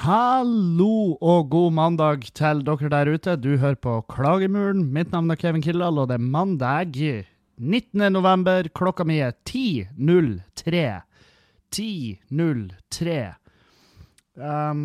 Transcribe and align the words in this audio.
Hallo 0.00 1.18
og 1.20 1.50
god 1.52 1.74
mandag 1.76 2.22
til 2.32 2.62
dere 2.64 2.88
der 2.88 3.08
ute. 3.12 3.34
Du 3.36 3.58
hører 3.60 3.76
på 3.76 3.98
Klagemuren. 4.08 4.86
Mitt 4.94 5.10
navn 5.12 5.28
er 5.28 5.36
Kevin 5.36 5.60
Kildahl, 5.60 5.98
og 6.00 6.08
det 6.08 6.16
er 6.16 6.24
mandag 6.24 6.94
19. 7.60 8.06
november. 8.08 8.70
Klokka 8.72 9.04
mi 9.04 9.18
er 9.20 9.34
10.03. 9.44 11.02
10.03. 11.76 13.18
Um, 14.40 14.80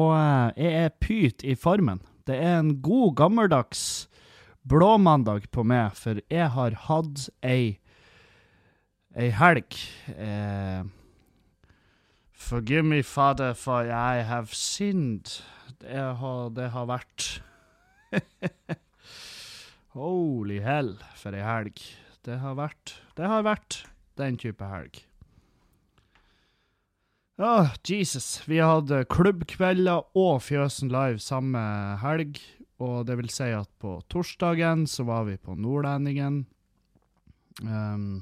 og 0.00 0.10
eh, 0.18 0.50
jeg 0.64 0.74
er 0.80 0.98
pyt 0.98 1.46
i 1.46 1.54
formen. 1.54 2.02
Det 2.26 2.34
er 2.34 2.58
en 2.64 2.74
god, 2.82 3.14
gammeldags 3.22 4.08
blåmandag 4.66 5.46
på 5.54 5.62
meg, 5.62 5.94
for 5.94 6.18
jeg 6.26 6.50
har 6.58 6.80
hatt 6.88 7.28
ei, 7.46 7.78
ei 9.14 9.30
helg. 9.38 9.80
Eh, 10.18 10.82
Forgive 12.44 12.84
me, 12.84 13.02
Father, 13.02 13.54
for 13.54 13.86
I 13.88 14.20
have 14.22 14.52
sinned. 14.52 15.40
Det 15.80 15.96
har, 15.96 16.50
det 16.52 16.66
har 16.74 16.84
vært 16.90 17.40
Holy 19.96 20.58
hell, 20.60 20.98
for 21.16 21.32
ei 21.32 21.40
helg. 21.40 21.80
Det 22.28 22.36
har 22.42 22.58
vært 22.58 22.98
Det 23.16 23.30
har 23.32 23.46
vært 23.46 23.78
den 24.20 24.36
type 24.36 24.68
helg. 24.68 25.00
Å, 27.40 27.48
oh, 27.48 27.72
Jesus. 27.80 28.44
Vi 28.44 28.60
hadde 28.60 29.06
klubbkvelder 29.08 30.04
og 30.12 30.44
Fjøsen 30.44 30.92
Live 30.92 31.24
samme 31.24 31.64
helg. 32.04 32.42
Og 32.84 33.06
det 33.08 33.16
vil 33.22 33.32
si 33.32 33.48
at 33.56 33.72
på 33.80 33.96
torsdagen 34.12 34.84
så 34.90 35.08
var 35.08 35.24
vi 35.30 35.40
på 35.40 35.56
Nordlendingen. 35.56 36.42
Um, 37.64 38.20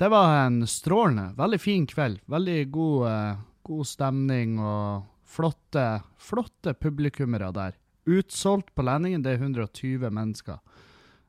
det 0.00 0.08
var 0.08 0.46
en 0.46 0.66
strålende, 0.66 1.34
veldig 1.36 1.60
fin 1.60 1.82
kveld. 1.86 2.22
Veldig 2.24 2.70
god, 2.72 3.02
uh, 3.04 3.40
god 3.68 3.84
stemning 3.86 4.54
og 4.56 5.02
flotte, 5.28 5.84
flotte 6.16 6.72
publikummere 6.72 7.50
der. 7.52 7.76
Utsolgt 8.08 8.72
på 8.74 8.86
Lendingen, 8.88 9.20
det 9.20 9.34
er 9.34 9.44
120 9.44 10.08
mennesker. 10.08 10.56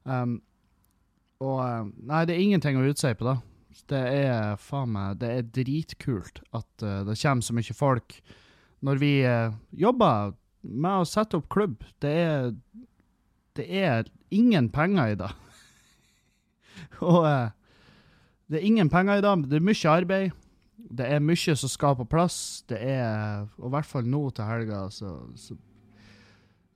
Um, 0.08 0.40
og 1.44 1.60
uh, 1.60 1.92
Nei, 2.00 2.24
det 2.30 2.38
er 2.38 2.46
ingenting 2.46 2.80
å 2.80 2.88
utsi 2.88 3.12
på, 3.12 3.28
da. 3.28 3.36
Det 3.92 4.00
er 4.00 4.56
faen 4.60 4.90
meg 4.92 5.20
Det 5.20 5.30
er 5.32 5.52
dritkult 5.56 6.42
at 6.56 6.84
uh, 6.84 7.04
det 7.08 7.20
kommer 7.20 7.44
så 7.44 7.56
mye 7.56 7.76
folk 7.76 8.22
når 8.82 8.98
vi 8.98 9.14
jobber 9.78 10.32
med 10.64 11.04
å 11.04 11.06
sette 11.06 11.38
opp 11.38 11.52
klubb. 11.54 11.84
Det 12.02 12.12
er 12.24 12.54
Det 13.54 13.68
er 13.68 14.08
ingen 14.32 14.72
penger 14.72 15.12
i 15.12 15.18
det. 15.20 15.34
og 17.12 17.52
det 18.52 18.60
er 18.60 18.68
ingen 18.68 18.90
penger 18.92 19.22
i 19.22 19.24
dag, 19.24 19.38
men 19.40 19.48
det 19.48 19.62
er 19.62 19.64
mye 19.64 19.92
arbeid. 19.96 20.32
Det 20.92 21.06
er 21.08 21.24
mye 21.24 21.56
som 21.56 21.72
skal 21.72 21.96
på 21.96 22.06
plass. 22.12 22.38
Det 22.68 22.80
er, 22.84 23.46
og 23.62 23.70
i 23.70 23.74
hvert 23.78 23.88
fall 23.88 24.08
nå 24.12 24.26
til 24.36 24.50
helga, 24.50 24.82
så, 24.92 25.14
så, 25.40 25.56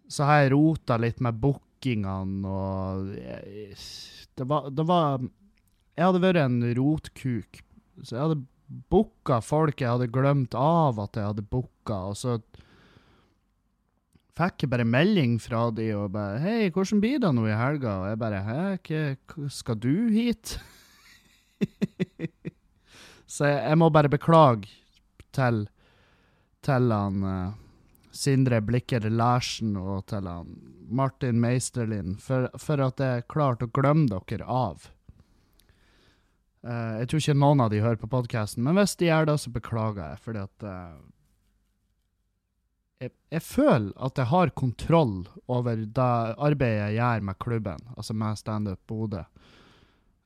så 0.08 0.28
har 0.30 0.44
jeg 0.44 0.54
rota 0.54 0.96
litt 1.02 1.20
med 1.26 1.42
bookingene 1.42 2.48
og 2.48 3.10
jeg, 3.20 3.76
det, 4.40 4.48
var, 4.48 4.70
det 4.72 4.86
var 4.88 5.20
Jeg 5.20 6.06
hadde 6.08 6.22
vært 6.24 6.44
en 6.46 6.62
rotkuk. 6.78 7.60
Så 8.04 8.16
jeg 8.16 8.24
hadde 8.24 8.44
booka 8.92 9.42
folk 9.44 9.82
jeg 9.82 9.92
hadde 9.92 10.12
glemt 10.14 10.56
av 10.58 10.98
at 11.04 11.20
jeg 11.20 11.28
hadde 11.28 11.44
booka, 11.46 11.98
og 12.12 12.16
så 12.18 12.38
fikk 14.36 14.66
jeg 14.66 14.72
bare 14.72 14.88
melding 14.88 15.36
fra 15.44 15.68
de 15.76 15.90
og 15.96 16.10
bare 16.16 16.40
'Hei, 16.40 16.72
hvordan 16.72 17.04
blir 17.04 17.20
det 17.20 17.36
nå 17.36 17.46
i 17.48 17.56
helga?' 17.56 18.00
Og 18.02 18.08
jeg 18.10 18.20
bare 18.20 18.42
'Hæ, 18.48 19.50
skal 19.50 19.76
du 19.76 20.10
hit?' 20.12 20.58
Så 23.36 23.48
jeg, 23.50 23.62
jeg, 23.62 23.78
må 23.82 23.90
bare 23.94 24.12
beklage 24.12 24.70
til, 25.36 25.66
til 26.66 26.92
han 26.94 27.24
uh, 27.26 27.56
Sindre 28.16 28.62
Blikker 28.64 29.08
Larsen 29.12 29.76
og 29.80 30.06
til 30.12 30.30
han 30.30 30.54
Martin 30.86 31.42
Meisterlin 31.42 32.16
for, 32.22 32.48
for, 32.62 32.84
at 32.86 33.02
jeg 33.02 33.26
klarte 33.32 33.68
å 33.68 33.74
glemme 33.74 34.08
dere 34.12 34.46
av. 34.46 34.86
Uh, 36.66 37.02
jeg 37.02 37.10
tror 37.10 37.24
ikke 37.24 37.38
noen 37.42 37.66
av 37.66 37.74
de 37.74 37.82
hører 37.84 38.00
på 38.02 38.12
podkasten, 38.14 38.64
men 38.66 38.78
hvis 38.80 38.96
de 39.02 39.10
gjør 39.10 39.30
det, 39.32 39.38
så 39.42 39.52
beklager 39.54 40.02
jeg, 40.06 40.22
fordi 40.26 40.46
at 40.46 40.66
uh, 40.70 40.96
jeg, 43.04 43.12
jeg, 43.34 43.44
føler 43.44 43.92
at 44.08 44.22
jeg 44.22 44.32
har 44.32 44.56
kontroll 44.58 45.18
over 45.52 45.84
det 45.84 46.12
arbeidet 46.38 46.88
jeg 46.88 47.00
gjør 47.02 47.28
med 47.28 47.42
klubben, 47.42 47.90
altså 47.98 48.16
med 48.18 48.40
Standup 48.40 48.82
Bodø. 48.88 49.26
Uh, 49.26 49.46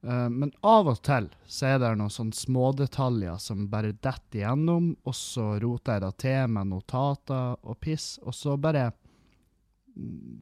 men 0.02 0.52
av 0.64 0.88
og 0.88 1.02
til 1.04 1.26
så 1.44 1.74
er 1.74 1.82
det 1.82 1.90
noen 2.00 2.14
sånne 2.14 2.38
smådetaljer 2.38 3.40
som 3.44 3.66
bare 3.72 3.92
detter 3.92 4.40
igjennom, 4.40 4.94
og 5.04 5.16
så 5.18 5.58
roter 5.60 5.98
jeg 5.98 6.04
det 6.06 6.12
til 6.24 6.54
med 6.56 6.70
notater 6.72 7.58
og 7.60 7.80
piss, 7.84 8.14
og 8.24 8.36
så 8.38 8.56
bare 8.56 8.90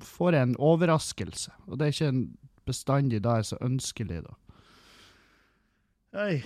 får 0.05 0.37
jeg 0.37 0.47
en 0.47 0.59
overraskelse. 0.61 1.53
Og 1.65 1.79
det 1.79 1.87
er 1.87 1.95
ikke 1.95 2.11
bestandig 2.67 3.23
da 3.25 3.37
jeg 3.37 3.45
er 3.45 3.49
så 3.49 3.59
ønskelig, 3.65 4.21
da. 4.27 4.37
Hey. 6.17 6.41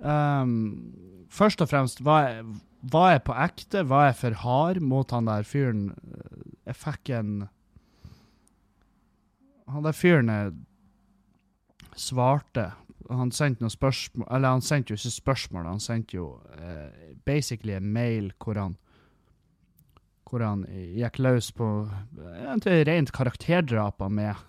Um, 0.00 1.26
først 1.32 1.62
og 1.62 1.70
fremst, 1.70 2.02
var 2.04 2.26
jeg, 2.28 2.44
var 2.92 3.12
jeg 3.14 3.22
på 3.26 3.36
ekte? 3.46 3.84
Var 3.88 4.08
jeg 4.08 4.18
for 4.20 4.40
hard 4.42 4.82
mot 4.82 5.14
han 5.14 5.28
der 5.28 5.46
fyren? 5.46 5.90
Jeg 6.68 6.78
fikk 6.78 7.14
en 7.16 7.32
Han 9.70 9.84
der 9.86 9.94
fyren 9.94 10.28
er 10.32 10.48
svarte 11.96 12.70
Han 13.10 13.32
sendte 13.34 13.64
noen 13.64 13.72
spørsmål 13.72 14.28
Eller 14.30 14.54
han 14.54 14.62
sendte 14.62 14.92
jo 14.92 15.00
ikke 15.00 15.14
spørsmål, 15.14 15.66
han 15.66 15.82
sendte 15.82 16.16
jo 16.16 16.26
uh, 16.58 17.16
basically 17.26 17.74
en 17.74 17.92
mail 17.92 18.32
hvor 18.38 18.60
han 18.60 18.78
hvor 20.30 20.44
han 20.46 20.60
gikk 20.70 21.16
løs 21.18 21.48
på 21.58 21.66
egentlig 22.38 22.84
rent 22.86 23.10
karakterdrap 23.10 23.98
av 24.06 24.12
meg. 24.14 24.44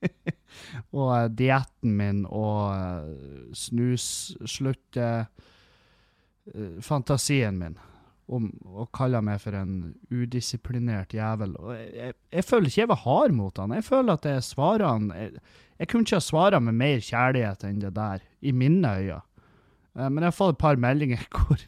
og 0.96 1.10
uh, 1.10 1.26
dietten 1.28 1.92
min 1.98 2.22
og 2.24 2.72
uh, 2.72 3.52
snusslutte 3.52 5.10
uh, 5.26 6.80
fantasien 6.80 7.60
min 7.60 7.76
om 8.26 8.48
å 8.66 8.88
kalle 8.94 9.20
meg 9.22 9.38
for 9.42 9.54
en 9.54 9.94
udisiplinert 10.10 11.14
jævel. 11.14 11.54
Og 11.60 11.76
jeg, 11.76 11.90
jeg, 11.94 12.16
jeg, 12.34 12.44
føler 12.46 12.70
ikke 12.70 12.82
jeg 12.82 12.90
var 12.90 13.02
hard 13.04 13.36
mot 13.36 13.62
han. 13.62 13.74
Jeg 13.76 13.86
føler 13.86 14.18
at 14.18 14.26
jeg 14.26 14.42
svarer 14.46 14.86
han 14.88 15.08
jeg, 15.14 15.42
jeg 15.78 15.90
kunne 15.90 16.06
ikke 16.06 16.18
ha 16.18 16.24
svara 16.24 16.60
med 16.62 16.78
mer 16.80 17.02
kjærlighet 17.04 17.66
enn 17.68 17.80
det 17.84 17.92
der, 17.96 18.24
i 18.40 18.52
mine 18.52 18.92
øyne. 18.98 19.20
Uh, 19.96 20.08
men 20.08 20.22
jeg 20.22 20.30
har 20.30 20.36
fått 20.36 20.56
et 20.56 20.62
par 20.64 20.80
meldinger 20.80 21.22
hvor, 21.36 21.62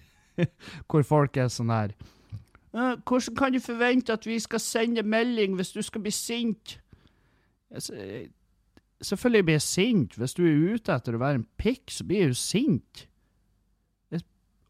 hvor 0.91 1.07
folk 1.07 1.39
er 1.41 1.49
sånn 1.53 1.73
her 1.73 1.95
uh, 2.77 2.97
'Hvordan 3.01 3.39
kan 3.39 3.55
du 3.55 3.61
forvente 3.63 4.13
at 4.13 4.27
vi 4.29 4.39
skal 4.43 4.61
sende 4.61 5.03
melding 5.03 5.57
hvis 5.57 5.73
du 5.77 5.83
skal 5.83 6.05
bli 6.05 6.15
sint?' 6.15 6.79
Selvfølgelig 8.99 9.45
blir 9.45 9.55
jeg 9.55 9.63
sint. 9.63 10.15
Hvis 10.19 10.35
du 10.35 10.43
er 10.43 10.75
ute 10.75 10.95
etter 10.95 11.15
å 11.15 11.21
være 11.21 11.39
en 11.39 11.47
pikk, 11.61 11.93
så 11.93 12.03
blir 12.09 12.25
jeg 12.25 12.33
jo 12.33 12.39
sint. 12.41 13.08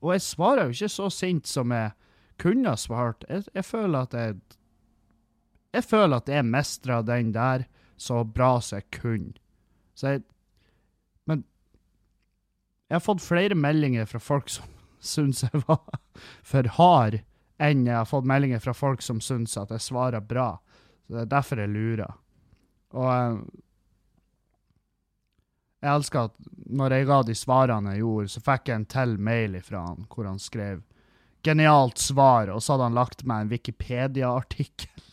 Og 0.03 0.14
jeg 0.14 0.25
svarer 0.25 0.69
jo 0.69 0.76
ikke 0.76 0.92
så 0.92 1.09
sint 1.10 1.48
som 1.50 1.72
jeg 1.75 1.92
kunne 2.38 2.71
ha 2.71 2.78
svart. 2.78 3.27
Jeg, 3.28 3.48
jeg 3.54 3.66
føler 3.66 4.06
at 4.06 4.15
jeg 4.15 4.41
Jeg 5.74 5.84
føler 5.84 6.16
at 6.16 6.28
jeg 6.28 6.45
mestra 6.45 7.03
den 7.03 7.33
der 7.33 7.66
så 7.97 8.24
bra 8.24 8.60
som 8.60 8.78
jeg 8.78 9.00
kunne. 9.00 9.34
Så 9.95 10.09
jeg 10.09 10.22
Men 11.27 11.45
jeg 12.89 12.95
har 12.95 13.04
fått 13.04 13.21
flere 13.21 13.54
meldinger 13.54 14.06
fra 14.06 14.18
folk 14.18 14.48
som 14.48 14.65
syns 15.00 15.42
jeg 15.42 15.62
var 15.68 16.00
for 16.42 16.66
hard, 16.78 17.21
enn 17.60 17.86
jeg 17.86 17.95
har 17.95 18.09
fått 18.09 18.27
meldinger 18.27 18.59
fra 18.59 18.72
folk 18.72 19.03
som 19.03 19.21
syns 19.21 19.56
at 19.56 19.71
jeg 19.71 19.80
svarer 19.80 20.21
bra. 20.21 20.59
Så 21.06 21.15
Det 21.15 21.21
er 21.21 21.34
derfor 21.36 21.60
jeg 21.60 21.68
lurer. 21.68 22.15
Og 22.97 23.10
eh, 23.12 23.39
jeg 25.78 25.95
elsker 25.95 26.28
at 26.28 26.48
når 26.69 26.95
jeg 26.95 27.09
ga 27.09 27.19
de 27.22 27.34
svarene 27.39 27.95
jeg 27.95 28.03
gjorde, 28.03 28.33
så 28.34 28.45
fikk 28.45 28.71
jeg 28.71 28.80
en 28.80 28.89
til 28.91 29.19
mail 29.19 29.59
fra 29.65 29.84
han 29.91 30.07
hvor 30.10 30.27
han 30.28 30.41
skrev 30.42 30.83
'genialt 31.47 32.01
svar', 32.03 32.51
og 32.51 32.63
så 32.63 32.75
hadde 32.75 32.89
han 32.89 32.98
lagt 32.98 33.25
meg 33.25 33.45
en 33.45 33.53
Wikipedia-artikkel. 33.53 35.04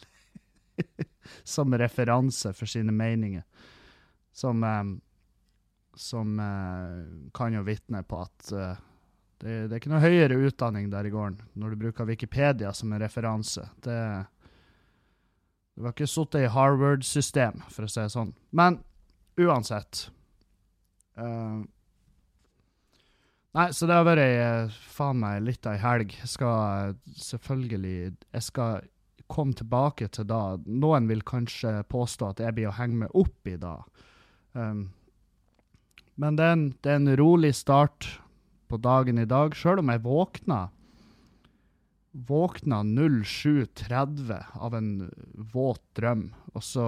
som 1.44 1.78
referanse 1.78 2.54
for 2.54 2.66
sine 2.66 2.92
meninger. 2.92 3.44
Som, 4.34 4.64
um, 4.64 5.02
som 5.94 6.40
uh, 6.40 7.32
kan 7.34 7.54
jo 7.54 7.64
vitne 7.64 8.04
på 8.04 8.22
at 8.22 8.52
uh, 8.52 8.76
det, 9.38 9.68
det, 9.68 9.72
er 9.72 9.80
ikke 9.80 9.94
noe 9.94 10.04
høyere 10.04 10.40
utdanning 10.48 10.90
der 10.92 11.08
i 11.08 11.14
gården 11.14 11.40
når 11.60 11.72
du 11.74 11.84
bruker 11.86 12.08
Wikipedia 12.10 12.74
som 12.74 12.94
en 12.94 13.04
referanse. 13.04 13.68
Det, 13.84 14.00
det 15.76 15.86
var 15.86 15.96
ikke 15.96 16.10
sittet 16.10 16.48
i 16.48 16.52
Harvard-system, 16.52 17.64
for 17.70 17.88
å 17.88 17.92
si 17.92 18.02
det 18.02 18.12
sånn. 18.16 18.36
Men 18.56 18.82
uansett 19.40 20.10
uh, 21.20 21.64
Nei, 23.56 23.70
så 23.72 23.88
det 23.88 23.96
har 23.96 24.04
vært 24.04 24.76
faen 24.92 25.22
meg 25.22 25.46
litt 25.46 25.68
ei 25.72 25.78
helg. 25.80 26.12
Jeg 26.20 26.28
skal 26.28 26.98
selvfølgelig 27.16 27.94
Jeg 28.12 28.44
skal 28.44 28.84
komme 29.32 29.56
tilbake 29.56 30.10
til 30.12 30.28
da. 30.28 30.58
Noen 30.68 31.08
vil 31.10 31.24
kanskje 31.26 31.80
påstå 31.92 32.34
at 32.34 32.44
jeg 32.44 32.58
blir 32.58 32.70
å 32.70 32.76
henge 32.76 33.06
meg 33.06 33.16
opp 33.16 33.50
i 33.50 33.56
da. 33.62 33.78
Um, 34.54 34.90
men 36.20 36.38
det 36.38 36.46
er, 36.46 36.54
en, 36.56 36.68
det 36.84 36.92
er, 36.92 37.00
en, 37.02 37.16
rolig 37.20 37.52
start 37.58 38.08
på 38.72 38.80
dagen 38.80 39.20
i 39.20 39.28
dag, 39.28 39.56
sjøl 39.58 39.82
om 39.84 39.92
jeg 39.92 40.06
våkna 40.06 40.62
Våkna 42.16 42.78
07.30 42.88 44.30
av 44.64 44.76
en 44.78 44.92
våt 45.52 45.82
drøm. 46.00 46.30
Og 46.56 46.64
så, 46.64 46.86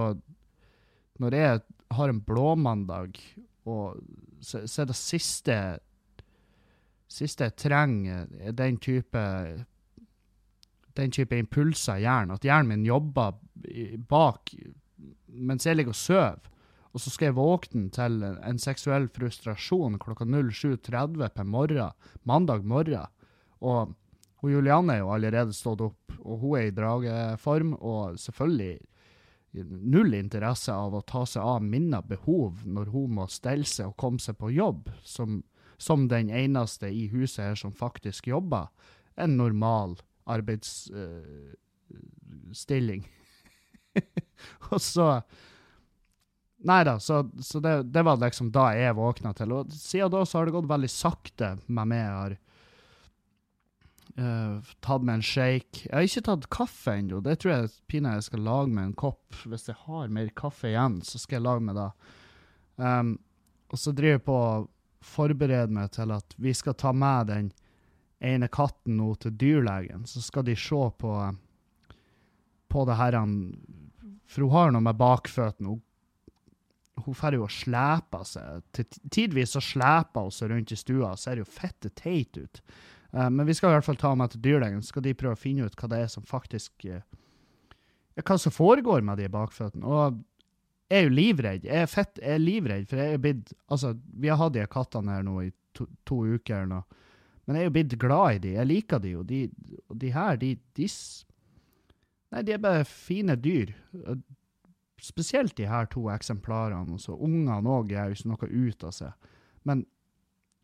når 1.20 1.36
jeg 1.36 1.58
har 1.98 2.08
en 2.08 2.22
blåmandag, 2.24 3.20
og 3.68 4.00
så, 4.40 4.64
er 4.64 4.88
det 4.90 4.96
siste 4.98 5.58
Siste 7.08 7.46
jeg 7.46 7.54
trenger, 7.56 8.26
er 8.36 8.52
den 8.52 8.76
type 8.84 9.20
den 10.98 11.14
type 11.14 11.38
impulser 11.38 11.96
i 11.96 12.04
hjernen. 12.04 12.34
At 12.36 12.44
hjernen 12.44 12.68
min 12.68 12.84
jobber 12.84 13.38
bak 14.10 14.52
mens 15.28 15.66
jeg 15.66 15.78
ligger 15.78 15.94
og 15.94 15.98
sover. 15.98 16.50
Og 16.92 17.02
så 17.02 17.12
skal 17.12 17.28
jeg 17.28 17.36
våkne 17.36 17.88
til 17.94 18.24
en 18.24 18.60
seksuell 18.60 19.06
frustrasjon 19.14 19.98
klokka 20.02 20.26
07.30 20.26 21.28
på 21.36 21.44
morgen, 21.46 21.96
mandag 22.26 22.64
morgen. 22.66 23.08
Og, 23.60 23.94
og 24.42 24.52
Julianne 24.52 24.96
er 24.96 25.04
jo 25.04 25.12
allerede 25.14 25.56
stått 25.56 25.84
opp, 25.84 26.16
og 26.18 26.40
hun 26.42 26.58
er 26.58 26.68
i 26.68 26.74
drageform. 26.74 27.74
Og 27.78 28.18
selvfølgelig 28.20 28.78
null 29.66 30.14
interesse 30.14 30.72
av 30.74 30.94
å 30.94 31.00
ta 31.06 31.26
seg 31.26 31.42
av 31.42 31.62
mine 31.64 32.02
behov 32.06 32.66
når 32.66 32.86
hun 32.94 33.14
må 33.18 33.26
stelle 33.32 33.66
seg 33.68 33.86
og 33.90 33.96
komme 34.00 34.18
seg 34.22 34.36
på 34.40 34.50
jobb, 34.54 34.90
som, 35.02 35.42
som 35.76 36.08
den 36.10 36.30
eneste 36.30 36.86
i 36.90 37.08
huset 37.12 37.44
her 37.44 37.54
som 37.58 37.72
faktisk 37.72 38.26
jobber. 38.30 38.66
En 39.18 39.36
normal 39.38 39.96
arbeidsstilling. 40.28 43.04
Uh, 43.04 43.10
og 44.70 44.80
så 44.82 45.22
Nei 46.58 46.82
da, 46.82 46.98
så, 46.98 47.22
så 47.38 47.62
det, 47.62 47.86
det, 47.94 48.02
var 48.02 48.18
liksom 48.18 48.50
da 48.50 48.74
jeg 48.74 48.96
våkna 48.98 49.30
til. 49.38 49.52
Og 49.54 49.70
siden 49.70 50.10
da 50.10 50.26
så 50.26 50.40
har 50.40 50.48
det 50.48 50.56
gått 50.56 50.66
veldig 50.66 50.90
sakte 50.90 51.54
med 51.70 51.86
meg. 51.92 52.00
Jeg 52.02 52.16
har 52.16 52.34
uh, 54.18 54.72
tatt 54.84 55.04
med 55.06 55.20
en 55.20 55.24
shake. 55.24 55.84
Jeg 55.86 55.94
har 55.94 56.06
ikke 56.06 56.24
tatt 56.28 56.48
kaffe 56.54 56.96
ennå. 56.98 57.22
Det 57.24 57.38
tror 57.40 57.54
jeg 57.54 57.70
pinadø 57.90 58.18
jeg 58.18 58.28
skal 58.28 58.44
lage 58.46 58.72
med 58.72 58.84
en 58.88 58.98
kopp. 58.98 59.38
Hvis 59.46 59.68
jeg 59.70 59.78
har 59.86 60.10
mer 60.14 60.32
kaffe 60.36 60.72
igjen, 60.72 61.00
så 61.06 61.20
skal 61.22 61.38
jeg 61.38 61.46
lage 61.46 61.64
med 61.68 61.78
det. 61.78 61.88
Um, 62.78 63.14
og 63.68 63.80
så 63.80 63.92
driver 63.92 64.18
jeg 64.18 64.26
på 64.26 64.36
å 64.36 64.66
forberede 65.04 65.74
meg 65.74 65.92
til 65.94 66.12
at 66.14 66.34
vi 66.40 66.52
skal 66.56 66.76
ta 66.78 66.92
med 66.96 67.30
den 67.30 67.50
ene 68.24 68.48
katten 68.50 68.96
nå 68.98 69.12
til 69.22 69.34
dyrlegen, 69.38 70.06
så 70.06 70.22
skal 70.22 70.46
de 70.48 70.56
se 70.58 70.80
på, 70.98 71.12
på 72.68 72.86
det 72.88 72.96
her 72.98 73.18
For 74.26 74.42
hun 74.44 74.50
har 74.52 74.72
noe 74.72 74.84
med 74.84 74.98
bakføttene. 74.98 75.78
Hun, 76.98 77.14
får 77.14 77.36
jo 77.38 77.46
og 77.46 78.26
seg. 78.26 78.62
Tidvis 79.10 79.54
så 79.54 79.62
sleper 79.62 80.26
hun 80.26 80.34
seg 80.34 80.50
rundt 80.50 80.72
i 80.72 80.76
stua 80.76 81.12
og 81.12 81.18
ser 81.18 81.38
jo 81.38 81.46
fette 81.46 81.92
teit 81.94 82.36
ut. 82.36 82.60
Uh, 83.14 83.28
men 83.32 83.46
vi 83.48 83.56
skal 83.56 83.72
i 83.72 83.78
hvert 83.78 83.86
fall 83.86 84.00
ta 84.00 84.12
med 84.18 84.34
til 84.34 84.42
dyrlegen, 84.44 84.82
så 84.82 84.92
skal 84.92 85.06
de 85.06 85.16
prøve 85.16 85.38
å 85.38 85.40
finne 85.40 85.68
ut 85.68 85.78
hva 85.78 85.90
det 85.92 86.02
er 86.04 86.10
som 86.12 86.26
faktisk 86.28 86.88
uh, 86.90 87.00
Hva 88.18 88.36
som 88.40 88.52
foregår 88.52 89.04
med 89.06 89.20
de 89.22 89.28
bakføttene. 89.30 89.86
Og 89.86 90.18
jeg 90.88 90.98
er 90.98 91.04
jo 91.06 91.14
livredd. 91.14 91.66
Jeg 91.68 91.84
er 91.84 91.90
fett, 91.90 92.18
jeg 92.18 92.34
er 92.34 92.42
livredd, 92.42 92.86
for 92.90 92.98
jeg 92.98 93.14
er 93.14 93.20
blitt 93.22 93.52
Altså, 93.68 93.92
vi 93.94 94.30
har 94.32 94.40
hatt 94.40 94.56
de 94.56 94.64
kattene 94.72 95.14
her 95.14 95.26
nå 95.26 95.36
i 95.44 95.52
to, 95.76 95.86
to 96.08 96.24
uker. 96.26 96.56
eller 96.56 96.72
noe. 96.72 97.04
Men 97.46 97.56
jeg 97.56 97.64
er 97.64 97.68
jo 97.68 97.74
blitt 97.76 97.98
glad 98.00 98.38
i 98.38 98.40
de. 98.44 98.54
Jeg 98.58 98.68
liker 98.68 99.00
de 99.00 99.12
jo. 99.14 99.22
De, 99.24 99.38
de 100.02 100.12
her, 100.12 100.36
de, 100.36 100.50
de 100.76 100.88
Nei, 102.28 102.42
de 102.44 102.52
er 102.52 102.60
bare 102.60 102.84
fine 102.84 103.38
dyr. 103.40 103.72
Spesielt 105.00 105.54
de 105.56 105.68
her 105.70 105.88
to 105.88 106.08
eksemplarene. 106.12 106.98
Og 106.98 107.22
ungene 107.24 107.72
òg 107.72 107.94
gjør 107.94 108.10
jo 108.10 108.18
ikke 108.18 108.32
noe 108.32 108.50
ut 108.66 108.84
av 108.84 108.92
seg. 108.98 109.30
Men 109.64 109.86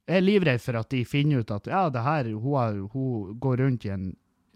jeg 0.04 0.20
er 0.20 0.24
livredd 0.24 0.60
for 0.60 0.76
at 0.76 0.90
de 0.92 1.00
finner 1.08 1.40
ut 1.40 1.52
at 1.54 1.68
ja, 1.70 1.86
det 1.92 2.04
her, 2.04 2.28
hun, 2.34 2.54
har, 2.58 2.78
hun 2.92 3.38
går 3.40 3.62
rundt 3.64 3.86
i 3.88 3.92
en 3.94 4.10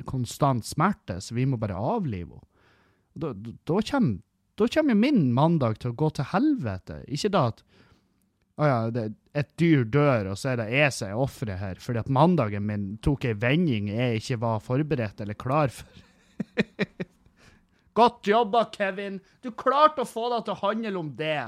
konstant 0.08 0.66
smerte, 0.66 1.18
så 1.24 1.34
vi 1.34 1.46
må 1.48 1.58
bare 1.60 1.78
avlive 1.78 2.36
henne. 2.36 2.44
Da, 3.18 3.32
da, 3.34 3.80
kommer, 3.82 4.20
kommer 4.70 4.94
min 4.94 5.32
mandag 5.34 5.80
til 5.82 5.90
å 5.90 5.96
gå 5.98 6.10
til 6.14 6.28
helvete. 6.30 7.00
Ikke 7.10 7.32
da 7.34 7.48
at 7.50 7.64
å 8.58 8.66
ja, 8.66 8.76
det, 8.94 9.08
et 9.38 9.50
dyr 9.58 9.84
dør, 9.86 10.32
og 10.32 10.38
så 10.38 10.52
er 10.52 10.60
det 10.60 10.68
jeg 10.70 10.94
som 10.94 11.10
er 11.10 11.22
offeret 11.22 11.60
her, 11.60 11.80
fordi 11.82 12.02
at 12.02 12.12
mandagen 12.14 12.66
min 12.66 12.88
tok 13.02 13.26
ei 13.26 13.36
vending 13.38 13.90
jeg 13.90 14.18
ikke 14.22 14.38
var 14.42 14.62
forberedt 14.62 15.22
eller 15.22 15.38
klar 15.38 15.74
for. 15.74 16.04
Godt 17.98 18.30
jobba, 18.30 18.64
Kevin! 18.74 19.20
Du 19.42 19.50
klarte 19.54 20.04
å 20.04 20.08
få 20.08 20.28
deg 20.34 20.46
til 20.46 20.54
å 20.54 20.62
handle 20.62 21.00
om 21.00 21.12
det. 21.18 21.38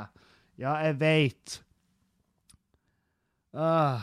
Ja, 0.58 0.76
jeg 0.86 0.98
veit. 1.02 1.60
Uh. 3.54 4.00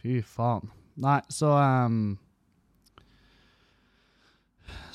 Fy 0.00 0.20
faen. 0.22 0.70
Nei, 1.00 1.20
så 1.32 1.50
um, 1.56 2.16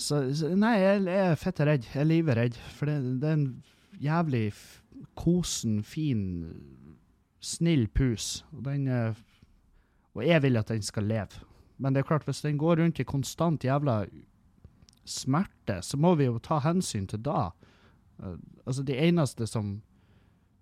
så, 0.02 0.22
Nei, 0.58 0.76
jeg, 0.82 1.04
jeg 1.06 1.32
er 1.32 1.40
fette 1.40 1.68
redd. 1.68 1.86
Jeg 1.94 2.04
er 2.04 2.10
livredd. 2.10 2.58
For 2.78 2.90
det, 2.90 2.98
det 3.22 3.30
er 3.30 3.38
en 3.38 3.48
jævlig 4.02 4.46
kosen, 5.18 5.82
fin, 5.86 6.24
snill 7.42 7.88
pus. 7.94 8.42
Og, 8.52 8.64
den, 8.66 8.88
eh, 8.90 9.22
og 10.16 10.26
jeg 10.26 10.44
vil 10.46 10.60
at 10.62 10.74
den 10.74 10.86
skal 10.86 11.10
leve. 11.10 11.46
Men 11.82 11.94
det 11.94 12.02
er 12.02 12.10
klart, 12.10 12.26
hvis 12.26 12.44
den 12.46 12.60
går 12.62 12.82
rundt 12.82 13.02
i 13.02 13.08
konstant 13.08 13.66
jævla 13.66 14.04
smerte, 15.06 15.80
så 15.82 15.98
må 15.98 16.16
vi 16.16 16.30
jo 16.30 16.42
ta 16.44 16.60
hensyn 16.62 17.08
til 17.10 17.24
da. 17.26 17.50
Uh, 18.22 18.38
altså, 18.66 18.84
de 18.86 18.98
eneste 19.02 19.48
som 19.50 19.80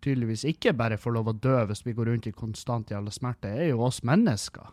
tydeligvis 0.04 0.46
ikke 0.48 0.74
bare 0.78 1.00
får 1.00 1.16
lov 1.16 1.32
å 1.32 1.38
dø 1.38 1.58
hvis 1.70 1.86
vi 1.86 1.96
går 1.98 2.12
rundt 2.12 2.28
i 2.30 2.36
konstant 2.36 2.92
jævla 2.92 3.12
smerte, 3.14 3.52
er 3.52 3.72
jo 3.72 3.84
oss 3.88 4.02
mennesker. 4.08 4.72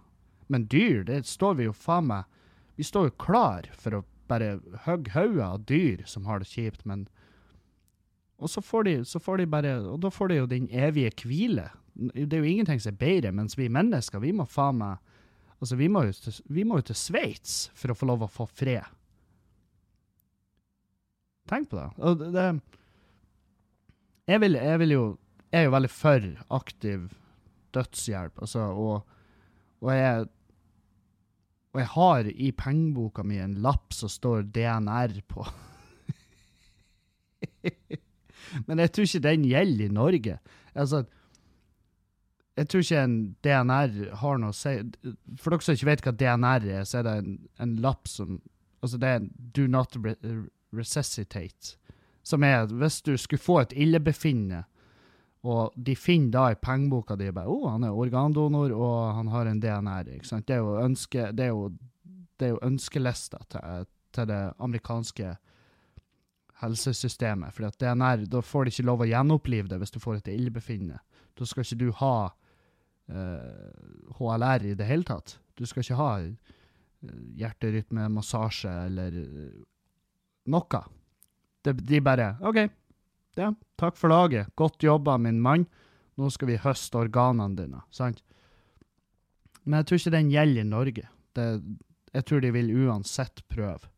Men 0.53 0.69
dyr, 0.71 1.03
det 1.07 1.25
står 1.27 1.59
vi 1.59 1.67
jo 1.67 1.75
faen 1.75 2.11
meg 2.13 2.33
Vi 2.77 2.85
står 2.85 3.07
jo 3.09 3.13
klar 3.19 3.67
for 3.73 3.97
å 3.97 4.05
bare 4.29 4.59
hogge 4.85 5.15
hoder 5.15 5.47
av 5.47 5.63
dyr 5.65 6.03
som 6.07 6.27
har 6.29 6.43
det 6.43 6.51
kjipt, 6.51 6.85
men 6.85 7.07
og 8.37 8.51
så 8.53 8.61
får, 8.61 8.83
de, 8.85 8.95
så 9.09 9.17
får 9.17 9.41
de 9.41 9.47
bare 9.49 9.71
Og 9.89 10.01
da 10.05 10.11
får 10.13 10.29
de 10.29 10.37
jo 10.37 10.49
den 10.51 10.67
evige 10.69 11.25
hvile. 11.25 11.71
Det 11.95 12.37
er 12.37 12.43
jo 12.45 12.51
ingenting 12.51 12.83
som 12.85 12.93
er 12.93 12.99
bedre, 13.01 13.33
mens 13.33 13.57
vi 13.57 13.71
mennesker, 13.73 14.21
vi 14.21 14.35
må 14.37 14.45
faen 14.45 14.83
meg 14.83 15.15
Altså, 15.57 15.77
vi 15.81 15.87
må 15.89 16.03
jo 16.05 16.13
til, 16.13 16.65
må 16.69 16.83
jo 16.83 16.85
til 16.91 16.99
Sveits 17.01 17.71
for 17.73 17.89
å 17.89 17.97
få 17.97 18.11
lov 18.11 18.27
å 18.27 18.29
få 18.29 18.45
fred. 18.45 18.85
Tenk 21.49 21.71
på 21.71 21.79
det. 21.79 21.87
Og 22.05 22.19
det, 22.21 22.29
det 22.35 22.45
jeg, 24.27 24.41
vil, 24.43 24.59
jeg 24.59 24.79
vil 24.83 24.97
jo 24.97 25.05
Jeg 25.53 25.61
er 25.61 25.69
jo 25.69 25.75
veldig 25.77 25.91
for 25.91 26.25
aktiv 26.51 27.05
dødshjelp, 27.77 28.41
altså, 28.43 28.65
og, 28.73 29.07
og 29.81 29.93
jeg 29.95 30.27
og 31.77 31.83
jeg 31.83 31.93
har 31.93 32.29
i 32.33 32.47
pengeboka 32.57 33.23
mi 33.23 33.37
en 33.37 33.59
lapp 33.61 33.93
som 33.93 34.09
står 34.09 34.47
DNR 34.49 35.13
på. 35.29 35.45
Men 38.67 38.81
jeg 38.81 38.95
tror 38.97 39.05
ikke 39.05 39.27
den 39.27 39.45
gjelder 39.45 39.85
i 39.85 39.93
Norge. 39.93 40.39
Altså, 40.73 41.03
jeg 42.57 42.71
tror 42.73 42.87
ikke 42.87 43.03
en 43.05 43.19
DNR 43.45 43.93
har 44.23 44.41
noe 44.41 44.55
å 44.55 44.57
si 44.57 44.73
For 45.37 45.53
dere 45.53 45.67
som 45.67 45.77
ikke 45.77 45.91
vet 45.91 46.05
hva 46.07 46.15
DNR 46.17 46.65
er, 46.79 46.89
så 46.89 47.03
er 47.03 47.05
det 47.05 47.15
en, 47.21 47.35
en 47.61 47.77
lapp 47.85 48.09
som 48.09 48.41
Altså, 48.85 49.01
det 49.03 49.09
er 49.09 49.19
en 49.19 49.31
do 49.57 49.65
not 49.67 49.97
re 49.99 50.13
resuscitate. 50.77 51.77
Som 52.27 52.45
er 52.47 52.67
hvis 52.67 53.01
du 53.07 53.15
skulle 53.21 53.43
få 53.43 53.61
et 53.63 53.75
illebefinnende, 53.77 54.65
og 55.47 55.75
de 55.79 55.95
finner 55.95 56.33
da 56.35 56.45
i 56.51 56.59
pengeboka 56.59 57.15
di 57.17 57.29
bare, 57.31 57.47
oh, 57.47 57.69
han 57.71 57.85
er 57.87 57.95
organdonor, 57.95 58.73
og 58.75 59.15
han 59.15 59.29
har 59.31 59.47
en 59.47 59.61
DNR. 59.63 60.09
ikke 60.17 60.27
sant? 60.27 60.47
Det 60.49 60.57
er 60.57 60.65
jo, 60.65 60.73
ønske, 60.83 61.29
det 61.31 61.45
er 61.45 61.53
jo, 61.53 61.69
det 62.37 62.49
er 62.49 62.55
jo 62.57 62.63
ønskelista 62.67 63.39
til, 63.53 63.87
til 64.17 64.27
det 64.33 64.41
amerikanske 64.59 65.37
helsesystemet. 66.63 67.55
For 67.55 67.71
DNR, 67.79 68.27
da 68.33 68.43
får 68.43 68.67
de 68.67 68.75
ikke 68.75 68.89
lov 68.89 69.05
å 69.05 69.11
gjenopplive 69.11 69.71
det 69.71 69.79
hvis 69.83 69.95
du 69.95 70.01
får 70.03 70.21
et 70.21 70.33
illebefinnende. 70.35 70.99
Da 71.37 71.47
skal 71.47 71.67
ikke 71.67 71.81
du 71.85 71.89
ha 72.01 72.17
eh, 73.13 74.13
HLR 74.19 74.67
i 74.71 74.77
det 74.79 74.89
hele 74.89 75.07
tatt. 75.07 75.39
Du 75.57 75.65
skal 75.69 75.85
ikke 75.85 76.01
ha 76.01 76.11
uh, 76.21 76.31
hjerterytmemassasje 77.41 78.73
eller 78.89 79.15
uh, 79.23 79.61
noe. 80.53 80.81
De 81.75 82.01
bare 82.05 82.35
OK, 82.47 82.61
ja, 83.37 83.51
takk 83.81 83.99
for 83.99 84.13
laget. 84.13 84.53
Godt 84.57 84.85
jobba, 84.87 85.19
min 85.19 85.41
mann. 85.43 85.67
Nå 86.17 86.31
skal 86.33 86.49
vi 86.53 86.61
høste 86.63 87.03
organene 87.03 87.59
dine. 87.59 87.83
Sant? 87.93 88.23
Men 89.65 89.81
jeg 89.81 89.89
tror 89.89 90.01
ikke 90.01 90.15
den 90.15 90.31
gjelder 90.33 90.63
i 90.63 90.69
Norge. 90.71 91.09
Det, 91.37 91.47
jeg 92.17 92.27
tror 92.29 92.43
de 92.45 92.53
vil 92.55 92.73
uansett 92.87 93.43
prøve 93.53 93.91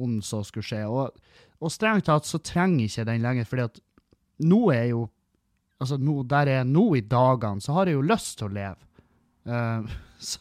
om 0.00 0.20
så 0.24 0.40
skulle 0.46 0.66
skje. 0.66 0.84
Og, 0.88 1.12
og 1.60 1.72
strengt 1.72 2.08
tatt 2.08 2.26
så 2.26 2.40
trenger 2.42 2.86
ikke 2.86 3.06
den 3.10 3.22
lenger, 3.24 3.48
fordi 3.48 3.68
at 3.68 3.84
nå 4.44 4.62
er 4.74 4.88
jo 4.94 5.08
Altså, 5.82 5.96
nå, 5.98 6.22
der 6.30 6.48
jeg 6.48 6.62
er 6.62 6.68
nå 6.70 6.84
i 6.96 7.00
dagene, 7.02 7.60
så 7.60 7.74
har 7.74 7.88
jeg 7.90 7.96
jo 7.96 8.04
lyst 8.06 8.36
til 8.38 8.46
å 8.46 8.54
leve. 8.54 8.86
Uh, 9.44 9.90
så, 10.28 10.38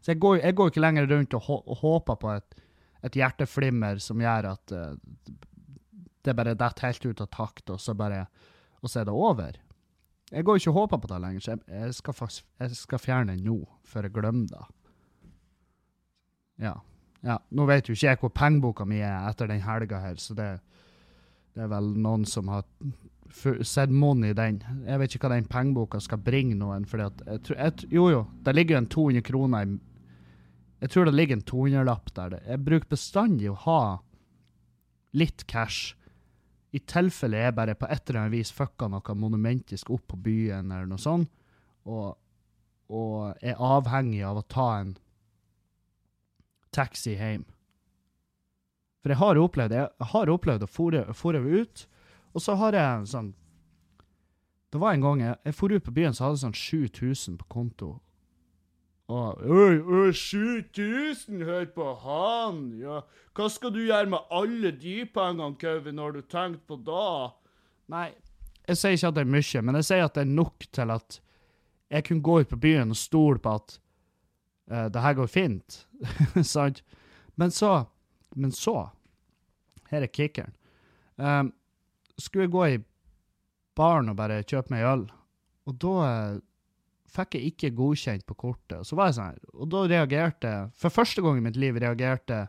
så 0.00 0.14
jeg, 0.14 0.18
går, 0.18 0.38
jeg, 0.40 0.56
går, 0.58 0.70
ikke 0.72 0.82
lenger 0.82 1.06
rundt 1.10 1.36
og, 1.36 1.50
og 1.60 1.76
håper 1.82 2.16
på 2.18 2.30
et, 2.32 2.56
et, 3.02 3.18
hjerteflimmer 3.18 4.00
som 4.02 4.20
gjør 4.22 4.52
at 4.52 4.74
uh, 4.74 5.32
det 6.22 6.34
bare 6.38 6.54
detter 6.54 6.86
helt 6.86 7.06
ut 7.06 7.22
av 7.24 7.30
takt, 7.34 7.70
og 7.74 7.80
så, 7.82 7.94
bare, 7.98 8.24
og 8.80 8.90
så 8.90 9.02
er 9.02 9.08
det 9.08 9.16
over. 9.16 9.58
Jeg 10.32 10.46
går 10.46 10.60
ikke 10.60 10.72
og 10.72 10.78
håper 10.80 11.02
på 11.02 11.10
det 11.10 11.20
lenger, 11.24 11.44
så 11.44 11.54
jeg, 11.54 11.64
jeg, 11.68 11.94
skal 11.98 12.16
faktisk, 12.16 12.46
jeg 12.62 12.78
skal 12.78 13.02
fjerne 13.02 13.34
den 13.34 13.44
nå, 13.44 13.58
før 13.84 14.08
jeg 14.08 14.14
glemmer 14.16 14.48
det. 14.52 14.62
Ja. 16.62 16.76
ja. 17.26 17.38
Nå 17.50 17.66
vet 17.68 17.88
jo 17.88 17.96
ikke 17.96 18.06
jeg 18.06 18.20
hvor 18.22 18.32
pengeboka 18.36 18.86
mi 18.88 19.02
er 19.02 19.28
etter 19.28 19.50
den 19.50 19.64
helga 19.64 20.00
her, 20.04 20.16
så 20.22 20.36
det, 20.38 20.50
det 21.56 21.66
er 21.66 21.72
vel 21.72 21.92
noen 21.98 22.24
som 22.28 22.48
har 22.52 22.64
sett 23.66 23.92
monn 23.92 24.24
i 24.24 24.34
den. 24.36 24.60
Jeg 24.86 25.00
vet 25.00 25.14
ikke 25.14 25.28
hva 25.28 25.36
den 25.36 25.48
pengeboka 25.50 26.00
skal 26.00 26.20
bringe 26.22 26.56
noen, 26.58 26.84
for 26.88 27.02
Jo, 27.90 28.08
jo, 28.12 28.26
det 28.44 28.54
ligger 28.54 28.76
jo 28.76 28.82
en 28.82 28.92
200 28.94 29.26
kroner 29.26 29.66
i 29.66 29.78
Jeg 30.82 30.90
tror 30.90 31.06
det 31.06 31.14
ligger 31.14 31.38
en 31.38 31.44
200-lapp 31.46 32.10
der. 32.16 32.40
Jeg 32.42 32.64
bruker 32.66 32.90
bestandig 32.90 33.46
å 33.52 33.58
ha 33.68 33.82
litt 35.14 35.44
cash. 35.46 35.94
I 36.74 36.80
tilfelle 36.90 37.38
jeg 37.38 37.54
bare 37.54 37.76
på 37.78 37.86
et 37.86 38.08
eller 38.08 38.24
annet 38.24 38.34
vis 38.34 38.50
fucka 38.54 38.88
noe 38.90 39.14
monumentisk 39.14 39.92
opp 39.94 40.08
på 40.10 40.18
byen, 40.24 40.72
eller 40.72 40.88
noe 40.90 40.98
sånt, 40.98 41.30
og, 41.86 42.16
og 42.90 43.44
er 43.44 43.60
avhengig 43.62 44.24
av 44.26 44.40
å 44.40 44.46
ta 44.50 44.68
en 44.80 44.94
taxi 46.74 47.14
hjem. 47.14 47.44
For 49.02 49.12
jeg 49.12 49.20
har 49.20 49.38
opplevd, 49.38 49.76
jeg 49.76 50.10
har 50.14 50.32
opplevd 50.32 50.66
å 50.66 50.72
fore 50.72 51.42
ut, 51.42 51.86
og 52.32 52.42
så 52.42 52.56
har 52.58 52.78
jeg 52.78 53.08
sånn 53.12 53.32
Det 54.72 54.80
var 54.80 54.94
en 54.94 55.02
gang 55.04 55.20
jeg, 55.20 55.36
jeg 55.44 55.56
for 55.58 55.74
ut 55.74 55.84
på 55.84 55.92
byen, 55.92 56.14
så 56.16 56.24
hadde 56.24 56.38
jeg 56.38 56.44
sånn 56.46 56.56
7000 56.56 57.40
på 57.42 57.48
konto. 57.52 57.90
Og 59.12 59.42
Øy, 59.44 59.82
øy, 59.82 60.12
7000, 60.12 61.42
hør 61.44 61.64
på 61.74 61.86
han! 62.00 62.60
Ja, 62.80 63.02
hva 63.36 63.48
skal 63.52 63.74
du 63.74 63.82
gjøre 63.82 64.08
med 64.12 64.30
alle 64.32 64.72
de 64.72 65.02
pengene, 65.12 65.56
Kevin, 65.60 66.00
har 66.00 66.14
du 66.16 66.22
tenkt 66.22 66.62
på 66.68 66.78
da? 66.86 67.32
Nei, 67.92 68.08
jeg 68.68 68.78
sier 68.78 68.96
ikke 68.96 69.10
at 69.10 69.18
det 69.18 69.24
er 69.24 69.34
mye, 69.34 69.62
men 69.66 69.78
jeg 69.80 69.88
sier 69.88 70.06
at 70.06 70.16
det 70.16 70.24
er 70.24 70.32
nok 70.32 70.66
til 70.72 70.94
at 70.94 71.18
jeg 71.92 72.06
kunne 72.08 72.24
gå 72.24 72.38
ut 72.40 72.52
på 72.52 72.60
byen 72.62 72.94
og 72.94 73.00
stole 73.00 73.42
på 73.42 73.56
at 73.58 73.74
uh, 74.72 74.86
det 74.92 75.02
her 75.04 75.18
går 75.18 75.28
fint. 75.28 75.82
Sant? 76.54 76.82
men 77.36 77.50
så 77.50 77.84
Men 78.34 78.52
så 78.52 78.88
Her 79.90 80.02
er 80.02 80.06
kickeren. 80.06 80.54
Um, 81.16 81.52
skulle 82.18 82.44
jeg 82.44 82.50
gå 82.50 82.64
i 82.64 82.78
baren 83.76 84.08
og 84.08 84.16
bare 84.16 84.42
kjøpe 84.42 84.72
meg 84.72 84.86
øl, 84.88 85.02
og 85.68 85.74
da 85.84 85.92
uh, 86.32 86.38
fikk 87.12 87.36
jeg 87.36 87.52
ikke 87.52 87.72
godkjent 87.76 88.26
på 88.28 88.36
kortet. 88.38 88.86
Så 88.88 88.96
var 88.98 89.10
jeg 89.10 89.18
sånn, 89.18 89.40
og 89.54 89.70
da 89.72 89.84
reagerte 89.90 90.52
jeg 90.52 90.70
For 90.80 90.94
første 90.94 91.24
gang 91.24 91.40
i 91.40 91.44
mitt 91.44 91.58
liv 91.60 91.78
reagerte 91.80 92.46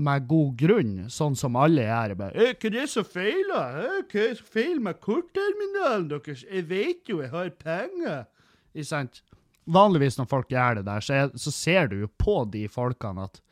med 0.00 0.26
god 0.30 0.54
grunn, 0.60 0.94
sånn 1.12 1.34
som 1.36 1.58
alle 1.60 1.84
gjør. 1.84 2.14
Bare, 2.20 2.36
«Eh, 2.38 2.54
hva 2.54 2.70
er 2.70 2.76
det 2.76 2.86
som 2.92 3.06
feiler? 3.06 3.80
Hva 4.10 4.22
er 4.22 4.38
som 4.38 4.48
feiler 4.54 4.84
med 4.86 5.00
kortterminalen 5.02 6.08
deres? 6.12 6.44
Jeg 6.46 6.68
vet 6.70 7.10
jo 7.10 7.20
jeg 7.20 7.32
har 7.34 7.50
penger. 7.60 8.24
Ikke 8.72 8.90
sant? 8.92 9.22
Vanligvis 9.70 10.16
når 10.18 10.30
folk 10.30 10.50
gjør 10.50 10.80
det 10.80 10.86
der, 10.88 11.04
så, 11.04 11.18
jeg, 11.18 11.42
så 11.42 11.52
ser 11.54 11.90
du 11.90 12.00
jo 12.00 12.08
på 12.18 12.40
de 12.50 12.64
folkene 12.70 13.26
at 13.28 13.42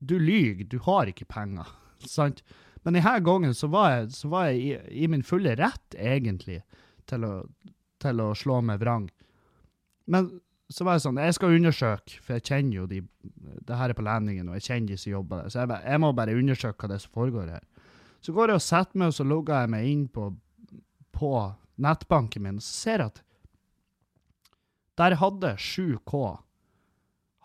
du 0.00 0.16
lyver, 0.16 0.64
du 0.64 0.78
har 0.86 1.10
ikke 1.10 1.28
penger. 1.28 1.68
sant? 2.16 2.40
Men 2.86 2.96
denne 2.96 3.18
gangen 3.20 3.52
så 3.56 3.68
var 3.68 3.90
jeg, 3.92 4.12
så 4.16 4.30
var 4.32 4.48
jeg 4.48 4.62
i, 4.62 5.02
i, 5.04 5.10
min 5.12 5.26
fulle 5.26 5.52
rett, 5.58 5.98
egentlig, 6.00 6.62
til 7.10 7.26
å, 7.28 7.34
til 8.02 8.22
å 8.22 8.30
slå 8.38 8.60
meg 8.64 8.80
vrang. 8.82 9.08
Men 10.10 10.30
så 10.70 10.86
var 10.86 10.96
jeg 10.96 11.02
sånn 11.04 11.18
Jeg 11.18 11.34
skal 11.34 11.56
undersøke, 11.56 12.20
for 12.22 12.36
jeg 12.36 12.46
kjenner 12.46 12.76
jo 12.76 12.84
de 12.90 13.00
Det 13.66 13.78
her 13.78 13.90
er 13.90 13.98
på 13.98 14.06
landingen, 14.06 14.48
og 14.48 14.58
jeg 14.58 14.68
kjenner 14.68 14.92
de 14.92 15.00
som 15.02 15.12
jobber 15.12 15.42
der. 15.42 15.50
Så 15.52 15.62
jeg, 15.62 15.80
jeg, 15.84 16.02
må 16.02 16.12
bare 16.16 16.36
undersøke 16.38 16.78
hva 16.78 16.90
det 16.90 16.98
er 16.98 17.04
som 17.04 17.16
foregår 17.16 17.50
her. 17.56 17.64
Så 18.20 18.34
går 18.36 18.52
jeg 18.52 18.60
og 18.60 18.66
setter 18.66 19.00
meg, 19.00 19.10
og 19.10 19.16
så 19.16 19.26
logger 19.26 19.64
jeg 19.64 19.72
meg 19.72 19.88
inn 19.88 20.06
på, 20.12 20.28
på 21.16 21.32
nettbanken 21.80 22.44
min, 22.44 22.60
og 22.60 22.64
så 22.66 22.76
ser 22.84 23.04
jeg 23.04 23.12
at 23.14 23.20
der 25.00 25.16
hadde 25.16 25.54
7K 25.56 26.12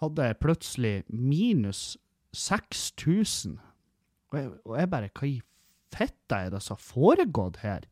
hadde 0.01 0.33
plutselig 0.41 1.03
minus 1.07 1.97
6000. 2.35 3.59
Og 4.31 4.39
jeg, 4.39 4.49
og 4.65 4.79
jeg 4.79 4.91
bare 4.91 5.11
Hva 5.15 5.29
i 5.29 5.41
fitta 5.95 6.39
er 6.43 6.51
det 6.51 6.61
som 6.63 6.75
har 6.75 6.83
foregått 6.83 7.61
her? 7.63 7.85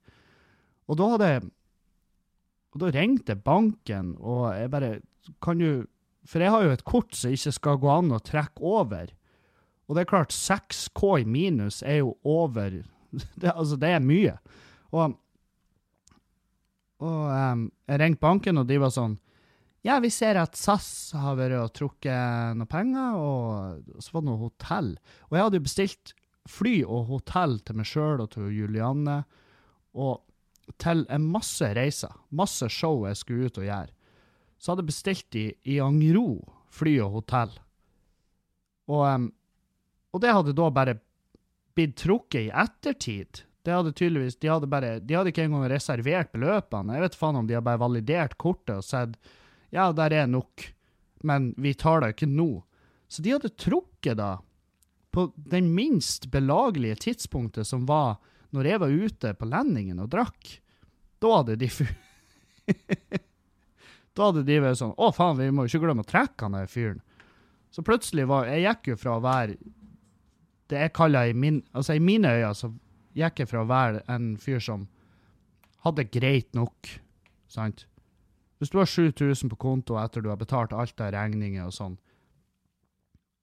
Og 0.91 1.00
da 1.00 1.10
hadde 1.13 1.29
Og 2.74 2.82
da 2.82 2.92
ringte 2.94 3.36
banken, 3.38 4.15
og 4.20 4.48
jeg 4.58 4.72
bare 4.74 4.94
Kan 5.42 5.60
du 5.62 5.86
For 6.27 6.42
jeg 6.42 6.51
har 6.51 6.63
jo 6.63 6.72
et 6.74 6.86
kort 6.88 7.15
som 7.15 7.32
ikke 7.32 7.53
skal 7.53 7.80
gå 7.80 7.89
an 7.92 8.13
å 8.15 8.22
trekke 8.24 8.63
over. 8.63 9.12
Og 9.88 9.96
det 9.96 10.03
er 10.03 10.10
klart, 10.10 10.32
6K 10.32 11.20
i 11.22 11.25
minus 11.27 11.82
er 11.84 12.00
jo 12.00 12.13
over 12.24 12.80
det, 13.42 13.51
Altså, 13.51 13.75
det 13.75 13.92
er 13.92 14.00
mye. 14.00 14.38
Og, 14.96 15.18
og 17.03 17.22
um, 17.27 17.68
jeg 17.89 18.00
ringte 18.00 18.24
banken, 18.24 18.62
og 18.62 18.70
de 18.70 18.80
var 18.80 18.94
sånn 18.96 19.20
ja, 19.84 19.98
vi 20.00 20.08
ser 20.15 20.38
at 20.39 20.56
SAS 20.56 21.12
har 21.20 21.36
vært 21.36 21.58
og 21.60 21.74
trukket 21.75 22.56
noe 22.56 22.70
penger, 22.72 23.18
og 23.20 23.98
så 24.00 24.13
var 24.13 24.22
det 24.22 24.30
noe 24.30 24.39
hotell. 24.46 24.94
Og 25.27 25.36
jeg 25.36 25.44
hadde 25.44 25.60
jo 25.60 25.65
bestilt 25.65 26.13
fly 26.48 26.75
og 26.86 27.10
hotell 27.10 27.58
til 27.68 27.80
meg 27.80 27.89
sjøl 27.89 28.24
og 28.24 28.30
til 28.32 28.48
Julianne, 28.56 29.18
og 30.00 30.24
til 30.82 31.05
en 31.12 31.25
masse 31.34 31.67
reiser, 31.75 32.13
masse 32.29 32.67
show 32.72 33.05
jeg 33.08 33.20
skulle 33.20 33.50
ut 33.50 33.60
og 33.62 33.67
gjøre. 33.67 33.93
Så 34.58 34.72
hadde 34.72 34.86
jeg 34.86 34.91
bestilt 34.91 35.38
i, 35.39 35.46
i 35.75 35.79
Angro 35.84 36.27
fly 36.74 36.98
og 37.03 37.20
hotell. 37.20 37.51
Og, 38.91 39.29
og 40.13 40.24
det 40.24 40.36
hadde 40.36 40.55
da 40.58 40.70
bare 40.74 40.98
blitt 41.75 41.98
trukket 42.00 42.48
i 42.48 42.53
ettertid. 42.63 43.43
Det 43.63 43.72
hadde 43.72 43.93
tydeligvis, 43.96 44.38
De 44.41 44.51
hadde 44.51 44.70
bare, 44.70 44.98
de 45.00 45.15
hadde 45.15 45.32
ikke 45.32 45.46
engang 45.48 45.70
reservert 45.72 46.34
beløpene. 46.34 46.98
Jeg 46.98 47.05
vet 47.05 47.20
faen 47.20 47.39
om 47.39 47.48
de 47.48 47.55
har 47.58 47.65
bare 47.65 47.82
validert 47.82 48.38
kortet 48.41 48.82
og 48.82 48.88
sett 48.88 49.17
ja, 49.74 49.88
der 49.96 50.13
er 50.13 50.27
nok, 50.29 50.67
men 51.25 51.53
vi 51.58 51.72
tar 51.74 52.03
det 52.03 52.13
ikke 52.13 52.29
nå. 52.29 52.62
Så 53.10 53.24
de 53.25 53.32
hadde 53.34 53.50
trukket 53.58 54.20
da, 54.20 54.36
på 55.13 55.32
den 55.36 55.72
minst 55.74 56.27
belagelige 56.34 57.00
tidspunktet 57.08 57.65
som 57.70 57.88
var 57.89 58.20
når 58.54 58.70
jeg 58.70 58.82
var 58.84 58.94
ute 58.94 59.34
på 59.38 59.50
landingen 59.50 60.02
og 60.04 60.12
drakk. 60.14 60.58
Da 61.24 61.38
hadde 61.40 61.58
de 61.62 61.70
Da 64.14 64.28
hadde 64.30 64.44
de 64.46 64.60
vært 64.62 64.78
sånn 64.80 64.94
Å, 64.94 65.10
faen, 65.16 65.40
vi 65.40 65.50
må 65.52 65.66
jo 65.66 65.72
ikke 65.72 65.88
glemme 65.88 66.06
å 66.06 66.08
trekke 66.08 66.46
han 66.46 66.56
der 66.56 66.70
fyren. 66.70 67.02
Så 67.74 67.84
plutselig 67.86 68.28
var 68.30 68.48
Jeg 68.52 68.66
gikk 68.68 68.92
jo 68.94 69.00
fra 69.02 69.18
å 69.18 69.24
være 69.24 69.58
det 70.72 70.80
jeg 70.80 70.94
kaller 70.96 71.30
i 71.30 71.34
min, 71.38 71.60
altså 71.76 71.98
i 71.98 72.02
mine 72.02 72.30
øyne 72.32 72.54
så 72.58 72.70
gikk 73.18 73.44
jeg 73.44 73.50
fra 73.52 73.62
å 73.62 73.70
være 73.70 74.00
en 74.10 74.32
fyr 74.42 74.62
som 74.64 74.88
hadde 75.84 76.06
greit 76.10 76.50
nok, 76.56 76.88
sant? 77.52 77.84
Hvis 78.58 78.72
du 78.72 78.80
har 78.80 78.88
7000 78.90 79.52
på 79.52 79.60
konto 79.60 79.98
etter 80.00 80.24
du 80.24 80.32
har 80.32 80.40
betalt 80.40 80.74
alt 80.74 81.04
av 81.04 81.12
regninger 81.14 81.68
og 81.68 81.76
sånn, 81.76 81.98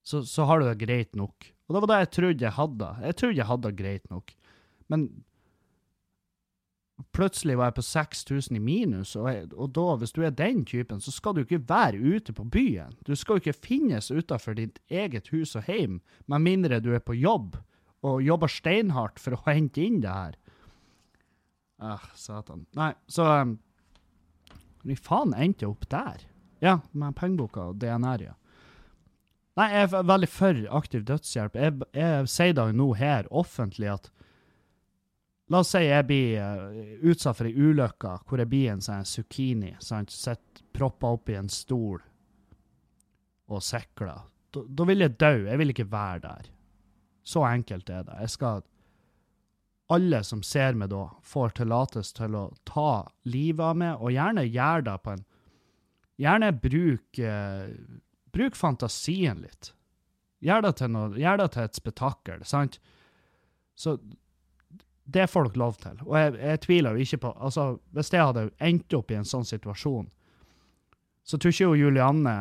så, 0.01 0.23
så, 0.25 0.47
har 0.49 0.59
du 0.59 0.65
det 0.65 0.79
greit 0.81 1.13
nok. 1.15 1.45
Og 1.69 1.75
det 1.75 1.81
var 1.83 1.91
det 1.91 1.99
jeg 2.01 2.11
trodde 2.17 2.47
jeg 2.47 2.57
hadde. 2.57 2.87
Jeg 3.05 3.17
trodde 3.19 3.37
jeg 3.37 3.49
hadde 3.51 3.69
det 3.69 3.79
greit 3.83 4.09
nok. 4.09 4.33
Men 4.91 5.07
plutselig 7.15 7.57
var 7.57 7.71
jeg 7.71 7.77
på 7.79 7.85
6000 7.87 8.57
i 8.57 8.61
minus, 8.61 9.15
og, 9.17 9.29
jeg, 9.31 9.47
og, 9.55 9.71
da, 9.75 9.87
hvis 10.01 10.13
du 10.15 10.21
er 10.25 10.35
den 10.35 10.63
typen, 10.67 11.01
så 11.01 11.13
skal 11.13 11.35
du 11.35 11.43
ikke 11.43 11.63
være 11.69 11.99
ute 11.99 12.35
på 12.35 12.45
byen. 12.51 12.93
Du 13.07 13.15
skal 13.15 13.37
jo 13.37 13.43
ikke 13.45 13.65
finnes 13.67 14.11
utafor 14.11 14.57
ditt 14.59 14.79
eget 14.91 15.31
hus 15.33 15.55
og 15.57 15.67
hjem, 15.69 15.99
med 16.31 16.45
mindre 16.45 16.81
du 16.83 16.91
er 16.95 17.03
på 17.03 17.17
jobb 17.17 17.57
og 18.05 18.21
jobber 18.25 18.49
steinhardt 18.49 19.21
for 19.21 19.37
å 19.37 19.43
hente 19.45 19.81
inn 19.83 19.99
det 20.03 20.13
her. 20.13 20.37
Ah, 21.81 22.05
satan. 22.17 22.65
Nei, 22.77 22.91
så 23.09 23.25
um, 23.41 23.55
hvor 24.85 25.01
faen 25.05 25.33
endte 25.37 25.65
jeg 25.65 25.73
opp 25.73 25.87
der? 25.89 26.23
Ja, 26.61 26.77
med 26.93 27.17
pengeboka 27.17 27.71
og 27.71 27.81
DNR, 27.81 28.27
ja. 28.29 28.35
Nei, 29.59 29.67
jeg 29.73 29.89
er 29.89 30.05
veldig 30.07 30.29
for 30.31 30.59
aktiv 30.79 31.03
dødshjelp. 31.09 31.57
Jeg, 31.59 31.87
jeg 31.97 32.29
sier 32.31 32.53
da 32.55 32.69
nå 32.71 32.93
her 32.97 33.27
offentlig 33.33 33.89
at 33.91 34.07
La 35.51 35.59
oss 35.59 35.73
si 35.73 35.81
jeg 35.83 36.07
blir 36.07 36.39
uh, 36.39 36.81
utsatt 37.11 37.37
for 37.37 37.49
ei 37.49 37.55
ulykke 37.57 38.15
hvor 38.23 38.39
jeg 38.39 38.49
blir 38.51 38.71
en 38.71 38.83
sånn 38.83 39.07
zucchini. 39.07 39.73
sant? 39.83 40.13
Sitter 40.13 40.63
proppa 40.71 41.11
oppi 41.17 41.35
en 41.35 41.51
stol 41.51 41.99
og 43.51 43.63
sikler. 43.65 44.27
Da, 44.51 44.85
vil 44.87 45.03
jeg 45.03 45.17
dø. 45.19 45.33
Jeg 45.49 45.59
vil 45.59 45.73
ikke 45.73 45.89
være 45.91 46.21
der. 46.23 46.51
Så 47.27 47.43
enkelt 47.47 47.89
er 47.91 48.05
det. 48.07 48.15
Jeg 48.23 48.35
skal 48.37 48.63
alle 49.91 50.21
som 50.23 50.39
ser 50.43 50.77
meg 50.79 50.91
da, 50.93 51.03
får 51.27 51.57
tillatelse 51.59 52.15
til 52.15 52.37
å 52.39 52.45
ta 52.67 53.03
livet 53.27 53.65
av 53.65 53.75
meg, 53.75 53.99
og 53.99 54.13
gjerne 54.15 54.47
gjør 54.47 54.87
det 54.87 54.97
på 55.03 55.17
en 55.17 55.27
Gjerne 56.21 56.51
bruk, 56.53 57.17
eh, 57.17 57.71
bruk 58.29 58.53
fantasien 58.53 59.39
litt. 59.41 59.71
Gjør 60.45 60.67
det, 60.67 60.71
til 60.77 60.91
noe, 60.93 61.15
gjør 61.17 61.39
det 61.41 61.47
til 61.55 61.63
et 61.63 61.79
spetakkel, 61.79 62.43
sant? 62.45 62.77
Så 63.73 63.95
det 65.03 65.27
får 65.27 65.49
dere 65.49 65.59
lov 65.59 65.77
til. 65.81 66.01
Og 66.05 66.17
jeg, 66.17 66.33
jeg, 66.39 66.61
tviler 66.65 66.95
jo 66.95 67.05
ikke 67.05 67.21
på 67.25 67.31
altså, 67.41 67.63
Hvis 67.91 68.11
jeg 68.13 68.25
hadde 68.25 68.49
endt 68.61 68.93
opp 68.93 69.11
i 69.11 69.17
en 69.17 69.27
sånn 69.27 69.47
situasjon, 69.47 70.09
så 71.25 71.37
tror 71.37 71.53
ikke 71.53 71.67
jo 71.69 71.79
Julianne 71.85 72.35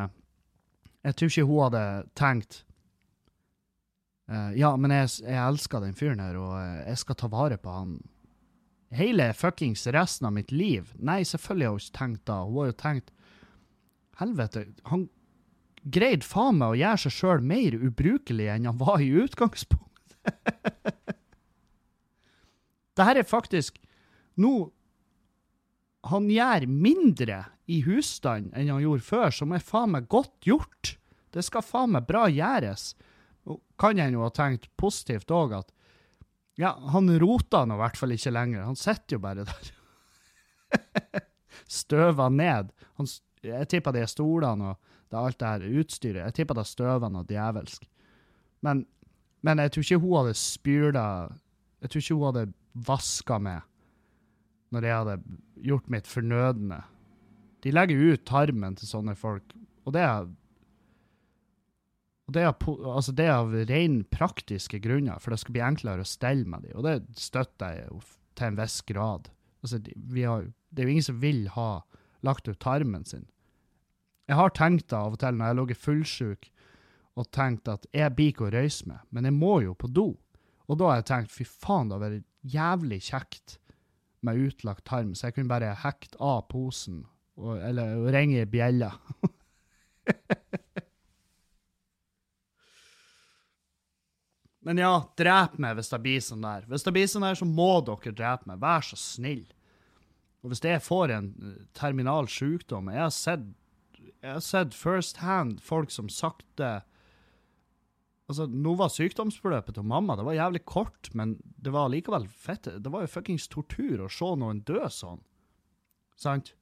Jeg 1.04 1.16
tror 1.16 1.32
ikke 1.32 1.46
hun 1.48 1.64
hadde 1.68 1.84
tenkt 2.18 2.64
Uh, 4.30 4.52
ja, 4.54 4.68
men 4.78 4.92
jeg, 4.94 5.08
jeg, 5.24 5.38
elsker 5.42 5.82
den 5.82 5.96
fyren 5.98 6.20
her, 6.22 6.36
og 6.38 6.52
eh, 6.54 6.84
jeg 6.86 7.00
skal 7.00 7.16
ta 7.18 7.26
vare 7.32 7.56
på 7.58 7.72
han 7.74 7.96
hele 8.94 9.24
fuckings 9.34 9.82
resten 9.90 10.28
av 10.28 10.36
mitt 10.36 10.52
liv. 10.54 10.92
Nei, 11.02 11.24
selvfølgelig 11.26 11.66
har 11.66 11.72
hun 11.74 11.82
ikke 11.82 11.96
tenkt 11.98 12.22
da. 12.30 12.36
Hun 12.46 12.60
har 12.60 12.68
jo 12.70 12.76
tenkt 12.78 13.10
Helvete, 14.20 14.62
han 14.86 15.08
greide 15.82 16.26
faen 16.28 16.60
meg 16.60 16.74
å 16.74 16.78
gjøre 16.78 17.02
seg 17.06 17.16
sjøl 17.16 17.42
mer 17.42 17.74
ubrukelig 17.78 18.50
enn 18.52 18.68
han 18.68 18.78
var 18.78 19.02
i 19.02 19.10
utgangspunktet. 19.24 19.88
det 23.00 23.08
her 23.08 23.20
er 23.20 23.28
faktisk 23.28 23.80
Nå 24.40 24.70
Han 26.08 26.28
gjør 26.32 26.68
mindre 26.70 27.42
i 27.70 27.80
husstand 27.84 28.54
enn 28.56 28.70
han 28.72 28.82
gjorde 28.82 29.04
før, 29.04 29.34
som 29.34 29.52
er 29.52 29.62
faen 29.62 29.92
meg 29.92 30.06
godt 30.10 30.32
gjort. 30.42 30.94
Det 31.30 31.44
skal 31.44 31.62
faen 31.62 31.92
meg 31.92 32.06
bra 32.08 32.24
gjøres. 32.32 32.94
Kan 33.78 34.00
jeg 34.00 34.14
jo 34.16 34.24
ha 34.24 34.30
tenkt 34.34 34.70
positivt 34.80 35.30
òg, 35.30 35.52
at 35.60 35.68
ja, 36.58 36.72
han 36.92 37.12
roter 37.20 37.68
nå 37.68 37.76
i 37.76 37.82
hvert 37.82 38.00
fall 38.00 38.16
ikke 38.16 38.32
lenger. 38.32 38.64
Han 38.64 38.80
sitter 38.80 39.18
jo 39.18 39.20
bare 39.22 39.44
der. 39.46 39.70
Støva 41.80 42.30
ned. 42.32 42.72
Han, 42.98 43.10
jeg 43.44 43.68
tipper 43.70 43.94
det 43.94 44.06
er 44.06 44.10
stolene 44.10 44.72
og 44.72 44.90
det 45.10 45.18
er 45.18 45.26
alt 45.26 45.40
det 45.40 45.48
her 45.48 45.80
utstyret 45.80 46.22
Jeg 46.22 46.34
tipper 46.36 46.54
det 46.54 46.62
er 46.62 46.70
støvende 46.70 47.22
og 47.22 47.30
djevelsk. 47.30 47.86
Men, 48.62 48.84
men, 49.42 49.58
jeg 49.58 49.72
tror 49.72 49.86
ikke 49.86 50.02
hun 50.04 50.16
hadde 50.20 50.34
spyla 50.38 51.06
Jeg 51.80 51.90
tror 51.90 52.04
ikke 52.04 52.18
hun 52.18 52.26
hadde 52.28 52.52
vaska 52.72 53.38
med 53.42 53.66
når 54.70 54.86
jeg 54.86 54.98
hadde 55.00 55.38
gjort 55.66 55.88
mitt 55.90 56.06
fornødne. 56.06 56.78
De 57.64 57.72
legger 57.74 58.12
ut 58.12 58.26
tarmen 58.28 58.76
til 58.78 58.86
sånne 58.86 59.16
folk, 59.18 59.56
og 59.84 59.96
det 59.96 60.04
er 60.06 60.28
det 62.30 62.44
er, 62.46 62.54
altså 62.86 63.12
det 63.16 63.26
er 63.26 63.40
av 63.40 63.54
ren 63.66 63.96
praktiske 64.06 64.78
grunner, 64.84 65.18
for 65.18 65.34
det 65.34 65.40
skal 65.42 65.56
bli 65.56 65.62
enklere 65.66 66.04
å 66.04 66.06
stelle 66.06 66.46
med 66.46 66.62
dem. 66.62 66.76
Og 66.78 66.86
det 66.86 67.18
støtter 67.18 67.74
jeg 67.74 67.88
jo 67.88 68.00
til 68.38 68.46
en 68.46 68.58
viss 68.60 68.76
grad. 68.86 69.30
Altså, 69.64 69.80
har, 69.82 70.46
det 70.70 70.82
er 70.82 70.86
jo 70.86 70.94
ingen 70.94 71.08
som 71.08 71.20
vil 71.22 71.42
ha 71.56 71.82
lagt 72.26 72.48
ut 72.48 72.60
tarmen 72.62 73.04
sin. 73.08 73.26
Jeg 74.30 74.38
har 74.38 74.54
tenkt 74.54 74.88
det 74.92 74.98
av 74.98 75.16
og 75.16 75.20
til 75.20 75.34
når 75.34 75.42
jeg 75.42 75.50
har 75.50 75.58
ligget 75.58 75.84
fullsjuk 75.84 76.50
og 77.18 77.30
tenkt 77.34 77.68
at 77.68 77.86
jeg 77.96 78.14
blir 78.14 78.30
ikke 78.30 78.46
å 78.46 78.52
røyse 78.54 78.86
med, 78.86 79.02
men 79.10 79.26
jeg 79.26 79.34
må 79.34 79.56
jo 79.64 79.74
på 79.74 79.90
do. 79.90 80.08
Og 80.70 80.78
da 80.78 80.86
har 80.86 81.00
jeg 81.00 81.08
tenkt 81.10 81.34
fy 81.34 81.44
faen, 81.48 81.88
det 81.90 81.96
hadde 81.98 82.06
vært 82.06 82.28
jævlig 82.54 83.00
kjekt 83.08 83.56
med 84.26 84.38
utlagt 84.46 84.84
tarm, 84.86 85.14
så 85.16 85.26
jeg 85.26 85.34
kunne 85.36 85.50
bare 85.50 85.74
hekte 85.82 86.20
av 86.22 86.44
posen, 86.52 87.06
og, 87.40 87.58
eller 87.58 87.86
ringe 88.14 88.38
i 88.44 88.48
bjella. 88.48 88.90
Men 94.60 94.78
ja, 94.78 94.92
drep 95.16 95.56
meg 95.62 95.78
hvis 95.78 95.88
det 95.90 95.98
blir 96.04 96.20
sånn 96.22 96.44
der. 96.44 96.66
Hvis 96.68 96.84
det 96.84 96.92
blir 96.94 97.08
sånn 97.08 97.24
der, 97.24 97.38
så 97.38 97.46
må 97.48 97.80
dere 97.86 98.12
drepe 98.12 98.46
meg. 98.46 98.60
Vær 98.60 98.84
så 98.84 98.96
snill. 99.00 99.46
Og 100.44 100.52
hvis 100.52 100.62
jeg 100.64 100.82
får 100.84 101.14
en 101.16 101.32
eh, 101.40 101.56
terminal 101.76 102.28
sykdom 102.30 102.88
Jeg 102.92 103.00
har 103.02 103.12
sett, 103.12 103.44
sett 104.44 104.76
first 104.76 105.16
hand 105.24 105.60
folk 105.64 105.90
som 105.92 106.08
sakte 106.12 106.80
Altså, 108.30 108.46
Nå 108.46 108.76
var 108.78 108.92
sykdomsforløpet 108.94 109.74
til 109.74 109.86
mamma 109.90 110.14
det 110.18 110.26
var 110.28 110.36
jævlig 110.38 110.62
kort, 110.68 111.10
men 111.18 111.34
det 111.58 111.72
var 111.74 111.90
likevel 111.90 112.28
fett. 112.30 112.68
Det 112.78 112.92
var 112.92 113.02
jo 113.04 113.10
fuckings 113.10 113.48
tortur 113.50 114.04
å 114.04 114.12
se 114.12 114.28
noen 114.38 114.62
dø 114.68 114.84
sånn. 114.94 115.22
Sant? 116.20 116.52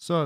Så 0.00 0.20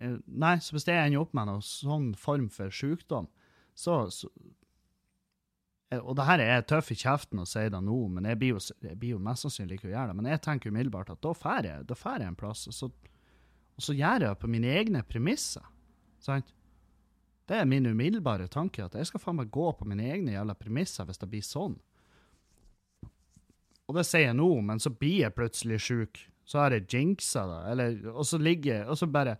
eh, 0.00 0.16
Nei, 0.24 0.56
så 0.64 0.74
hvis 0.74 0.88
jeg 0.88 0.96
ender 0.96 1.20
opp 1.20 1.36
med 1.36 1.50
noen 1.50 1.66
sånn 1.66 2.14
form 2.18 2.48
for 2.54 2.72
sykdom, 2.74 3.28
så, 3.76 4.06
så 4.14 4.30
Eh, 5.90 5.98
og 5.98 6.16
det 6.18 6.26
her 6.28 6.42
er 6.44 6.66
tøff 6.68 6.92
i 6.94 6.98
kjeften 6.98 7.42
å 7.42 7.48
si 7.48 7.66
det 7.72 7.82
nå, 7.82 7.98
men 8.14 8.28
jeg 8.30 8.38
blir 8.40 8.54
jo, 8.54 8.62
jeg 8.84 8.98
blir 8.98 9.16
jo 9.16 9.22
mest 9.22 9.46
sannsynlig 9.46 9.78
ikke 9.78 9.90
å 9.90 9.94
gjøre 9.94 10.12
det. 10.12 10.18
Men 10.20 10.30
jeg 10.32 10.44
tenker 10.46 10.72
umiddelbart 10.72 11.12
at 11.14 11.22
da 11.24 11.34
drar 11.34 11.66
jeg, 11.66 11.88
jeg 11.90 12.28
en 12.28 12.38
plass, 12.38 12.66
og 12.70 12.76
så, 12.76 12.90
og 13.76 13.86
så 13.86 13.96
gjør 13.96 14.16
jeg 14.16 14.24
det 14.26 14.32
på 14.42 14.52
mine 14.54 14.74
egne 14.80 15.04
premisser. 15.06 15.66
Sant? 16.22 16.54
Det 17.50 17.58
er 17.58 17.66
min 17.66 17.86
umiddelbare 17.90 18.46
tanke, 18.46 18.84
at 18.84 18.94
jeg 18.94 19.08
skal 19.08 19.18
faen 19.18 19.40
meg 19.40 19.48
gå 19.50 19.72
på 19.74 19.86
mine 19.90 20.04
egne 20.06 20.36
jævla 20.36 20.54
premisser 20.54 21.08
hvis 21.08 21.18
det 21.18 21.26
blir 21.32 21.42
sånn. 21.42 21.72
Og 23.90 23.96
det 23.96 24.04
sier 24.06 24.28
jeg 24.28 24.36
nå, 24.38 24.46
men 24.62 24.78
så 24.78 24.92
blir 24.94 25.24
jeg 25.24 25.34
plutselig 25.34 25.80
sjuk. 25.82 26.20
Så 26.46 26.60
har 26.62 26.70
jeg 26.76 26.86
jinxa 26.94 27.42
det, 27.50 27.62
eller, 27.72 27.96
og 28.14 28.22
så 28.28 28.38
ligger 28.38 28.70
jeg, 28.76 28.84
og 28.86 29.00
så 29.00 29.06
bare 29.10 29.34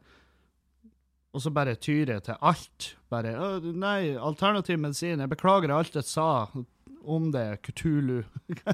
og 1.30 1.38
så 1.44 1.50
bare 1.54 1.78
tyr 1.78 2.10
jeg 2.10 2.22
til 2.26 2.34
alt. 2.42 2.96
Bare 3.10 3.60
'Nei, 3.62 4.18
alternativ 4.18 4.78
medisin. 4.82 5.20
Jeg 5.22 5.30
beklager 5.30 5.70
alt 5.70 5.94
jeg 5.94 6.04
sa 6.04 6.48
om 7.06 7.30
det, 7.30 7.62
Kutulu'. 7.62 8.24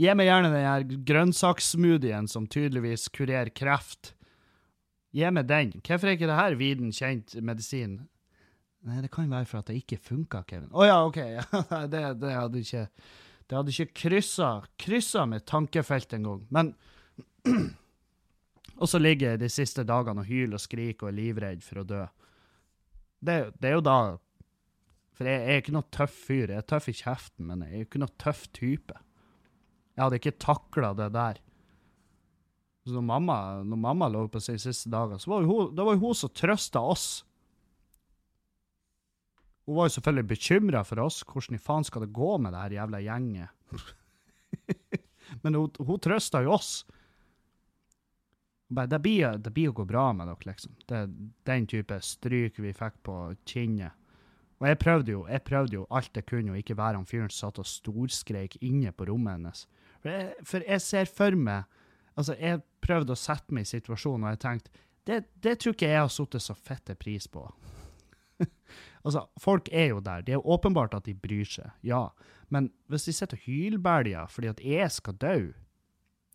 Gi 0.00 0.14
meg 0.16 0.26
gjerne 0.30 0.48
den 0.48 0.64
her 0.64 0.80
grønnsakssmoothien 1.04 2.24
som 2.28 2.46
tydeligvis 2.48 3.08
kurerer 3.12 3.52
kreft. 3.52 4.14
Gi 5.16 5.30
meg 5.34 5.48
den. 5.50 5.74
Hvorfor 5.82 6.08
er 6.08 6.16
ikke 6.16 6.28
det 6.30 6.38
her 6.38 6.56
viden 6.58 6.92
kjent 6.94 7.34
medisin? 7.42 7.98
Nei, 8.86 9.00
det 9.04 9.10
kan 9.12 9.28
være 9.30 9.48
for 9.48 9.60
at 9.60 9.68
det 9.68 9.80
ikke 9.82 9.98
funka, 10.00 10.44
Kevin. 10.48 10.70
Å 10.72 10.80
oh, 10.80 10.86
ja, 10.86 11.00
OK. 11.04 11.18
det, 11.92 12.04
det, 12.22 12.30
hadde 12.32 12.62
ikke 12.62 12.86
Det 13.50 13.58
hadde 13.58 13.74
ikke 13.74 13.98
kryssa, 14.04 14.52
kryssa 14.80 15.26
mitt 15.28 15.48
tankefelt 15.50 16.14
engang. 16.16 16.46
Men 16.54 16.74
Og 18.80 18.88
så 18.88 18.96
ligger 19.00 19.34
jeg 19.34 19.42
de 19.42 19.50
siste 19.52 19.84
dagene 19.84 20.22
og 20.22 20.28
hyler 20.30 20.56
og 20.56 20.62
skriker 20.62 21.06
og 21.06 21.12
er 21.12 21.18
livredd 21.18 21.64
for 21.64 21.82
å 21.82 21.86
dø. 21.86 22.00
Det, 23.20 23.36
det 23.60 23.68
er 23.68 23.76
jo 23.76 23.84
da 23.84 23.98
For 25.18 25.28
jeg, 25.28 25.36
jeg, 25.36 25.52
er 25.52 25.60
ikke 25.60 25.74
noe 25.76 25.92
tøff 25.92 26.16
fyr. 26.30 26.46
Jeg 26.48 26.62
er 26.62 26.68
tøff 26.72 26.88
i 26.88 26.96
kjeften, 26.96 27.44
men 27.50 27.66
jeg 27.66 27.74
er 27.74 27.82
jo 27.82 27.88
ikke 27.90 28.00
noe 28.00 28.16
tøff 28.22 28.46
type. 28.56 28.96
Jeg 29.92 30.04
hadde 30.06 30.20
ikke 30.22 30.38
takla 30.40 30.94
det 30.96 31.10
der. 31.12 31.42
Så 32.86 32.94
når 32.96 33.04
mamma, 33.04 33.36
når 33.66 33.80
mamma 33.80 34.08
lå 34.08 34.22
på 34.32 34.40
sine 34.40 34.60
siste 34.60 34.90
dager, 34.92 35.20
så 35.20 35.34
var 35.34 35.42
jo 35.44 35.50
hun, 35.50 35.74
det 35.76 35.84
var 35.84 35.98
hun 36.00 36.16
som 36.16 36.32
trøsta 36.32 36.80
oss. 36.80 37.08
Hun 39.68 39.76
var 39.76 39.88
jo 39.88 39.94
selvfølgelig 39.98 40.30
bekymra 40.30 40.80
for 40.88 41.02
oss. 41.04 41.20
Hvordan 41.28 41.58
i 41.58 41.62
faen 41.62 41.84
skal 41.86 42.06
det 42.06 42.14
gå 42.16 42.30
med 42.40 42.54
det 42.54 42.62
her 42.64 42.76
jævla 42.78 43.02
gjenget? 43.04 43.76
men 45.42 45.58
hun, 45.60 45.76
hun 45.78 46.00
trøsta 46.02 46.40
jo 46.46 46.56
oss. 46.56 46.72
Bare, 48.70 48.86
det, 48.86 49.00
blir, 49.02 49.36
det 49.42 49.52
blir 49.52 49.72
å 49.72 49.76
gå 49.76 49.84
bra 49.86 50.08
med 50.16 50.30
dere, 50.30 50.46
liksom. 50.52 50.76
Det 50.86 50.96
er 50.96 51.12
den 51.50 51.66
type 51.70 51.96
stryk 52.06 52.60
vi 52.62 52.72
fikk 52.74 53.00
på 53.06 53.16
kinnet. 53.50 53.96
Og 54.60 54.68
jeg 54.68 54.76
prøvde 54.76 55.14
jo 55.14 55.20
jeg 55.24 55.42
prøvde 55.46 55.78
jo 55.78 55.86
alt 55.96 56.16
jeg 56.16 56.26
kunne, 56.28 56.52
å 56.52 56.58
ikke 56.60 56.76
være 56.78 57.00
han 57.00 57.08
fyren 57.08 57.30
som 57.32 57.48
satt 57.48 57.60
og 57.62 57.68
storskreik 57.68 58.58
inne 58.60 58.92
på 58.92 59.08
rommet 59.08 59.38
hennes. 59.38 59.62
For 60.00 60.12
jeg, 60.12 60.48
for 60.48 60.66
jeg 60.68 60.84
ser 60.84 61.12
for 61.12 61.36
meg 61.48 61.79
Altså, 62.20 62.36
jeg 62.36 62.60
prøvde 62.84 63.14
å 63.14 63.18
sette 63.18 63.54
meg 63.56 63.64
i 63.64 63.70
situasjonen, 63.70 64.26
og 64.26 64.34
jeg 64.34 64.42
tenkte 64.42 64.86
det, 65.08 65.22
det 65.40 65.56
tror 65.60 65.74
ikke 65.74 65.88
jeg 65.88 66.02
har 66.02 66.10
satt 66.12 66.36
så 66.44 66.54
fette 66.54 66.94
pris 67.00 67.26
på. 67.32 67.46
altså, 69.04 69.24
folk 69.40 69.70
er 69.72 69.94
jo 69.94 70.02
der. 70.04 70.24
Det 70.26 70.34
er 70.34 70.38
jo 70.38 70.54
åpenbart 70.54 70.94
at 70.98 71.08
de 71.08 71.16
bryr 71.16 71.48
seg, 71.48 71.72
ja. 71.86 72.08
Men 72.52 72.68
hvis 72.92 73.08
de 73.08 73.14
sitter 73.16 73.40
og 73.40 73.46
hylbæljer 73.46 74.30
fordi 74.30 74.50
at 74.50 74.60
jeg 74.64 74.90
skal 74.90 75.14
dø 75.22 75.34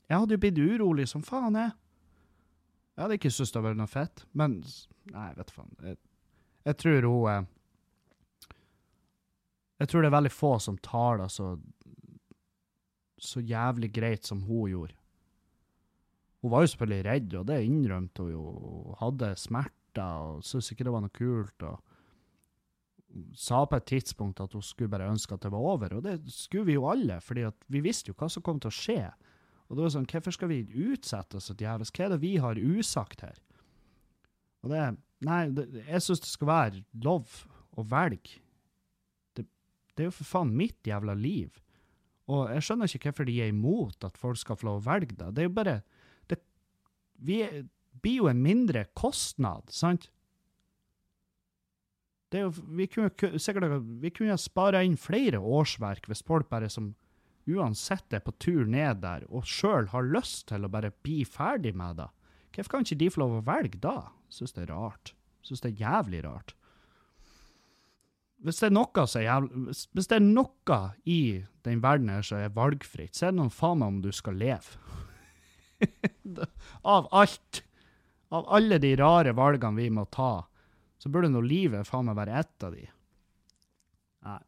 Jeg 0.05 0.19
hadde 0.21 0.35
jo 0.37 0.41
blitt 0.41 0.59
urolig 0.61 1.07
som 1.09 1.23
faen, 1.25 1.57
jeg. 1.57 1.71
Jeg 2.95 3.03
hadde 3.03 3.17
ikke 3.19 3.31
syntes 3.33 3.53
det 3.55 3.63
var 3.65 3.77
noe 3.77 3.91
fett, 3.91 4.25
men 4.33 4.59
Nei, 5.11 5.29
vet 5.37 5.49
du 5.49 5.53
faen. 5.53 5.71
Jeg, 5.83 5.97
jeg, 6.65 6.77
tror 6.81 7.07
hun 7.09 7.31
eh, 7.31 7.47
Jeg 9.81 9.89
tror 9.91 10.01
det 10.01 10.09
er 10.09 10.17
veldig 10.17 10.33
få 10.33 10.51
som 10.63 10.77
tar 10.81 11.21
det 11.21 11.29
så 11.33 11.55
så 13.17 13.41
jævlig 13.41 13.89
greit 13.95 14.25
som 14.27 14.41
hun 14.45 14.69
gjorde. 14.69 14.95
Hun 16.45 16.53
var 16.53 16.61
jo 16.61 16.69
selvfølgelig 16.75 17.05
redd, 17.07 17.35
og 17.39 17.47
det 17.49 17.59
innrømte 17.65 18.21
hun 18.21 18.33
jo. 18.35 18.45
Hun 18.85 18.97
hadde 19.01 19.31
smerter 19.41 20.29
og 20.29 20.43
syntes 20.45 20.69
ikke 20.75 20.85
det 20.85 20.93
var 20.93 21.01
noe 21.01 21.15
kult. 21.15 21.65
og 21.65 21.81
sa 23.39 23.61
på 23.65 23.77
et 23.79 23.87
tidspunkt 23.87 24.41
at 24.43 24.53
hun 24.53 24.63
skulle 24.65 24.91
bare 24.91 25.07
ønske 25.09 25.33
at 25.33 25.45
det 25.45 25.51
var 25.53 25.63
over, 25.63 25.97
og 25.97 26.03
det 26.03 26.17
skulle 26.31 26.67
vi 26.67 26.75
jo 26.75 26.87
alle, 26.89 27.21
fordi 27.23 27.47
vi 27.71 27.81
visste 27.83 28.11
jo 28.11 28.17
hva 28.19 28.27
som 28.31 28.43
kom 28.43 28.59
til 28.59 28.71
å 28.71 28.75
skje. 28.75 29.01
Og 29.65 29.77
det 29.77 29.85
var 29.85 29.93
sånn, 29.95 30.07
Hvorfor 30.09 30.35
skal 30.35 30.51
vi 30.51 30.61
utsette 30.91 31.39
oss 31.39 31.49
et 31.49 31.63
jævlig? 31.63 31.87
Hva 31.89 32.05
er 32.05 32.13
det 32.13 32.21
vi 32.21 32.35
har 32.43 32.59
usagt 32.59 33.23
her? 33.25 33.39
Og 34.65 34.73
det, 34.73 34.83
Nei, 35.25 35.45
det, 35.55 35.69
jeg 35.87 36.03
syns 36.03 36.21
det 36.21 36.29
skal 36.29 36.49
være 36.51 36.81
lov 37.05 37.37
å 37.79 37.85
velge. 37.87 38.41
Det, 39.33 39.45
det, 39.95 40.03
er 40.03 40.09
jo 40.09 40.17
for 40.19 40.27
faen 40.35 40.51
mitt 40.53 40.85
jævla 40.85 41.15
liv. 41.17 41.55
Og 42.29 42.51
jeg 42.51 42.65
skjønner 42.67 42.91
ikke 42.91 43.09
hvorfor 43.09 43.29
de 43.29 43.39
er 43.41 43.53
imot 43.53 44.05
at 44.05 44.19
folk 44.19 44.37
skal 44.41 44.59
få 44.59 44.67
lov 44.69 44.81
å 44.81 44.85
velge 44.89 45.15
det. 45.15 45.31
Det 45.33 45.45
er 45.45 45.49
jo 45.49 45.55
bare 45.55 45.77
Vi 47.15 47.39
blir 48.01 48.19
jo 48.19 48.27
en 48.29 48.43
mindre 48.43 48.85
kostnad, 48.93 49.71
sant? 49.73 50.09
Jo, 52.35 52.49
vi 52.51 52.87
kunne 52.91 53.39
sikkert 53.39 53.77
vi 54.01 54.11
kunne 54.11 54.35
spara 54.41 54.81
inn 54.83 54.97
flere 54.99 55.39
årsverk 55.39 56.09
hvis 56.09 56.23
folk 56.25 56.49
bare 56.51 56.67
som 56.71 56.91
uansett 57.47 58.13
er 58.17 58.23
på 58.25 58.33
tur 58.41 58.65
ned 58.67 59.03
der 59.03 59.23
og 59.29 59.45
sjøl 59.47 59.87
har 59.93 60.09
lyst 60.09 60.47
til 60.49 60.65
å 60.65 60.71
bare 60.71 60.91
bli 61.05 61.21
ferdig 61.29 61.75
med 61.77 62.01
det, 62.01 62.09
hvorfor 62.55 62.73
kan 62.73 62.85
ikke 62.85 62.99
de 62.99 63.09
få 63.13 63.21
lov 63.21 63.37
å 63.37 63.45
velge 63.45 63.79
da? 63.83 63.97
Syns 64.33 64.55
det 64.55 64.65
er 64.65 64.73
rart. 64.73 65.13
Syns 65.45 65.61
det 65.63 65.75
er 65.75 65.83
jævlig 65.85 66.23
rart. 66.25 66.55
hvis 68.43 68.59
det 68.59 68.67
er 68.67 68.75
noe 68.75 69.05
er 69.05 69.25
jævlig 69.25 69.75
hvis 69.93 70.07
det 70.09 70.15
er 70.17 70.25
noe 70.25 70.79
i 71.05 71.19
den 71.63 71.81
verden 71.81 72.09
her 72.09 72.21
som 72.25 72.41
er 72.41 72.53
valgfritt, 72.53 73.15
så 73.15 73.27
er 73.27 73.31
det 73.31 73.39
noe 73.39 73.53
faen 73.53 73.79
meg 73.79 73.93
om 73.93 74.01
du 74.01 74.11
skal 74.11 74.35
leve. 74.35 75.04
Av 76.95 77.07
alt. 77.11 77.61
Av 78.33 78.47
alle 78.57 78.79
de 78.81 78.95
rare 78.99 79.35
valgene 79.37 79.79
vi 79.79 79.89
må 79.93 80.05
ta, 80.11 80.45
så 80.97 81.11
burde 81.13 81.29
nå 81.31 81.43
livet 81.45 81.87
faen 81.87 82.07
meg 82.09 82.17
være 82.17 82.39
ett 82.41 82.65
av 82.65 82.75
de. 82.75 82.85
Nei. 84.25 84.39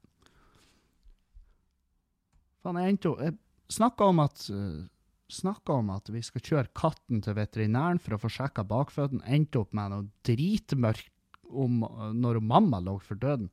Faen, 2.63 2.79
jeg 2.81 2.95
endte 2.95 3.11
jo 3.11 3.33
snakka 3.71 4.11
om 4.11 4.23
at 4.23 4.47
uh, 4.51 4.85
Snakka 5.27 5.73
om 5.81 5.89
at 5.91 6.07
vi 6.07 6.21
skal 6.23 6.39
kjøre 6.39 6.71
katten 6.77 7.19
til 7.19 7.35
veterinæren 7.35 7.97
for 7.99 8.15
å 8.15 8.19
få 8.21 8.29
sjekka 8.31 8.63
bakføttene. 8.63 9.25
Endte 9.27 9.59
opp 9.59 9.73
med 9.75 9.91
noe 9.91 10.05
dritmørkt 10.23 11.11
om 11.51 11.81
uh, 11.83 12.13
når 12.15 12.39
mamma 12.39 12.79
lå 12.79 12.93
for 13.03 13.19
døden. 13.19 13.49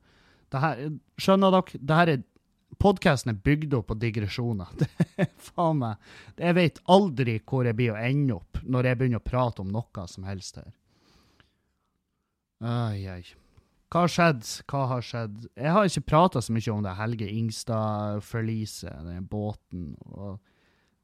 Det 0.54 0.60
her, 0.62 0.84
skjønner 1.18 1.50
dere? 1.50 1.80
Det 1.82 1.98
her 1.98 2.12
er 2.12 2.22
Podkasten 2.80 3.32
er 3.34 3.42
bygd 3.44 3.74
opp 3.78 3.90
på 3.90 3.98
digresjoner. 4.00 4.72
Det 4.80 4.88
er 5.22 5.30
faen 5.38 5.80
meg 5.82 6.40
Jeg 6.40 6.56
vet 6.58 6.80
aldri 6.90 7.38
hvor 7.44 7.68
jeg 7.68 7.76
blir 7.78 7.94
å 7.94 8.00
ende 8.00 8.38
opp 8.38 8.60
når 8.64 8.90
jeg 8.90 9.00
begynner 9.00 9.22
å 9.22 9.28
prate 9.28 9.62
om 9.64 9.70
noe 9.72 10.06
som 10.10 10.26
helst 10.28 10.60
her. 10.60 10.72
Ai, 12.64 13.04
ai. 13.10 13.22
Hva 13.92 14.04
har 14.06 14.10
skjedd? 14.10 14.42
Hva 14.70 14.84
har 14.90 15.04
skjedd? 15.04 15.48
Jeg 15.54 15.70
har 15.76 15.86
ikke 15.86 16.08
prata 16.08 16.40
så 16.42 16.54
mye 16.54 16.72
om 16.72 16.82
det 16.82 16.96
Helge 16.98 17.28
Ingstad-forliset, 17.30 19.04
den 19.06 19.26
båten. 19.30 19.92
og 20.10 20.40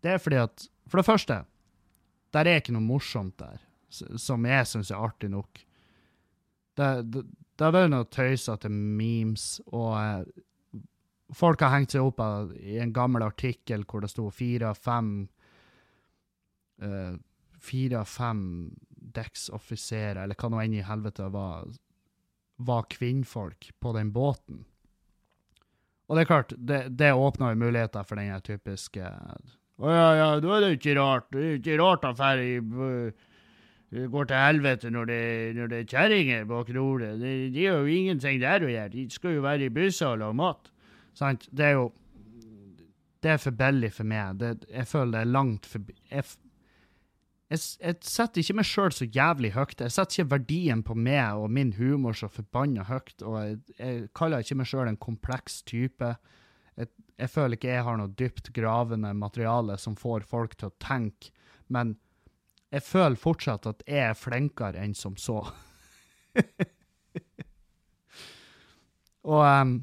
Det 0.03 0.17
er 0.17 0.23
fordi 0.23 0.41
at 0.43 0.69
For 0.91 0.99
det 0.99 1.07
første, 1.07 1.37
der 2.35 2.49
er 2.49 2.59
ikke 2.59 2.75
noe 2.75 2.83
morsomt 2.83 3.37
der 3.39 3.61
som 3.91 4.47
jeg 4.47 4.67
syns 4.71 4.91
er 4.91 5.03
artig 5.03 5.31
nok. 5.31 5.61
Det, 6.79 6.89
det, 7.11 7.25
det 7.59 7.67
har 7.67 7.75
vært 7.75 7.91
noe 7.93 8.07
tøysete 8.11 8.71
memes, 8.71 9.61
og 9.67 10.25
folk 11.37 11.63
har 11.65 11.75
hengt 11.75 11.95
seg 11.95 12.07
opp 12.07 12.21
i 12.59 12.79
en 12.83 12.95
gammel 12.97 13.25
artikkel 13.27 13.85
hvor 13.89 14.05
det 14.05 14.13
sto 14.13 14.29
fire 14.35 14.73
av 14.73 14.81
fem 14.81 15.13
uh, 16.85 17.19
Fire 17.61 17.99
av 18.01 18.09
fem 18.09 18.39
dekksoffiserer, 19.13 20.23
eller 20.23 20.39
hva 20.41 20.49
nå 20.49 20.63
enn 20.63 20.79
i 20.79 20.85
helvete 20.87 21.27
var, 21.29 21.67
var 22.57 22.87
kvinnfolk 22.89 23.69
på 23.77 23.93
den 23.93 24.15
båten. 24.15 24.63
Og 26.09 26.17
det 26.17 26.23
er 26.23 26.31
klart, 26.31 26.55
det, 26.57 26.79
det 26.97 27.11
åpner 27.13 27.53
jo 27.53 27.61
muligheter 27.61 28.07
for 28.09 28.17
den 28.17 28.33
typiske 28.47 29.05
Å 29.05 29.93
ja, 29.93 30.09
ja, 30.17 30.31
da 30.41 30.55
er 30.57 30.65
det 30.65 30.73
ikke 30.79 30.97
rart. 30.97 31.29
Det 31.37 31.43
er 31.45 31.61
ikke 31.61 31.77
rart 31.83 32.09
at 32.09 32.25
her 32.25 32.41
i 32.41 32.55
det 33.91 34.07
går 34.11 34.29
til 34.31 34.39
helvete 34.39 34.91
når 34.95 35.07
det, 35.11 35.23
når 35.57 35.71
det 35.71 35.79
er 35.81 35.87
kjerringer 35.91 36.45
bak 36.47 36.69
roret. 36.75 37.17
Det, 37.19 37.33
de 37.55 37.65
har 37.67 37.81
jo 37.81 37.95
ingenting 37.95 38.39
der 38.43 38.63
å 38.63 38.71
gjøre. 38.71 38.93
De 38.93 39.07
skal 39.11 39.35
jo 39.35 39.43
være 39.43 39.67
i 39.67 39.73
busser 39.75 40.13
og 40.13 40.21
lage 40.23 40.39
mat. 40.39 40.71
Sant? 41.17 41.49
Det 41.51 41.67
er 41.67 41.75
jo 41.79 41.91
Det 43.21 43.35
er 43.35 43.41
for 43.43 43.53
billig 43.53 43.91
for 43.93 44.09
meg. 44.09 44.39
Det, 44.41 44.65
jeg 44.71 44.89
føler 44.89 45.13
det 45.13 45.21
er 45.21 45.35
langt 45.35 45.67
forbi 45.69 45.93
jeg, 46.09 46.25
jeg, 47.51 47.61
jeg, 47.83 47.97
setter 48.07 48.41
ikke 48.41 48.55
meg 48.57 48.69
sjøl 48.69 48.95
så 48.95 49.05
jævlig 49.05 49.51
høyt. 49.57 49.81
Jeg 49.83 49.93
setter 49.93 50.23
ikke 50.23 50.35
verdien 50.37 50.83
på 50.87 50.95
meg 50.97 51.37
og 51.37 51.51
min 51.53 51.75
humor 51.77 52.17
så 52.17 52.31
forbanna 52.33 52.87
høyt. 52.89 53.19
Og 53.21 53.37
jeg, 53.43 53.59
jeg, 53.77 54.07
kaller 54.17 54.45
ikke 54.45 54.61
meg 54.63 54.71
sjøl 54.71 54.89
en 54.89 55.01
kompleks 55.01 55.61
type. 55.69 56.15
Jeg, 56.79 56.89
jeg 57.21 57.33
føler 57.33 57.59
ikke 57.59 57.75
jeg 57.75 57.87
har 57.89 58.01
noe 58.01 58.15
dypt 58.17 58.53
gravende 58.57 59.13
materiale 59.19 59.77
som 59.83 59.99
får 59.99 60.25
folk 60.31 60.57
til 60.57 60.71
å 60.71 60.79
tenke. 60.81 61.35
Men 61.69 61.97
jeg 62.71 62.87
føler 62.87 63.19
fortsatt 63.19 63.67
at 63.67 63.83
jeg 63.89 64.13
er 64.13 64.19
flinkere 64.19 64.79
enn 64.81 64.95
som 64.95 65.17
så. 65.19 65.43
og, 69.27 69.43
um, 69.43 69.81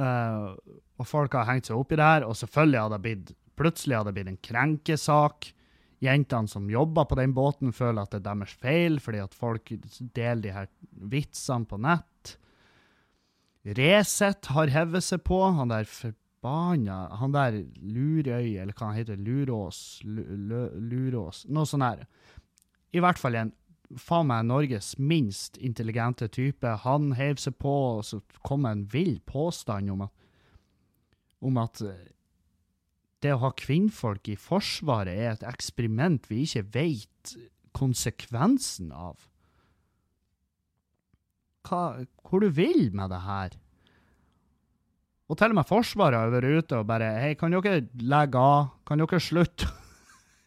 uh, 0.00 0.56
og 1.00 1.06
folk 1.08 1.36
har 1.36 1.48
hengt 1.48 1.68
seg 1.68 1.78
opp 1.78 1.92
i 1.92 2.00
det 2.00 2.08
her, 2.08 2.26
og 2.26 2.38
selvfølgelig 2.38 2.82
hadde 2.82 2.98
det 2.98 3.06
blitt 3.06 3.36
plutselig 3.60 3.98
hadde 3.98 4.10
det 4.10 4.18
blitt 4.18 4.32
en 4.32 4.44
krenkesak. 4.44 5.50
Jentene 6.00 6.48
som 6.48 6.68
jobber 6.72 7.08
på 7.08 7.18
den 7.18 7.34
båten, 7.36 7.74
føler 7.76 8.06
at 8.06 8.14
det 8.14 8.22
er 8.22 8.28
deres 8.30 8.54
feil, 8.62 8.96
fordi 9.04 9.20
at 9.20 9.36
folk 9.36 9.72
deler 10.16 10.44
de 10.46 10.54
her 10.54 10.70
vitsene 11.12 11.68
på 11.68 11.80
nett. 11.84 12.36
Resett 13.76 14.48
har 14.54 14.72
hevet 14.72 15.04
seg 15.04 15.20
på. 15.28 15.42
Han 15.58 15.68
der 15.68 15.84
forbanna 15.84 17.02
Han 17.20 17.34
der 17.36 17.58
Lurøy, 17.84 18.56
eller 18.56 18.72
hva 18.72 18.88
han 18.88 18.96
heter, 18.96 19.20
Lurås, 19.20 20.00
Lurås 20.06 21.44
Noe 21.52 21.68
sånt 21.68 21.84
her. 21.84 22.06
I 22.96 23.02
hvert 23.04 23.20
fall 23.20 23.36
en 23.36 23.52
faen 23.98 24.28
meg 24.30 24.46
Norges 24.46 24.94
minst 24.98 25.58
intelligente 25.58 26.28
type. 26.30 26.76
Han 26.84 27.12
heiv 27.18 27.40
seg 27.42 27.56
på, 27.62 27.74
og 27.98 28.04
så 28.06 28.20
kom 28.46 28.66
en 28.68 28.86
vill 28.92 29.18
påstand 29.26 29.90
om 29.90 30.06
at, 30.06 30.14
om 31.40 31.58
at 31.62 31.82
eh, 31.84 32.10
det 33.20 33.34
å 33.34 33.42
ha 33.44 33.50
kvinnfolk 33.56 34.30
i 34.32 34.38
Forsvaret 34.40 35.16
er 35.16 35.32
et 35.34 35.48
eksperiment 35.48 36.28
vi 36.30 36.44
ikke 36.46 36.64
vet 36.76 37.34
konsekvensen 37.76 38.94
av. 38.96 39.26
Hva, 41.68 42.06
hvor 42.24 42.40
du 42.40 42.48
vil 42.56 42.88
med 42.96 43.12
det 43.12 43.20
her? 43.26 43.58
Og 45.30 45.38
til 45.38 45.52
og 45.52 45.60
med 45.60 45.68
Forsvaret 45.68 46.18
har 46.18 46.32
vært 46.32 46.64
ute 46.64 46.80
og 46.80 46.88
bare 46.88 47.12
Hei, 47.20 47.34
kan 47.38 47.52
dere 47.54 47.84
legge 48.02 48.40
av? 48.40 48.72
Kan 48.88 49.02
dere 49.02 49.20
slutte? 49.22 49.68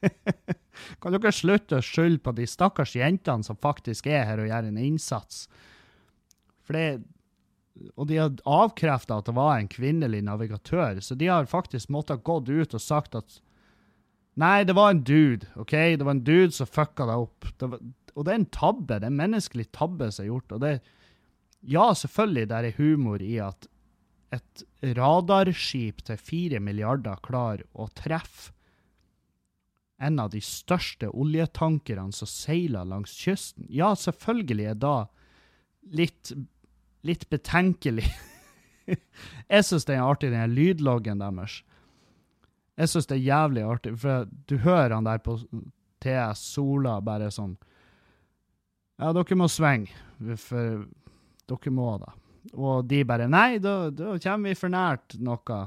kan 1.01 1.15
dere 1.15 1.33
slutte 1.36 1.79
å 1.79 1.86
skylde 1.86 2.21
på 2.25 2.33
de 2.38 2.47
stakkars 2.49 2.95
jentene 2.97 3.45
som 3.45 3.59
faktisk 3.59 4.07
er 4.12 4.25
her 4.29 4.41
og 4.43 4.49
gjør 4.49 4.69
en 4.69 4.81
innsats? 4.81 5.47
For 6.63 6.77
det 6.77 7.03
Og 7.97 8.05
de 8.05 8.19
har 8.21 8.36
avkrefta 8.45 9.17
at 9.17 9.25
det 9.25 9.33
var 9.33 9.57
en 9.57 9.67
kvinnelig 9.67 10.21
navigatør, 10.21 10.99
så 11.01 11.15
de 11.17 11.25
har 11.27 11.49
faktisk 11.49 11.89
måttet 11.89 12.23
gått 12.23 12.49
ut 12.49 12.73
og 12.73 12.81
sagt 12.81 13.15
at 13.17 13.39
Nei, 14.38 14.63
det 14.65 14.73
var 14.73 14.89
en 14.89 15.03
dude, 15.05 15.45
OK? 15.62 15.73
Det 15.73 16.05
var 16.05 16.15
en 16.15 16.23
dude 16.25 16.53
som 16.53 16.69
fucka 16.69 17.05
deg 17.05 17.25
opp. 17.25 17.49
Det 17.57 17.67
var, 17.69 17.81
og 18.13 18.25
det 18.25 18.31
er 18.33 18.39
en 18.39 18.49
tabbe. 18.49 18.97
Det 18.97 19.05
er 19.05 19.12
en 19.12 19.19
menneskelig 19.19 19.67
tabbe 19.75 20.07
som 20.09 20.23
er 20.23 20.31
gjort. 20.31 20.55
Og 20.55 20.63
det 20.63 20.73
Ja, 21.63 21.93
selvfølgelig, 21.93 22.47
det 22.49 22.57
er 22.57 22.77
humor 22.77 23.21
i 23.21 23.38
at 23.39 23.67
et 24.33 24.63
radarskip 24.97 26.01
til 26.03 26.17
fire 26.17 26.59
milliarder 26.59 27.21
klarer 27.23 27.63
å 27.77 27.88
treffe 27.95 28.51
en 30.03 30.19
av 30.19 30.31
de 30.33 30.41
største 30.43 31.09
oljetankerne 31.09 32.13
som 32.15 32.29
seiler 32.29 32.87
langs 32.87 33.13
kysten. 33.15 33.67
Ja, 33.71 33.93
selvfølgelig 33.97 34.69
er 34.71 34.79
da 34.79 34.95
litt, 35.95 36.33
litt 37.07 37.27
betenkelig. 37.31 38.07
jeg 39.53 39.67
syns 39.67 39.87
det 39.87 39.97
er 39.97 40.05
artig, 40.05 40.33
den 40.33 40.55
lydloggen 40.55 41.23
deres. 41.23 41.61
Jeg 42.79 42.89
syns 42.89 43.07
det 43.09 43.19
er 43.19 43.27
jævlig 43.27 43.63
artig, 43.69 43.93
for 44.01 44.27
du 44.49 44.57
hører 44.63 44.97
han 44.97 45.07
der 45.07 45.21
på 45.23 45.37
TS 46.03 46.41
Sola 46.55 46.97
bare 47.05 47.29
sånn 47.31 47.55
Ja, 48.99 49.11
dere 49.15 49.37
må 49.37 49.47
svinge, 49.49 49.93
for 50.41 50.83
dere 51.49 51.73
må 51.73 51.95
da. 52.01 52.13
Og 52.53 52.85
de 52.89 53.03
bare 53.07 53.29
Nei, 53.31 53.57
da, 53.63 53.87
da 53.93 54.17
kommer 54.21 54.51
vi 54.51 54.59
for 54.59 54.73
nært 54.73 55.15
noe. 55.23 55.59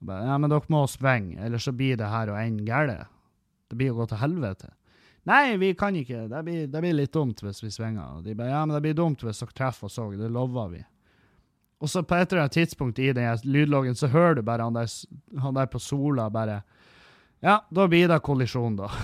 Ja, 0.00 0.36
men 0.40 0.50
dere 0.50 0.72
må 0.72 0.84
svinge, 0.88 1.40
ellers 1.44 1.66
så 1.68 1.74
blir 1.76 1.98
det 2.00 2.08
her 2.10 2.32
å 2.32 2.38
ende 2.40 2.66
galt. 2.68 3.10
Det 3.70 3.78
blir 3.78 3.94
å 3.94 4.00
gå 4.00 4.06
til 4.10 4.18
helvete. 4.18 4.72
Nei, 5.28 5.56
vi 5.60 5.74
kan 5.78 5.94
ikke. 5.96 6.24
Det 6.30 6.42
blir, 6.42 6.66
det 6.66 6.80
blir, 6.82 6.96
litt 6.96 7.12
dumt 7.14 7.42
hvis 7.44 7.62
vi 7.62 7.70
svinger. 7.70 8.16
Og 8.18 8.24
de 8.26 8.34
bare 8.34 8.50
Ja, 8.50 8.64
men 8.66 8.74
det 8.74 8.82
blir 8.88 8.96
dumt 8.98 9.22
hvis 9.22 9.42
dere 9.42 9.56
treffer 9.56 9.86
oss 9.86 10.00
òg. 10.02 10.16
Det 10.18 10.30
lover 10.32 10.72
vi. 10.74 10.82
Og 11.80 11.88
så 11.88 12.02
på 12.04 12.16
et 12.16 12.32
eller 12.32 12.42
annet 12.44 12.58
tidspunkt 12.58 12.98
i 13.00 13.12
den 13.16 13.38
lydloggen 13.44 13.96
så 13.96 14.10
hører 14.12 14.34
du 14.36 14.42
bare 14.44 14.66
han 14.66 14.76
der, 14.76 14.90
han 15.40 15.56
der 15.56 15.66
på 15.70 15.78
Sola 15.80 16.28
bare 16.30 16.62
Ja, 17.40 17.62
da 17.70 17.86
blir 17.88 18.08
det 18.10 18.18
kollisjon, 18.20 18.76
da. 18.76 18.90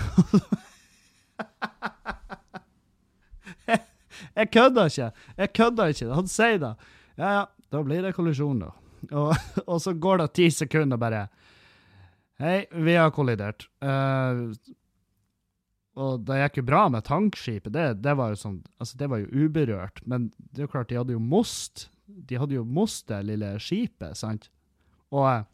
Jeg 4.37 4.51
kødder 4.53 4.85
ikke! 4.91 5.11
Jeg 5.37 5.53
kødder 5.53 5.85
ikke! 5.93 6.13
Han 6.13 6.27
sier 6.29 6.59
det. 6.61 6.73
Ja, 7.17 7.31
ja, 7.33 7.45
da 7.73 7.81
blir 7.85 8.05
det 8.05 8.13
kollisjon, 8.13 8.59
da. 8.61 8.69
Og, 9.09 9.33
og 9.65 9.81
så 9.81 9.93
går 9.93 10.21
det 10.21 10.31
ti 10.37 10.49
sekunder, 10.53 10.97
bare 11.01 11.27
Hei, 12.37 12.65
vi 12.69 12.93
har 12.93 13.09
kollidert. 13.15 13.65
Uh, 13.81 14.53
og 15.97 16.21
det 16.27 16.37
gikk 16.43 16.59
jo 16.59 16.67
bra 16.67 16.83
med 16.93 17.05
tankskipet. 17.07 17.73
Det, 17.73 17.85
det, 18.05 18.13
var 18.19 18.33
jo 18.33 18.37
sånn, 18.37 18.59
altså 18.77 18.99
det 18.99 19.07
var 19.09 19.23
jo 19.23 19.45
uberørt. 19.45 20.03
Men 20.05 20.29
det 20.37 20.61
er 20.61 20.67
jo 20.67 20.73
klart, 20.75 20.91
de 20.91 20.99
hadde 20.99 21.15
jo 21.15 21.21
most 21.23 21.87
De 22.05 22.37
hadde 22.39 22.55
jo 22.55 22.63
most 22.63 23.07
det 23.09 23.23
lille 23.25 23.55
skipet, 23.59 24.13
sant? 24.19 24.51
Og, 25.09 25.47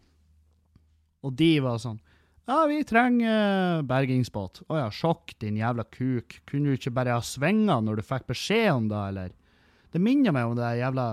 og 1.24 1.38
de 1.40 1.54
var 1.64 1.80
sånn 1.82 2.02
ja, 2.44 2.66
vi 2.68 2.82
trenger 2.84 3.86
bergingsbåt. 3.88 4.66
Å 4.68 4.82
ja, 4.82 4.88
sjokk, 4.92 5.32
din 5.40 5.56
jævla 5.56 5.86
kuk. 5.88 6.42
Kunne 6.50 6.74
du 6.74 6.76
ikke 6.76 6.92
bare 6.92 7.16
ha 7.16 7.22
svinga 7.24 7.78
når 7.80 8.02
du 8.02 8.04
fikk 8.04 8.26
beskjed 8.34 8.68
om 8.74 8.90
det, 8.92 9.04
eller? 9.14 9.30
Det 9.96 10.02
minner 10.04 10.36
meg 10.36 10.50
om 10.50 10.58
det 10.58 10.74
jævla 10.82 11.06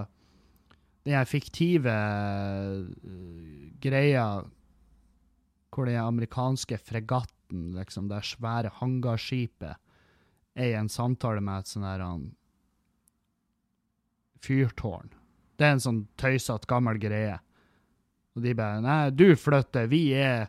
Den 1.06 1.14
her 1.14 1.28
fiktive 1.30 1.94
greia 3.80 4.24
hvor 5.70 5.86
den 5.86 6.00
amerikanske 6.02 6.78
fregatten, 6.82 7.70
liksom, 7.76 8.08
det 8.10 8.24
svære 8.26 8.72
hangarskipet, 8.80 9.78
er 10.54 10.72
i 10.72 10.78
en 10.78 10.90
samtale 10.90 11.42
med 11.44 11.62
et 11.62 11.70
sånn 11.70 11.86
her 11.86 12.02
fyrtårn. 14.42 15.12
Det 15.56 15.66
er 15.66 15.76
en 15.76 15.84
sånn 15.84 16.00
tøysete, 16.20 16.68
gammel 16.68 16.98
greie. 17.00 17.36
Og 18.34 18.44
de 18.44 18.54
bare 18.56 18.80
Nei, 18.82 19.10
du 19.12 19.28
flytter, 19.38 19.90
vi 19.90 20.10
er 20.16 20.48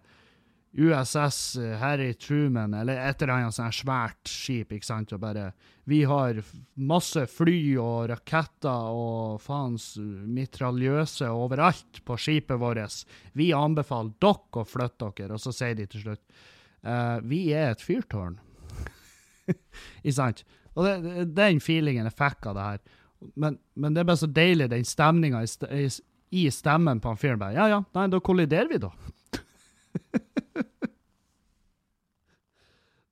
USS 0.72 1.58
Harry 1.82 2.14
Truman, 2.14 2.74
eller 2.74 3.00
et 3.10 3.22
eller 3.22 3.34
annet 3.34 3.56
sånt 3.56 3.76
svært 3.76 4.30
skip, 4.32 4.72
ikke 4.72 4.88
sant, 4.88 5.12
og 5.12 5.20
bare 5.20 5.50
Vi 5.90 6.04
har 6.08 6.38
masse 6.80 7.26
fly 7.28 7.76
og 7.82 8.08
raketter 8.12 8.94
og 8.96 9.42
faens 9.44 9.98
mitraljøse 10.00 11.28
overalt 11.28 12.00
på 12.06 12.16
skipet 12.16 12.62
vårt. 12.62 13.04
Vi 13.34 13.52
anbefaler 13.52 14.16
dere 14.22 14.64
å 14.64 14.68
flytte 14.68 15.12
dere, 15.18 15.36
og 15.36 15.44
så 15.44 15.52
sier 15.52 15.76
de 15.76 15.90
til 15.92 16.06
slutt 16.06 16.24
uh, 16.88 17.20
Vi 17.20 17.52
er 17.52 17.74
et 17.74 17.84
fyrtårn. 17.84 18.40
ikke 20.06 20.16
sant? 20.16 20.46
Og 20.76 20.88
det, 20.88 21.28
den 21.36 21.60
feelingen 21.60 22.08
jeg 22.08 22.16
fikk 22.16 22.48
av 22.48 22.56
det 22.56 22.68
her. 22.70 22.84
Men, 23.36 23.60
men, 23.76 23.94
det 23.94 24.02
er 24.02 24.08
bare 24.08 24.24
så 24.24 24.30
deilig, 24.32 24.70
den 24.72 24.88
stemninga 24.88 25.44
i, 25.44 25.88
i, 26.32 26.48
stemmen 26.54 27.02
på 27.02 27.12
han 27.12 27.20
fyren. 27.20 27.44
Ja 27.54 27.68
ja, 27.70 27.84
nei, 27.98 28.08
da 28.14 28.22
kolliderer 28.24 28.72
vi, 28.72 28.80
da. 28.82 28.94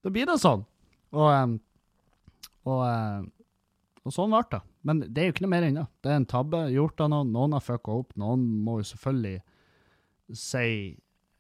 da 0.03 0.12
blir 0.13 0.29
det 0.29 0.38
sånn. 0.41 0.63
Og, 1.15 1.55
og, 2.69 2.83
og 4.05 4.15
sånn 4.15 4.33
ble 4.33 4.43
det. 4.53 4.62
Men 4.88 5.01
det 5.03 5.21
er 5.21 5.29
jo 5.29 5.35
ikke 5.35 5.45
noe 5.45 5.53
mer 5.55 5.67
ennå. 5.67 5.85
Det 5.99 6.12
er 6.12 6.21
en 6.21 6.29
tabbe 6.29 6.63
gjort 6.73 7.03
av 7.03 7.12
noen. 7.12 7.33
Noen 7.35 7.55
har 7.57 7.65
fucka 7.65 7.97
opp. 8.01 8.15
Noen 8.19 8.45
må 8.63 8.79
jo 8.79 8.88
selvfølgelig 8.93 9.39
si 10.38 10.69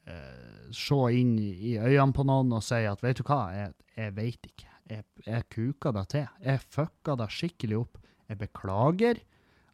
eh, 0.09 0.47
Se 0.75 0.97
inn 1.17 1.37
i 1.39 1.77
øynene 1.79 2.13
på 2.13 2.25
noen 2.27 2.51
og 2.53 2.61
si 2.61 2.83
at 2.85 3.01
vet 3.01 3.17
du 3.17 3.23
hva, 3.25 3.39
jeg, 3.55 3.71
jeg 3.95 4.13
veit 4.17 4.51
ikke. 4.51 4.67
Jeg, 4.89 5.05
jeg 5.25 5.47
kuka 5.53 5.93
deg 5.95 6.11
til. 6.11 6.27
Jeg 6.45 6.65
fucka 6.75 7.15
deg 7.17 7.33
skikkelig 7.33 7.79
opp. 7.79 7.97
Jeg 8.29 8.41
beklager 8.41 9.23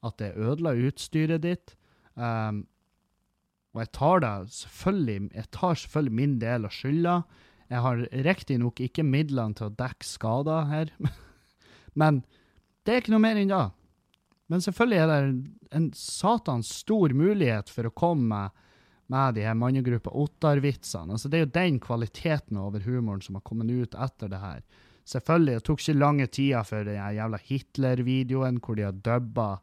at 0.06 0.22
jeg 0.24 0.38
ødela 0.40 0.76
utstyret 0.88 1.44
ditt. 1.44 1.76
Um, 2.16 2.64
og 3.76 3.82
jeg 3.84 3.92
tar, 3.98 4.22
det 4.24 4.54
selvfølgelig, 4.56 5.30
jeg 5.36 5.52
tar 5.52 5.80
selvfølgelig 5.82 6.16
min 6.16 6.38
del 6.40 6.68
av 6.68 6.72
skylda. 6.72 7.16
Jeg 7.72 7.82
har 7.82 8.04
riktignok 8.26 8.80
ikke 8.86 9.06
midlene 9.06 9.58
til 9.58 9.70
å 9.70 9.76
dekke 9.78 10.06
skader 10.06 10.70
her, 10.70 10.92
men 12.00 12.22
det 12.86 12.94
er 12.94 13.02
ikke 13.02 13.16
noe 13.16 13.24
mer 13.24 13.40
enn 13.42 13.54
det. 13.54 13.66
Men 14.52 14.62
selvfølgelig 14.62 15.00
er 15.02 15.10
det 15.10 15.78
en 15.80 15.88
satans 15.98 16.70
stor 16.84 17.16
mulighet 17.18 17.72
for 17.74 17.90
å 17.90 17.96
komme 17.96 18.44
med, 19.10 19.36
de 19.38 19.46
her 19.46 19.58
mannegruppa 19.58 20.14
Ottar-vitsene. 20.18 21.14
Altså, 21.14 21.30
det 21.30 21.38
er 21.38 21.44
jo 21.46 21.56
den 21.58 21.80
kvaliteten 21.82 22.58
over 22.62 22.86
humoren 22.86 23.22
som 23.22 23.38
har 23.38 23.46
kommet 23.46 23.70
ut 23.70 23.98
etter 23.98 24.30
det 24.32 24.42
her. 24.42 24.62
Selvfølgelig, 25.06 25.60
det 25.60 25.66
tok 25.68 25.82
ikke 25.82 25.98
lange 25.98 26.26
tida 26.34 26.64
før 26.66 26.88
den 26.88 26.98
jævla 26.98 27.40
Hitler-videoen 27.46 28.58
hvor 28.62 28.78
de 28.78 28.88
har 28.88 28.98
dubba 29.06 29.56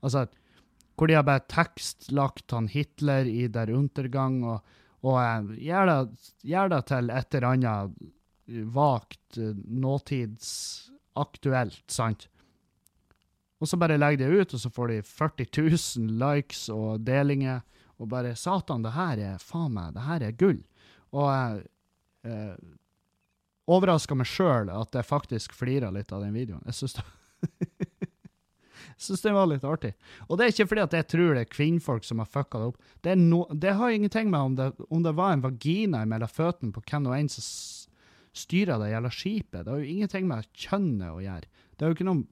Altså, 0.00 0.26
hvor 0.96 1.08
de 1.08 1.16
har 1.16 1.24
bare 1.28 1.44
tekstlagt 1.48 2.54
han 2.56 2.68
Hitler 2.72 3.28
i 3.28 3.46
Der 3.52 3.68
Untergang, 3.72 4.38
og 4.44 4.64
og 5.00 5.16
gjør, 5.56 5.86
det, 5.90 6.00
det, 6.44 6.82
til 6.90 7.10
et 7.14 7.34
eller 7.34 7.48
annet 7.50 7.90
vagt, 8.74 9.38
uh, 9.38 9.56
nåtidsaktuelt, 9.56 11.90
sant? 11.90 12.28
Og 13.60 13.68
så 13.68 13.76
bare 13.76 13.98
legger 14.00 14.24
de 14.24 14.40
ut, 14.40 14.54
og 14.56 14.60
så 14.60 14.70
får 14.72 14.88
de 14.88 15.02
40 15.04 15.46
000 15.52 16.08
likes 16.20 16.68
og 16.72 17.00
delinger. 17.04 17.60
Og 18.00 18.08
bare 18.08 18.36
Satan, 18.36 18.82
det 18.82 18.92
her 18.96 19.18
er 19.20 19.38
faen 19.44 19.72
meg, 19.76 19.94
det 19.94 20.02
her 20.06 20.20
er 20.24 20.38
gull. 20.40 20.62
Og 21.12 21.26
jeg 21.28 21.62
eh, 22.24 22.56
overraska 23.70 24.14
meg 24.16 24.26
sjøl 24.30 24.70
at 24.72 24.94
jeg 24.96 25.08
faktisk 25.08 25.52
flira 25.56 25.90
litt 25.92 26.12
av 26.16 26.20
den 26.24 26.32
videoen. 26.32 26.64
Jeg 26.70 26.76
syns 26.78 26.94
det 26.96 27.04
syns 29.00 29.22
den 29.24 29.36
var 29.36 29.48
litt 29.48 29.64
artig. 29.66 29.94
Og 30.28 30.36
det 30.36 30.44
er 30.44 30.54
ikke 30.54 30.68
fordi 30.70 30.84
at 30.84 30.96
jeg 30.98 31.08
tror 31.14 31.34
det 31.34 31.44
er 31.44 31.52
kvinnfolk 31.54 32.06
som 32.06 32.20
har 32.22 32.28
fucka 32.28 32.60
det 32.60 32.70
opp. 32.72 32.90
Det, 33.04 33.14
no, 33.18 33.44
det 33.52 33.76
har 33.78 33.94
ingenting 33.94 34.32
med 34.32 34.40
om 34.40 34.58
det, 34.58 34.72
om 34.88 35.04
det 35.06 35.14
var 35.16 35.34
en 35.34 35.44
vagina 35.44 36.02
mellom 36.08 36.30
føttene 36.30 36.74
på 36.74 36.84
hvem 36.84 37.08
og 37.08 37.16
en 37.16 37.30
som 37.32 37.46
styrer 38.40 38.78
det 38.78 38.92
gjelder 38.92 39.16
skipet. 39.16 39.64
Det 39.64 39.72
har 39.72 39.80
jo 39.80 39.94
ingenting 39.94 40.28
med 40.28 40.50
kjønnet 40.52 41.08
å 41.10 41.24
gjøre. 41.24 41.64
Det 41.74 41.86
er 41.86 41.90
jo 41.90 41.98
ikke 41.98 42.10
noe 42.10 42.22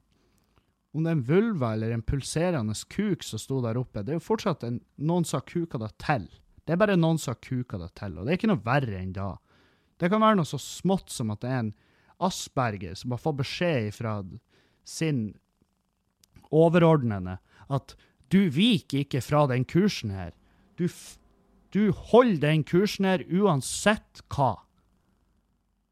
om 0.97 1.05
det 1.05 1.11
er 1.11 1.19
en 1.19 1.27
vulva 1.29 1.73
eller 1.77 1.93
en 1.93 2.05
pulserende 2.05 2.75
kuk 2.91 3.25
som 3.27 3.41
sto 3.41 3.61
der 3.65 3.79
oppe. 3.79 4.03
Det 4.03 4.15
er 4.15 4.19
jo 4.19 4.25
fortsatt 4.25 4.65
en, 4.67 4.79
noen 4.97 5.27
som 5.29 5.39
har 5.39 5.49
kuka 5.49 5.81
det 5.83 5.91
til. 6.03 6.25
Det 6.65 6.75
er 6.75 6.81
bare 6.81 6.97
noen 6.99 7.21
som 7.21 7.35
har 7.35 7.43
kuka 7.45 7.81
det 7.81 7.91
til, 7.99 8.17
og 8.17 8.25
det 8.25 8.33
er 8.33 8.41
ikke 8.41 8.51
noe 8.51 8.65
verre 8.65 8.99
enn 9.01 9.13
da. 9.17 9.35
Det 9.99 10.11
kan 10.13 10.23
være 10.23 10.41
noe 10.41 10.49
så 10.49 10.61
smått 10.63 11.13
som 11.13 11.33
at 11.35 11.43
det 11.45 11.53
er 11.53 11.63
en 11.65 11.75
asperger 12.25 12.97
som 12.99 13.15
har 13.15 13.23
fått 13.23 13.41
beskjed 13.43 13.93
fra 13.95 14.19
sin 14.89 15.31
overordnede 16.55 17.39
at 17.69 17.95
du 18.33 18.49
viker 18.53 19.05
ikke 19.05 19.23
fra 19.25 19.47
den 19.51 19.65
kursen 19.69 20.13
her. 20.13 20.33
Du, 20.79 20.89
du 21.75 21.91
holder 21.93 22.41
den 22.51 22.65
kursen 22.69 23.09
her 23.09 23.25
uansett 23.29 24.23
hva. 24.33 24.55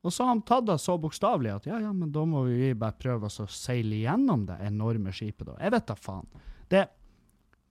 Og 0.06 0.12
så 0.14 0.22
har 0.22 0.36
han 0.36 0.44
tatt 0.46 0.68
det 0.68 0.76
så 0.78 0.94
bokstavelig 1.02 1.50
at 1.50 1.64
ja, 1.66 1.80
ja, 1.82 1.90
men 1.92 2.12
da 2.14 2.22
må 2.28 2.44
vi 2.46 2.70
bare 2.78 2.94
prøve 3.00 3.26
å 3.26 3.48
seile 3.50 4.04
gjennom 4.04 4.44
det 4.46 4.60
enorme 4.68 5.10
skipet, 5.14 5.48
da. 5.48 5.56
Jeg 5.58 5.74
vet 5.74 5.88
da 5.88 5.96
faen. 5.98 6.28
Det, 6.70 6.84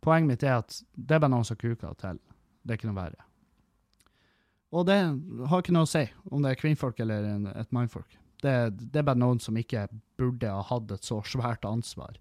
poenget 0.03 0.33
mitt 0.33 0.43
er 0.43 0.57
at 0.57 0.81
det 0.91 1.15
er 1.15 1.23
bare 1.23 1.31
noen 1.31 1.47
som 1.47 1.59
kuker 1.59 1.95
til. 2.01 2.19
Det 2.65 2.73
er 2.73 2.81
ikke 2.81 2.89
noe 2.89 2.99
verre. 2.99 3.23
Og 4.75 4.83
det 4.89 4.97
har 5.47 5.63
ikke 5.63 5.75
noe 5.75 5.87
å 5.87 5.89
si 5.89 6.03
om 6.27 6.43
det 6.43 6.51
er 6.51 6.59
kvinnfolk 6.59 6.99
eller 7.05 7.29
en, 7.29 7.47
et 7.55 7.71
mannfolk. 7.75 8.17
Det, 8.43 8.55
det, 8.81 8.99
er 8.99 9.07
bare 9.07 9.21
noen 9.21 9.39
som 9.39 9.55
ikke 9.55 9.87
burde 10.19 10.51
ha 10.51 10.63
hatt 10.67 10.91
et 10.91 11.07
så 11.07 11.21
svært 11.23 11.63
ansvar. 11.69 12.17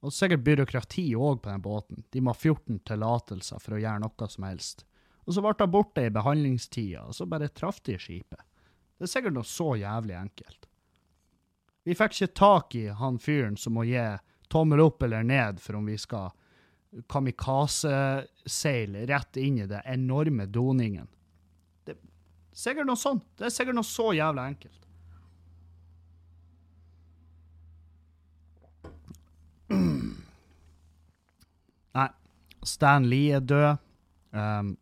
Og 0.00 0.14
sikkert 0.16 0.44
byråkrati 0.46 1.10
òg 1.16 1.42
på 1.44 1.50
den 1.50 1.62
båten. 1.64 2.04
De 2.10 2.22
må 2.24 2.32
ha 2.32 2.38
14 2.38 2.80
tillatelser 2.88 3.60
for 3.60 3.76
å 3.76 3.80
gjøre 3.82 4.00
noe 4.04 4.28
som 4.32 4.46
helst. 4.48 4.86
Og 5.26 5.36
så 5.36 5.44
ble 5.44 5.52
hun 5.58 5.72
borte 5.74 6.06
i 6.06 6.12
behandlingstida, 6.14 7.04
og 7.04 7.14
så 7.14 7.26
bare 7.28 7.50
traff 7.52 7.82
de 7.86 7.98
skipet. 8.00 8.40
Det 8.96 9.06
er 9.06 9.12
sikkert 9.12 9.36
noe 9.36 9.48
så 9.48 9.74
jævlig 9.80 10.16
enkelt. 10.16 10.66
Vi 11.84 11.96
fikk 11.96 12.16
ikke 12.16 12.36
tak 12.36 12.74
i 12.76 12.86
han 12.92 13.18
fyren 13.20 13.56
som 13.60 13.76
må 13.76 13.84
gi 13.88 14.02
tommel 14.52 14.80
opp 14.84 15.02
eller 15.06 15.22
ned 15.24 15.60
for 15.62 15.78
om 15.78 15.86
vi 15.88 15.96
skal 16.00 16.30
kamikazeseile 17.08 19.06
rett 19.06 19.36
inn 19.40 19.58
i 19.62 19.66
det 19.70 19.82
enorme 19.86 20.46
doningen. 20.50 21.08
Det 21.86 21.94
er 21.94 22.00
sikkert 22.52 22.86
noe 22.90 22.98
sånt. 22.98 23.24
Det 23.38 23.46
er 23.48 23.54
sikkert 23.54 23.78
noe 23.78 23.86
så 23.86 24.10
jævlig 24.16 24.42
enkelt. 24.52 24.86
Nei, 31.96 32.08
Stan 32.66 33.08
Lee 33.10 33.36
er 33.38 33.44
død. 33.44 33.76
Um, 34.30 34.76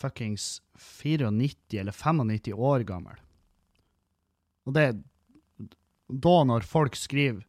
fuckings 0.00 0.62
94 0.78 1.80
eller 1.80 1.92
95 1.92 2.52
år 2.54 2.80
gammel. 2.88 3.20
Og 4.66 4.74
det 4.74 4.88
er 4.88 4.98
Da, 6.10 6.42
når 6.42 6.64
folk 6.66 6.96
skriver 6.98 7.44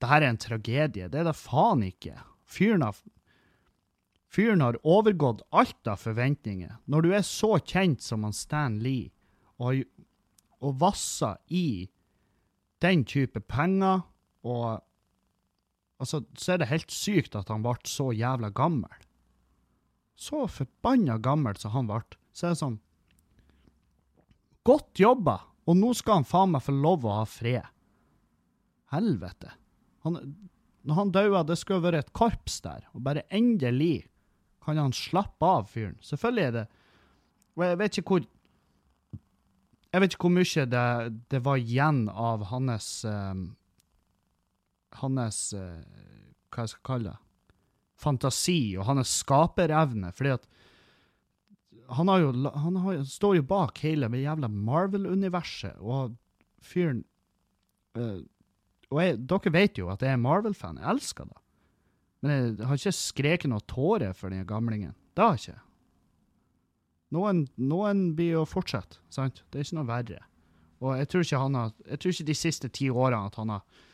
det 0.00 0.08
her 0.08 0.24
er 0.24 0.32
en 0.32 0.40
tragedie, 0.40 1.06
det 1.12 1.20
er 1.20 1.26
det 1.28 1.36
faen 1.36 1.84
ikke. 1.84 2.16
Fyren 2.48 2.82
har, 2.82 2.96
fyren 4.32 4.64
har 4.64 4.78
overgått 4.82 5.44
alt 5.52 5.90
av 5.92 6.00
forventninger. 6.00 6.72
Når 6.90 7.04
du 7.04 7.10
er 7.14 7.26
så 7.26 7.58
kjent 7.60 8.02
som 8.02 8.24
han 8.24 8.34
Stan 8.34 8.80
Lee, 8.80 9.12
og, 9.60 9.84
og 10.64 10.80
vasser 10.80 11.36
i 11.46 11.90
den 12.80 13.04
type 13.04 13.44
penger 13.44 14.06
og 14.40 14.80
Altså, 16.00 16.22
så 16.38 16.54
er 16.54 16.62
det 16.62 16.70
helt 16.70 16.92
sykt 16.94 17.36
at 17.36 17.50
han 17.52 17.64
ble 17.64 17.76
så 17.88 18.08
jævla 18.16 18.50
gammel. 18.56 19.02
Så 20.20 20.46
forbanna 20.48 21.18
gammel 21.20 21.58
som 21.60 21.74
han 21.76 21.90
ble. 21.90 22.02
Så 22.32 22.48
er 22.48 22.54
det 22.54 22.62
sånn 22.62 22.80
Godt 24.68 25.00
jobba! 25.00 25.38
Og 25.68 25.76
nå 25.78 25.92
skal 25.96 26.20
han 26.20 26.28
faen 26.28 26.50
meg 26.52 26.64
få 26.64 26.72
lov 26.74 27.04
å 27.06 27.20
ha 27.20 27.26
fred. 27.28 27.68
Helvete. 28.92 29.52
Han, 30.04 30.18
når 30.88 30.98
han 30.98 31.12
daua, 31.14 31.42
det 31.46 31.56
skulle 31.60 31.84
vært 31.84 32.06
et 32.06 32.12
korps 32.16 32.58
der, 32.64 32.86
og 32.92 33.04
bare 33.06 33.26
endelig 33.32 34.08
kan 34.64 34.80
han 34.80 34.94
slappe 34.96 35.46
av, 35.46 35.68
fyren. 35.70 35.96
Selvfølgelig 36.04 36.44
er 36.44 36.56
det 36.58 36.66
Og 37.56 37.64
jeg 37.64 37.78
vet 37.80 37.98
ikke 37.98 38.14
hvor 38.14 38.26
Jeg 39.90 40.02
vet 40.02 40.12
ikke 40.14 40.26
hvor 40.26 40.36
mye 40.36 40.66
det, 40.74 40.84
det 41.32 41.40
var 41.44 41.58
igjen 41.58 42.02
av 42.12 42.44
hans 42.52 42.90
um, 43.08 43.48
hans 45.00 45.52
uh, 45.56 45.80
Hva 46.50 46.64
jeg 46.64 46.74
skal 46.74 46.86
kalle 46.86 47.12
det? 47.12 47.20
Fantasi 48.00 48.76
og 48.80 48.86
hans 48.88 49.12
skaperevne. 49.20 50.12
fordi 50.16 50.34
at 50.38 50.48
han, 51.90 52.10
jo, 52.22 52.32
han 52.54 52.76
har, 52.84 53.02
står 53.04 53.40
jo 53.40 53.46
bak 53.50 53.78
hele 53.82 54.08
det 54.08 54.22
jævla 54.22 54.48
Marvel-universet, 54.48 55.80
og 55.82 56.14
fyren 56.62 57.02
uh, 57.98 58.22
Og 58.90 59.02
jeg, 59.02 59.18
dere 59.30 59.52
vet 59.54 59.78
jo 59.78 59.90
at 59.90 60.02
jeg 60.02 60.14
er 60.14 60.22
Marvel-fan. 60.22 60.80
Jeg 60.82 60.90
elsker 60.96 61.28
det. 61.28 61.40
Men 62.20 62.32
jeg 62.32 62.66
har 62.66 62.80
ikke 62.80 62.96
skreket 62.96 63.50
noe 63.50 63.64
tåre 63.70 64.12
for 64.14 64.32
den 64.32 64.46
gamlingen. 64.46 64.94
Det 65.14 65.24
har 65.24 65.36
jeg 65.36 65.54
ikke. 65.54 65.62
Noen, 67.14 67.44
noen 67.58 68.10
blir 68.14 68.36
jo 68.38 68.46
fortsette, 68.46 69.00
sant? 69.10 69.42
Det 69.50 69.58
er 69.60 69.66
ikke 69.66 69.78
noe 69.80 69.88
verre. 69.88 70.20
Og 70.80 70.96
jeg 70.96 71.08
tror 71.10 71.24
ikke 71.24 71.40
han 71.42 71.56
har, 71.58 71.72
jeg 71.86 72.00
tror 72.00 72.14
ikke 72.14 72.28
de 72.28 72.36
siste 72.38 72.70
ti 72.72 72.90
årene 72.90 73.26
at 73.28 73.38
han 73.40 73.52
har 73.52 73.86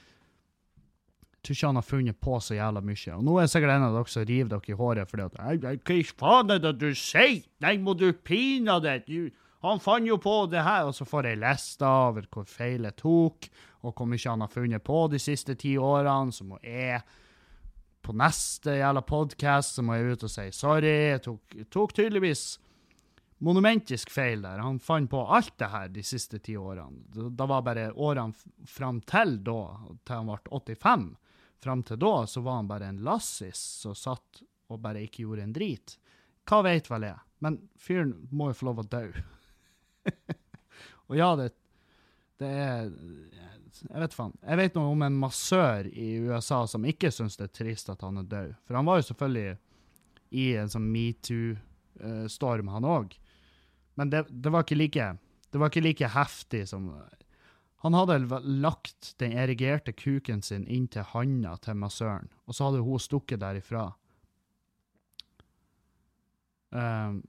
tror 1.46 1.56
ikke 1.56 1.70
han 1.70 1.80
har 1.80 1.86
funnet 1.86 2.20
på 2.22 2.38
så 2.42 2.56
jævla 2.56 2.82
mye. 2.84 3.16
Og 3.16 3.24
nå 3.26 3.36
er 3.38 3.46
det 3.46 3.52
sikkert 3.54 3.74
en 3.76 3.86
av 3.88 3.96
dere 3.96 4.12
som 4.12 4.26
river 4.28 4.52
dere 4.52 4.72
i 4.72 4.78
håret 4.80 5.10
fordi 5.12 5.26
at 5.26 5.40
«Ei, 5.46 5.56
ei, 5.72 5.76
Hva 5.78 5.98
faen 6.22 6.54
er 6.56 6.62
det 6.64 6.74
du 6.80 6.88
sier? 6.98 7.42
Nei, 7.64 7.76
må 7.82 7.96
du 7.98 8.10
pinadø 8.12 8.96
Han 9.64 9.80
fant 9.82 10.06
jo 10.06 10.18
på 10.22 10.36
det 10.52 10.64
her! 10.66 10.90
Og 10.90 10.94
så 10.94 11.06
får 11.08 11.30
jeg 11.30 11.42
liste 11.42 11.86
over 11.86 12.26
hvor 12.30 12.44
feil 12.50 12.84
jeg 12.88 12.98
tok, 13.00 13.48
og 13.82 13.94
hvor 13.94 14.10
mye 14.10 14.28
han 14.28 14.44
har 14.44 14.52
funnet 14.52 14.84
på 14.84 15.06
de 15.12 15.22
siste 15.22 15.54
ti 15.54 15.76
årene. 15.78 16.34
Så 16.34 16.44
må 16.44 16.58
jeg 16.62 17.00
på 18.06 18.14
neste 18.14 18.76
jævla 18.78 19.02
podkast 19.02 19.74
så 19.74 19.82
må 19.82 19.96
jeg 19.96 20.14
ut 20.14 20.28
og 20.28 20.30
si 20.30 20.46
sorry. 20.54 20.94
Jeg 21.10 21.24
tok, 21.24 21.56
tok 21.74 21.94
tydeligvis 21.96 22.44
monumentisk 23.44 24.10
feil 24.14 24.44
der. 24.44 24.62
Han 24.62 24.78
fant 24.80 25.10
på 25.10 25.20
alt 25.26 25.56
det 25.60 25.70
her 25.72 25.90
de 25.92 26.04
siste 26.06 26.38
ti 26.38 26.56
årene. 26.56 27.02
Da, 27.12 27.46
var 27.46 27.64
bare 27.66 27.90
årene 27.92 28.66
fram 28.70 29.00
til 29.08 29.38
da, 29.44 29.60
til 30.06 30.20
han 30.20 30.30
ble 30.30 30.38
85. 30.52 31.08
Fram 31.62 31.82
til 31.86 31.98
da 32.00 32.14
så 32.28 32.42
var 32.44 32.60
han 32.60 32.68
bare 32.68 32.90
en 32.90 33.02
lassis 33.04 33.60
som 33.82 33.94
satt 33.96 34.42
og 34.68 34.80
bare 34.82 35.04
ikke 35.06 35.24
gjorde 35.24 35.46
en 35.46 35.54
drit. 35.54 35.96
Hva 36.46 36.62
vet 36.66 36.90
vel 36.90 37.08
jeg? 37.08 37.18
Men 37.44 37.58
fyren 37.80 38.14
må 38.30 38.50
jo 38.50 38.58
få 38.58 38.68
lov 38.70 38.82
å 38.82 38.88
dø. 38.90 39.04
og 41.08 41.16
ja, 41.18 41.30
det, 41.38 41.50
det 42.40 42.50
er 42.50 42.90
Jeg 43.76 44.02
vet 44.02 44.16
faen. 44.16 44.34
Jeg 44.42 44.60
vet 44.62 44.78
noe 44.78 44.94
om 44.94 45.04
en 45.06 45.20
massør 45.20 45.88
i 45.90 46.16
USA 46.26 46.62
som 46.70 46.86
ikke 46.88 47.12
syns 47.14 47.38
det 47.38 47.50
er 47.50 47.56
trist 47.60 47.90
at 47.92 48.02
han 48.06 48.22
er 48.22 48.30
død. 48.30 48.54
For 48.66 48.78
han 48.78 48.88
var 48.88 49.00
jo 49.00 49.08
selvfølgelig 49.10 49.56
i 50.36 50.46
en 50.58 50.72
sånn 50.72 50.88
metoo-storm, 50.90 52.72
han 52.72 52.88
òg. 52.88 53.14
Men 53.96 54.10
det, 54.12 54.26
det, 54.30 54.52
var 54.52 54.64
ikke 54.64 54.78
like, 54.78 55.10
det 55.52 55.60
var 55.60 55.70
ikke 55.70 55.84
like 55.84 56.10
heftig 56.12 56.64
som 56.68 56.88
Han 57.86 57.94
hadde 57.94 58.40
lagt 58.42 59.12
den 59.22 59.36
erigerte 59.38 59.92
kuken 59.94 60.40
sin 60.42 60.64
inn 60.66 60.88
til 60.90 61.06
handa 61.12 61.52
til 61.62 61.76
massøren, 61.78 62.26
og 62.50 62.56
så 62.56 62.66
hadde 62.66 62.80
hun 62.82 62.98
stukket 62.98 63.38
derifra. 63.38 63.84
Um, 66.74 67.20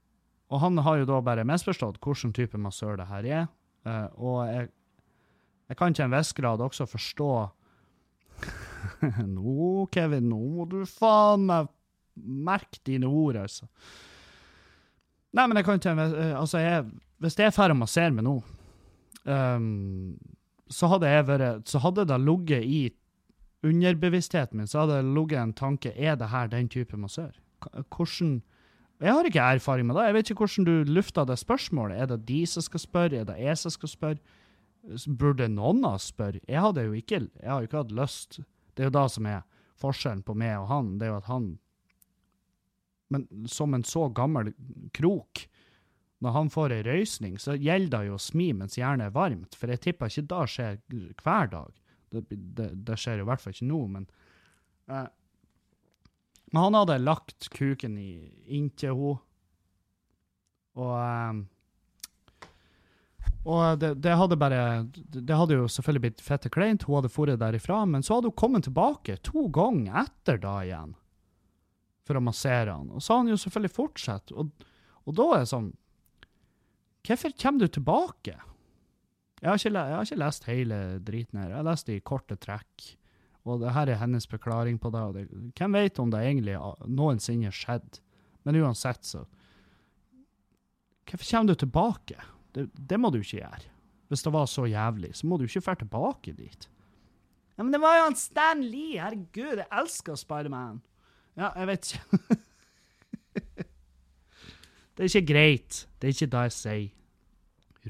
og 0.50 0.64
han 0.64 0.82
har 0.82 0.98
jo 0.98 1.06
da 1.06 1.20
bare 1.22 1.46
misforstått 1.46 2.00
hvilken 2.02 2.34
type 2.34 2.58
massør 2.58 2.98
det 2.98 3.06
her 3.12 3.28
er. 3.30 3.46
Uh, 3.86 4.08
og 4.18 4.40
jeg, 4.50 4.72
jeg 5.70 5.78
kan 5.78 5.94
til 5.94 6.08
en 6.08 6.16
viss 6.16 6.34
grad 6.34 6.64
også 6.66 6.88
forstå 6.90 7.32
Nå, 9.38 9.86
Kevin, 9.94 10.26
nå 10.32 10.40
må 10.56 10.66
du 10.70 10.80
faen 10.90 11.46
meg 11.46 11.70
merke 12.18 12.82
dine 12.88 13.06
ord, 13.06 13.38
altså. 13.44 13.70
Nei, 15.38 15.46
men 15.46 15.62
jeg 15.62 15.68
kan 15.68 15.86
til 15.86 15.94
en 15.94 16.02
viss 16.02 16.18
eh, 16.18 16.34
Altså, 16.34 16.64
jeg, 16.66 16.88
hvis 17.22 17.38
jeg 17.38 17.52
er 17.52 17.54
ferdig 17.54 17.78
å 17.78 17.82
massere 17.84 18.16
meg 18.18 18.26
nå, 18.26 18.36
ehm, 19.30 20.18
så 20.70 20.90
hadde 20.92 21.10
jeg 21.10 21.28
vært 21.28 21.70
Så 21.70 21.80
hadde 21.80 22.06
det 22.10 22.18
ligget 22.22 22.64
i 22.64 22.82
underbevisstheten 23.68 24.58
min, 24.58 24.68
så 24.68 24.84
hadde 24.84 25.02
det 25.02 25.16
ligget 25.16 25.42
en 25.42 25.54
tanke 25.54 25.94
Er 25.96 26.16
det 26.16 26.30
her 26.30 26.48
den 26.48 26.70
type 26.70 26.98
massør? 26.98 27.32
Hvordan 27.90 28.42
jeg 28.98 29.14
har 29.14 29.28
ikke 29.30 29.40
erfaring 29.40 29.86
med 29.86 29.96
det. 29.96 30.06
Jeg 30.08 30.14
vet 30.14 30.30
ikke 30.32 30.46
hvordan 30.46 30.66
du 30.66 30.92
lufta 30.92 31.26
det 31.26 31.38
spørsmålet. 31.38 32.00
Er 32.02 32.06
det 32.10 32.28
de 32.28 32.46
som 32.50 32.64
skal 32.66 32.82
spørre? 32.82 33.20
Er 33.20 33.28
det 33.30 33.36
jeg 33.38 33.58
som 33.58 33.72
skal 33.72 33.90
spørre? 33.90 34.18
Burde 35.20 35.48
noen 35.52 35.84
av 35.86 36.00
oss 36.00 36.10
spørre? 36.10 36.42
Jeg 36.48 36.64
hadde 36.64 36.86
jo 36.88 36.96
ikke, 36.98 37.20
jeg 37.44 37.52
har 37.52 37.62
ikke 37.62 37.84
hatt 37.84 37.94
lyst. 37.94 38.40
Det 38.74 38.86
er 38.86 38.90
jo 38.90 38.96
det 38.98 39.06
som 39.14 39.30
er 39.30 39.44
forskjellen 39.78 40.24
på 40.26 40.34
meg 40.34 40.56
og 40.58 40.68
han. 40.72 40.96
Det 40.98 41.06
er 41.06 41.14
jo 41.14 41.22
at 41.22 41.30
han 41.30 41.48
Men 43.10 43.28
som 43.48 43.74
en 43.74 43.86
så 43.88 44.10
gammel 44.10 44.50
krok, 44.92 45.46
når 46.24 46.34
han 46.34 46.50
får 46.50 46.74
ei 46.74 46.86
røysning, 46.88 47.36
så 47.42 47.54
gjelder 47.54 47.94
det 47.94 48.08
jo 48.10 48.16
å 48.18 48.22
smi 48.22 48.50
mens 48.58 48.78
hjernen 48.80 49.06
er 49.06 49.14
varmt. 49.14 49.54
For 49.58 49.70
jeg 49.70 49.84
tipper 49.84 50.10
ikke 50.10 50.30
det 50.32 50.46
skjer 50.54 50.80
hver 51.22 51.52
dag. 51.52 51.76
Det, 52.10 52.24
det, 52.32 52.72
det 52.88 52.98
skjer 52.98 53.20
jo 53.20 53.28
i 53.28 53.30
hvert 53.30 53.44
fall 53.44 53.54
ikke 53.54 53.70
nå, 53.70 53.84
men 53.94 54.10
eh, 54.90 55.08
men 56.48 56.64
han 56.64 56.78
hadde 56.80 56.98
lagt 57.04 57.50
kuken 57.52 57.98
i, 58.00 58.14
inntil 58.56 58.94
henne. 58.96 59.18
Og 60.78 60.94
eh, 61.02 61.46
Og 63.48 63.80
det, 63.80 63.94
det 64.04 64.16
hadde 64.20 64.38
bare 64.40 64.62
Det 64.94 65.36
hadde 65.36 65.56
jo 65.56 65.68
selvfølgelig 65.72 66.04
blitt 66.04 66.22
fette 66.24 66.52
kleint. 66.54 66.84
Hun 66.84 67.00
hadde 67.00 67.12
dratt 67.12 67.40
derifra, 67.42 67.86
men 67.86 68.04
så 68.04 68.18
hadde 68.18 68.32
hun 68.32 68.40
kommet 68.40 68.68
tilbake 68.68 69.18
to 69.24 69.48
ganger 69.50 70.06
etter 70.06 70.40
da 70.44 70.60
igjen 70.64 70.96
for 72.08 72.20
å 72.20 72.24
massere 72.24 72.72
han. 72.72 72.92
Og 72.92 73.04
så 73.04 73.14
har 73.14 73.24
han 73.24 73.32
jo 73.34 73.40
selvfølgelig 73.40 73.76
fortsatt. 73.76 74.32
Og, 74.32 74.68
og 75.04 75.16
da 75.16 75.26
er 75.34 75.44
det 75.44 75.52
sånn 75.52 75.74
Hvorfor 77.08 77.32
kommer 77.40 77.64
du 77.64 77.68
tilbake? 77.72 78.36
Jeg 79.38 79.48
har, 79.50 79.56
ikke, 79.56 79.72
jeg 79.78 79.96
har 79.96 80.08
ikke 80.08 80.20
lest 80.24 80.48
hele 80.50 80.78
driten 81.06 81.40
her. 81.40 81.52
Jeg 81.52 81.60
har 81.60 81.68
lest 81.68 81.88
det 81.88 82.00
i 82.00 82.04
korte 82.04 82.36
trekk. 82.42 82.88
Og 83.48 83.62
det 83.62 83.72
her 83.76 83.88
er 83.94 84.02
hennes 84.02 84.28
forklaring 84.28 84.80
på 84.82 84.92
det. 84.92 85.04
Det 85.16 85.52
hvem 85.56 85.78
vet 85.78 86.02
om 86.04 86.12
det 86.12 86.24
egentlig 86.26 86.58
noensinne 86.90 87.54
skjedde? 87.54 88.02
Men 88.44 88.60
uansett, 88.64 89.06
så 89.06 89.26
Hvorfor 91.08 91.24
kommer 91.30 91.54
du 91.54 91.56
tilbake? 91.56 92.18
Det, 92.52 92.66
det 92.76 92.98
må 93.00 93.10
du 93.14 93.22
ikke 93.22 93.38
gjøre. 93.40 93.70
Hvis 94.12 94.24
det 94.26 94.34
var 94.34 94.50
så 94.52 94.66
jævlig, 94.68 95.14
så 95.16 95.28
må 95.28 95.38
du 95.40 95.46
ikke 95.46 95.64
dra 95.64 95.76
tilbake 95.80 96.34
dit. 96.36 96.68
Ja, 97.56 97.64
Men 97.64 97.72
det 97.72 97.80
var 97.82 97.96
jo 97.98 98.04
han 98.10 98.20
Stan 98.20 98.64
Lee! 98.64 99.00
Herregud, 99.00 99.62
jeg 99.62 99.68
elsker 99.72 100.20
Spiderman! 100.20 100.82
Ja, 101.38 101.54
jeg 101.56 101.68
vet 101.68 101.94
ikke. 101.94 102.38
det 104.98 105.06
er 105.06 105.12
ikke 105.12 105.30
greit. 105.30 105.84
Det 106.02 106.08
er 106.10 106.16
ikke 106.16 106.32
det 106.34 106.44
jeg 106.48 106.54
sier. 106.56 106.94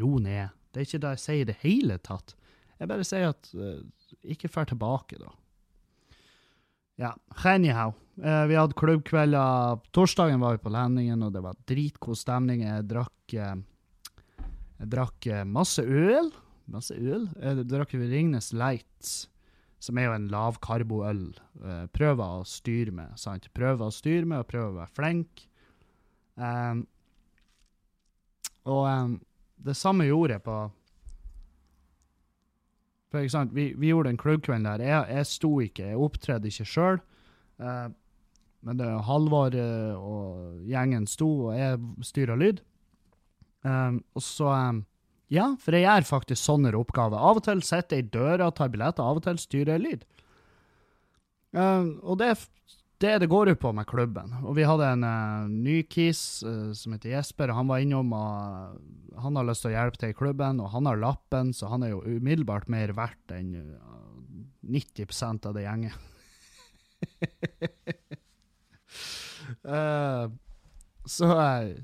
Ro 0.02 0.18
ned. 0.20 0.56
Det 0.76 0.82
er 0.82 0.88
ikke 0.90 1.04
det 1.06 1.12
jeg 1.16 1.24
sier 1.24 1.42
i 1.42 1.48
det 1.48 1.56
hele 1.62 1.96
tatt. 2.04 2.34
Jeg 2.78 2.90
bare 2.92 3.06
sier 3.08 3.32
at 3.32 3.48
uh, 3.56 3.80
ikke 4.28 4.52
fær 4.52 4.68
tilbake, 4.70 5.20
da. 5.22 5.32
Ja, 7.00 7.14
anyhow. 7.48 7.96
Uh, 8.20 8.44
vi 8.50 8.58
hadde 8.60 8.78
klubbkvelder. 8.78 9.80
Torsdagen 9.96 10.44
var 10.44 10.58
vi 10.58 10.62
på 10.66 10.74
Lendingen, 10.74 11.24
og 11.24 11.32
det 11.34 11.46
var 11.46 11.58
dritgod 11.70 12.20
stemning. 12.20 12.66
Jeg 12.68 12.90
drakk 12.92 13.38
uh, 13.40 13.56
Jeg 14.82 14.92
drakk 14.94 15.30
masse 15.48 15.82
øl. 15.82 16.30
Masse 16.70 17.00
øl. 17.00 17.30
Jeg 17.40 17.70
drakk 17.72 17.96
Ringnes 17.96 18.52
Lights, 18.52 19.30
som 19.80 19.98
er 19.98 20.10
jo 20.10 20.18
en 20.18 20.28
lavkarboøl. 20.34 21.24
Prøver 21.96 22.42
å 22.42 22.46
styre 22.46 22.92
med, 22.92 23.16
sant? 23.18 23.48
Prøver 23.56 23.88
å 23.88 23.96
styre 23.96 24.28
med, 24.28 24.44
og 24.44 24.52
prøver 24.52 24.76
å 24.76 24.80
være 24.82 24.96
flink. 25.00 25.48
Um, 26.36 26.84
og 28.68 28.84
um, 28.86 29.16
det 29.68 29.76
samme 29.78 30.06
gjorde 30.08 30.38
jeg 30.38 30.44
på 30.46 30.58
For 33.08 33.24
ikke 33.24 33.34
sant, 33.34 33.56
vi, 33.56 33.72
vi 33.80 33.94
gjorde 33.94 34.12
en 34.12 34.20
klubbkveld 34.20 34.68
der. 34.68 34.84
Jeg, 34.84 35.06
jeg 35.16 35.30
sto 35.30 35.52
ikke, 35.64 35.94
jeg 35.94 36.04
opptredde 36.04 36.52
ikke 36.52 36.68
sjøl. 36.68 37.00
men 38.68 38.82
det 38.82 38.90
Halvor 39.08 39.56
eh, 39.56 39.96
og 39.96 40.58
gjengen 40.68 41.08
sto, 41.08 41.30
og 41.48 41.56
jeg 41.56 41.80
styra 42.04 42.36
lyd. 42.36 42.60
Um, 43.64 44.02
og 44.14 44.22
så 44.22 44.52
um, 44.52 44.84
Ja, 45.32 45.50
for 45.60 45.76
jeg 45.76 45.88
gjør 45.88 46.06
faktisk 46.08 46.40
sånne 46.44 46.76
oppgaver. 46.78 47.20
Av 47.20 47.40
og 47.40 47.44
til 47.48 47.64
sitter 47.66 48.00
jeg 48.00 48.06
i 48.06 48.12
døra 48.14 48.48
og 48.48 48.56
tar 48.60 48.70
billetter, 48.72 49.04
av 49.04 49.20
og 49.20 49.26
til 49.26 49.40
styrer 49.42 49.74
jeg 49.76 49.84
lyd. 49.84 50.06
Um, 51.56 51.98
og 52.04 52.20
det 52.20 52.30
er 52.34 52.46
det 53.04 53.14
det 53.22 53.30
går 53.30 53.54
ut 53.54 53.60
på 53.62 53.72
med 53.76 53.88
klubben. 53.90 54.34
Og 54.44 54.56
vi 54.58 54.66
hadde 54.68 54.88
en 54.90 55.06
uh, 55.06 55.50
ny 55.52 55.84
kis 55.90 56.44
uh, 56.46 56.74
som 56.78 56.96
heter 56.96 57.14
Jesper, 57.14 57.52
og 57.52 57.60
han 57.62 57.70
var 57.70 57.84
innom 57.84 58.14
og 58.18 59.22
han 59.22 59.38
har 59.38 59.48
lyst 59.48 59.66
til 59.66 59.72
å 59.72 59.78
hjelpe 59.78 60.02
til 60.02 60.14
i 60.14 60.18
klubben, 60.18 60.62
og 60.62 60.72
han 60.74 60.90
har 60.90 61.00
lappen, 61.02 61.54
så 61.54 61.70
han 61.72 61.86
er 61.86 61.96
jo 61.96 62.04
umiddelbart 62.06 62.70
mer 62.74 62.94
verdt 62.98 63.34
enn 63.38 63.54
uh, 63.58 64.08
90% 64.68 65.48
av 65.50 65.58
det 65.58 65.66
gjengen. 65.68 65.98
Eh, 69.64 70.30
så, 71.06 71.28
eh, 71.40 71.76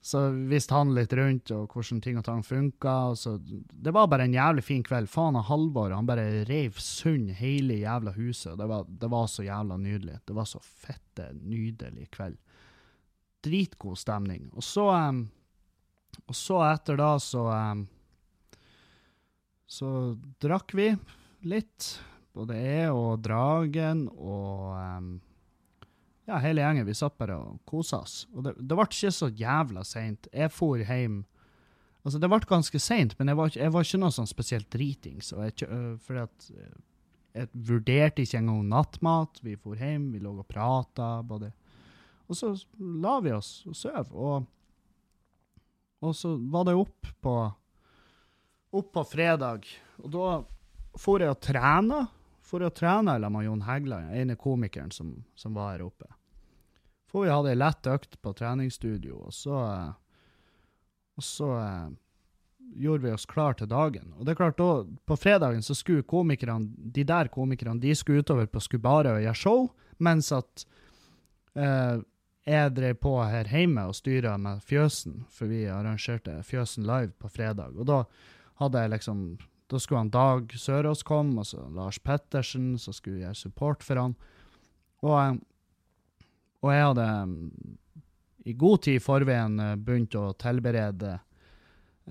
så 0.00 0.30
visste 0.30 0.74
han 0.74 0.94
litt 0.96 1.12
rundt 1.12 1.50
og 1.52 1.74
hvordan 1.74 2.00
ting 2.00 2.16
og 2.16 2.24
tang 2.24 2.40
funka. 2.44 2.94
Det 3.68 3.92
var 3.92 4.08
bare 4.08 4.24
en 4.24 4.36
jævlig 4.36 4.64
fin 4.64 4.84
kveld. 4.84 5.10
Faen 5.12 5.36
av 5.36 5.44
Halvor, 5.50 5.92
han 5.92 6.08
bare 6.08 6.46
reiv 6.48 6.78
sund 6.80 7.28
hele 7.36 7.76
jævla 7.82 8.14
huset. 8.16 8.56
Det 8.56 8.68
var, 8.70 8.86
det 8.88 9.10
var 9.12 9.28
så 9.28 9.44
jævla 9.44 9.76
nydelig. 9.76 10.16
Det 10.24 10.36
var 10.36 10.48
så 10.48 10.60
fette, 10.64 11.28
nydelig 11.36 12.08
kveld. 12.16 12.40
Dritgod 13.44 14.00
stemning. 14.00 14.48
Og 14.56 14.64
så 14.64 14.88
um, 14.88 15.22
Og 16.28 16.36
så 16.36 16.58
etter 16.66 16.96
da 17.00 17.14
så 17.22 17.44
um, 17.48 17.86
Så 19.68 20.16
drakk 20.40 20.74
vi 20.76 20.90
litt. 21.48 21.94
Både 22.36 22.56
jeg 22.56 22.92
og 22.94 23.20
Dragen 23.24 24.06
og 24.14 24.76
em, 24.80 25.08
ja, 26.30 26.38
hele 26.42 26.62
gjengen. 26.62 26.86
Vi 26.86 26.94
satt 26.96 27.18
bare 27.18 27.36
og 27.40 27.58
kosa 27.68 28.02
oss. 28.04 28.22
Og 28.34 28.46
det, 28.46 28.54
det 28.58 28.78
ble 28.78 28.86
ikke 28.86 29.12
så 29.14 29.30
jævla 29.34 29.84
seint. 29.86 30.30
Jeg 30.32 30.54
for 30.54 30.80
hjem 30.80 31.24
Altså, 32.00 32.16
det 32.16 32.30
ble 32.32 32.38
ganske 32.48 32.78
seint, 32.80 33.10
men 33.18 33.28
jeg 33.28 33.36
var, 33.36 33.50
jeg 33.52 33.72
var 33.74 33.84
ikke 33.84 33.98
noe 34.00 34.14
sånn 34.14 34.28
spesielt 34.28 34.70
dritings. 34.72 35.34
Og 35.36 35.42
jeg, 35.44 35.66
øh, 35.66 35.98
fordi 36.00 36.22
at 36.22 36.46
øh, 36.54 36.70
jeg 37.36 37.50
vurderte 37.68 38.24
ikke 38.24 38.40
engang 38.40 38.62
nattmat. 38.70 39.42
Vi 39.44 39.52
for 39.60 39.76
hjem, 39.76 40.06
vi 40.14 40.22
lå 40.24 40.32
og 40.32 40.46
prata. 40.48 41.10
Og 41.20 42.38
så 42.38 42.54
la 42.80 43.18
vi 43.20 43.34
oss 43.36 43.50
og 43.68 43.76
sov. 43.76 44.14
Og, 44.16 44.48
og 46.00 46.16
så 46.16 46.32
var 46.40 46.70
det 46.70 46.78
opp 46.80 47.10
på, 47.20 47.34
opp 48.80 48.90
på 48.96 49.04
fredag. 49.12 49.68
Og 50.00 50.08
da 50.16 50.30
for 51.04 51.20
jeg 51.20 51.36
og 51.36 51.44
trena 51.44 52.06
for 52.50 52.64
å 52.66 52.72
trene 52.74 53.14
eller 53.14 53.30
med 53.30 53.46
Jon 53.46 53.62
Heggeland, 53.62 54.14
ene 54.16 54.38
komikeren 54.40 54.90
som, 54.94 55.12
som 55.38 55.54
var 55.54 55.76
her 55.76 55.84
oppe. 55.86 56.08
For 57.10 57.26
vi 57.26 57.32
hadde 57.32 57.50
ei 57.50 57.58
lett 57.58 57.88
økt 57.90 58.20
på 58.22 58.32
treningsstudio, 58.38 59.24
og 59.26 59.34
så 59.34 59.64
eh, 59.66 59.90
Og 61.18 61.24
så 61.26 61.48
eh, 61.58 61.88
gjorde 62.80 63.02
vi 63.02 63.12
oss 63.12 63.26
klar 63.26 63.56
til 63.58 63.68
dagen. 63.68 64.14
Og 64.16 64.24
det 64.24 64.32
er 64.32 64.38
klart, 64.38 64.60
da, 64.60 64.84
på 65.06 65.16
fredagen 65.18 65.62
så 65.62 65.74
skulle 65.74 66.06
komikerne, 66.06 66.70
de 66.76 67.04
der 67.04 67.28
komikerne, 67.28 67.80
de 67.80 67.94
skulle 67.94 68.22
utover 68.22 68.46
på 68.46 68.62
Skubare 68.62 69.16
og 69.16 69.24
gjøre 69.24 69.36
show, 69.36 69.66
mens 69.98 70.30
at 70.32 70.64
eh, 71.58 72.00
jeg 72.46 72.72
drev 72.76 72.96
på 73.02 73.14
her 73.26 73.50
hjemme 73.50 73.84
og 73.90 73.98
styra 73.98 74.36
med 74.40 74.62
Fjøsen, 74.64 75.24
for 75.28 75.50
vi 75.50 75.66
arrangerte 75.68 76.38
Fjøsen 76.46 76.86
live 76.88 77.12
på 77.20 77.28
fredag. 77.28 77.76
Og 77.76 77.86
da 77.90 78.04
hadde 78.62 78.82
jeg 78.84 78.96
liksom 78.96 79.38
Da 79.70 79.78
skulle 79.78 80.00
han 80.00 80.10
Dag 80.10 80.50
Sørås 80.58 81.04
komme, 81.06 81.38
og 81.38 81.46
så 81.46 81.68
Lars 81.70 81.98
Pettersen, 82.02 82.78
så 82.78 82.90
skulle 82.92 83.20
vi 83.20 83.22
gjøre 83.22 83.38
support 83.38 83.84
for 83.86 84.00
han. 84.00 84.16
Og, 85.02 85.14
eh, 85.20 85.36
og 86.60 86.72
jeg 86.74 86.86
hadde 86.90 87.08
mm, 87.30 87.74
i 88.50 88.54
god 88.58 88.86
tid 88.86 89.00
i 89.00 89.02
forveien 89.02 89.58
eh, 89.62 89.76
begynt 89.80 90.16
å 90.18 90.30
tilberede 90.40 91.12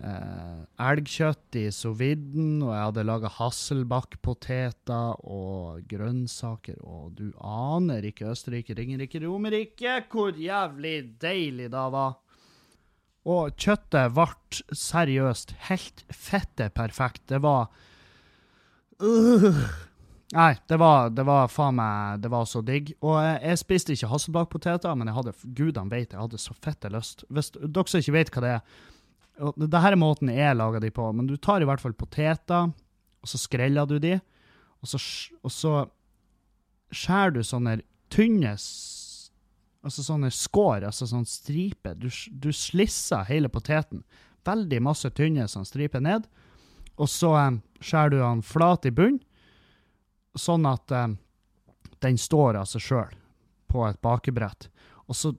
eh, 0.01 0.61
elgkjøtt 0.89 1.57
i 1.61 1.65
soviden, 1.73 2.61
og 2.63 2.73
jeg 2.73 2.85
hadde 2.87 3.05
laga 3.09 3.31
hasselbakkpoteter 3.39 5.21
og 5.25 5.83
grønnsaker, 5.89 6.79
og 6.81 7.13
du 7.19 7.27
aner 7.45 8.09
ikke 8.09 8.31
Østerrike, 8.33 8.77
Ringerike, 8.77 9.21
Romerike 9.25 9.99
hvor 10.11 10.37
jævlig 10.37 10.97
deilig 11.21 11.69
det 11.73 11.85
var. 11.97 12.17
Og 13.29 13.53
kjøttet 13.59 14.15
ble 14.15 14.29
seriøst 14.73 15.53
helt 15.67 16.05
fette 16.09 16.69
perfekt. 16.73 17.27
Det 17.29 17.41
var 17.43 17.67
uh. 19.03 19.61
Nei, 20.29 20.51
det 20.69 20.77
var, 20.77 21.09
det 21.09 21.23
var 21.25 21.47
faen 21.49 21.73
meg 21.79 22.19
Det 22.21 22.29
var 22.29 22.45
så 22.45 22.61
digg. 22.61 22.91
Og 23.01 23.17
jeg, 23.17 23.57
spiste 23.63 23.95
ikke 23.95 24.11
hasselbakpoteter, 24.11 24.93
men 24.97 25.09
jeg 25.09 25.17
hadde 25.17 25.33
gudene 25.57 25.89
vet 25.89 26.13
jeg 26.13 26.21
hadde 26.21 26.41
så 26.41 26.53
fette 26.61 26.91
lyst. 26.93 27.25
Hvis 27.33 27.51
dere 27.57 27.85
som 27.89 28.03
ikke 28.03 28.17
vet 28.17 28.31
hva 28.35 28.45
det 28.45 28.53
er 28.59 28.63
Dette 29.55 29.79
er 29.87 29.95
måten 29.95 30.29
jeg 30.33 30.57
lager 30.59 30.83
de 30.83 30.91
på, 30.91 31.05
men 31.15 31.29
du 31.29 31.37
tar 31.39 31.63
i 31.63 31.67
hvert 31.67 31.79
fall 31.79 31.93
poteter, 31.95 32.73
og 33.23 33.29
så 33.31 33.39
skreller 33.39 33.87
du 33.87 33.95
de, 34.03 34.17
og 34.83 34.89
så, 34.91 34.99
og 35.39 35.53
så 35.55 35.71
skjærer 36.91 37.37
du 37.37 37.43
sånne 37.47 37.77
tynne 38.11 38.57
Altså 39.79 40.03
sånne 40.03 40.27
skår, 40.35 40.83
altså 40.89 41.05
sånn 41.07 41.23
striper. 41.23 41.93
Du, 41.95 42.09
du 42.11 42.49
slisser 42.51 43.23
hele 43.29 43.47
poteten. 43.47 44.01
Veldig 44.43 44.81
masse 44.83 45.07
tynne 45.15 45.45
sånn 45.47 45.63
striper 45.63 46.03
ned. 46.03 46.25
Og 46.99 47.07
så 47.07 47.31
um, 47.31 47.61
skjærer 47.79 48.11
du 48.11 48.17
den 48.19 48.41
flat 48.43 48.83
i 48.89 48.91
bunnen, 48.91 49.21
sånn 50.37 50.67
at 50.69 50.91
eh, 50.91 51.13
den 52.03 52.17
står 52.17 52.59
av 52.61 52.69
seg 52.69 52.85
sjøl 52.85 53.15
på 53.69 53.85
et 53.87 54.01
bakebrett. 54.01 54.69
Og 55.09 55.17
så 55.17 55.33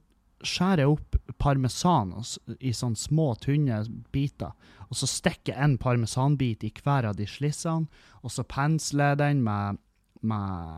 skjærer 0.46 0.84
jeg 0.84 0.94
opp 0.94 1.16
parmesan 1.40 2.14
i 2.58 2.72
sånne 2.74 2.98
små, 2.98 3.34
tynne 3.42 3.82
biter. 4.14 4.54
Og 4.88 4.98
så 4.98 5.08
stikker 5.10 5.52
jeg 5.52 5.60
en 5.62 5.76
parmesanbit 5.80 6.64
i 6.66 6.72
hver 6.82 7.10
av 7.10 7.18
de 7.18 7.26
slissene, 7.28 7.86
og 8.24 8.32
så 8.32 8.42
pensler 8.48 9.12
jeg 9.12 9.22
den 9.24 9.44
med 9.46 9.80
med 10.20 10.68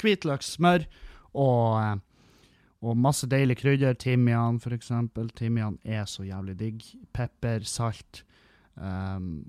hvitløkssmør 0.00 0.86
og, 1.36 2.00
og 2.80 2.96
masse 2.96 3.28
deilig 3.28 3.58
krydder. 3.60 3.98
Timian, 4.00 4.60
for 4.62 4.72
eksempel. 4.72 5.28
Timian 5.36 5.76
er 5.84 6.06
så 6.08 6.24
jævlig 6.24 6.56
digg. 6.62 6.80
Pepper, 7.12 7.60
salt 7.68 8.24
um, 8.80 9.44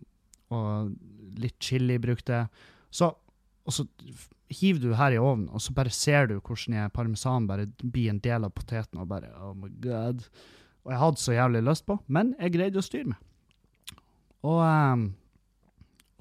og 0.53 0.93
litt 1.41 1.57
chili 1.63 1.97
brukte. 2.01 2.45
Så, 2.93 3.09
og 3.65 3.73
så 3.73 3.85
hiver 4.53 4.81
du 4.81 4.93
her 4.95 5.15
i 5.15 5.21
ovnen, 5.21 5.49
og 5.49 5.61
så 5.61 5.73
bare 5.73 5.93
ser 5.93 6.29
du 6.29 6.37
hvordan 6.39 6.91
parmesan 6.93 7.47
bare 7.49 7.67
blir 7.81 8.11
en 8.11 8.21
del 8.23 8.45
av 8.45 8.53
poteten, 8.55 8.99
og 9.01 9.09
bare 9.09 9.31
Oh 9.41 9.55
my 9.57 9.69
god. 9.81 10.25
Og 10.85 10.91
jeg 10.93 11.01
hadde 11.01 11.21
så 11.21 11.33
jævlig 11.33 11.63
lyst 11.65 11.85
på, 11.85 11.97
men 12.07 12.35
jeg 12.39 12.53
greide 12.53 12.79
å 12.79 12.85
styre 12.85 13.13
meg. 13.13 13.21
Og, 14.45 14.59
um, 14.61 15.07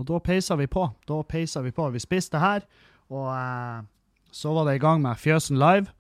og 0.01 0.07
da 0.09 0.21
peisa 0.25 0.57
vi 0.57 0.67
på. 0.71 0.87
Da 1.09 1.19
peisa 1.29 1.61
vi 1.61 1.75
på. 1.77 1.91
Vi 1.93 2.01
spiste 2.01 2.41
her, 2.41 2.65
og 3.13 3.29
uh, 3.29 3.85
så 4.33 4.55
var 4.57 4.71
det 4.71 4.79
i 4.79 4.83
gang 4.83 5.05
med 5.05 5.21
Fjøsen 5.21 5.61
Live, 5.61 5.93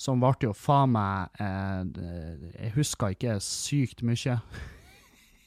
som 0.00 0.20
ble 0.20 0.34
jo 0.44 0.52
faen 0.56 0.92
meg 0.94 1.40
uh, 1.40 1.82
Jeg 2.56 2.74
husker 2.76 3.16
ikke 3.16 3.40
sykt 3.44 4.04
mye. 4.04 4.38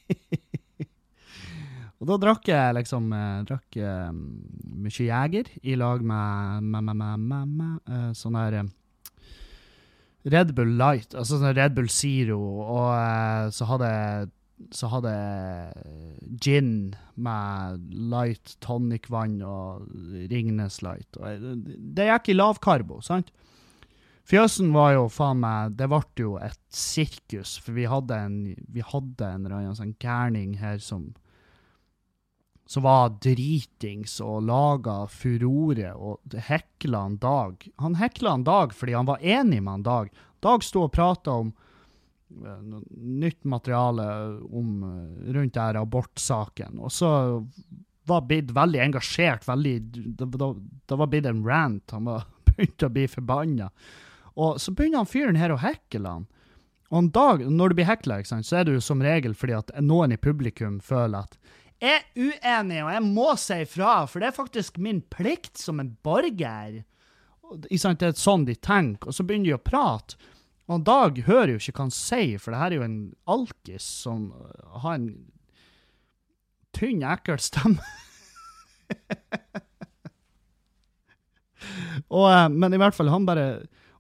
Og 2.04 2.10
da 2.10 2.18
drakk 2.20 2.50
jeg 2.52 2.76
liksom 2.76 3.06
eh, 3.16 3.44
drakk 3.48 3.78
eh, 3.80 4.10
mye 4.12 5.06
Jeger 5.08 5.48
i 5.64 5.78
lag 5.80 6.02
med, 6.04 6.66
med, 6.68 6.90
med, 6.90 7.22
med, 7.24 7.54
med 7.56 7.94
eh, 7.96 8.10
sånn 8.20 8.36
her 8.36 8.58
Red 10.28 10.52
Bull 10.56 10.76
Light, 10.80 11.16
altså 11.16 11.40
sånn 11.40 11.56
Red 11.56 11.78
Bull 11.78 11.88
Zero, 11.92 12.40
og 12.64 13.52
så 13.56 13.68
hadde 13.72 13.90
så 14.72 14.88
hadde 14.88 15.12
gin 16.44 16.94
med 17.20 17.82
light 17.92 18.54
tonic-vann 18.64 19.42
og 19.44 19.88
Ringnes 20.32 20.80
Light. 20.86 21.18
Og 21.20 21.66
det 21.98 22.08
gikk 22.08 22.32
i 22.32 22.38
lavkarbo, 22.38 23.02
sant? 23.04 23.34
Fjøsen 24.30 24.72
var 24.72 24.94
jo 24.96 25.10
faen 25.12 25.42
meg 25.44 25.74
Det 25.76 25.90
ble 25.92 26.00
jo 26.22 26.38
et 26.40 26.62
sirkus, 26.72 27.58
for 27.60 27.76
vi 27.76 27.90
hadde 27.92 28.16
en, 28.16 28.38
vi 28.72 28.86
hadde 28.86 29.28
en 29.28 29.50
eller 29.50 29.76
sånn 29.76 29.98
gærning 30.00 30.56
her 30.62 30.80
som 30.80 31.10
som 32.66 32.84
var 32.84 33.16
dritings 33.22 34.20
og 34.24 34.46
laga 34.48 35.04
furore 35.12 35.92
og 35.94 36.38
hekla 36.48 37.06
en 37.10 37.18
Dag. 37.22 37.68
Han 37.84 38.00
hekla 38.00 38.38
en 38.38 38.48
Dag 38.48 38.76
fordi 38.76 38.96
han 38.96 39.10
var 39.10 39.24
enig 39.24 39.62
med 39.64 39.80
en 39.80 39.88
Dag. 39.88 40.12
Dag 40.44 40.64
sto 40.64 40.86
og 40.88 40.94
prata 40.96 41.36
om 41.44 41.52
uh, 41.52 42.80
nytt 42.96 43.44
materiale 43.44 44.08
om, 44.48 44.70
uh, 44.84 45.34
rundt 45.36 45.58
der 45.60 45.82
abortsaken, 45.82 46.80
og 46.80 46.92
så 46.92 47.12
var 48.08 48.26
blitt 48.28 48.52
veldig 48.52 48.80
engasjert. 48.84 49.48
veldig, 49.48 49.76
Det, 50.20 50.28
det, 50.28 50.96
var 50.96 51.08
blitt 51.08 51.26
en 51.26 51.44
rant. 51.48 51.92
Han 51.92 52.06
var 52.06 52.26
begynt 52.48 52.84
å 52.84 52.92
bli 52.92 53.08
forbanna. 53.08 53.70
Og 54.34 54.60
så 54.62 54.74
begynner 54.74 55.04
han 55.04 55.10
fyren 55.10 55.40
her 55.40 55.54
å 55.54 55.62
hekle 55.62 56.10
han. 56.10 56.26
Og 56.94 57.00
en 57.00 57.12
dag, 57.14 57.42
når 57.50 57.72
du 57.72 57.80
blir 57.80 57.88
hekla, 57.90 58.20
så 58.26 58.60
er 58.60 58.68
det 58.68 58.76
jo 58.76 58.84
som 58.84 59.02
regel 59.02 59.34
fordi 59.38 59.56
at 59.58 59.72
noen 59.82 60.14
i 60.14 60.20
publikum 60.20 60.78
føler 60.84 61.26
at 61.26 61.38
er 61.84 62.06
uenig, 62.16 62.80
og 62.84 62.92
jeg 62.94 63.04
må 63.06 63.28
si 63.40 63.58
ifra, 63.66 63.94
for 64.10 64.24
det 64.24 64.30
er 64.30 64.36
faktisk 64.38 64.80
min 64.82 65.02
plikt 65.12 65.60
som 65.60 65.82
en 65.84 65.92
borger. 66.06 66.84
Det 67.54 67.70
er 67.70 68.16
sånn 68.18 68.48
de 68.48 68.56
tenker, 68.56 69.10
og 69.10 69.16
så 69.16 69.26
begynner 69.28 69.52
de 69.52 69.58
å 69.58 69.62
prate. 69.64 70.16
Og 70.72 70.86
Dag 70.88 71.20
hører 71.28 71.52
jo 71.54 71.60
ikke 71.60 71.76
hva 71.76 71.84
han 71.90 71.94
sier, 71.94 72.40
for 72.40 72.50
det 72.54 72.62
her 72.62 72.72
er 72.72 72.78
jo 72.80 72.88
en 72.88 73.00
alkis 73.30 73.86
som 74.06 74.32
har 74.80 74.96
en 74.96 75.10
tynn, 76.74 77.04
ekkel 77.04 77.40
stemme. 77.44 77.84
og, 82.16 82.28
eh, 82.32 82.50
men 82.50 82.74
i 82.74 82.80
hvert 82.82 82.96
fall, 82.96 83.12
han 83.14 83.28
bare 83.28 83.48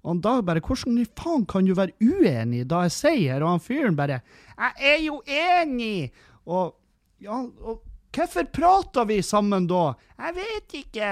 og 0.03 0.19
Dag 0.19 0.43
bare 0.43 0.59
'Hvordan 0.59 0.99
i 0.99 1.05
faen 1.15 1.45
kan 1.47 1.65
du 1.65 1.73
være 1.73 1.95
uenig 2.03 2.67
da 2.67 2.81
jeg 2.83 2.91
sier?' 2.91 3.41
Og 3.41 3.49
han 3.49 3.59
fyren 3.63 3.95
bare 3.95 4.19
'Jeg 4.57 4.73
er 4.79 4.99
jo 4.99 5.21
enig!' 5.25 6.11
Og 6.45 6.75
ja, 7.23 7.39
og 7.41 7.83
hvorfor 8.13 8.47
prater 8.53 9.07
vi 9.09 9.21
sammen 9.25 9.67
da? 9.69 9.93
Jeg 10.19 10.35
vet 10.37 10.75
ikke. 10.83 11.11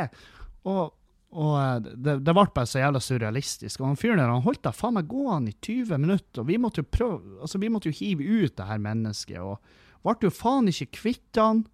Og, 0.69 0.93
og 1.31 1.53
eh, 1.57 1.75
det, 1.95 2.17
det, 2.25 2.35
ble 2.35 2.45
bare 2.53 2.69
så 2.69 2.83
jævla 2.83 3.01
surrealistisk. 3.03 3.81
Og 3.81 3.91
han 3.91 3.99
fyren 3.99 4.21
der 4.21 4.31
han 4.31 4.45
holdt 4.45 4.63
da 4.67 4.73
faen 4.75 4.97
meg 4.99 5.09
gående 5.11 5.53
i 5.53 5.59
20 5.59 6.01
minutter, 6.01 6.43
og 6.43 6.49
vi 6.51 6.59
måtte 6.61 6.83
jo 6.83 6.89
prøve, 6.91 7.37
altså 7.41 7.61
vi 7.61 7.71
måtte 7.73 7.91
jo 7.91 7.99
hive 8.01 8.27
ut 8.43 8.57
det 8.59 8.69
her 8.69 8.83
mennesket. 8.83 9.41
Og 9.41 10.05
ble 10.05 10.29
jo 10.29 10.35
faen 10.35 10.69
ikke 10.71 10.91
kvitt 10.99 11.41
han 11.41 11.65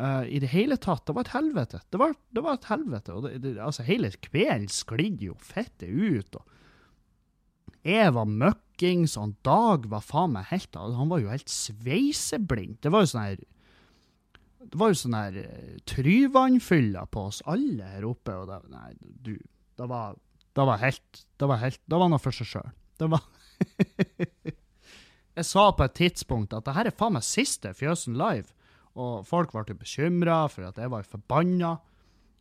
uh, 0.00 0.24
i 0.26 0.40
det 0.42 0.52
hele 0.52 0.78
tatt. 0.80 1.06
Det 1.08 1.16
var 1.16 1.28
et 1.28 1.34
helvete. 1.36 1.82
Det 1.88 2.02
var, 2.02 2.14
det 2.34 2.44
var 2.44 2.58
et 2.58 2.70
helvete. 2.72 3.16
Og 3.16 3.28
det, 3.30 3.56
altså 3.62 3.86
hele 3.88 4.12
kvelden 4.24 4.70
sklidde 4.72 5.30
jo 5.30 5.36
fettet 5.40 5.88
ut. 5.88 6.40
og 6.40 6.54
jeg 7.86 8.12
var 8.12 8.26
møkkings, 8.28 9.14
og 9.16 9.36
Dag 9.46 9.86
var 9.88 10.02
faen 10.04 10.34
meg 10.34 10.48
helt 10.50 10.74
Han 10.76 11.08
var 11.08 11.22
jo 11.22 11.30
helt 11.30 11.48
sveiseblind. 11.48 12.80
Det 12.82 12.92
var 12.92 13.04
jo 13.04 13.10
sånn 13.12 13.24
her 13.24 13.44
det 14.58 14.78
var 14.78 14.90
jo 14.90 14.98
sånn 14.98 15.16
her 15.16 15.36
uh, 15.38 15.74
Tryvannfylla 15.88 17.06
på 17.12 17.28
oss 17.30 17.40
alle 17.46 17.90
her 17.94 18.06
oppe, 18.08 18.34
og 18.34 18.48
det, 18.50 18.58
nei, 18.72 18.92
du, 19.00 19.34
det 19.78 19.88
var, 19.90 20.16
det 20.56 20.66
var 20.66 20.80
helt 20.82 21.24
Det 21.38 21.48
var 21.50 21.62
helt, 21.62 21.80
det 21.86 22.00
var 22.02 22.10
noe 22.10 22.22
for 22.22 22.34
seg 22.34 22.50
sjøl. 22.52 22.72
Det 22.98 23.10
var 23.12 23.22
Jeg 25.38 25.46
sa 25.46 25.68
på 25.70 25.86
et 25.86 25.94
tidspunkt 25.94 26.54
at 26.56 26.66
det 26.66 26.74
her 26.74 26.88
er 26.90 26.96
faen 26.98 27.14
meg 27.14 27.26
siste 27.26 27.70
Fjøsen 27.78 28.16
live, 28.18 28.50
og 28.98 29.22
folk 29.28 29.52
ble 29.54 29.76
bekymra 29.78 30.40
for 30.50 30.66
at 30.66 30.80
jeg 30.82 30.90
var 30.90 31.06
forbanna. 31.06 31.76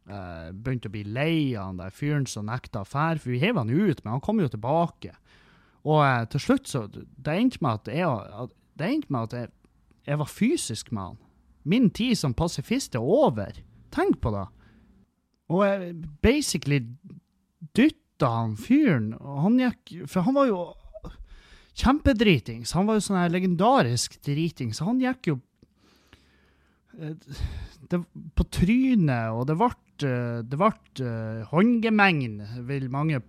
Uh, 0.08 0.50
begynte 0.56 0.90
å 0.90 0.94
bli 0.96 1.04
lei 1.04 1.54
av 1.54 1.68
han 1.68 1.82
der 1.82 1.94
fyren 1.94 2.26
som 2.26 2.48
nekta 2.48 2.82
å 2.82 2.88
fære, 2.88 3.20
for 3.22 3.34
vi 3.36 3.42
heiv 3.44 3.60
han 3.60 3.70
ut, 3.70 4.02
men 4.02 4.16
han 4.16 4.24
kom 4.24 4.40
jo 4.42 4.50
tilbake. 4.50 5.14
Og 5.86 6.02
uh, 6.02 6.24
til 6.32 6.42
slutt 6.42 6.72
så 6.72 6.88
Det 6.90 7.36
endte 7.36 7.62
med 7.62 7.84
at 7.84 7.92
jeg, 7.94 8.50
det 8.80 8.90
endte 8.90 9.14
med 9.14 9.30
at 9.30 9.38
jeg, 9.38 9.54
jeg 10.08 10.22
var 10.24 10.32
fysisk 10.32 10.92
med 10.96 11.04
han. 11.04 11.22
Min 11.68 11.90
tid 11.92 12.18
som 12.18 12.36
pasifist 12.38 12.96
er 12.96 13.04
over. 13.04 13.54
tenk 13.92 14.22
på 14.22 14.32
det. 14.32 14.48
Og 15.50 15.64
jeg 15.64 15.94
basically 16.22 16.82
dytta 17.76 18.28
han 18.28 18.58
fyren. 18.60 19.14
Han 19.22 19.60
gikk 19.62 20.10
For 20.10 20.26
han 20.28 20.36
var 20.36 20.50
jo 20.50 20.62
kjempedritings. 21.78 22.74
Han 22.74 22.88
var 22.90 22.98
jo 22.98 23.06
sånn 23.06 23.20
her 23.22 23.34
legendarisk 23.34 24.18
driting, 24.26 24.74
så 24.74 24.90
han 24.90 25.02
gikk 25.02 25.32
jo 25.32 25.36
eh, 26.98 27.14
det, 27.92 28.02
på 28.34 28.48
trynet, 28.50 29.30
og 29.36 29.46
det 29.50 29.58
ble 29.60 29.70
eh, 30.08 30.40
det 30.42 30.58
ble 30.58 30.72
uh, 31.06 31.46
håndgemengn, 31.52 32.42
vil 32.68 32.90
mange 32.94 33.22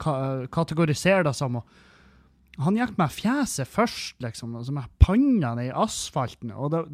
ka 0.00 0.46
kategorisere 0.52 1.28
det 1.28 1.36
som. 1.36 1.60
Og 1.60 2.64
han 2.64 2.80
gikk 2.80 2.96
med 3.00 3.12
fjeset 3.12 3.68
først, 3.68 4.18
liksom, 4.24 4.56
altså 4.58 4.74
med 4.76 4.88
panna 5.00 5.54
ned 5.58 5.70
i 5.70 5.76
asfalten. 5.84 6.54
Og, 6.56 6.72
det, 6.72 6.86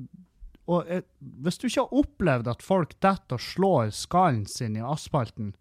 og 0.67 0.89
jeg, 0.91 1.05
hvis 1.45 1.59
du 1.61 1.69
ikke 1.69 1.85
har 1.85 2.01
opplevd 2.03 2.49
at 2.51 2.65
folk 2.65 2.95
detter 2.99 3.39
og 3.39 3.43
slår 3.43 3.93
skallen 3.95 4.47
sin 4.51 4.75
i 4.79 4.83
asfalten 4.83 5.53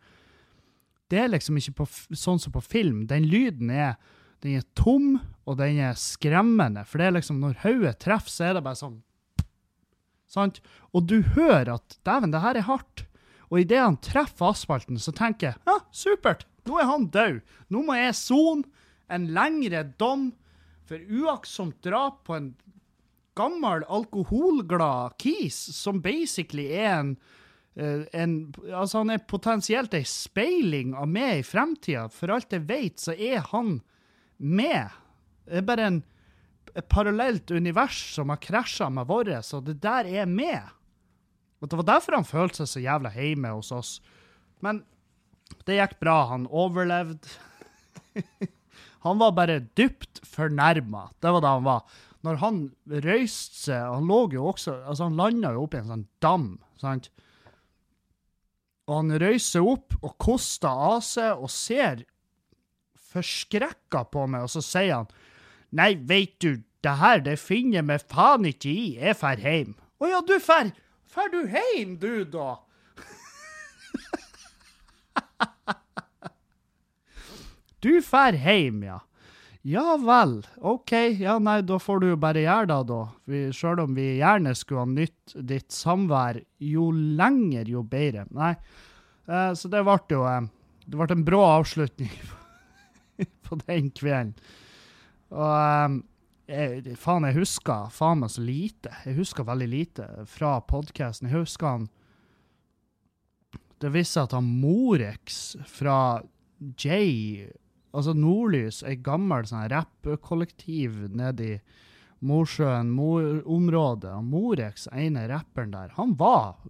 Det 1.12 1.20
er 1.22 1.30
liksom 1.30 1.60
ikke 1.62 1.76
på, 1.84 1.86
sånn 2.18 2.42
som 2.42 2.54
på 2.56 2.64
film. 2.66 3.04
Den 3.06 3.28
lyden 3.30 3.70
er 3.70 4.00
den 4.44 4.60
er 4.60 4.66
tom, 4.78 5.20
og 5.46 5.58
den 5.58 5.80
er 5.82 5.98
skremmende. 5.98 6.84
For 6.86 7.02
det 7.02 7.08
er 7.08 7.16
liksom, 7.18 7.40
når 7.42 7.60
hodet 7.64 8.00
treffer, 8.04 8.30
så 8.30 8.48
er 8.50 8.58
det 8.58 8.66
bare 8.66 8.82
sånn 8.82 9.02
Sant? 10.26 10.58
Og 10.90 11.06
du 11.08 11.20
hører 11.36 11.76
at 11.76 12.00
dæven, 12.04 12.32
det 12.34 12.42
her 12.44 12.58
er 12.60 12.66
hardt. 12.68 13.06
Og 13.54 13.62
idet 13.62 13.78
han 13.80 13.98
treffer 14.04 14.50
asfalten, 14.50 14.98
så 15.00 15.14
tenker 15.16 15.52
jeg 15.52 15.62
ja, 15.70 15.76
supert, 15.94 16.48
nå 16.66 16.80
er 16.82 16.90
han 16.90 17.06
død. 17.14 17.38
Nå 17.72 17.84
må 17.86 17.96
jeg 17.96 18.18
sone 18.18 18.66
en 19.14 19.30
lengre 19.38 19.84
dom 20.02 20.32
for 20.90 20.98
uaktsomt 20.98 21.78
drap 21.86 22.24
på 22.28 22.36
en 22.36 22.50
gammel, 23.36 23.86
alkoholglad 23.92 25.18
kis, 25.22 25.58
som 25.76 26.02
basically 26.02 26.68
er 26.74 26.92
en, 27.00 27.16
eh, 27.76 28.06
en 28.14 28.54
Altså, 28.72 29.04
han 29.04 29.10
er 29.10 29.28
potensielt 29.28 29.94
ei 29.94 30.04
speiling 30.04 30.96
av 30.96 31.08
meg 31.08 31.40
i 31.40 31.44
fremtida. 31.44 32.10
For 32.10 32.32
alt 32.32 32.52
jeg 32.52 32.68
vet, 32.68 33.00
så 33.00 33.14
er 33.14 33.44
han 33.52 33.82
med. 34.38 34.90
Det 35.46 35.62
er 35.62 35.68
bare 35.68 35.88
en, 35.88 36.04
et 36.76 36.88
parallelt 36.90 37.52
univers 37.52 38.00
som 38.16 38.30
har 38.30 38.42
krasja 38.42 38.90
med 38.90 39.08
vårt, 39.08 39.46
så 39.46 39.62
det 39.64 39.82
der 39.82 40.06
er 40.06 40.26
med. 40.26 40.64
Og 41.62 41.70
Det 41.70 41.78
var 41.78 41.96
derfor 41.96 42.20
han 42.20 42.28
følte 42.28 42.62
seg 42.62 42.68
så 42.68 42.84
jævla 42.84 43.12
hjemme 43.16 43.54
hos 43.56 43.72
oss. 43.72 44.02
Men 44.62 44.84
det 45.66 45.80
gikk 45.80 46.00
bra. 46.00 46.18
Han 46.34 46.48
overlevde. 46.48 47.28
han 49.06 49.22
var 49.22 49.32
bare 49.38 49.60
dypt 49.78 50.22
fornærma. 50.26 51.08
Det 51.20 51.32
var 51.32 51.42
det 51.42 51.54
han 51.56 51.66
var. 51.66 51.96
Når 52.26 52.36
han 52.42 52.58
røyste 53.06 53.58
seg 53.68 53.82
Han 53.94 54.08
lå 54.10 54.20
jo 54.34 54.42
også 54.50 54.72
Altså, 54.82 55.04
han 55.08 55.20
landa 55.20 55.50
jo 55.54 55.62
oppi 55.68 55.78
en 55.82 55.92
sånn 55.92 56.08
dam, 56.24 56.48
sant? 56.82 57.06
Og 58.86 58.94
han 59.00 59.10
røyser 59.22 59.52
seg 59.58 59.64
opp 59.70 59.90
og 60.02 60.12
koster 60.22 60.70
av 60.70 61.02
seg 61.06 61.32
og 61.42 61.50
ser 61.54 61.96
forskrekka 63.16 64.02
på 64.12 64.22
meg, 64.30 64.42
og 64.46 64.52
så 64.52 64.62
sier 64.66 64.96
han 65.00 65.10
Nei, 65.76 65.96
veit 66.08 66.36
du, 66.44 66.52
det 66.86 66.96
her 67.02 67.20
det 67.26 67.38
finner 67.42 67.76
jeg 67.80 67.88
meg 67.90 68.02
faen 68.12 68.46
ikke 68.48 68.70
i, 68.70 68.98
jeg 69.02 69.16
fer 69.20 69.38
heim. 69.44 69.70
Å 70.00 70.04
ja, 70.08 70.20
du 70.24 70.40
fer, 70.40 70.72
fer 71.10 71.30
du 71.34 71.48
heim, 71.52 71.98
du, 72.00 72.24
da? 72.30 72.60
du 77.84 78.02
fer 78.06 78.34
heim, 78.46 78.84
ja. 78.86 79.00
Ja 79.66 79.96
vel, 79.98 80.44
OK, 80.62 80.92
ja 81.18 81.40
nei, 81.42 81.58
da 81.66 81.80
får 81.82 82.04
du 82.04 82.12
jo 82.12 82.18
bare 82.22 82.44
gjøre 82.44 82.68
det, 82.70 82.82
da. 82.92 83.00
Sjøl 83.58 83.80
om 83.82 83.96
vi 83.98 84.20
gjerne 84.20 84.54
skulle 84.54 84.84
ha 84.84 84.90
nytt 84.92 85.34
ditt 85.42 85.74
samvær, 85.74 86.38
jo 86.62 86.92
lenger, 86.94 87.72
jo 87.74 87.82
bedre. 87.90 88.28
Nei, 88.38 88.52
eh, 89.26 89.52
så 89.58 89.72
det 89.74 89.82
ble 89.88 89.98
jo 90.14 90.22
eh, 90.30 90.52
Det 90.86 91.00
ble 91.00 91.08
en 91.16 91.26
brå 91.26 91.42
avslutning 91.48 92.14
på 93.48 93.58
den 93.64 93.90
kvelden. 93.90 94.36
Og 95.34 95.50
um, 95.50 95.98
jeg, 96.46 96.94
faen, 97.02 97.26
jeg 97.26 97.40
husker 97.40 97.90
faen 97.90 98.22
meg 98.22 98.36
så 98.36 98.46
lite. 98.46 98.94
Jeg 99.08 99.18
husker 99.18 99.50
veldig 99.50 99.72
lite 99.72 100.08
fra 100.30 100.60
podkasten. 100.62 101.32
Jeg 101.32 101.42
husker 101.42 101.72
han 101.72 101.90
Det 103.82 103.90
viste 103.98 104.20
seg 104.20 104.30
at 104.30 104.38
han 104.38 104.54
Morex 104.62 105.56
fra 105.66 106.22
Jay, 106.78 107.50
altså 107.96 108.14
Nordlys, 108.18 108.84
ei 108.86 108.98
gammel 109.02 109.48
sånn 109.48 109.68
rappkollektiv 109.72 111.06
nede 111.16 111.50
i 111.56 111.58
Mosjøen 112.26 112.94
området, 112.96 114.12
og 114.12 114.24
Morex, 114.26 114.88
ene 114.96 115.28
rapperen 115.30 115.74
der, 115.74 115.92
han 115.98 116.16
var 116.20 116.64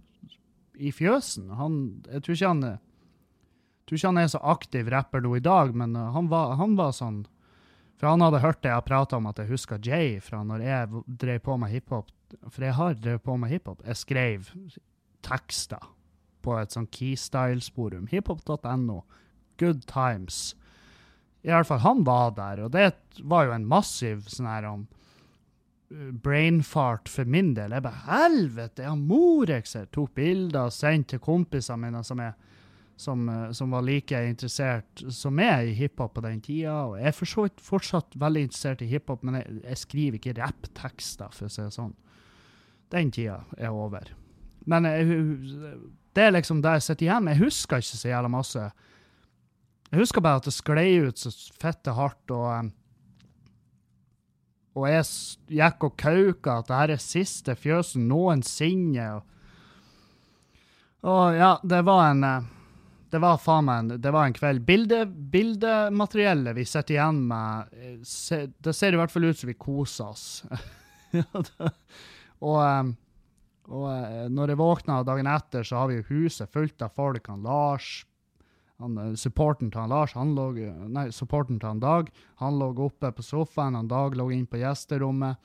i 0.76 0.90
fjøsen. 0.92 1.50
Han, 1.56 1.78
jeg 2.10 2.24
tror 2.24 2.36
ikke 2.36 2.50
han 2.50 2.64
tror 3.86 4.00
ikke 4.00 4.10
han 4.10 4.20
er 4.20 4.30
så 4.30 4.42
aktiv 4.42 4.90
rapper 4.90 5.22
nå 5.22 5.36
i 5.38 5.44
dag, 5.44 5.72
men 5.78 5.96
uh, 5.96 6.10
han, 6.14 6.30
var, 6.32 6.56
han, 6.60 6.76
var, 6.78 6.92
sånn 6.96 7.24
For 7.96 8.10
han 8.10 8.24
hadde 8.24 8.42
hørt 8.42 8.62
det 8.64 8.72
jeg 8.72 8.88
prata 8.88 9.20
om, 9.20 9.28
at 9.30 9.38
jeg 9.40 9.52
husker 9.52 9.80
Jay 9.82 10.18
fra 10.20 10.42
når 10.44 10.64
jeg 10.66 11.04
drev 11.06 11.40
på 11.46 11.56
med 11.56 11.72
hiphop. 11.72 12.10
For 12.50 12.66
jeg 12.66 12.76
har 12.76 12.98
drevet 12.98 13.24
på 13.24 13.36
med 13.38 13.52
hiphop. 13.54 13.84
Jeg 13.86 14.02
skrev 14.02 14.50
tekster 15.24 15.92
på 16.42 16.58
et 16.58 16.74
sånn 16.74 16.90
keystyle-sporum. 16.92 18.10
Hiphop.no. 18.10 19.00
Good 19.56 19.86
times. 19.88 20.56
I 21.46 21.54
alle 21.54 21.66
fall, 21.68 21.82
han 21.84 22.02
var 22.06 22.32
der, 22.34 22.64
og 22.66 22.72
det 22.74 22.90
var 23.22 23.46
jo 23.46 23.54
en 23.54 23.68
massiv 23.70 24.24
sånn 24.32 24.48
her 24.50 24.66
om 24.66 24.80
uh, 25.94 26.10
brainfart 26.24 27.10
for 27.12 27.28
min 27.30 27.52
del. 27.54 27.76
Jeg 27.76 27.86
bare 27.86 28.02
Helvete, 28.08 28.82
jeg 28.82 28.90
har 28.90 28.98
Morex 28.98 29.76
her! 29.78 29.86
Tok 29.94 30.16
bilder 30.18 30.66
og 30.66 30.74
sendte 30.74 31.14
til 31.14 31.22
kompisene 31.22 31.86
mine 31.86 32.02
som 32.06 32.24
er 32.24 32.34
som, 32.96 33.28
eh, 33.28 33.50
som, 33.52 33.70
var 33.70 33.82
like 33.84 34.20
interessert 34.28 35.04
som 35.12 35.34
meg 35.36 35.68
i 35.68 35.76
hiphop 35.76 36.14
på 36.16 36.24
den 36.24 36.40
tida. 36.40 36.76
Og 36.88 36.98
jeg 36.98 37.10
er 37.10 37.16
for 37.16 37.30
så 37.30 37.46
vidt 37.46 37.62
fortsatt 37.64 38.16
veldig 38.18 38.46
interessert 38.48 38.82
i 38.82 38.90
hiphop, 38.90 39.24
men 39.26 39.40
jeg, 39.40 39.60
jeg 39.62 39.82
skriver 39.82 40.20
ikke 40.20 40.36
rapptekster, 40.40 41.34
for 41.36 41.48
å 41.48 41.52
si 41.52 41.62
det 41.62 41.74
sånn. 41.76 41.94
Den 42.94 43.12
tida 43.12 43.42
er 43.58 43.74
over. 43.74 44.12
Men 44.66 44.88
jeg, 44.88 45.20
det 46.16 46.24
er 46.24 46.34
liksom 46.34 46.62
det 46.64 46.78
jeg 46.78 46.86
sitter 46.86 47.08
igjen 47.08 47.26
med. 47.26 47.36
Jeg 47.36 47.50
husker 47.50 47.82
ikke 47.82 48.00
så 48.00 48.12
jævla 48.14 48.32
masse. 48.32 48.68
Jeg 49.90 50.02
husker 50.02 50.24
bare 50.24 50.40
at 50.40 50.48
det 50.48 50.54
sklei 50.56 50.88
ut 51.06 51.20
så 51.20 51.30
fette 51.60 51.94
hardt, 51.94 52.34
og 52.34 52.72
og 54.76 54.84
jeg 54.90 55.06
gikk 55.56 55.86
og 55.88 55.94
kauka 55.96 56.58
at 56.60 56.68
det 56.68 56.80
her 56.80 56.92
er 56.92 57.00
siste 57.00 57.54
fjøsen 57.56 58.04
noensinne. 58.10 59.06
Og, 59.14 59.22
og 61.08 61.38
ja, 61.38 61.54
det 61.64 61.80
var 61.86 62.10
en 62.10 62.26
eh, 62.28 62.50
det 63.06 63.20
var 63.22 63.38
faen 63.40 63.64
meg 63.64 63.94
det 64.02 64.12
var 64.12 64.26
en 64.26 64.34
kveld. 64.36 64.64
Bilde, 64.66 65.04
bildemateriellet 65.06 66.56
vi 66.58 66.66
sitter 66.68 66.96
igjen 66.96 67.22
med, 67.30 67.72
eh, 67.72 67.96
se, 68.04 68.42
det 68.58 68.74
ser 68.76 68.92
i 68.92 69.00
hvert 69.00 69.12
fall 69.14 69.28
ut 69.30 69.40
som 69.40 69.48
vi 69.48 69.56
koser 69.56 70.10
oss. 70.10 70.26
og, 72.50 72.60
og, 73.70 73.86
eh, 73.94 74.26
når 74.28 74.52
jeg 74.52 74.60
våkna 74.60 75.00
dagen 75.06 75.30
etter, 75.30 75.64
så 75.64 75.80
har 75.80 75.92
vi 75.94 76.02
huset 76.10 76.52
fullt 76.52 76.84
av 76.84 76.92
folk. 76.98 77.30
Han 77.32 77.46
Lars, 77.46 78.02
han, 78.78 78.98
eh, 78.98 79.14
supporten 79.14 79.70
til 79.70 79.80
han 79.80 79.92
Lars, 79.92 80.12
han 80.12 80.34
lå, 80.36 80.50
nei, 80.92 81.08
supporten 81.14 81.60
til 81.60 81.70
han 81.70 81.80
Dag, 81.80 82.10
han 82.42 82.58
lå 82.60 82.72
oppe 82.84 83.12
på 83.12 83.24
sofaen. 83.24 83.74
Han 83.78 83.88
Dag 83.88 84.16
lå 84.16 84.30
inn 84.34 84.46
på 84.46 84.60
gjesterommet. 84.60 85.40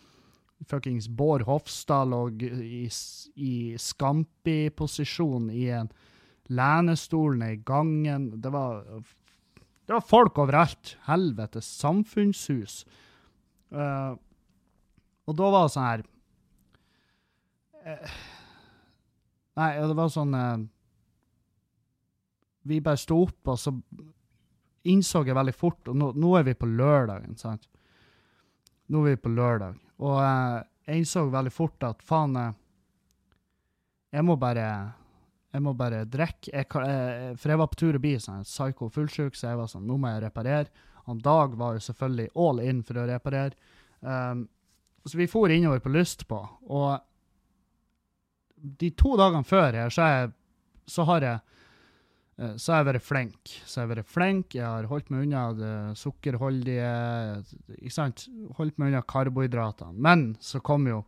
Fuckings 0.67 1.07
Bård 1.07 1.47
Hofstad 1.47 2.11
lå 2.11 2.25
i, 2.37 2.85
i 3.35 3.53
Skampi-posisjon 3.79 5.49
i 5.49 5.69
en 5.73 5.89
lenestolene 6.51 7.53
i 7.55 7.61
gangen. 7.65 8.27
Det 8.41 8.51
var, 8.53 8.83
det 9.87 9.95
var 9.95 10.05
folk 10.05 10.37
overalt. 10.43 10.97
Helvetes 11.07 11.69
samfunnshus. 11.79 12.83
Uh, 13.71 14.19
og 15.25 15.37
da 15.39 15.49
var 15.53 15.63
det 15.63 15.71
sånn 15.71 15.85
her 15.87 16.01
uh, 17.87 18.15
Nei, 19.55 19.69
det 19.79 19.95
var 19.95 20.09
sånn 20.11 20.33
uh, 20.35 20.65
Vi 22.67 22.81
bare 22.83 22.99
sto 22.99 23.21
opp, 23.23 23.53
og 23.53 23.59
så 23.59 23.73
innså 24.91 25.23
jeg 25.25 25.37
veldig 25.37 25.53
fort 25.53 25.89
Og 25.89 25.97
nå, 25.97 26.07
nå 26.17 26.31
er 26.37 26.45
vi 26.45 26.53
på 26.57 26.69
lørdagen, 26.69 27.35
sant? 27.37 27.67
Nå 28.91 29.01
er 29.05 29.15
vi 29.15 29.21
på 29.23 29.31
lørdag. 29.33 29.77
Og 30.01 30.17
jeg 30.21 31.01
innså 31.01 31.27
veldig 31.31 31.53
fort 31.53 31.85
at 31.87 32.01
faen 32.05 32.37
Jeg 34.11 34.25
må 34.27 34.35
bare 34.41 34.67
jeg 35.51 35.63
må 35.65 35.73
bare 35.75 36.05
drikke. 36.07 36.47
Jeg, 36.53 36.67
for 36.71 37.51
jeg 37.51 37.59
var 37.59 37.67
på 37.67 37.79
tur 37.81 37.97
å 37.97 37.99
bli 37.99 38.13
sånn 38.23 38.45
psycho 38.47 38.87
fullsjuk, 38.87 39.35
så 39.35 39.49
jeg 39.49 39.59
var 39.59 39.67
sånn 39.67 39.83
Nå 39.87 39.97
må 39.99 40.13
jeg 40.13 40.23
reparere. 40.23 40.71
Han 41.09 41.19
Dag 41.19 41.57
var 41.59 41.75
jo 41.75 41.83
selvfølgelig 41.83 42.31
all 42.39 42.61
in 42.63 42.79
for 42.87 43.01
å 43.01 43.07
reparere. 43.09 43.57
Um, 43.99 44.45
så 45.03 45.17
vi 45.17 45.27
for 45.27 45.51
innover 45.51 45.81
på 45.83 45.91
lyst 45.91 46.27
på, 46.29 46.37
og 46.69 47.01
de 48.61 48.91
to 48.93 49.15
dagene 49.17 49.47
før 49.47 49.73
her, 49.73 49.89
så, 49.89 50.07
jeg, 50.13 50.31
så 50.85 51.05
har 51.09 51.25
jeg 51.25 51.39
eh, 51.39 51.60
så 52.57 52.73
har 52.73 52.81
jeg 52.81 52.87
vært 52.87 53.05
flink. 53.05 53.53
Så 53.69 53.83
jeg 53.83 53.91
vært 53.91 54.09
flink, 54.09 54.55
jeg 54.57 54.65
har 54.65 54.89
holdt 54.89 55.11
meg 55.13 55.27
unna 55.27 55.43
det 55.53 55.73
sukkerholdige 55.99 56.91
Ikke 57.77 57.93
sant? 57.93 58.25
Holdt 58.57 58.79
meg 58.81 58.91
unna 58.91 59.03
karbohydratene. 59.05 59.93
Men 60.01 60.31
så 60.41 60.61
kom 60.65 60.87
jo 60.89 61.03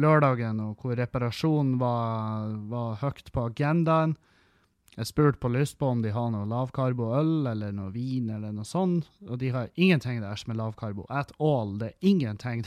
lørdagen, 0.00 0.60
og 0.64 0.80
hvor 0.80 0.96
reparasjon 0.96 1.76
var, 1.80 2.52
var 2.72 3.00
høyt 3.02 3.28
på 3.32 3.48
agendaen. 3.50 4.16
Jeg 4.92 5.08
spurte 5.08 5.40
på 5.40 5.48
lyst 5.52 5.78
på 5.80 5.88
om 5.88 6.02
de 6.04 6.12
har 6.12 6.28
noe 6.32 6.48
lavkarbo-øl 6.48 7.48
eller 7.48 7.72
noe 7.72 7.92
vin 7.94 8.28
eller 8.32 8.52
noe 8.52 8.68
sånt, 8.68 9.08
og 9.24 9.38
de 9.40 9.48
har 9.54 9.70
ingenting 9.80 10.20
der 10.20 10.36
som 10.36 10.52
er 10.52 10.60
lavkarbo. 10.60 11.06
At 11.08 11.32
all. 11.40 11.78
Det 11.80 11.92
er 11.92 12.08
ingenting. 12.12 12.66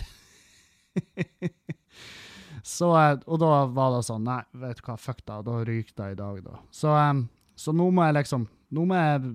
så, 2.76 2.90
eh, 2.98 3.20
og 3.26 3.42
da 3.44 3.52
var 3.70 3.94
det 3.94 4.06
sånn 4.08 4.26
Nei, 4.26 4.42
vet 4.58 4.82
du 4.82 4.88
hva, 4.88 4.98
fuck 4.98 5.22
da. 5.26 5.42
Da 5.46 5.60
ryker 5.62 5.98
det 6.02 6.12
i 6.16 6.20
dag, 6.24 6.42
da. 6.48 6.58
Så, 6.74 6.94
um, 6.94 7.28
så 7.56 7.74
nå 7.76 7.90
må 7.92 8.08
jeg 8.08 8.20
liksom 8.22 8.50
Nå 8.76 8.82
må 8.90 8.98
jeg 8.98 9.28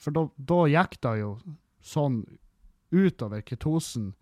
For 0.00 0.14
da, 0.14 0.58
gikk 0.70 0.94
det 1.02 1.12
jo 1.18 1.32
sånn 1.82 2.22
utover 2.92 3.42
ketosen 3.42 4.12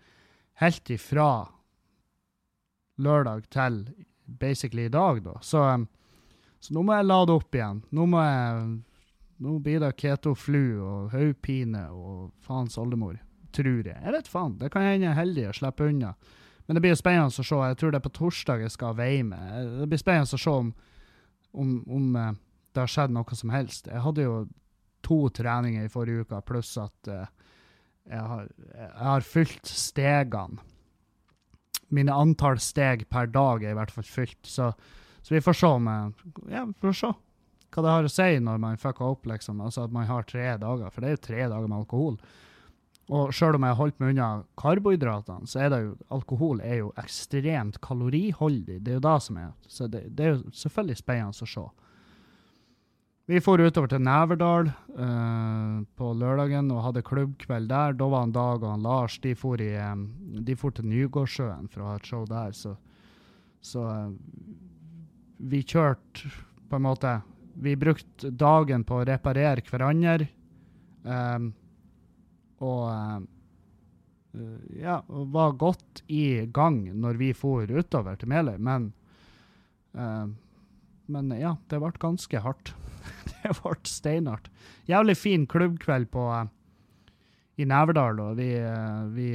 helt 0.62 0.90
ifra 0.90 1.48
lørdag 3.00 3.48
til 3.52 3.82
basically 4.24 4.86
i 4.86 4.92
dag, 4.92 5.20
da. 5.24 5.34
Så 5.44 5.62
um, 5.62 5.86
så 6.60 6.76
nå 6.76 6.84
må 6.84 6.94
jeg 6.94 7.08
lade 7.08 7.34
opp 7.34 7.56
igjen. 7.56 7.82
Nå 7.96 8.06
må 8.10 8.22
jeg 8.22 8.70
Nå 9.40 9.54
blir 9.64 9.78
det 9.80 9.94
ketoflu 9.96 10.82
og 10.84 11.14
hodepine 11.14 11.86
og 11.96 12.26
faens 12.44 12.74
oldemor. 12.76 13.14
Tror 13.56 13.86
jeg. 13.88 13.96
Jeg 13.96 14.12
vet 14.12 14.26
faen. 14.28 14.58
Det 14.60 14.68
kan 14.68 14.84
hende 14.84 15.06
jeg 15.06 15.14
er 15.14 15.16
heldig 15.16 15.46
og 15.48 15.54
slipper 15.56 15.88
unna. 15.88 16.10
Men 16.66 16.76
det 16.76 16.82
blir 16.84 16.98
spennende 16.98 17.32
å 17.32 17.46
se. 17.48 17.60
Jeg 17.70 17.78
tror 17.80 17.94
det 17.94 18.02
er 18.02 18.04
på 18.04 18.12
torsdag 18.18 18.66
jeg 18.66 18.74
skal 18.74 18.98
veie 18.98 19.22
meg. 19.24 19.70
Det 19.78 19.88
blir 19.88 20.02
spennende 20.02 20.36
å 20.36 20.42
se 20.44 20.52
om, 20.52 20.68
om, 21.56 21.70
om 21.88 22.20
uh, 22.20 22.28
det 22.74 22.82
har 22.82 22.90
skjedd 22.90 23.14
noe 23.14 23.36
som 23.36 23.52
helst. 23.54 23.90
Jeg 23.90 24.04
hadde 24.04 24.26
jo 24.26 24.34
to 25.06 25.20
treninger 25.34 25.86
i 25.86 25.92
forrige 25.92 26.24
uke, 26.24 26.40
pluss 26.46 26.74
at 26.80 27.10
uh, 27.10 27.26
jeg, 28.06 28.20
har, 28.20 28.48
jeg 28.74 29.06
har 29.08 29.26
fylt 29.26 29.70
stegene. 29.70 30.60
Mine 31.90 32.14
antall 32.14 32.60
steg 32.62 33.08
per 33.10 33.26
dag 33.32 33.64
er 33.64 33.72
i 33.72 33.78
hvert 33.78 33.90
fall 33.94 34.06
fylt. 34.06 34.38
Så 34.46 34.70
så 35.22 35.34
vi 35.34 35.40
får 35.40 35.52
se 35.52 35.66
om 35.66 35.88
Ja, 36.48 36.64
vi 36.64 36.72
får 36.80 36.92
se 36.92 37.12
hva 37.70 37.82
det 37.84 37.90
har 37.94 38.06
å 38.06 38.10
si 38.10 38.38
når 38.42 38.56
man 38.58 38.78
fucker 38.82 39.12
opp, 39.12 39.28
liksom. 39.30 39.60
Altså 39.62 39.84
at 39.84 39.92
man 39.94 40.08
har 40.08 40.24
tre 40.26 40.56
dager, 40.58 40.90
for 40.90 41.04
det 41.04 41.06
er 41.06 41.12
jo 41.14 41.20
tre 41.22 41.42
dager 41.52 41.68
med 41.68 41.76
alkohol. 41.76 42.16
Og 43.14 43.30
sjøl 43.34 43.54
om 43.54 43.62
jeg 43.62 43.76
har 43.76 43.78
holdt 43.78 44.00
meg 44.02 44.10
unna 44.10 44.30
karbohydratene, 44.58 45.46
så 45.46 45.60
er 45.62 45.70
det 45.70 45.78
jo 45.84 45.92
Alkohol 46.16 46.58
er 46.66 46.80
jo 46.80 46.88
ekstremt 46.98 47.78
kaloriholdig. 47.82 48.80
Det 48.82 48.90
er 48.90 48.98
jo 48.98 49.04
det 49.06 49.14
som 49.22 49.38
er. 49.38 49.52
Så 49.70 49.86
det, 49.86 50.02
det 50.18 50.26
er 50.26 50.34
jo 50.34 50.52
selvfølgelig 50.64 50.98
spennende 50.98 51.46
å 51.46 51.50
se. 51.52 51.64
Vi 53.30 53.38
for 53.38 53.62
utover 53.62 53.86
til 53.92 54.00
Neverdal 54.02 54.72
uh, 54.98 55.82
på 55.94 56.06
lørdagen 56.18 56.70
og 56.74 56.80
hadde 56.88 57.02
klubbkveld 57.06 57.68
der. 57.70 57.94
Da 57.94 58.08
var 58.10 58.24
han 58.24 58.32
Dag 58.34 58.64
og 58.64 58.72
han 58.72 58.82
Lars 58.82 59.20
de 59.22 59.36
for, 59.38 59.60
i, 59.62 59.70
um, 59.78 60.08
for 60.58 60.74
til 60.74 60.88
Nygårdsjøen 60.90 61.68
for 61.70 61.84
å 61.84 61.92
ha 61.92 62.00
et 62.00 62.10
show 62.10 62.24
der. 62.26 62.56
Så, 62.58 62.74
så 63.62 63.84
uh, 63.86 64.10
vi 65.38 65.62
kjørte 65.62 66.32
på 66.70 66.80
en 66.80 66.86
måte 66.88 67.20
Vi 67.60 67.76
brukte 67.76 68.32
dagen 68.34 68.82
på 68.88 68.98
å 68.98 69.06
reparere 69.06 69.62
hverandre. 69.68 70.26
Um, 71.06 71.52
og 72.58 72.84
uh, 72.90 73.22
ja, 74.74 75.00
var 75.06 75.58
godt 75.60 76.02
i 76.10 76.48
gang 76.50 76.82
når 76.98 77.22
vi 77.22 77.32
for 77.34 77.70
utover 77.70 78.18
til 78.18 78.34
Meløy, 78.34 78.58
men 78.58 78.92
uh, 79.94 80.26
Men 81.06 81.34
ja, 81.38 81.56
det 81.70 81.78
ble 81.78 81.94
ganske 81.98 82.42
hardt. 82.42 82.74
det 83.30 83.54
ble 83.58 83.76
steinhardt. 83.88 84.50
Jævlig 84.88 85.16
fin 85.18 85.46
klubbkveld 85.50 86.10
på 86.12 86.26
uh, 86.30 86.44
i 87.60 87.66
Neverdal, 87.68 88.20
og 88.24 88.38
vi, 88.38 88.54
vi 89.12 89.30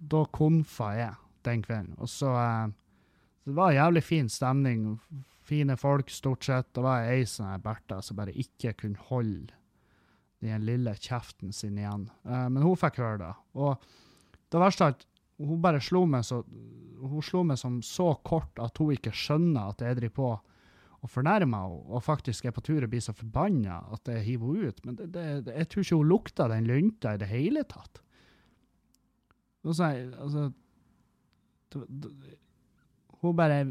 Da 0.00 0.22
konfa 0.32 0.88
jeg 0.96 1.14
den 1.46 1.62
kvelden. 1.62 1.94
Og 1.98 2.08
så 2.08 2.32
Det 3.44 3.54
var 3.54 3.72
jævlig 3.72 4.02
fin 4.02 4.28
stemning 4.28 4.98
fine 5.50 5.76
folk, 5.76 6.10
stort 6.10 6.44
sett. 6.44 6.74
Det 6.74 6.82
var 6.84 7.06
ei 7.10 7.24
sånn 7.26 7.62
Bertha 7.62 8.00
som 8.02 8.18
bare 8.18 8.34
ikke 8.34 8.74
kunne 8.78 9.08
holde 9.10 9.54
den 10.40 10.64
lille 10.64 10.94
kjeften 10.96 11.52
sin 11.52 11.78
igjen. 11.78 12.08
Men 12.24 12.62
hun 12.62 12.78
fikk 12.78 13.00
høre 13.02 13.18
det. 13.22 13.32
Og 13.58 13.82
det 14.50 14.62
verste 14.62 14.86
er 14.86 14.94
at 14.94 15.06
hun 15.40 15.60
bare 15.62 15.80
slo 15.82 16.04
meg 16.08 16.24
så 16.26 16.42
hun 17.00 17.24
slo 17.24 17.42
meg 17.48 17.58
som 17.60 17.80
så 17.84 18.12
kort 18.26 18.60
at 18.60 18.76
hun 18.80 18.92
ikke 18.92 19.12
skjønner 19.16 19.72
at 19.72 19.84
jeg 19.84 19.96
driver 19.96 20.16
på 20.16 20.30
og 21.00 21.10
fornærmer 21.10 21.64
henne, 21.64 21.80
og 21.88 22.04
faktisk 22.04 22.44
er 22.44 22.54
på 22.56 22.62
tur 22.64 22.84
og 22.84 22.90
blir 22.92 23.02
så 23.04 23.14
forbanna 23.16 23.80
at 23.94 24.08
jeg 24.12 24.26
hiver 24.26 24.54
henne 24.54 24.68
ut. 24.68 24.84
Men 24.84 24.98
det, 24.98 25.10
det, 25.14 25.54
jeg 25.56 25.68
tror 25.68 25.86
ikke 25.86 26.00
hun 26.00 26.10
lukta 26.12 26.48
den 26.52 26.68
lunta 26.68 27.14
i 27.14 27.20
det 27.22 27.30
hele 27.30 27.64
tatt. 27.68 28.02
Og 29.64 29.76
så, 29.76 29.90
altså, 30.20 30.50
hun 33.20 33.36
bare 33.36 33.64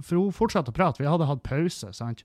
for 0.00 0.16
hun 0.16 0.32
fortsatte 0.34 0.72
å 0.72 0.76
prate. 0.76 1.02
Vi 1.02 1.08
hadde 1.08 1.28
hatt 1.28 1.44
pause. 1.44 1.92
sant? 1.96 2.24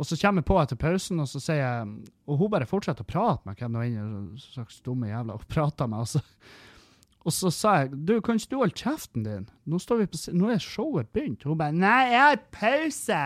Og 0.00 0.08
så 0.08 0.16
kommer 0.16 0.40
jeg 0.40 0.48
på 0.48 0.58
etter 0.60 0.80
pausen, 0.80 1.20
og 1.20 1.28
så 1.28 1.40
sier 1.42 1.60
jeg 1.60 1.88
Og 2.26 2.38
hun 2.40 2.50
bare 2.52 2.68
fortsetter 2.68 3.04
å 3.04 3.08
prate 3.08 3.44
med 3.48 3.60
hvem 3.60 3.76
var 3.76 3.88
inne, 3.88 4.40
slags 4.40 4.80
dumme 4.84 5.10
jævla, 5.10 5.36
og 5.36 5.48
prater 5.52 5.90
med. 5.90 6.06
Altså. 6.06 6.22
Og 7.22 7.34
så 7.36 7.52
sa 7.54 7.76
jeg 7.82 7.92
du, 8.08 8.16
kan 8.24 8.40
ikke 8.40 8.50
du 8.50 8.58
holde 8.58 8.78
kjeften 8.78 9.26
din? 9.26 9.44
Nå, 9.68 9.78
står 9.78 10.00
vi 10.00 10.08
på, 10.10 10.20
nå 10.34 10.48
er 10.50 10.62
showet 10.62 11.12
begynt. 11.14 11.44
Hun 11.46 11.60
bare 11.60 11.76
nei, 11.76 12.00
jeg 12.10 12.24
har 12.24 12.40
pause. 12.54 13.20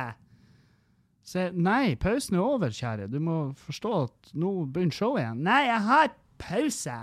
Så 1.27 1.49
nei, 1.59 1.97
pausen 1.99 2.37
er 2.39 2.45
over, 2.45 2.71
kjære. 2.71 3.09
Du 3.11 3.19
må 3.23 3.37
forstå 3.59 3.95
at 4.05 4.29
nå 4.39 4.53
begynner 4.71 4.95
showet 4.95 5.25
igjen. 5.25 5.43
Nei, 5.49 5.63
jeg 5.67 5.83
har 5.89 6.13
pause. 6.39 6.99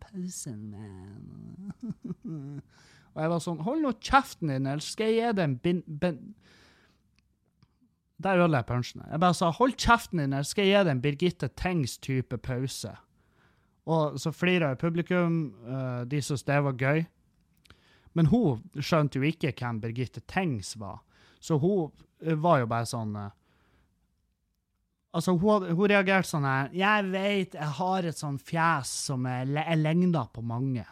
Pausen, 0.00 0.62
man. 0.72 2.62
Og 3.12 3.20
jeg 3.20 3.28
var 3.28 3.42
sånn 3.44 3.60
Hold 3.66 3.82
nå 3.84 3.90
kjeften 4.00 4.48
din, 4.48 4.64
eller 4.64 4.84
skal 4.84 5.10
jeg 5.12 5.18
gi 5.18 5.36
deg 5.36 5.44
en 5.44 5.58
bin... 5.60 5.82
bin 5.86 6.22
der 8.22 8.38
ødela 8.38 8.60
jeg 8.60 8.68
punchen. 8.68 9.02
Jeg 9.10 9.18
bare 9.18 9.34
sa 9.34 9.48
hold 9.50 9.72
kjeften 9.74 10.20
din, 10.20 10.32
eller 10.32 10.46
skal 10.46 10.68
jeg 10.68 10.76
gi 10.76 10.84
deg 10.86 10.92
en 10.92 11.00
Birgitte 11.02 11.48
Tengs-type 11.58 12.38
pause. 12.46 12.92
Og 13.90 14.18
så 14.22 14.30
flira 14.30 14.76
publikum. 14.78 15.40
Uh, 15.66 16.04
de 16.06 16.20
syntes 16.22 16.46
det 16.46 16.60
var 16.62 16.78
gøy. 16.78 17.02
Men 18.14 18.28
hun 18.30 18.62
skjønte 18.78 19.18
jo 19.18 19.26
ikke 19.26 19.50
hvem 19.58 19.80
Birgitte 19.82 20.22
Tengs 20.30 20.76
var. 20.78 21.00
Så 21.42 21.58
hun 21.58 21.90
uh, 21.90 22.36
var 22.38 22.62
jo 22.62 22.70
bare 22.70 22.86
sånn 22.86 23.16
uh, 23.18 23.32
Altså, 25.12 25.34
hun, 25.36 25.66
hun 25.76 25.90
reagerte 25.92 26.28
sånn 26.28 26.46
her 26.48 26.70
'Jeg 26.72 27.08
vet 27.12 27.54
jeg 27.58 27.72
har 27.78 28.06
et 28.08 28.16
sånn 28.16 28.38
fjes 28.40 28.88
som 29.10 29.26
er, 29.28 29.44
er 29.60 29.76
lengda 29.76 30.24
på 30.32 30.40
mange.' 30.40 30.86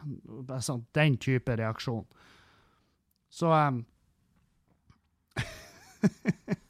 Sånn, 0.60 0.84
den 0.92 1.16
type 1.16 1.56
reaksjon. 1.56 2.04
Så 3.30 3.48
um, 3.48 3.84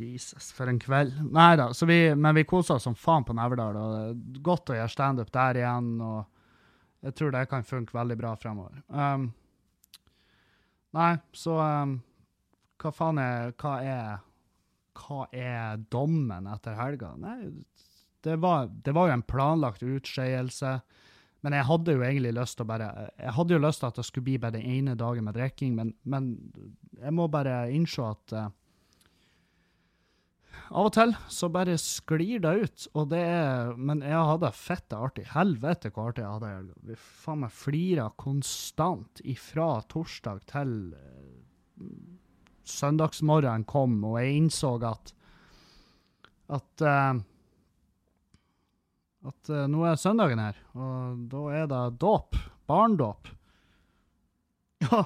Jesus, 0.00 0.52
for 0.56 0.68
en 0.68 0.78
kveld. 0.80 1.12
Nei 1.32 1.56
da, 1.60 1.70
men 2.16 2.34
vi 2.34 2.44
kosa 2.48 2.74
oss 2.74 2.86
som 2.88 2.94
faen 2.96 3.24
på 3.24 3.36
Neverdal. 3.36 3.76
og 3.76 4.40
Godt 4.42 4.70
å 4.72 4.78
gjøre 4.78 4.92
standup 4.92 5.32
der 5.32 5.60
igjen. 5.60 6.00
og 6.00 6.24
Jeg 7.04 7.14
tror 7.14 7.30
det 7.34 7.48
kan 7.50 7.64
funke 7.64 7.96
veldig 7.96 8.16
bra 8.16 8.34
fremover. 8.36 8.80
Um, 8.88 9.32
nei, 10.96 11.18
så 11.32 11.58
um, 11.60 12.02
Hva 12.80 12.92
faen 12.96 13.18
er 13.20 13.52
Hva 13.60 13.74
er 13.84 14.18
hva 15.00 15.26
er 15.32 15.80
dommen 15.92 16.48
etter 16.50 16.76
helga? 16.78 17.14
Nei, 17.20 17.50
det 18.24 18.36
var, 18.42 18.68
det 18.84 18.94
var 18.96 19.08
jo 19.08 19.16
en 19.16 19.26
planlagt 19.26 19.84
utskeielse. 19.86 20.78
Men 21.40 21.56
jeg 21.56 21.68
hadde 21.70 21.96
jo 21.96 22.04
egentlig 22.04 22.34
lyst 22.36 22.58
til 22.58 22.66
å 22.66 22.68
bare 22.68 22.88
Jeg 23.16 23.34
hadde 23.38 23.54
jo 23.54 23.64
lyst 23.64 23.80
til 23.80 23.88
at 23.88 23.98
det 24.00 24.06
skulle 24.08 24.28
bli 24.28 24.38
bare 24.42 24.58
den 24.58 24.66
ene 24.68 24.96
dagen 24.98 25.24
med 25.24 25.38
drikking, 25.38 25.76
men, 25.76 25.94
men, 26.04 26.32
jeg 27.00 27.14
må 27.16 27.30
bare 27.32 27.62
innse 27.72 28.04
at 28.04 28.34
uh, 28.36 28.50
av 30.70 30.86
og 30.86 30.92
til 30.94 31.14
så 31.32 31.48
bare 31.50 31.74
sklir 31.80 32.42
det 32.44 32.52
ut, 32.60 32.84
og 32.94 33.08
det 33.10 33.22
er 33.24 33.72
Men 33.74 34.04
jeg 34.06 34.28
hadde 34.28 34.52
fette 34.54 34.98
artig. 34.98 35.24
Helvete 35.32 35.90
hvor 35.90 36.12
artig 36.12 36.22
jeg 36.22 36.34
hadde 36.36 36.52
det. 36.86 36.98
Faen 37.00 37.42
meg 37.42 37.56
flira 37.56 38.10
konstant 38.20 39.22
ifra 39.24 39.72
torsdag 39.90 40.44
til 40.52 40.76
uh, 40.92 42.19
søndagsmorgenen 42.68 43.66
kom, 43.68 43.98
og 44.04 44.18
jeg 44.20 44.36
innså 44.42 44.76
at 44.86 45.14
at 46.50 46.82
uh, 46.82 47.20
at 49.30 49.50
uh, 49.52 49.66
nå 49.68 49.84
er 49.84 50.00
søndagen 50.00 50.40
her, 50.40 50.56
og 50.74 51.26
da 51.32 51.42
er 51.60 51.68
det 51.70 51.84
dåp. 52.02 52.38
Barndåp. 52.70 53.28
Ja, 54.80 55.02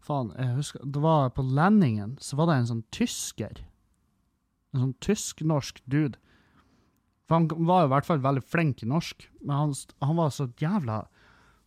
faen, 0.00 0.30
jeg 0.40 0.54
husker 0.56 0.84
Det 0.88 1.00
var 1.04 1.26
på 1.36 1.42
Lenningen, 1.44 2.14
så 2.16 2.38
var 2.38 2.48
det 2.48 2.54
en 2.56 2.68
sånn 2.70 2.86
tysker. 2.96 3.58
En 4.72 4.80
sånn 4.80 4.94
tysk-norsk 5.04 5.82
dude. 5.84 6.16
For 7.28 7.36
han 7.36 7.66
var 7.68 7.84
i 7.84 7.90
hvert 7.92 8.08
fall 8.08 8.22
veldig 8.24 8.40
flink 8.40 8.80
i 8.80 8.88
norsk, 8.88 9.26
men 9.42 9.52
han, 9.52 9.74
han 10.00 10.16
var 10.16 10.32
så 10.32 10.48
jævla 10.56 11.02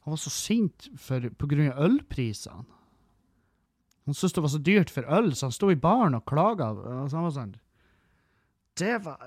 Han 0.07 0.15
var 0.15 0.21
så 0.23 0.33
sint 0.33 0.89
for, 0.97 1.29
på 1.37 1.51
grunn 1.51 1.69
av 1.69 1.83
ølprisene. 1.85 2.65
Han 4.11 4.15
syntes 4.17 4.33
det 4.35 4.41
var 4.43 4.51
så 4.51 4.59
dyrt 4.59 4.89
for 4.91 5.07
øl, 5.07 5.29
så 5.31 5.45
han 5.47 5.53
sto 5.55 5.69
i 5.71 5.79
baren 5.79 6.17
og 6.17 6.25
klaga. 6.27 6.73
Var 6.75 7.29
sånn 7.31 7.53
Det 8.75 8.97
var 9.05 9.21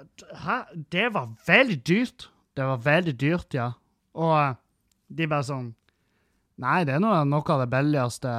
Hæ? 0.44 0.58
Det 0.92 1.06
var 1.14 1.30
veldig 1.46 1.78
dyrt. 1.88 2.26
Det 2.52 2.66
var 2.68 2.82
veldig 2.84 3.14
dyrt, 3.20 3.54
ja. 3.56 3.70
Og 4.12 4.34
uh, 4.36 4.58
de 5.08 5.28
bare 5.30 5.46
sånn 5.48 5.70
Nei, 6.60 6.84
det 6.84 6.92
er 6.94 7.00
noe, 7.00 7.24
noe 7.24 7.48
av 7.50 7.64
det 7.64 7.70
billigste 7.72 8.34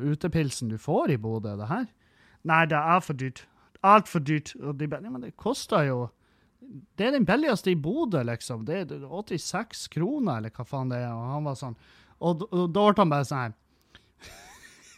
utepilsen 0.00 0.72
du 0.72 0.78
får 0.80 1.12
i 1.12 1.18
Bodø, 1.20 1.52
det 1.60 1.68
her. 1.68 1.84
Nei, 2.48 2.64
det 2.72 2.80
er 2.80 3.04
for 3.04 3.20
dyrt. 3.20 3.44
Altfor 3.86 4.24
dyrt. 4.24 4.56
Og 4.58 4.80
de 4.80 4.88
bare, 4.88 5.12
men 5.12 5.28
det 5.28 5.36
koster 5.36 5.84
jo 5.86 6.08
Det 6.96 7.06
er 7.06 7.12
den 7.18 7.28
billigste 7.28 7.70
i 7.70 7.76
Bodø, 7.76 8.24
liksom. 8.24 8.64
Det 8.64 8.80
er 8.80 9.04
86 9.04 9.86
kroner, 9.92 10.40
eller 10.40 10.56
hva 10.56 10.64
faen 10.64 10.90
det 10.90 11.04
er. 11.04 11.12
Og 11.12 11.30
han 11.36 11.46
var 11.52 11.60
sånn 11.60 11.76
Og, 12.16 12.48
og 12.48 12.72
da 12.72 12.88
ble 12.88 13.04
han 13.04 13.12
bare 13.12 13.28
sånn 13.28 13.54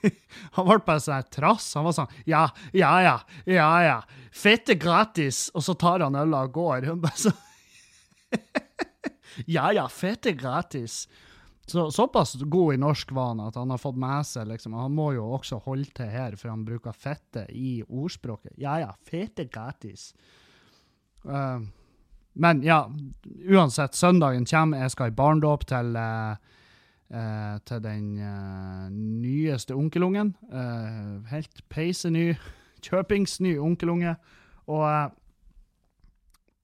Han 0.56 0.68
ble 0.68 0.78
bare 0.86 1.02
sånn 1.02 1.28
trass. 1.34 1.70
Han 1.78 1.88
var 1.88 1.96
sånn 1.96 2.16
Ja, 2.28 2.46
ja, 2.76 2.92
ja, 3.04 3.16
ja, 3.48 3.70
ja. 3.86 3.98
Fett 4.32 4.70
er 4.72 4.78
gratis. 4.80 5.48
Og 5.54 5.64
så 5.66 5.74
tar 5.78 6.04
han 6.06 6.18
øla 6.18 6.44
og 6.48 6.56
går. 6.58 6.88
Hun 6.90 7.02
bare 7.04 7.28
sånn 7.28 7.44
Ja, 9.46 9.70
ja, 9.72 9.86
fett 9.92 10.26
er 10.26 10.36
gratis. 10.38 11.06
Så, 11.68 11.90
såpass 11.92 12.34
god 12.48 12.74
i 12.74 12.80
norsk 12.80 13.10
var 13.12 13.34
han 13.34 13.42
at 13.44 13.58
han 13.60 13.70
har 13.70 13.80
fått 13.80 13.98
med 14.00 14.26
seg 14.26 14.48
liksom, 14.48 14.72
Han 14.72 14.94
må 14.96 15.10
jo 15.18 15.26
også 15.36 15.60
holde 15.66 15.90
til 15.94 16.08
her, 16.08 16.36
for 16.40 16.48
han 16.48 16.64
bruker 16.64 16.96
fette 16.96 17.44
i 17.52 17.82
ordspråket. 17.84 18.54
Ja, 18.56 18.78
ja, 18.80 18.94
fett 19.04 19.42
er 19.42 19.50
gratis. 19.52 20.10
Uh, 21.28 21.60
men 22.38 22.62
ja, 22.64 22.86
uansett, 23.50 23.98
søndagen 23.98 24.46
kommer. 24.48 24.86
Jeg 24.86 24.94
skal 24.94 25.10
i 25.10 25.16
barndåp 25.18 25.66
til, 25.68 25.96
eh, 25.98 26.36
til 27.08 27.80
den 27.80 28.18
eh, 28.20 28.88
nyeste 28.92 29.74
onkelungen. 29.74 30.34
Eh, 30.52 31.30
helt 31.30 31.62
peiseny, 31.72 32.34
kjøpingsny 32.86 33.56
onkelunge. 33.58 34.16
Og, 34.68 34.84
eh, 34.84 35.08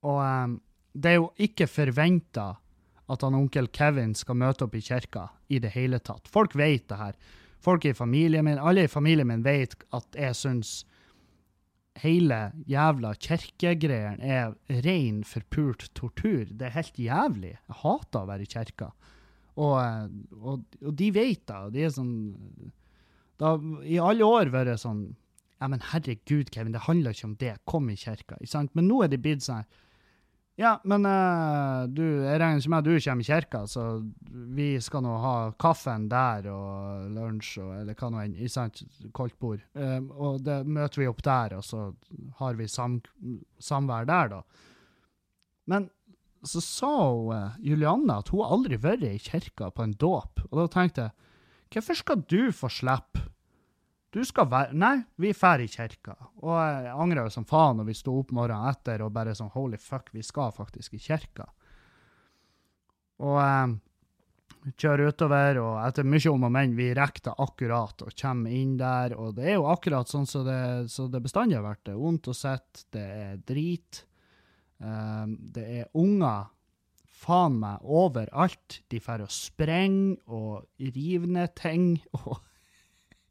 og 0.04 0.20
eh, 0.24 0.58
det 0.94 1.14
er 1.14 1.18
jo 1.18 1.30
ikke 1.40 1.68
forventa 1.70 2.52
at 3.10 3.24
han 3.24 3.36
onkel 3.36 3.68
Kevin 3.72 4.14
skal 4.16 4.38
møte 4.40 4.64
opp 4.66 4.76
i 4.76 4.84
kirka 4.84 5.28
i 5.52 5.60
det 5.60 5.74
hele 5.74 6.00
tatt. 6.00 6.28
Folk 6.32 6.56
vet 6.56 6.88
det 6.88 7.00
her. 7.00 7.16
Folk 7.64 7.84
i 7.88 7.96
familien 7.96 8.44
min, 8.44 8.60
alle 8.60 8.84
i 8.84 8.92
familien 8.92 9.28
min 9.28 9.44
vet 9.44 9.76
at 9.96 10.18
jeg 10.18 10.36
syns 10.36 10.82
hele 12.02 12.50
jævla 12.68 13.12
kirkegreieren 13.22 14.20
er 14.20 14.54
ren 14.84 15.22
forpult 15.24 15.88
tortur. 15.94 16.48
Det 16.50 16.68
er 16.68 16.76
helt 16.78 16.98
jævlig. 16.98 17.54
Jeg 17.54 17.80
hater 17.84 18.24
å 18.24 18.28
være 18.28 18.46
i 18.46 18.50
kirka. 18.50 18.90
Og, 19.54 20.10
og, 20.40 20.64
og 20.82 20.96
de 20.98 21.10
vet 21.14 21.44
da, 21.46 21.68
De 21.70 21.84
er 21.86 21.92
sånn 21.94 22.14
Det 23.38 23.52
i 23.86 24.00
alle 24.02 24.26
år 24.26 24.50
vært 24.50 24.82
sånn 24.82 25.04
Ja, 25.60 25.68
men 25.70 25.84
herregud, 25.92 26.50
Kevin, 26.50 26.74
det 26.74 26.82
handler 26.88 27.14
ikke 27.14 27.28
om 27.28 27.36
det. 27.38 27.52
Kom 27.70 27.86
i 27.88 27.94
kirka. 27.96 28.34
Ikke 28.40 28.50
sant? 28.50 28.72
Men 28.74 28.88
nå 28.90 29.04
er 29.04 29.12
de 29.12 29.20
blitt 29.22 29.46
sånn 29.46 29.62
ja, 30.54 30.76
men 30.86 31.02
uh, 31.02 31.82
du, 31.90 32.02
jeg 32.22 32.38
regner 32.38 32.60
ikke 32.60 32.70
med 32.70 32.84
at 32.84 32.86
du 32.86 32.92
kommer 33.02 33.24
i 33.24 33.26
kirka, 33.26 33.62
så 33.66 33.84
vi 34.54 34.68
skal 34.82 35.02
nå 35.02 35.14
ha 35.18 35.32
kaffen 35.58 36.04
der 36.12 36.46
og 36.52 37.08
lunsj 37.10 37.56
og 37.64 37.72
eller 37.80 37.98
hva 37.98 38.10
nå 38.14 38.20
enn, 38.22 38.36
ikke 38.38 38.54
sant, 38.54 38.84
koldt 39.18 39.34
bord. 39.42 39.64
Eh, 39.74 39.98
og 40.14 40.44
det 40.46 40.60
møter 40.62 41.02
vi 41.02 41.08
opp 41.10 41.24
der, 41.26 41.56
og 41.58 41.66
så 41.66 41.88
har 42.38 42.54
vi 42.60 42.68
sam, 42.70 43.00
samvær 43.58 44.06
der, 44.06 44.30
da. 44.36 44.40
Men 45.74 45.90
så 46.48 46.60
sa 46.64 46.94
hun, 47.10 47.36
eh, 47.36 47.60
Julianne 47.70 48.18
at 48.20 48.32
hun 48.32 48.44
aldri 48.46 48.78
vært 48.80 49.06
i 49.08 49.18
kirka 49.22 49.70
på 49.74 49.84
en 49.84 49.94
dåp, 49.98 50.44
og 50.50 50.58
da 50.60 50.66
tenkte 50.72 51.06
jeg, 51.06 51.14
hvorfor 51.74 51.98
skal 51.98 52.26
du 52.30 52.52
få 52.54 52.70
slippe? 52.70 53.30
Du 54.14 54.20
skal 54.22 54.46
være 54.46 54.76
Nei, 54.78 55.00
vi 55.18 55.32
drar 55.34 55.58
i 55.58 55.66
kirka. 55.66 56.14
Og 56.46 56.54
jeg 56.54 56.92
angra 56.94 57.24
jo 57.26 57.32
som 57.34 57.46
faen 57.48 57.80
når 57.80 57.88
vi 57.88 57.96
sto 57.98 58.12
opp 58.20 58.30
morgenen 58.36 58.70
etter 58.70 59.02
og 59.02 59.10
bare 59.16 59.34
sånn 59.34 59.50
holy 59.56 59.80
fuck, 59.82 60.12
vi 60.14 60.22
skal 60.22 60.54
faktisk 60.54 60.94
i 60.94 61.02
kirka. 61.02 61.48
Og 63.26 63.40
eh, 63.42 63.74
kjører 64.78 65.10
utover, 65.10 65.58
og 65.64 65.80
etter 65.82 66.06
mye 66.06 66.30
om 66.30 66.46
og 66.46 66.54
men, 66.54 66.76
vi 66.78 66.92
rekker 66.94 67.26
det 67.26 67.34
akkurat 67.42 68.06
og 68.06 68.14
kommer 68.20 68.54
inn 68.54 68.76
der. 68.78 69.16
Og 69.18 69.34
det 69.34 69.50
er 69.50 69.58
jo 69.58 69.68
akkurat 69.72 70.10
sånn 70.10 70.30
som 70.30 70.46
det, 70.46 70.62
så 70.94 71.08
det 71.10 71.24
bestandig 71.24 71.58
har 71.58 71.66
vært. 71.66 71.82
Det 71.88 71.96
er 71.96 72.02
vondt 72.04 72.30
å 72.30 72.36
sitte, 72.38 72.86
det 72.94 73.06
er 73.24 73.42
drit. 73.50 74.04
Eh, 74.84 75.24
det 75.56 75.64
er 75.80 75.92
unger 75.96 76.50
faen 77.24 77.58
meg 77.62 77.84
overalt. 77.84 78.80
De 78.92 79.00
drar 79.00 79.24
og 79.24 79.32
sprenger 79.32 80.18
og 80.28 80.66
river 80.78 81.30
ned 81.38 81.54
ting. 81.58 82.02
og 82.24 82.40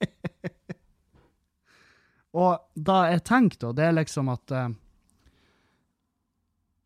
Og 2.33 2.57
da 2.73 2.95
jeg 3.11 3.21
tenkte, 3.29 3.69
og 3.69 3.77
det 3.77 3.85
er 3.85 3.93
liksom 3.93 4.31
at 4.33 4.53
uh, 4.57 4.71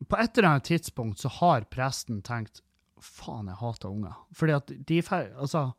På 0.04 0.18
et 0.20 0.38
eller 0.38 0.50
annet 0.50 0.68
tidspunkt 0.68 1.24
så 1.24 1.32
har 1.40 1.70
presten 1.72 2.20
tenkt 2.22 2.60
faen, 3.00 3.48
jeg 3.48 3.60
hater 3.62 3.90
unger. 3.90 4.18
Fordi 4.36 4.58
at 4.58 4.74
de 4.90 5.00
Altså, 5.40 5.72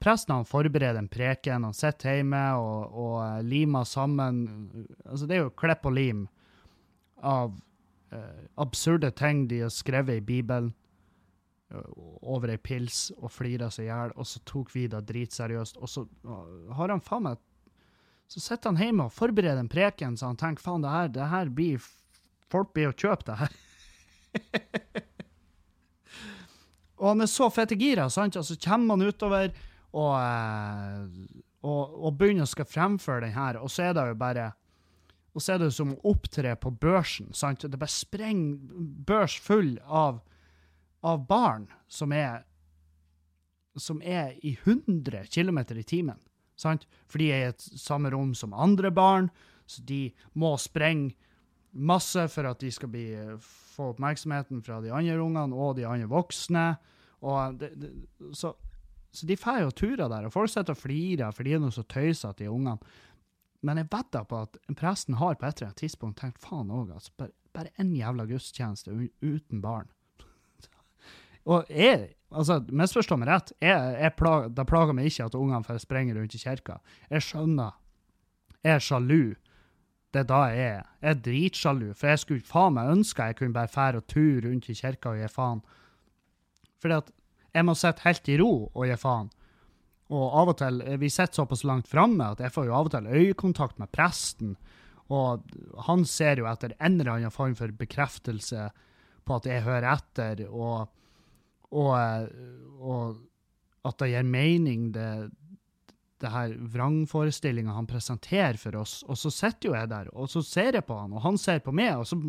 presten 0.00 0.34
han 0.34 0.48
forbereder 0.48 0.98
en 0.98 1.08
preken, 1.12 1.64
han 1.68 1.76
sitter 1.76 2.16
hjemme 2.16 2.42
og, 2.56 2.96
og 3.04 3.44
limer 3.44 3.84
sammen 3.84 4.42
Altså, 5.04 5.26
det 5.26 5.36
er 5.36 5.44
jo 5.44 5.50
klipp 5.60 5.84
og 5.84 5.92
lim 5.92 6.26
av 7.20 7.52
absurde 8.60 9.10
ting 9.16 9.46
de 9.50 9.64
har 9.64 9.72
skrevet 9.72 10.20
i 10.20 10.24
Bibelen 10.24 10.72
eh, 11.70 11.90
over 12.22 12.52
ei 12.54 12.60
pils 12.60 13.08
og 13.18 13.32
flira 13.32 13.70
seg 13.74 13.88
i 13.88 13.90
hjel, 13.90 14.14
og 14.16 14.28
så 14.28 14.42
tok 14.48 14.72
vi 14.74 14.86
det 14.90 15.04
dritseriøst, 15.08 15.80
og 15.80 15.90
så 15.90 16.06
uh, 16.26 16.72
har 16.78 16.94
han 16.94 17.04
faen 17.04 17.28
meg 17.28 17.42
så 18.28 18.40
sitter 18.40 18.72
han 18.72 18.80
hjemme 18.80 19.04
og 19.06 19.12
forbereder 19.14 19.60
en 19.60 19.68
preken, 19.70 20.16
så 20.16 20.30
han 20.30 20.38
tenker 20.40 20.64
faen, 20.64 20.82
det 20.82 20.92
her, 20.92 21.12
det 21.12 21.28
her 21.30 21.52
blir 21.52 21.92
Folk 22.52 22.74
blir 22.76 22.90
å 22.92 22.94
kjøpe 22.94 23.24
det 23.26 23.34
her. 23.40 23.54
og 27.00 27.06
han 27.08 27.24
er 27.24 27.30
så 27.32 27.48
fette 27.50 27.74
gira, 27.80 28.04
sant? 28.12 28.36
Og 28.38 28.44
så 28.46 28.54
kommer 28.62 28.94
han 28.94 29.08
utover 29.08 29.48
og, 29.96 30.12
eh, 30.20 31.32
og, 31.64 31.96
og 32.04 32.18
begynner 32.20 32.46
å 32.46 32.50
skal 32.52 32.68
fremføre 32.68 33.24
den 33.24 33.34
her, 33.34 33.58
og 33.58 33.72
så 33.72 33.88
er 33.88 33.96
det 33.96 34.04
jo 34.10 34.18
bare 34.20 34.52
og 35.34 35.42
så 35.42 35.54
er 35.54 35.64
det 35.64 35.72
som 35.74 35.92
å 35.96 36.12
opptre 36.14 36.54
på 36.56 36.70
børsen. 36.70 37.32
sant? 37.34 37.66
Det 37.66 37.78
bare 37.78 37.90
sprenger 37.90 38.58
børs 39.06 39.34
full 39.42 39.76
av, 39.84 40.20
av 41.02 41.24
barn 41.26 41.66
som 41.90 42.14
er 42.14 42.44
som 43.74 43.98
er 44.02 44.36
i 44.46 44.54
100 44.64 45.26
km 45.34 45.58
i 45.58 45.82
timen. 45.82 46.18
Sant? 46.56 46.86
For 47.10 47.18
de 47.18 47.30
er 47.32 47.40
i 47.42 47.52
et 47.52 47.64
samme 47.80 48.12
rom 48.14 48.34
som 48.38 48.54
andre 48.54 48.92
barn, 48.94 49.30
så 49.66 49.82
de 49.82 50.12
må 50.38 50.54
sprenge 50.60 51.14
masse 51.74 52.28
for 52.30 52.46
at 52.46 52.60
de 52.62 52.70
skal 52.70 52.92
bli, 52.92 53.08
få 53.74 53.90
oppmerksomheten 53.94 54.62
fra 54.62 54.78
de 54.84 54.92
andre 54.94 55.18
ungene 55.18 55.58
og 55.58 55.74
de 55.78 55.88
andre 55.88 56.06
voksne. 56.10 56.68
Og 57.26 57.58
det, 57.58 57.72
det, 57.80 57.90
så, 58.36 58.52
så 59.10 59.26
de 59.26 59.38
får 59.40 59.64
jo 59.64 59.74
turer 59.82 60.06
der, 60.06 60.28
og 60.28 60.36
folk 60.36 60.52
sitter 60.52 60.76
og 60.76 60.82
flirer, 60.84 61.34
for 61.34 61.46
de 61.46 61.56
er 61.56 61.64
noe 61.64 61.74
så 61.74 61.82
tøysete, 61.82 62.44
de 62.44 62.52
ungene. 62.52 62.78
Men 63.64 63.80
jeg 63.80 63.88
vedder 63.92 64.26
på 64.28 64.42
at 64.44 64.58
presten 64.76 65.16
har 65.20 65.38
på 65.40 65.46
et 65.46 65.56
eller 65.56 65.70
annet 65.70 65.80
tidspunkt 65.80 66.20
tenkt 66.20 66.42
faen 66.44 66.72
òg, 66.72 66.92
altså, 66.92 67.12
bare, 67.18 67.32
bare 67.56 67.72
en 67.80 67.94
jævla 67.96 68.26
gudstjeneste 68.28 68.92
uten 69.24 69.62
barn. 69.64 69.88
Og 71.50 71.70
jeg, 71.72 72.10
altså, 72.30 72.60
misforstå 72.68 73.16
meg 73.20 73.30
rett, 73.32 73.54
jeg, 73.64 73.94
jeg 74.00 74.16
plager, 74.18 74.52
det 74.52 74.66
plager 74.68 74.96
meg 74.96 75.08
ikke 75.08 75.30
at 75.30 75.38
ungene 75.38 75.64
får 75.64 75.80
springe 75.84 76.16
rundt 76.16 76.36
i 76.36 76.42
kirka. 76.42 76.78
Jeg 77.10 77.24
skjønner. 77.24 77.80
Jeg 78.64 78.76
er 78.76 78.84
sjalu. 78.84 79.34
Det 80.14 80.22
er 80.22 80.28
da 80.30 80.42
jeg 80.52 80.66
er. 80.66 80.84
Jeg 81.02 81.10
er 81.10 81.22
dritsjalu, 81.24 81.86
for 81.98 82.12
jeg 82.12 82.20
skulle 82.22 82.46
faen 82.46 82.76
meg 82.76 82.92
ønske 82.92 83.30
jeg 83.30 83.38
kunne 83.40 83.56
bare 83.56 83.72
fære 83.72 84.00
og 84.00 84.06
ture 84.12 84.44
rundt 84.44 84.68
i 84.70 84.76
kirka 84.78 85.10
og 85.10 85.18
gi 85.18 85.30
faen. 85.32 85.64
Fordi 86.84 87.00
at 87.00 87.10
jeg 87.54 87.66
må 87.66 87.74
sitte 87.78 88.04
helt 88.04 88.28
i 88.28 88.36
ro 88.40 88.52
og 88.68 88.86
gi 88.86 88.98
faen. 89.00 89.32
Og 90.12 90.24
av 90.36 90.52
og 90.52 90.56
til, 90.60 90.82
vi 91.00 91.08
sitter 91.08 91.40
såpass 91.40 91.64
langt 91.64 91.88
framme 91.88 92.26
at 92.34 92.42
jeg 92.44 92.52
får 92.52 92.66
jo 92.68 92.74
av 92.76 92.90
og 92.90 92.92
til 92.92 93.06
øyekontakt 93.08 93.78
med 93.80 93.92
presten, 93.94 94.56
og 95.12 95.44
han 95.86 96.04
ser 96.08 96.40
jo 96.40 96.48
etter 96.48 96.74
en 96.78 96.98
eller 96.98 97.16
annen 97.16 97.32
form 97.32 97.54
for 97.56 97.72
bekreftelse 97.76 98.68
på 99.24 99.38
at 99.38 99.48
jeg 99.48 99.64
hører 99.64 99.86
etter, 99.94 100.44
og, 100.48 100.90
og, 101.72 101.92
eh, 101.96 102.28
og 102.80 103.88
at 103.88 103.98
det 104.00 104.10
gir 104.12 104.28
mening, 104.28 104.90
det, 104.94 105.08
det 106.20 106.32
her 106.32 106.54
vrangforestillinga 106.74 107.76
han 107.76 107.88
presenterer 107.88 108.58
for 108.60 108.76
oss. 108.80 109.02
Og 109.08 109.18
så 109.20 109.32
sitter 109.32 109.70
jo 109.70 109.76
jeg 109.76 109.90
der, 109.92 110.10
og 110.16 110.30
så 110.32 110.44
ser 110.44 110.80
jeg 110.80 110.86
på 110.88 110.96
han, 110.98 111.16
og 111.16 111.24
han 111.24 111.40
ser 111.40 111.64
på 111.64 111.74
meg, 111.74 111.96
og 112.00 112.08
så 112.08 112.20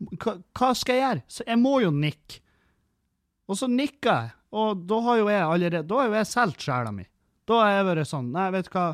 Hva, 0.00 0.32
hva 0.56 0.70
skal 0.72 0.96
jeg 0.96 1.02
gjøre? 1.04 1.22
Så 1.28 1.44
jeg 1.44 1.60
må 1.60 1.74
jo 1.82 1.90
nikke. 1.92 2.38
Og 3.52 3.58
så 3.60 3.66
nikker 3.68 4.08
jeg, 4.08 4.30
og 4.56 4.86
da 4.88 5.00
har 5.04 5.18
jo 5.18 5.26
jeg 5.28 5.42
allerede 5.44 5.88
Da 5.90 5.98
har 5.98 6.06
jo 6.08 6.14
jeg 6.16 6.28
solgt 6.30 6.64
sjela 6.64 6.92
mi. 6.94 7.04
Da 7.50 7.58
har 7.64 7.72
jeg 7.74 7.88
vært 7.88 8.10
sånn 8.10 8.30
Nei, 8.34 8.46
vet 8.54 8.68
du 8.68 8.76
hva 8.76 8.86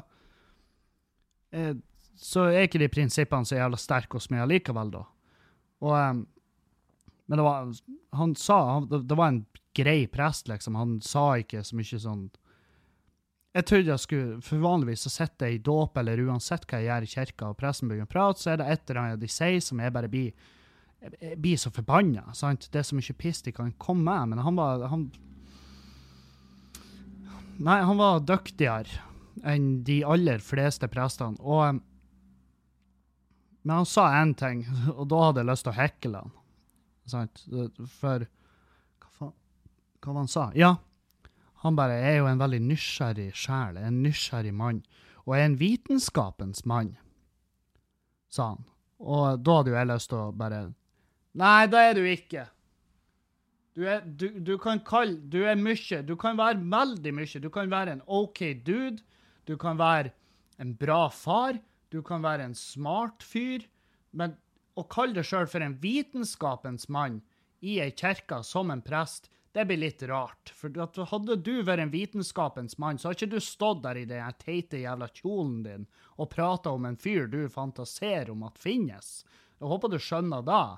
eh, 1.53 1.75
Så 2.21 2.49
er 2.49 2.65
ikke 2.67 2.81
de 2.83 2.93
prinsippene 2.93 3.49
så 3.49 3.59
jævla 3.59 3.81
sterke 3.81 4.19
hos 4.19 4.31
meg 4.33 4.47
allikevel, 4.47 4.95
da. 4.95 5.05
Og 5.85 5.95
em, 5.99 6.25
Men 7.27 7.41
det 7.41 7.47
var 7.47 7.71
Han 8.23 8.35
sa 8.39 8.59
han, 8.73 8.91
det, 8.97 9.15
var 9.19 9.35
en 9.35 9.45
grei 9.77 10.07
prest, 10.09 10.49
liksom. 10.49 10.79
Han 10.81 10.99
sa 11.05 11.35
ikke 11.43 11.65
så 11.67 11.77
mye 11.77 12.03
sånn 12.07 12.27
Jeg 13.57 13.69
trodde 13.69 13.93
jeg 13.93 14.05
skulle 14.07 14.43
For 14.45 14.65
vanligvis 14.65 15.07
så 15.07 15.13
sitter 15.13 15.51
jeg 15.51 15.61
i 15.61 15.65
dåp, 15.69 15.99
eller 16.01 16.25
uansett 16.29 16.69
hva 16.69 16.81
jeg 16.81 16.91
gjør 16.91 17.09
i 17.09 17.15
kirka, 17.15 17.51
og 17.51 17.61
presten 17.61 17.91
begynner 17.91 18.09
å 18.09 18.15
prate, 18.15 18.43
så 18.43 18.55
er 18.55 18.63
det 18.63 18.71
et 18.73 18.91
eller 18.91 19.03
annet 19.03 19.25
de 19.25 19.33
sier 19.33 19.61
som 19.65 19.81
jeg 19.81 19.93
bare 19.93 20.13
blir 20.13 20.33
jeg, 20.97 21.13
jeg 21.21 21.37
blir 21.45 21.61
så 21.61 21.69
forbanna. 21.69 22.33
Det 22.33 22.81
er 22.81 22.87
så 22.89 22.97
mye 22.97 23.17
piss 23.21 23.43
de 23.45 23.53
kan 23.53 23.69
komme 23.77 24.09
med, 24.09 24.33
men 24.33 24.45
han 24.47 24.57
var 24.57 24.87
han, 24.89 25.11
Nei, 27.59 27.81
han 27.81 27.97
var 27.97 28.25
dyktigere 28.29 29.03
enn 29.47 29.85
de 29.85 30.01
aller 30.05 30.43
fleste 30.45 30.89
prestene. 30.93 31.39
Og 31.41 31.81
Men 33.67 33.81
han 33.81 33.87
sa 33.87 34.07
én 34.23 34.35
ting, 34.39 34.65
og 34.99 35.09
da 35.11 35.23
hadde 35.25 35.43
jeg 35.43 35.51
lyst 35.51 35.67
til 35.67 35.73
å 35.73 35.81
hekle 35.81 36.21
han. 36.23 36.35
Sant? 37.07 37.43
For 37.99 38.27
Hva 38.27 39.11
faen 39.19 39.33
Hva 40.03 40.13
var 40.13 40.21
han 40.21 40.31
sa? 40.31 40.51
Ja, 40.55 40.77
han 41.65 41.79
bare 41.79 41.97
er 41.99 42.21
jo 42.21 42.29
en 42.31 42.39
veldig 42.39 42.61
nysgjerrig 42.63 43.33
sjel, 43.35 43.79
en 43.81 44.03
nysgjerrig 44.05 44.55
mann. 44.55 44.85
Og 45.27 45.35
er 45.35 45.49
en 45.49 45.59
vitenskapens 45.59 46.63
mann, 46.69 46.93
sa 48.31 48.53
han. 48.53 48.67
Og 49.03 49.41
da 49.43 49.57
hadde 49.59 49.73
jo 49.73 49.79
jeg 49.81 49.91
lyst 49.91 50.11
til 50.13 50.21
å 50.21 50.35
bare 50.37 50.61
Nei, 51.37 51.67
da 51.69 51.83
er 51.85 51.99
du 51.99 52.05
ikke. 52.09 52.47
Du 53.77 53.85
er, 53.85 54.01
du, 54.01 54.31
du 54.41 54.55
kan 54.57 54.81
kalle 54.81 55.21
Du 55.29 55.43
er 55.45 55.59
mye. 55.61 56.01
Du 56.09 56.15
kan 56.17 56.39
være 56.39 56.63
veldig 56.65 57.13
mye. 57.19 57.43
Du 57.45 57.51
kan 57.53 57.71
være 57.71 57.99
en 57.99 58.03
OK 58.07 58.43
dude. 58.65 59.05
Du 59.45 59.57
kan 59.61 59.79
være 59.79 60.15
en 60.59 60.73
bra 60.81 61.07
far. 61.13 61.61
Du 61.93 62.01
kan 62.03 62.25
være 62.25 62.49
en 62.49 62.57
smart 62.57 63.23
fyr. 63.23 63.67
Men 64.17 64.39
å 64.77 64.85
kalle 64.89 65.17
deg 65.17 65.29
sjøl 65.29 65.49
for 65.49 65.65
en 65.65 65.77
vitenskapens 65.81 66.89
mann 66.93 67.21
i 67.65 67.79
ei 67.81 67.93
kirke 67.97 68.43
som 68.45 68.71
en 68.73 68.85
prest, 68.85 69.31
det 69.57 69.65
blir 69.69 69.81
litt 69.81 70.03
rart. 70.09 70.53
For 70.53 70.73
hadde 71.13 71.39
du 71.41 71.63
vært 71.65 71.87
en 71.87 71.93
vitenskapens 71.93 72.77
mann, 72.81 72.99
så 73.01 73.09
hadde 73.09 73.23
ikke 73.23 73.37
du 73.37 73.45
stått 73.45 73.81
der 73.87 74.01
i 74.03 74.09
den 74.09 74.41
teite 74.41 74.83
jævla 74.83 75.09
kjolen 75.17 75.63
din 75.65 75.87
og 76.17 76.29
prata 76.33 76.75
om 76.77 76.85
en 76.89 76.99
fyr 77.01 77.25
du 77.33 77.47
fantaserer 77.53 78.33
om 78.35 78.45
at 78.49 78.61
finnes. 78.61 79.23
Jeg 79.57 79.71
håper 79.73 79.93
du 79.93 79.97
skjønner 80.01 80.45
da. 80.45 80.77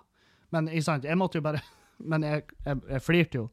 Men 0.55 0.71
jeg 0.71 1.19
måtte 1.19 1.41
jo 1.41 1.45
bare 1.45 1.63
Men 1.99 2.27
jeg, 2.27 2.45
jeg, 2.65 2.83
jeg 2.89 3.05
flirte 3.05 3.43
jo. 3.43 3.49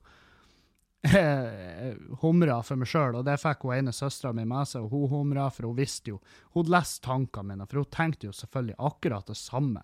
Jeg 1.16 1.98
humra 2.24 2.56
for 2.66 2.82
meg 2.82 2.90
sjøl, 2.90 3.20
og 3.20 3.26
det 3.28 3.36
fikk 3.38 3.68
hun 3.68 3.76
ene 3.76 3.92
søstera 3.94 4.32
mi 4.34 4.42
med 4.50 4.66
seg. 4.66 4.88
og 4.88 4.94
Hun 4.94 5.12
humra, 5.12 5.52
for 5.54 5.68
hun 5.70 5.78
visste 5.78 6.16
jo 6.16 6.22
Hun 6.56 6.72
leste 6.74 7.06
tankene 7.06 7.52
mine, 7.52 7.68
for 7.70 7.84
hun 7.84 7.92
tenkte 7.94 8.30
jo 8.30 8.34
selvfølgelig 8.34 8.78
akkurat 8.90 9.30
det 9.30 9.38
samme. 9.38 9.84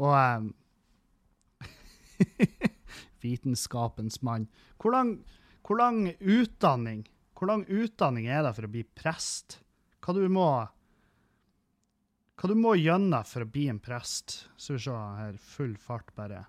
Og 0.00 0.14
um, 0.14 0.48
Vitenskapens 3.24 4.22
mann. 4.22 4.48
Hvor 4.80 4.94
lang, 4.94 5.18
hvor 5.66 5.80
lang, 5.80 6.06
utdanning 6.20 7.04
Hvor 7.34 7.50
lang 7.50 7.66
utdanning 7.68 8.28
er 8.30 8.44
det 8.46 8.54
for 8.56 8.68
å 8.68 8.72
bli 8.72 8.84
prest? 8.96 9.58
Hva 10.04 10.16
du 10.16 10.24
må 10.32 10.48
Hva 12.34 12.50
du 12.50 12.56
må 12.58 12.74
gjennom 12.78 13.28
for 13.28 13.44
å 13.44 13.50
bli 13.50 13.68
en 13.72 13.82
prest? 13.82 14.44
Skal 14.56 14.78
vi 14.78 14.84
se 14.86 14.96
her, 15.20 15.38
full 15.38 15.76
fart, 15.76 16.14
bare. 16.16 16.46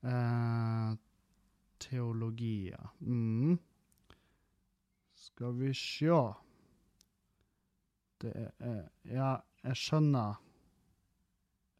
Uh, 0.00 0.96
teologi, 1.78 2.70
ja. 2.70 2.90
Mm. 3.00 3.58
Skal 5.12 5.52
vi 5.58 5.72
sjå 5.76 6.20
Det 8.20 8.32
er 8.32 8.80
Ja, 9.04 9.34
jeg 9.64 9.76
skjønner. 9.76 10.40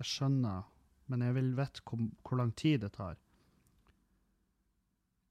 Jeg 0.01 0.09
skjønner, 0.09 0.69
men 1.09 1.25
jeg 1.25 1.37
vil 1.37 1.51
vite 1.57 1.85
hvor, 1.85 2.05
hvor 2.25 2.41
lang 2.41 2.53
tid 2.57 2.85
det 2.85 2.93
tar. 2.97 3.17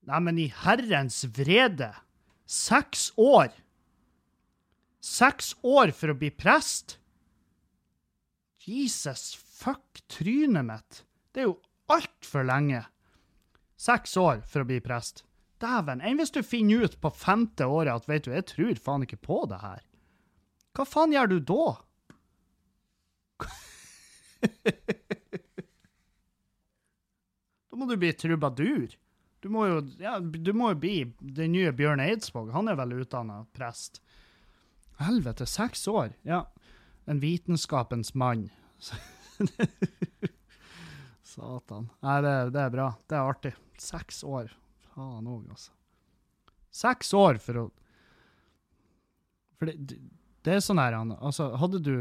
Neimen, 0.09 0.37
i 0.41 0.47
herrens 0.63 1.23
vrede! 1.37 1.91
Seks 2.49 3.11
år! 3.17 3.51
Seks 5.05 5.53
år 5.63 5.93
for 5.95 6.13
å 6.13 6.17
bli 6.17 6.31
prest? 6.33 6.97
Jesus 8.65 9.33
fuck 9.37 10.01
trynet 10.11 10.65
mitt! 10.65 11.03
Det 11.33 11.43
er 11.43 11.51
jo 11.51 11.57
altfor 12.19 12.43
lenge. 12.43 12.85
Seks 13.77 14.17
år 14.17 14.41
for 14.47 14.61
å 14.61 14.65
bli 14.65 14.79
prest. 14.81 15.23
Dæven, 15.59 16.01
enn 16.01 16.17
hvis 16.19 16.31
du 16.31 16.43
finner 16.43 16.83
ut 16.85 17.01
på 17.01 17.09
femte 17.11 17.65
året 17.65 17.93
at 17.93 18.07
vet 18.07 18.23
du, 18.25 18.31
jeg 18.31 18.45
tror 18.47 18.75
faen 18.75 19.03
ikke 19.03 19.17
på 19.17 19.45
det 19.49 19.59
her. 19.59 19.81
Hva 20.75 20.85
faen 20.85 21.11
gjør 21.13 21.27
du 21.27 21.39
da? 21.39 21.77
da 27.69 27.75
må 27.75 27.85
du 27.89 27.97
bli 27.97 28.13
trubadur. 28.13 28.87
Du 29.39 29.49
må 29.51 29.67
jo, 29.67 29.81
ja, 29.99 30.19
du 30.19 30.53
må 30.53 30.69
jo 30.73 30.79
bli 30.79 31.13
den 31.19 31.51
nye 31.55 31.71
Bjørn 31.75 31.99
Eidsvåg. 32.03 32.51
Han 32.51 32.67
er 32.67 32.75
vel 32.79 32.93
utdanna 32.99 33.45
prest. 33.55 34.01
Helvete, 34.99 35.45
seks 35.47 35.87
år? 35.87 36.13
Ja. 36.27 36.51
En 37.07 37.19
vitenskapens 37.23 38.13
mann. 38.13 38.49
Satan. 41.39 41.89
Nei, 42.03 42.19
det, 42.25 42.35
det, 42.55 42.63
er 42.63 42.73
bra. 42.73 42.87
Det 43.07 43.17
er 43.17 43.31
artig. 43.31 43.53
Seks 43.79 44.23
år. 44.27 44.51
Faen 44.93 45.27
òg, 45.29 45.45
altså. 45.49 45.71
Seks 46.75 47.13
år 47.17 47.39
for 47.41 47.63
å 47.63 47.67
For 49.57 49.71
det, 49.71 49.97
det 50.45 50.53
er 50.53 50.61
sånn 50.63 50.79
her 50.79 50.95
Altså, 50.99 51.49
hadde 51.57 51.79
du 51.83 51.93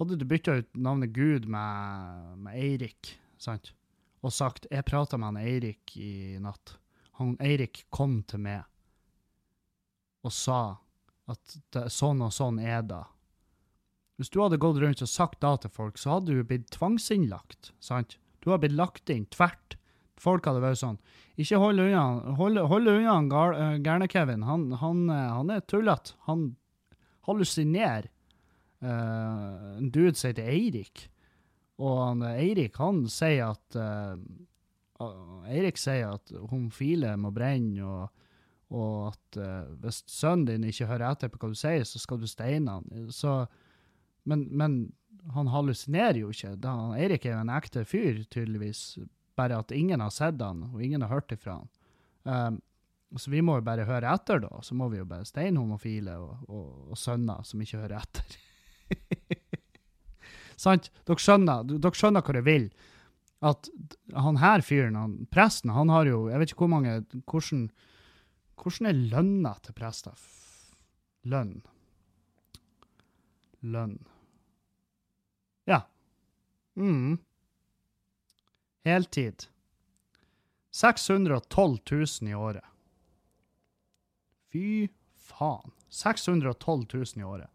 Hadde 0.00 0.16
du 0.20 0.24
bytta 0.28 0.58
ut 0.60 0.70
navnet 0.76 1.12
Gud 1.16 1.46
med, 1.48 2.32
med 2.44 2.56
Eirik, 2.60 3.14
sant? 3.40 3.72
og 4.26 4.32
sagt 4.32 4.66
'Jeg 4.70 4.84
prata 4.84 5.16
med 5.16 5.26
han 5.26 5.36
Eirik 5.38 5.96
i 5.96 6.38
natt'. 6.42 6.76
Han 7.20 7.36
Eirik 7.40 7.84
kom 7.90 8.22
til 8.22 8.42
meg 8.42 8.64
og 10.26 10.32
sa 10.34 10.78
at 11.30 11.58
det, 11.70 11.86
sånn 11.94 12.22
og 12.22 12.32
sånn 12.34 12.58
er 12.58 12.82
det. 12.82 13.04
Hvis 14.18 14.32
du 14.32 14.40
hadde 14.42 14.58
gått 14.58 14.80
rundt 14.82 15.02
og 15.04 15.08
sagt 15.08 15.40
det 15.44 15.52
til 15.62 15.70
folk, 15.70 15.98
så 15.98 16.16
hadde 16.16 16.34
du 16.34 16.42
blitt 16.44 16.70
tvangsinnlagt. 16.74 17.72
sant? 17.80 18.18
Du 18.46 18.52
har 18.52 18.62
blitt 18.62 18.76
lagt 18.78 19.10
inn 19.10 19.26
tvert. 19.34 19.74
Folk 20.22 20.46
hadde 20.48 20.62
vært 20.62 20.80
sånn 20.80 20.94
Ikke 21.36 21.58
hold 21.60 21.82
unna 21.82 22.36
hold, 22.38 22.56
hold 22.70 22.88
unna 22.88 23.18
uh, 23.18 23.74
Gærne-Kevin. 23.84 24.46
Han, 24.48 24.70
han, 24.80 25.02
uh, 25.10 25.34
han, 25.34 25.50
er 25.52 25.66
tullete. 25.68 26.14
Han 26.30 26.52
hallusinerer. 27.26 28.08
Uh, 28.80 29.76
en 29.80 29.90
dude 29.90 30.14
som 30.14 30.30
heter 30.30 30.48
Eirik. 30.52 31.08
Og 31.82 31.98
han, 32.00 32.22
Eirik 32.36 32.78
han 32.80 33.02
sier 33.12 33.50
at 33.50 33.76
uh, 33.76 34.14
Eirik 35.50 35.76
sier 35.80 36.14
at 36.14 36.32
homofile 36.48 37.12
må 37.20 37.32
brenne, 37.34 37.84
og, 37.84 38.22
og 38.72 39.10
at 39.10 39.40
uh, 39.42 39.74
hvis 39.82 40.02
sønnen 40.08 40.46
din 40.48 40.68
ikke 40.70 40.88
hører 40.88 41.10
etter 41.10 41.32
på 41.32 41.42
hva 41.42 41.52
du 41.52 41.58
sier, 41.58 41.84
så 41.84 42.00
skal 42.00 42.22
du 42.22 42.28
steine 42.30 42.78
han. 42.78 43.10
Så, 43.12 43.42
men, 44.24 44.46
men, 44.56 44.78
han 45.34 45.50
hallusinerer 45.50 46.20
jo 46.20 46.30
ikke. 46.34 46.54
Da, 46.62 46.74
Eirik 46.98 47.26
er 47.26 47.36
jo 47.36 47.42
en 47.42 47.52
ekte 47.56 47.84
fyr, 47.88 48.22
tydeligvis. 48.30 48.98
Bare 49.36 49.58
at 49.60 49.74
ingen 49.74 50.00
har 50.00 50.12
sett 50.14 50.40
han, 50.40 50.64
og 50.72 50.82
ingen 50.82 51.02
har 51.04 51.12
hørt 51.12 51.34
ifra 51.34 51.58
han. 51.60 51.70
Um, 52.26 52.60
så 53.16 53.30
vi 53.30 53.42
må 53.44 53.58
jo 53.58 53.66
bare 53.66 53.86
høre 53.86 54.10
etter, 54.12 54.40
da. 54.42 54.50
Så 54.64 54.74
må 54.78 54.88
vi 54.92 55.00
jo 55.00 55.06
bare 55.08 55.26
steine 55.28 55.60
homofile 55.60 56.16
og, 56.18 56.48
og, 56.50 56.92
og 56.92 56.98
sønner 57.00 57.44
som 57.46 57.62
ikke 57.62 57.82
hører 57.82 58.00
etter. 58.00 58.38
Sant? 60.64 60.90
Dere 61.06 61.20
skjønner, 61.20 61.66
dere 61.68 61.96
skjønner 61.96 62.24
hva 62.24 62.36
jeg 62.38 62.46
vil. 62.46 62.66
At 63.46 63.68
han 64.16 64.40
her 64.40 64.64
fyren, 64.64 64.96
han, 64.98 65.16
presten, 65.30 65.74
han 65.76 65.90
har 65.92 66.08
jo 66.08 66.22
Jeg 66.32 66.40
vet 66.40 66.52
ikke 66.54 66.62
hvor 66.64 66.70
mange 66.72 66.94
Hvordan, 67.28 67.66
hvordan 68.56 68.88
er 68.88 69.02
lønna 69.12 69.52
til 69.60 69.76
prester? 69.76 70.16
Lønn. 71.28 71.58
Lønn. 73.60 73.98
Ja. 75.66 75.82
mm. 76.76 77.18
Heltid. 78.86 79.48
612 80.70 81.78
000 81.90 82.30
i 82.30 82.34
året. 82.34 82.64
Fy 84.52 84.88
faen. 85.16 85.72
612 85.88 86.86
000 86.94 87.04
i 87.16 87.24
året. 87.24 87.50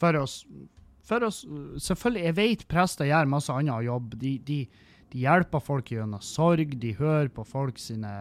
For 0.00 0.16
oss 0.16 0.44
for 1.10 1.26
oss, 1.26 1.42
selvfølgelig, 1.82 2.24
Jeg 2.24 2.36
vet 2.38 2.68
prester 2.70 3.08
gjør 3.08 3.30
masse 3.30 3.52
annen 3.52 3.84
jobb. 3.86 4.14
De, 4.20 4.36
de, 4.46 4.60
de, 5.10 5.22
hjelper 5.24 5.62
folk 5.64 5.90
gjennom 5.90 6.22
sorg. 6.22 6.76
De 6.78 6.92
hører 6.98 7.30
på 7.34 7.44
folk 7.48 7.80
sine 7.82 8.12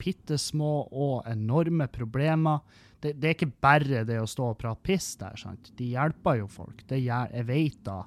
bitte 0.00 0.38
små 0.40 0.86
og 0.88 1.28
enorme 1.28 1.88
problemer. 1.92 2.62
Det, 2.98 3.12
det, 3.14 3.28
er 3.28 3.36
ikke 3.36 3.52
bare 3.62 4.02
det 4.06 4.18
å 4.18 4.26
stå 4.28 4.52
og 4.52 4.58
prate 4.58 4.82
piss 4.86 5.12
der. 5.20 5.36
sant? 5.38 5.70
De 5.78 5.92
hjelper 5.92 6.40
jo 6.40 6.48
folk. 6.50 6.82
Det 6.90 6.98
gjør, 6.98 7.30
jeg 7.36 7.48
vet 7.48 7.78
da. 7.86 8.00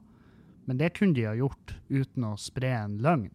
Men 0.67 0.81
det 0.81 0.91
kunne 0.97 1.15
de 1.17 1.25
ha 1.29 1.35
gjort 1.37 1.75
uten 1.89 2.27
å 2.27 2.35
spre 2.39 2.73
en 2.75 2.99
løgn. 3.03 3.31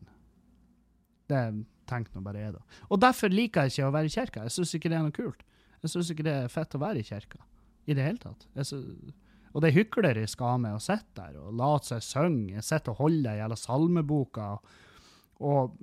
Det 1.31 1.43
tenker 1.91 2.15
nå 2.15 2.23
bare 2.27 2.43
jeg, 2.45 2.57
da. 2.57 2.81
Og 2.91 3.01
derfor 3.03 3.33
liker 3.33 3.67
jeg 3.67 3.75
ikke 3.75 3.89
å 3.89 3.95
være 3.95 4.11
i 4.11 4.15
kirka. 4.15 4.47
Jeg 4.47 4.57
syns 4.57 4.75
ikke 4.77 4.93
det 4.93 4.99
er 4.99 5.07
noe 5.07 5.17
kult. 5.17 5.47
Jeg 5.83 5.93
syns 5.93 6.11
ikke 6.13 6.27
det 6.27 6.35
er 6.43 6.53
fett 6.53 6.77
å 6.77 6.83
være 6.83 7.03
i 7.03 7.07
kirka 7.07 7.41
i 7.87 7.95
det 7.95 8.05
hele 8.05 8.21
tatt. 8.21 8.47
Jeg 8.59 8.69
synes, 8.69 9.15
og 9.55 9.63
det 9.63 9.71
er 9.71 9.79
hyklerisk 9.79 10.43
av 10.45 10.59
meg 10.61 10.77
å 10.77 10.83
sitte 10.83 11.17
der 11.17 11.39
og 11.41 11.55
late 11.57 11.89
seg 11.89 12.05
synge, 12.05 12.65
sitte 12.65 12.93
og 12.93 13.01
holde 13.01 13.33
i 13.33 13.41
hele 13.41 13.57
salmeboka 13.57 14.57
og 15.47 15.77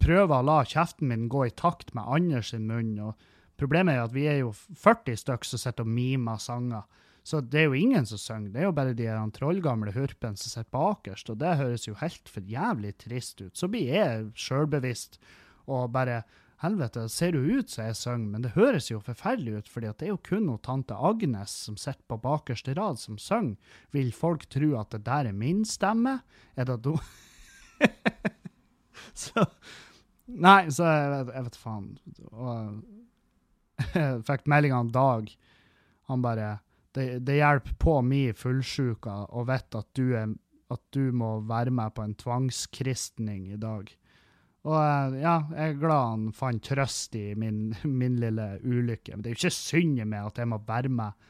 prøve 0.00 0.36
å 0.36 0.44
la 0.44 0.58
kjeften 0.68 1.08
min 1.08 1.28
gå 1.32 1.46
i 1.46 1.54
takt 1.56 1.94
med 1.96 2.08
Anders 2.08 2.52
sin 2.52 2.66
munn. 2.68 2.98
og 3.00 3.14
Problemet 3.60 3.98
er 3.98 4.06
at 4.06 4.16
vi 4.16 4.24
er 4.30 4.40
jo 4.40 4.54
40 4.56 5.20
stykker 5.20 5.50
som 5.50 5.60
sitter 5.60 5.84
og 5.84 5.92
mimer 5.92 6.40
sanger. 6.40 6.86
Så 7.26 7.42
det 7.44 7.60
er 7.60 7.66
jo 7.68 7.76
ingen 7.76 8.06
som 8.08 8.18
synger, 8.18 8.52
det 8.54 8.62
er 8.62 8.68
jo 8.70 8.76
bare 8.76 8.96
de 8.96 9.08
trollgamle 9.36 9.92
hurpene 9.92 10.40
som 10.40 10.48
sitter 10.48 10.70
bakerst, 10.72 11.28
og 11.28 11.40
det 11.42 11.58
høres 11.60 11.84
jo 11.84 11.96
helt 12.00 12.30
for 12.32 12.46
jævlig 12.48 12.94
trist 13.02 13.42
ut. 13.42 13.52
Så 13.56 13.68
blir 13.68 13.92
jeg 13.92 14.30
sjølbevisst 14.40 15.20
og 15.68 15.90
bare 15.92 16.22
helvete, 16.64 17.06
ser 17.12 17.36
jo 17.36 17.60
ut 17.60 17.72
som 17.72 17.86
jeg 17.86 17.98
synger, 18.00 18.30
men 18.32 18.46
det 18.46 18.54
høres 18.56 18.88
jo 18.90 19.02
forferdelig 19.04 19.60
ut, 19.60 19.68
fordi 19.68 19.92
det 19.92 20.08
er 20.08 20.14
jo 20.14 20.22
kun 20.30 20.48
noe 20.48 20.62
tante 20.64 20.96
Agnes 20.96 21.52
som 21.66 21.76
sitter 21.80 22.04
på 22.08 22.20
bakerste 22.24 22.74
rad, 22.76 23.00
som 23.00 23.20
synger. 23.20 23.76
Vil 23.92 24.12
folk 24.16 24.48
tro 24.52 24.72
at 24.80 24.96
det 24.96 25.04
der 25.08 25.30
er 25.30 25.36
min 25.36 25.66
stemme? 25.68 26.22
Er 26.56 26.68
det 26.72 26.80
do... 26.88 26.96
så 29.28 29.44
Nei, 30.30 30.70
så 30.70 30.86
jeg 30.86 31.10
vet, 31.10 31.30
jeg 31.34 31.44
vet 31.48 31.56
faen. 31.58 31.86
Og 32.30 32.99
fikk 34.28 34.46
melding 34.50 34.74
av 34.76 34.92
Dag. 34.94 35.30
Han 36.10 36.22
bare 36.24 36.58
det, 36.94 37.20
det 37.26 37.38
hjelper 37.38 37.76
på 37.78 38.00
mi 38.02 38.24
fullsjuka 38.34 39.24
å 39.30 39.44
vite 39.46 39.84
at 39.84 40.00
at 40.70 40.82
du 40.94 41.10
må 41.14 41.40
være 41.50 41.72
med 41.74 41.94
på 41.96 42.04
en 42.04 42.14
tvangskristning 42.18 43.48
i 43.50 43.58
dag. 43.58 43.90
Og 44.68 44.76
eh, 44.76 45.16
ja, 45.22 45.36
jeg 45.54 45.72
er 45.72 45.80
glad 45.80 46.06
han 46.12 46.28
fant 46.36 46.62
trøst 46.66 47.16
i 47.18 47.32
min, 47.38 47.70
min 48.02 48.18
lille 48.22 48.52
ulykke. 48.62 49.14
Men 49.14 49.24
det 49.24 49.30
er 49.30 49.36
jo 49.36 49.42
ikke 49.44 49.56
synd 49.56 50.00
i 50.02 50.08
meg 50.08 50.30
at 50.30 50.40
jeg 50.42 50.50
må 50.50 50.60
være 50.66 50.92
med 50.92 51.28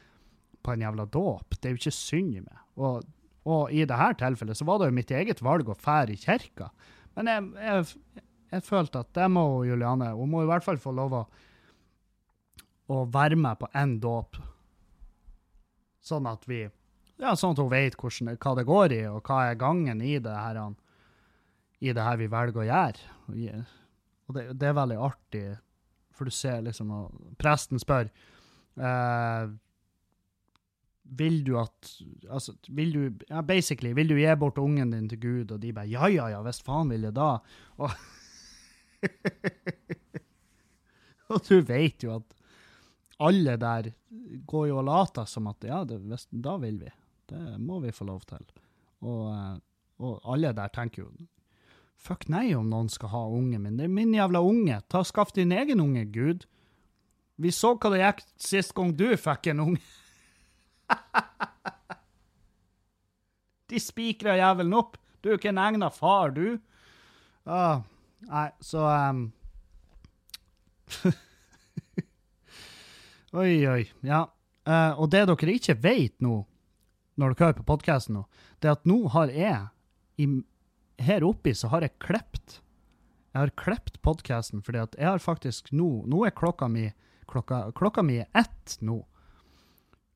på 0.61 0.75
en 0.75 0.85
jævla 0.85 1.07
dåp. 1.09 1.57
Det 1.57 1.69
er 1.69 1.75
jo 1.75 1.81
ikke 1.81 1.95
synd 1.95 2.35
i 2.37 2.43
meg. 2.43 2.65
Og, 2.81 3.07
og 3.49 3.73
i 3.73 3.85
dette 3.87 4.11
tilfellet 4.21 4.59
så 4.59 4.67
var 4.67 4.81
det 4.81 4.91
jo 4.91 4.97
mitt 4.99 5.13
eget 5.15 5.41
valg 5.45 5.71
å 5.71 5.77
fære 5.77 6.15
i 6.15 6.21
kirka. 6.21 6.69
Men 7.17 7.31
jeg, 7.31 7.47
jeg, 7.65 8.19
jeg, 8.53 8.65
følte 8.67 9.01
at 9.01 9.09
det 9.17 9.25
må 9.27 9.43
Juliane 9.67 10.13
Hun 10.15 10.29
må 10.31 10.45
i 10.45 10.47
hvert 10.47 10.63
fall 10.63 10.77
få 10.79 10.93
lov 10.95 11.15
å, 11.17 11.25
å 12.91 13.03
være 13.11 13.37
med 13.39 13.59
på 13.61 13.69
én 13.77 13.97
dåp. 14.03 14.39
Sånn 16.01 16.27
at 16.29 16.47
vi 16.49 16.63
ja, 17.21 17.35
sånn 17.37 17.53
at 17.53 17.59
hun 17.61 17.69
vet 17.69 17.95
hvordan, 18.01 18.33
hva 18.41 18.51
det 18.57 18.65
går 18.65 18.93
i, 18.95 19.01
og 19.11 19.27
hva 19.29 19.43
er 19.51 19.59
gangen 19.61 19.99
i 20.01 20.15
det 20.23 20.33
her, 20.33 20.57
i 21.77 21.93
det 21.93 22.05
her 22.05 22.17
vi 22.17 22.29
velger 22.31 22.63
å 22.63 22.65
gjøre. 22.65 23.59
Og 24.25 24.37
det, 24.37 24.45
det 24.57 24.71
er 24.71 24.79
veldig 24.79 24.97
artig, 25.05 25.43
for 26.17 26.25
du 26.25 26.33
ser 26.33 26.63
liksom 26.65 26.89
og 26.93 27.35
Presten 27.39 27.79
spør 27.81 28.09
eh, 28.77 29.45
Vil 31.17 31.39
du 31.47 31.55
at 31.57 31.93
Altså, 32.27 32.53
vil 32.69 32.91
du 32.93 33.23
ja, 33.29 33.41
Basically, 33.47 33.93
vil 33.97 34.11
du 34.11 34.19
gi 34.19 34.35
bort 34.37 34.59
ungen 34.61 34.91
din 34.93 35.07
til 35.09 35.21
Gud? 35.21 35.53
Og 35.55 35.61
de 35.63 35.71
bare 35.73 35.89
ja, 35.89 36.05
ja, 36.11 36.27
ja, 36.35 36.41
hvis 36.45 36.61
faen 36.65 36.91
vil 36.93 37.07
jeg 37.07 37.15
da. 37.17 37.31
Og, 37.81 37.89
og 41.31 41.41
du 41.47 41.57
vet 41.65 42.05
jo 42.05 42.19
at 42.19 42.37
alle 43.21 43.57
der 43.61 43.91
går 44.47 44.67
jo 44.69 44.79
og 44.81 44.87
later 44.87 45.27
som 45.29 45.47
at 45.51 45.67
ja, 45.67 45.83
det, 45.87 45.99
da 46.31 46.55
vil 46.61 46.79
vi. 46.81 46.91
Det 47.29 47.59
må 47.59 47.79
vi 47.83 47.93
få 47.95 48.07
lov 48.07 48.21
til. 48.29 48.43
Og, 49.01 49.21
eh, 49.33 49.57
og, 50.01 50.19
alle 50.33 50.53
der 50.57 50.73
tenker 50.73 51.03
jo 51.03 51.11
fuck 52.01 52.27
nei 52.33 52.55
om 52.57 52.69
noen 52.69 52.89
skal 52.89 53.11
ha 53.13 53.21
unge 53.29 53.59
min. 53.61 53.77
Det 53.77 53.85
er 53.85 53.93
min 53.93 54.13
jævla 54.17 54.41
unge. 54.41 54.79
Ta 54.89 55.03
Skaff 55.05 55.33
din 55.35 55.51
egen 55.53 55.79
unge, 55.83 56.05
Gud. 56.09 56.47
Vi 57.41 57.51
så 57.53 57.75
hva 57.75 57.89
det 57.93 58.01
gikk 58.01 58.23
sist 58.41 58.73
gang 58.77 58.93
du 58.97 59.17
fikk 59.17 59.51
en 59.53 59.63
unge. 59.67 59.81
De 63.71 63.79
spikra 63.79 64.35
jævelen 64.35 64.73
opp. 64.75 64.97
Du 65.21 65.29
er 65.29 65.37
ikke 65.37 65.53
en 65.53 65.61
egna 65.61 65.89
far, 65.93 66.33
du. 66.33 66.57
Ah, 67.45 67.81
nei, 68.27 68.49
så 68.61 68.81
um, 68.89 69.31
Oi, 73.31 73.67
oi. 73.67 73.83
Ja. 74.03 74.25
Uh, 74.67 74.99
og 74.99 75.07
det 75.13 75.21
dere 75.29 75.53
ikke 75.55 75.77
vet 75.79 76.17
nå, 76.19 76.41
når 77.15 77.31
dere 77.31 77.47
hører 77.47 77.59
på 77.61 77.67
podkasten 77.69 78.17
nå, 78.17 78.25
det 78.59 78.67
er 78.67 78.75
at 78.75 78.89
nå 78.89 78.97
har 79.13 79.31
jeg 79.31 79.69
i, 80.21 80.27
Her 81.01 81.23
oppi 81.25 81.53
så 81.55 81.71
har 81.71 81.85
jeg 81.85 81.95
klept. 82.03 82.59
Jeg 83.31 83.39
har 83.39 83.53
klept 83.55 84.01
podkasten 84.03 84.59
fordi 84.61 84.81
at 84.83 84.97
jeg 84.99 85.07
har 85.07 85.23
faktisk 85.23 85.71
nå 85.71 86.03
Nå 86.11 86.25
er 86.27 86.35
klokka 86.35 86.67
mi 86.67 86.89
klokka, 87.31 87.71
klokka 87.71 88.03
mi 88.03 88.19
er 88.19 88.27
ett 88.35 88.75
nå. 88.83 88.99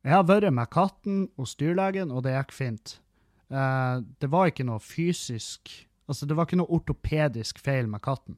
Jeg 0.03 0.13
har 0.13 0.27
vært 0.27 0.51
med 0.53 0.69
katten 0.69 1.23
og 1.39 1.47
styrlegen, 1.47 2.11
og 2.11 2.27
det 2.27 2.35
gikk 2.35 2.51
fint. 2.53 2.97
Uh, 3.47 4.03
det 4.19 4.27
var 4.29 4.51
ikke 4.51 4.67
noe 4.67 4.83
fysisk 4.83 5.71
Altså, 6.05 6.27
det 6.29 6.35
var 6.37 6.45
ikke 6.45 6.59
noe 6.59 6.69
ortopedisk 6.69 7.57
feil 7.65 7.87
med 7.89 8.03
katten. 8.05 8.35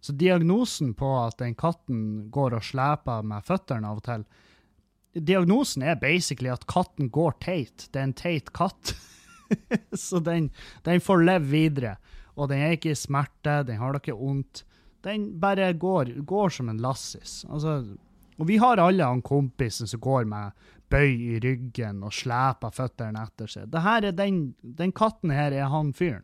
Så 0.00 0.14
diagnosen 0.16 0.94
på 0.96 1.08
at 1.20 1.38
den 1.42 1.54
katten 1.58 2.30
går 2.32 2.56
og 2.56 2.64
sleper 2.64 3.26
med 3.26 3.44
føttene 3.44 3.90
av 3.90 4.00
og 4.00 4.06
til 4.06 4.24
Diagnosen 5.10 5.82
er 5.82 5.96
basically 5.98 6.52
at 6.52 6.68
katten 6.70 7.08
går 7.10 7.32
teit. 7.42 7.88
Det 7.90 7.98
er 7.98 8.04
en 8.06 8.14
teit 8.14 8.52
katt. 8.54 8.92
så 10.04 10.20
den, 10.22 10.52
den, 10.86 11.02
får 11.02 11.24
leve 11.26 11.50
videre. 11.50 11.96
Og 12.38 12.46
den 12.52 12.62
er 12.62 12.76
ikke 12.76 12.92
i 12.92 12.98
smerte, 12.98 13.64
den 13.66 13.80
har 13.80 13.90
det 13.92 14.04
ikke 14.04 14.20
vondt. 14.20 14.62
Den 15.02 15.26
bare 15.42 15.72
går, 15.74 16.14
går 16.22 16.54
som 16.54 16.70
en 16.70 16.78
lassis. 16.78 17.40
Altså, 17.50 17.80
og 18.38 18.48
vi 18.48 18.60
har 18.62 18.78
alle 18.78 19.04
han 19.04 19.24
kompisen 19.26 19.90
som 19.90 20.00
går 20.00 20.30
med 20.30 20.54
bøy 20.90 21.10
i 21.10 21.40
ryggen 21.42 22.04
og 22.06 22.14
sleper 22.14 22.70
føttene 22.74 23.26
etter 23.26 23.50
seg. 23.50 23.66
Det 23.72 23.82
her 23.82 24.06
er 24.08 24.16
den, 24.16 24.40
den 24.62 24.94
katten 24.94 25.34
her 25.34 25.50
er 25.50 25.74
han 25.74 25.90
fyren. 25.96 26.22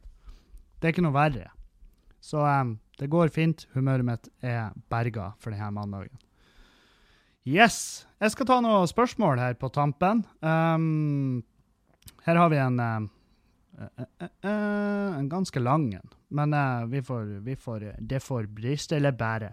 Det 0.79 0.89
er 0.89 0.95
ikke 0.95 1.07
noe 1.09 1.16
verre. 1.16 1.51
Så 2.27 2.43
um, 2.43 2.79
det 2.99 3.07
går 3.12 3.31
fint. 3.31 3.68
Humøret 3.77 4.07
mitt 4.07 4.31
er 4.43 4.72
berga 4.91 5.31
for 5.39 5.55
denne 5.55 5.70
mandagen. 5.77 6.16
Yes. 7.47 8.07
Jeg 8.18 8.33
skal 8.35 8.49
ta 8.49 8.57
noen 8.64 8.89
spørsmål 8.91 9.39
her 9.39 9.55
på 9.61 9.70
tampen. 9.70 10.24
Um, 10.43 11.45
her 12.27 12.41
har 12.41 12.51
vi 12.51 12.59
en 12.59 12.81
uh, 12.83 13.05
uh, 13.79 14.09
uh, 14.43 15.12
en 15.20 15.29
ganske 15.31 15.62
lang 15.62 15.93
en, 15.95 16.16
men 16.35 16.57
vi 16.91 17.05
får, 17.07 17.31
vi 17.47 17.55
får, 17.55 17.87
det 18.03 18.18
får 18.24 18.51
briste 18.51 18.99
eller 18.99 19.14
bære. 19.14 19.53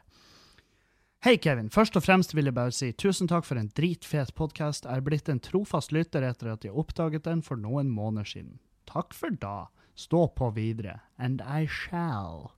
Hei, 1.23 1.37
Kevin. 1.37 1.69
Først 1.71 1.95
og 1.95 2.03
fremst 2.03 2.33
vil 2.33 2.49
jeg 2.49 2.57
bare 2.57 2.73
si 2.73 2.89
tusen 2.97 3.29
takk 3.29 3.45
for 3.45 3.61
en 3.61 3.69
dritfet 3.77 4.33
podkast. 4.35 4.89
Jeg 4.89 4.99
er 4.99 5.05
blitt 5.05 5.29
en 5.29 5.39
trofast 5.39 5.93
lytter 5.93 6.25
etter 6.25 6.49
at 6.55 6.65
jeg 6.65 6.73
oppdaget 6.73 7.29
den 7.29 7.45
for 7.45 7.61
noen 7.61 7.93
måneder 7.93 8.27
siden. 8.27 8.57
Takk 8.89 9.13
for 9.13 9.29
da. 9.29 9.69
Stå 9.95 10.25
på 10.33 10.49
videre. 10.57 10.99
And 11.21 11.45
I 11.45 11.69
shall. 11.69 12.51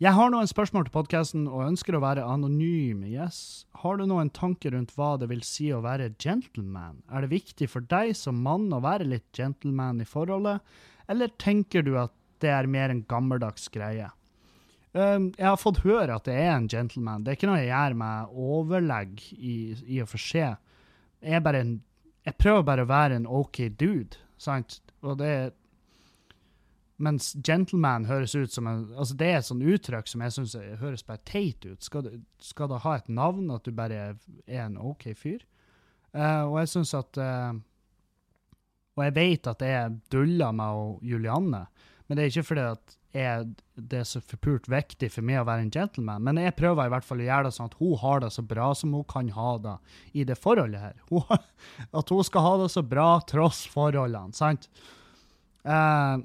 Jeg 0.00 0.16
har 0.16 0.30
noen 0.32 0.48
spørsmål 0.48 0.86
til 0.86 0.94
podkasten 0.94 1.40
og 1.44 1.66
ønsker 1.66 1.92
å 1.92 1.98
være 2.00 2.22
anonym. 2.24 3.02
Yes. 3.04 3.66
Har 3.82 3.98
du 4.00 4.06
noen 4.08 4.30
tanker 4.32 4.72
rundt 4.72 4.94
hva 4.96 5.10
det 5.20 5.26
vil 5.28 5.42
si 5.44 5.66
å 5.76 5.82
være 5.84 6.14
gentleman? 6.16 7.02
Er 7.12 7.26
det 7.26 7.34
viktig 7.34 7.68
for 7.68 7.84
deg 7.84 8.14
som 8.16 8.38
mann 8.40 8.70
å 8.72 8.78
være 8.80 9.04
litt 9.04 9.28
gentleman 9.36 10.00
i 10.00 10.06
forholdet, 10.08 10.64
eller 11.04 11.34
tenker 11.36 11.84
du 11.84 11.98
at 12.00 12.14
det 12.40 12.48
er 12.48 12.70
mer 12.72 12.94
en 12.94 13.04
gammeldags 13.10 13.68
greie? 13.74 14.08
Um, 14.96 15.34
jeg 15.36 15.50
har 15.50 15.60
fått 15.60 15.82
høre 15.84 16.16
at 16.16 16.24
det 16.30 16.38
er 16.46 16.54
en 16.54 16.72
gentleman. 16.72 17.20
Det 17.20 17.34
er 17.34 17.36
ikke 17.42 17.52
noe 17.52 17.60
jeg 17.60 17.68
gjør 17.68 18.00
med 18.00 18.40
overlegg 18.48 19.22
i, 19.36 19.54
og 20.00 20.08
for 20.14 20.28
seg. 20.30 20.56
Jeg, 21.20 21.66
jeg 22.24 22.40
prøver 22.40 22.64
bare 22.72 22.88
å 22.88 22.94
være 22.96 23.20
en 23.20 23.28
OK 23.28 23.66
dude, 23.76 24.16
sant? 24.40 24.80
Og 25.04 25.20
det, 25.20 25.34
mens 27.00 27.32
gentleman 27.46 28.06
høres 28.08 28.34
ut 28.36 28.52
som 28.52 28.68
en 28.68 28.84
altså 28.92 29.16
Det 29.18 29.28
er 29.28 29.40
et 29.40 29.48
sånt 29.48 29.64
uttrykk 29.64 30.10
som 30.10 30.24
jeg 30.24 30.34
syns 30.36 30.56
høres 30.82 31.06
bare 31.06 31.22
teit 31.28 31.64
ut. 31.64 31.80
Skal 31.84 32.04
det, 32.06 32.20
skal 32.44 32.70
det, 32.70 32.82
ha 32.84 32.96
et 32.98 33.08
navn, 33.08 33.50
at 33.54 33.64
du 33.64 33.72
bare 33.74 34.00
er 34.46 34.62
en 34.66 34.78
OK 34.78 35.10
fyr? 35.16 35.42
Uh, 36.12 36.44
og 36.50 36.60
jeg 36.60 36.72
syns 36.72 36.94
at 36.98 37.20
uh, 37.22 37.52
Og 38.98 39.04
jeg 39.06 39.16
vet 39.16 39.50
at 39.50 39.62
jeg 39.62 39.98
duller 40.12 40.56
meg 40.56 40.80
og 40.80 41.04
Julianne, 41.06 41.66
men 42.06 42.18
det 42.18 42.24
er 42.24 42.32
ikke 42.32 42.48
fordi 42.50 42.64
at 42.72 42.96
jeg, 43.14 43.46
det 43.74 44.00
er 44.00 44.06
så 44.06 44.20
forpult 44.22 44.68
viktig 44.70 45.08
for 45.10 45.26
meg 45.26 45.40
å 45.40 45.46
være 45.48 45.64
en 45.64 45.72
gentleman. 45.74 46.22
Men 46.26 46.38
jeg 46.38 46.54
prøver 46.58 46.86
i 46.86 46.92
hvert 46.92 47.06
fall 47.06 47.22
å 47.22 47.26
gjøre 47.26 47.48
det 47.48 47.54
sånn 47.56 47.70
at 47.70 47.78
hun 47.80 47.96
har 48.02 48.22
det 48.22 48.30
så 48.34 48.44
bra 48.46 48.68
som 48.78 48.94
hun 48.94 49.06
kan 49.10 49.30
ha 49.34 49.52
det 49.62 49.76
i 50.14 50.26
det 50.26 50.36
forholdet 50.38 50.82
her. 50.82 50.98
Hun, 51.10 51.24
at 51.98 52.12
hun 52.14 52.26
skal 52.26 52.46
ha 52.46 52.52
det 52.62 52.68
så 52.74 52.84
bra 52.86 53.08
tross 53.30 53.64
forholdene, 53.70 54.36
sant? 54.36 54.68
Uh, 55.66 56.22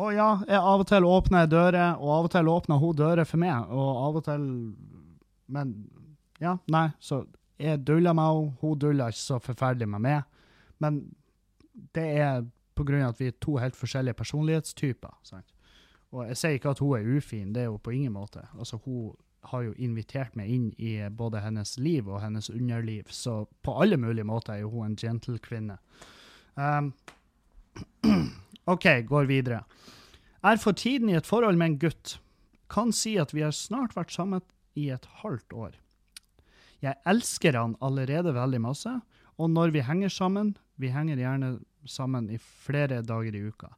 og 0.00 0.14
ja, 0.16 0.28
jeg 0.48 0.56
av 0.58 0.82
og 0.82 0.88
til 0.88 1.04
åpner 1.04 1.44
jeg 1.44 1.52
dører, 1.52 1.98
og 2.00 2.12
av 2.14 2.28
og 2.28 2.32
til 2.32 2.48
åpner 2.48 2.80
hun 2.80 2.96
dører 2.96 3.28
for 3.28 3.42
meg. 3.42 3.72
Og 3.72 4.02
av 4.06 4.18
og 4.20 4.24
til 4.24 4.44
Men 5.52 5.72
ja, 6.40 6.56
nei, 6.72 6.88
så 6.98 7.24
jeg 7.60 7.82
duller 7.86 8.16
med 8.16 8.24
henne. 8.24 8.54
Hun 8.60 8.78
duller 8.78 9.12
ikke 9.12 9.20
så 9.20 9.38
forferdelig 9.42 9.88
med 9.92 10.00
meg. 10.00 10.22
Men 10.80 11.02
det 11.94 12.06
er 12.24 12.46
på 12.74 12.86
grunn 12.88 13.04
av 13.04 13.12
at 13.12 13.20
vi 13.20 13.28
er 13.28 13.36
to 13.40 13.58
helt 13.60 13.76
forskjellige 13.76 14.16
personlighetstyper. 14.18 15.12
sant? 15.22 15.52
Og 16.12 16.26
jeg 16.28 16.40
sier 16.40 16.56
ikke 16.56 16.72
at 16.72 16.80
hun 16.82 16.96
er 16.98 17.16
ufin, 17.16 17.52
det 17.52 17.62
er 17.64 17.68
hun 17.68 17.80
på 17.80 17.92
ingen 17.92 18.12
måte. 18.16 18.46
Altså, 18.58 18.80
hun 18.84 19.12
har 19.52 19.62
jo 19.66 19.72
invitert 19.76 20.36
meg 20.38 20.50
inn 20.50 20.68
i 20.78 20.96
både 21.10 21.40
hennes 21.42 21.76
liv 21.78 22.08
og 22.08 22.20
hennes 22.22 22.50
underliv, 22.50 23.08
så 23.10 23.44
på 23.62 23.74
alle 23.82 23.96
mulige 23.96 24.24
måter 24.24 24.54
er 24.54 24.68
hun 24.70 24.86
en 24.86 24.96
gentle 24.96 25.38
kvinne. 25.42 25.78
Um, 26.54 26.92
OK, 28.70 28.86
går 29.08 29.26
videre. 29.26 29.64
Er 30.42 30.58
for 30.62 30.74
tiden 30.74 31.10
i 31.10 31.16
et 31.18 31.26
forhold 31.26 31.58
med 31.58 31.72
en 31.72 31.78
gutt. 31.82 32.16
Kan 32.70 32.92
si 32.94 33.16
at 33.18 33.34
vi 33.34 33.42
har 33.42 33.54
snart 33.54 33.96
vært 33.96 34.14
sammen 34.14 34.42
i 34.78 34.88
et 34.94 35.06
halvt 35.22 35.54
år. 35.54 35.72
Jeg 36.82 36.98
elsker 37.06 37.58
han 37.58 37.76
allerede 37.82 38.34
veldig 38.34 38.60
masse, 38.62 38.92
og 39.38 39.50
når 39.50 39.74
vi 39.74 39.84
henger 39.86 40.10
sammen, 40.10 40.56
vi 40.78 40.90
henger 40.94 41.20
gjerne 41.20 41.52
sammen 41.86 42.28
i 42.30 42.38
flere 42.38 43.02
dager 43.06 43.34
i 43.34 43.44
uka, 43.50 43.70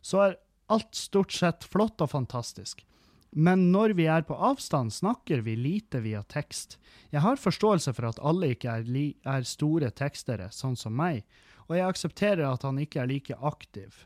så 0.00 0.24
er 0.26 0.38
alt 0.72 0.94
stort 0.96 1.32
sett 1.32 1.64
flott 1.64 2.00
og 2.00 2.12
fantastisk. 2.12 2.84
Men 3.30 3.68
når 3.72 3.94
vi 3.96 4.08
er 4.10 4.24
på 4.26 4.34
avstand, 4.34 4.92
snakker 4.92 5.44
vi 5.46 5.54
lite 5.56 6.00
via 6.02 6.22
tekst. 6.26 6.78
Jeg 7.12 7.22
har 7.22 7.40
forståelse 7.40 7.94
for 7.94 8.08
at 8.10 8.20
alle 8.26 8.52
ikke 8.56 8.80
er, 8.80 8.88
er 9.24 9.46
store 9.46 9.92
tekstere, 9.94 10.48
sånn 10.52 10.76
som 10.76 10.96
meg, 10.96 11.22
og 11.68 11.76
jeg 11.78 11.86
aksepterer 11.86 12.48
at 12.48 12.64
han 12.66 12.80
ikke 12.82 13.04
er 13.04 13.12
like 13.12 13.36
aktiv 13.38 14.04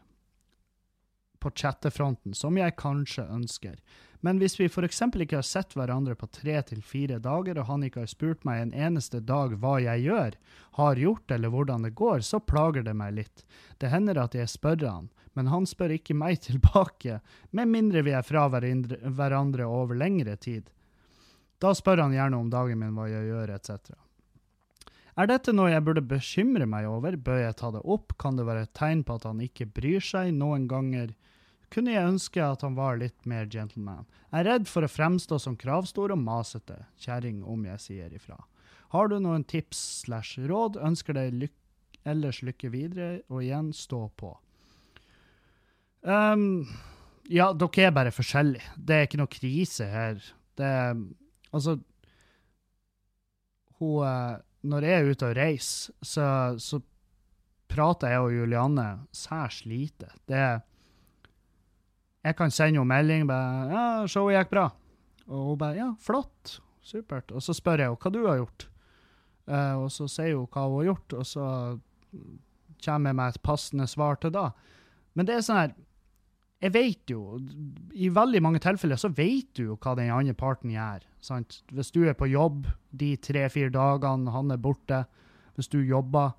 på 1.45 1.53
chattefronten 1.53 2.35
som 2.37 2.57
jeg 2.59 2.77
kanskje 2.81 3.29
ønsker. 3.29 3.79
Men 4.25 4.39
hvis 4.41 4.55
vi 4.57 4.71
f.eks. 4.71 5.03
ikke 5.21 5.37
har 5.37 5.45
sett 5.45 5.75
hverandre 5.77 6.15
på 6.17 6.31
tre 6.33 6.57
til 6.65 6.81
fire 6.81 7.19
dager, 7.21 7.59
og 7.61 7.69
han 7.69 7.83
ikke 7.85 8.07
har 8.07 8.09
spurt 8.09 8.47
meg 8.49 8.63
en 8.63 8.71
eneste 8.73 9.21
dag 9.21 9.53
hva 9.61 9.75
jeg 9.85 10.07
gjør, 10.07 10.39
har 10.79 11.01
gjort 11.03 11.35
eller 11.37 11.53
hvordan 11.53 11.85
det 11.85 11.91
går, 11.99 12.25
så 12.25 12.41
plager 12.41 12.87
det 12.87 12.95
meg 12.97 13.19
litt. 13.19 13.45
Det 13.77 13.93
hender 13.93 14.23
at 14.23 14.37
jeg 14.39 14.49
spør 14.49 14.87
han, 14.89 15.11
men 15.37 15.51
han 15.53 15.69
spør 15.69 15.93
ikke 15.99 16.17
meg 16.17 16.41
tilbake, 16.47 17.19
med 17.53 17.69
mindre 17.69 18.05
vi 18.07 18.17
er 18.17 18.25
fra 18.25 18.47
hverandre 18.49 19.69
over 19.69 20.01
lengre 20.01 20.39
tid. 20.41 20.73
Da 21.61 21.75
spør 21.77 22.07
han 22.07 22.17
gjerne 22.17 22.41
om 22.41 22.49
dagen 22.53 22.81
min, 22.81 22.97
hva 22.97 23.11
jeg 23.13 23.29
gjør, 23.29 23.53
etc. 23.59 23.93
Er 25.21 25.29
dette 25.31 25.53
noe 25.53 25.69
jeg 25.69 25.85
burde 25.85 26.03
bekymre 26.03 26.65
meg 26.67 26.89
over, 26.89 27.21
bør 27.21 27.45
jeg 27.45 27.61
ta 27.61 27.71
det 27.77 27.85
opp, 27.85 28.17
kan 28.19 28.41
det 28.41 28.49
være 28.49 28.65
et 28.67 28.75
tegn 28.75 29.05
på 29.07 29.21
at 29.21 29.29
han 29.29 29.45
ikke 29.45 29.69
bryr 29.77 30.01
seg, 30.03 30.33
noen 30.35 30.65
ganger 30.71 31.13
kunne 31.75 31.95
jeg 31.95 32.07
ønske 32.07 32.43
at 32.43 32.63
han 32.63 32.77
var 32.79 33.01
litt 33.01 33.27
mer 33.27 33.49
gentleman. 33.51 34.07
Jeg 34.31 34.45
er 34.45 34.49
redd 34.53 34.71
for 34.71 34.87
å 34.87 34.91
fremstå 34.91 35.41
som 35.43 35.59
kravstor 35.59 36.15
og 36.15 36.23
masete, 36.23 36.79
kjerring 37.03 37.43
om 37.43 37.67
jeg 37.67 37.83
sier 37.83 38.15
ifra. 38.15 38.39
Har 38.95 39.11
du 39.11 39.19
noen 39.19 39.43
tips 39.51 39.81
slash 40.05 40.39
råd, 40.47 40.79
ønsker 40.79 41.19
deg 41.19 41.35
lyk 41.35 41.55
ellers 42.05 42.43
lykke 42.45 42.71
videre, 42.73 43.11
og 43.33 43.43
igjen 43.43 43.73
stå 43.75 44.05
på. 44.21 44.31
Um, 46.05 46.67
ja, 47.33 47.49
dere 47.57 47.89
er 47.89 47.95
bare 47.97 48.13
forskjellige. 48.13 48.75
Det 48.77 48.97
er 48.97 49.07
ikke 49.09 49.21
noe 49.23 49.33
krise 49.33 49.89
her. 49.89 50.25
Det 50.55 50.73
Altså 51.55 51.79
Hun 53.79 54.07
eh, 54.07 54.37
Når 54.63 54.85
jeg 54.85 54.95
er 54.95 55.11
ute 55.11 55.29
og 55.29 55.37
reiser, 55.37 55.95
så, 56.03 56.27
så 56.59 56.81
prater 57.69 58.15
jeg 58.15 58.21
og 58.21 58.33
Julianne 58.33 58.87
særs 59.13 59.65
lite. 59.69 60.09
Det 60.29 60.39
er 60.39 60.63
jeg 62.25 62.37
kan 62.39 62.51
sende 62.51 62.81
henne 62.81 62.89
melding 62.89 63.27
bare 63.29 63.69
'Ja, 63.71 64.07
showet 64.07 64.39
gikk 64.39 64.51
bra.' 64.51 64.71
Og 65.29 65.49
hun 65.49 65.59
bare 65.59 65.77
'Ja, 65.77 65.95
flott. 66.01 66.61
Supert.' 66.83 67.33
Og 67.33 67.43
så 67.43 67.53
spør 67.53 67.79
jeg 67.79 67.89
henne 67.89 68.01
hva 68.01 68.13
du 68.13 68.27
har 68.27 68.37
gjort. 68.37 68.69
Uh, 69.47 69.85
og 69.85 69.91
så 69.93 70.09
sier 70.09 70.37
hun 70.37 70.47
hva 70.49 70.69
hun 70.69 70.79
har 70.79 70.95
gjort, 70.95 71.13
og 71.13 71.27
så 71.27 71.79
kommer 72.85 73.11
jeg 73.11 73.17
med 73.17 73.29
et 73.29 73.43
passende 73.43 73.87
svar 73.87 74.15
til 74.21 74.33
da. 74.33 74.51
Men 75.15 75.27
det 75.27 75.35
er 75.35 75.45
sånn 75.45 75.61
her 75.61 75.75
Jeg 76.63 76.73
vet 76.73 77.11
jo 77.11 77.39
I 77.93 78.09
veldig 78.09 78.41
mange 78.41 78.59
tilfeller 78.59 78.97
så 78.97 79.11
vet 79.13 79.51
du 79.55 79.65
jo 79.65 79.77
hva 79.77 79.95
den 79.95 80.11
andre 80.11 80.33
parten 80.33 80.71
gjør. 80.71 81.03
Sant? 81.21 81.63
Hvis 81.69 81.91
du 81.91 82.09
er 82.09 82.15
på 82.15 82.31
jobb 82.31 82.67
de 82.91 83.17
tre-fire 83.17 83.69
dagene 83.69 84.31
han 84.31 84.51
er 84.51 84.57
borte, 84.57 85.05
hvis 85.57 85.69
du 85.69 85.83
jobber 85.83 86.33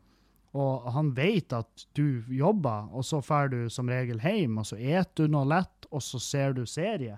og 0.56 0.86
han 0.96 1.12
vet 1.18 1.54
at 1.54 1.86
du 1.98 2.24
jobber, 2.32 2.88
og 2.96 3.04
så 3.04 3.20
drar 3.26 3.50
du 3.52 3.66
som 3.74 3.90
regel 3.92 4.22
hjem, 4.24 4.62
og 4.62 4.70
så 4.70 4.78
eter 4.80 5.26
du 5.26 5.34
noe 5.34 5.48
lett, 5.52 5.88
og 5.92 6.04
så 6.04 6.22
ser 6.24 6.56
du 6.56 6.64
serie. 6.70 7.18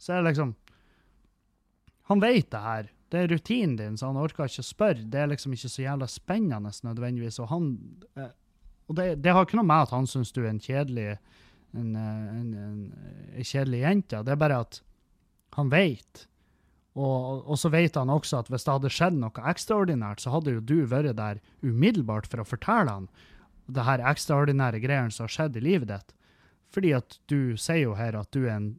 Så 0.00 0.14
er 0.14 0.22
det 0.22 0.32
liksom 0.32 0.56
Han 2.10 2.18
vet 2.18 2.50
det 2.50 2.58
her. 2.58 2.86
Det 3.10 3.18
er 3.18 3.28
rutinen 3.30 3.76
din, 3.76 3.96
så 3.98 4.08
han 4.08 4.16
orker 4.18 4.48
ikke 4.48 4.64
å 4.64 4.66
spørre. 4.66 5.04
Det 5.06 5.20
er 5.20 5.28
liksom 5.30 5.52
ikke 5.54 5.68
så 5.70 5.82
jævla 5.84 6.08
spennende 6.10 6.72
nødvendigvis. 6.82 7.38
Og 7.38 7.50
han 7.52 7.68
eh, 8.16 8.32
Og 8.88 8.96
det, 8.98 9.22
det 9.22 9.30
har 9.30 9.46
ikke 9.46 9.60
noe 9.60 9.68
med 9.68 9.84
at 9.84 9.92
han 9.94 10.08
syns 10.10 10.32
du 10.34 10.40
er 10.42 10.50
en 10.50 10.58
kjedelig 10.58 11.12
en, 11.78 11.94
eh, 11.94 12.32
en, 12.40 12.48
en, 12.54 12.80
en 13.36 13.46
kjedelig 13.46 13.84
jente. 13.84 14.22
Det 14.26 14.34
er 14.34 14.40
bare 14.42 14.58
at 14.64 14.80
han 15.54 15.70
vet 15.70 16.26
og, 16.98 17.46
og, 17.46 17.56
så 17.58 17.70
vet 17.70 17.94
han 17.94 18.10
også 18.10 18.40
at 18.40 18.48
hvis 18.50 18.64
det 18.66 18.72
hadde 18.74 18.92
skjedd 18.92 19.18
noe 19.20 19.44
ekstraordinært, 19.52 20.22
så 20.22 20.32
hadde 20.34 20.56
jo 20.56 20.62
du 20.64 20.78
vært 20.90 21.14
der 21.20 21.38
umiddelbart 21.62 22.26
for 22.26 22.42
å 22.42 22.48
fortelle 22.48 22.96
han 22.96 23.10
det 23.70 23.84
her 23.86 24.02
ekstraordinære 24.10 24.80
greiene 24.82 25.14
som 25.14 25.28
har 25.28 25.34
skjedd 25.36 25.58
i 25.60 25.62
livet 25.62 25.92
ditt. 25.92 26.14
Fordi 26.74 26.94
at 26.98 27.18
du 27.30 27.56
sier 27.58 27.84
jo 27.84 27.94
her 27.98 28.18
at 28.18 28.30
du 28.34 28.42
er 28.44 28.56
en, 28.56 28.72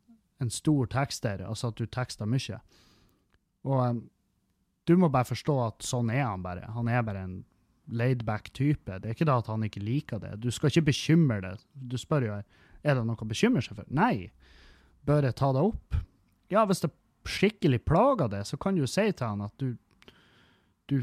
en 0.43 0.51
stor 0.51 0.89
tekster, 0.91 1.43
altså 1.47 1.71
at 1.71 1.79
du 1.79 1.87
tekster 1.87 2.27
mye. 2.27 2.59
Og 3.67 3.79
um, 3.79 4.03
du 4.89 4.97
må 4.99 5.11
bare 5.13 5.29
forstå 5.29 5.55
at 5.63 5.85
sånn 5.85 6.11
er 6.11 6.25
han 6.25 6.43
bare. 6.43 6.67
Han 6.75 6.89
er 6.91 7.03
bare 7.07 7.23
en 7.23 7.35
laidback 7.91 8.51
type. 8.55 8.99
Det 8.99 9.07
er 9.07 9.15
ikke 9.15 9.27
da 9.29 9.37
at 9.39 9.49
han 9.51 9.63
ikke 9.67 9.83
liker 9.83 10.21
det. 10.23 10.37
Du 10.43 10.49
skal 10.51 10.71
ikke 10.71 10.89
bekymre 10.91 11.41
deg. 11.43 11.63
Du 11.73 11.97
spør 11.99 12.27
jo 12.27 12.39
er 12.81 12.97
det 12.97 13.03
noe 13.05 13.19
å 13.19 13.29
bekymre 13.29 13.61
seg 13.63 13.77
for. 13.77 13.87
Nei. 13.93 14.31
Bør 15.05 15.27
jeg 15.27 15.37
ta 15.37 15.51
det 15.55 15.63
opp? 15.63 15.97
Ja, 16.51 16.65
hvis 16.67 16.83
det 16.83 16.91
skikkelig 17.29 17.83
plager 17.85 18.31
det, 18.31 18.45
så 18.49 18.57
kan 18.61 18.75
du 18.75 18.83
jo 18.83 18.89
si 18.89 19.07
til 19.11 19.27
han 19.27 19.45
at 19.45 19.53
du, 19.61 19.75
du 20.89 20.97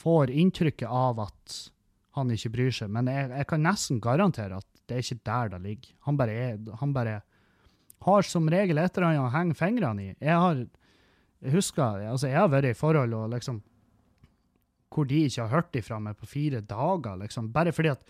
får 0.00 0.32
inntrykket 0.32 0.88
av 0.88 1.20
at 1.26 1.56
han 2.18 2.32
ikke 2.34 2.52
bryr 2.56 2.74
seg. 2.74 2.90
Men 2.92 3.08
jeg, 3.10 3.30
jeg, 3.32 3.48
kan 3.48 3.64
nesten 3.64 4.02
garantere 4.02 4.60
at 4.60 4.84
det 4.90 4.98
er 4.98 5.06
ikke 5.06 5.26
der 5.30 5.54
det 5.54 5.62
ligger. 5.64 5.96
Han 6.08 6.18
bare, 6.18 6.34
er, 6.34 6.60
han 6.80 6.94
bare 6.96 7.20
har 8.04 8.26
som 8.26 8.48
regel 8.50 8.80
et 8.80 8.96
eller 8.96 9.10
annet 9.10 9.26
å 9.26 9.32
henge 9.34 9.56
fingrene 9.58 10.06
i. 10.08 10.12
Jeg 10.18 10.36
har 10.44 10.62
jeg 11.40 11.54
husker, 11.54 12.02
altså 12.10 12.28
jeg 12.28 12.36
har 12.36 12.50
vært 12.52 12.68
i 12.68 12.76
forhold 12.76 13.14
og 13.16 13.30
liksom 13.32 13.62
hvor 14.90 15.06
de 15.06 15.20
ikke 15.24 15.44
har 15.44 15.52
hørt 15.54 15.76
ifra 15.78 16.00
meg 16.02 16.16
på 16.18 16.26
fire 16.26 16.60
dager, 16.66 17.14
liksom. 17.20 17.52
Bare 17.54 17.70
fordi 17.72 17.92
at 17.92 18.00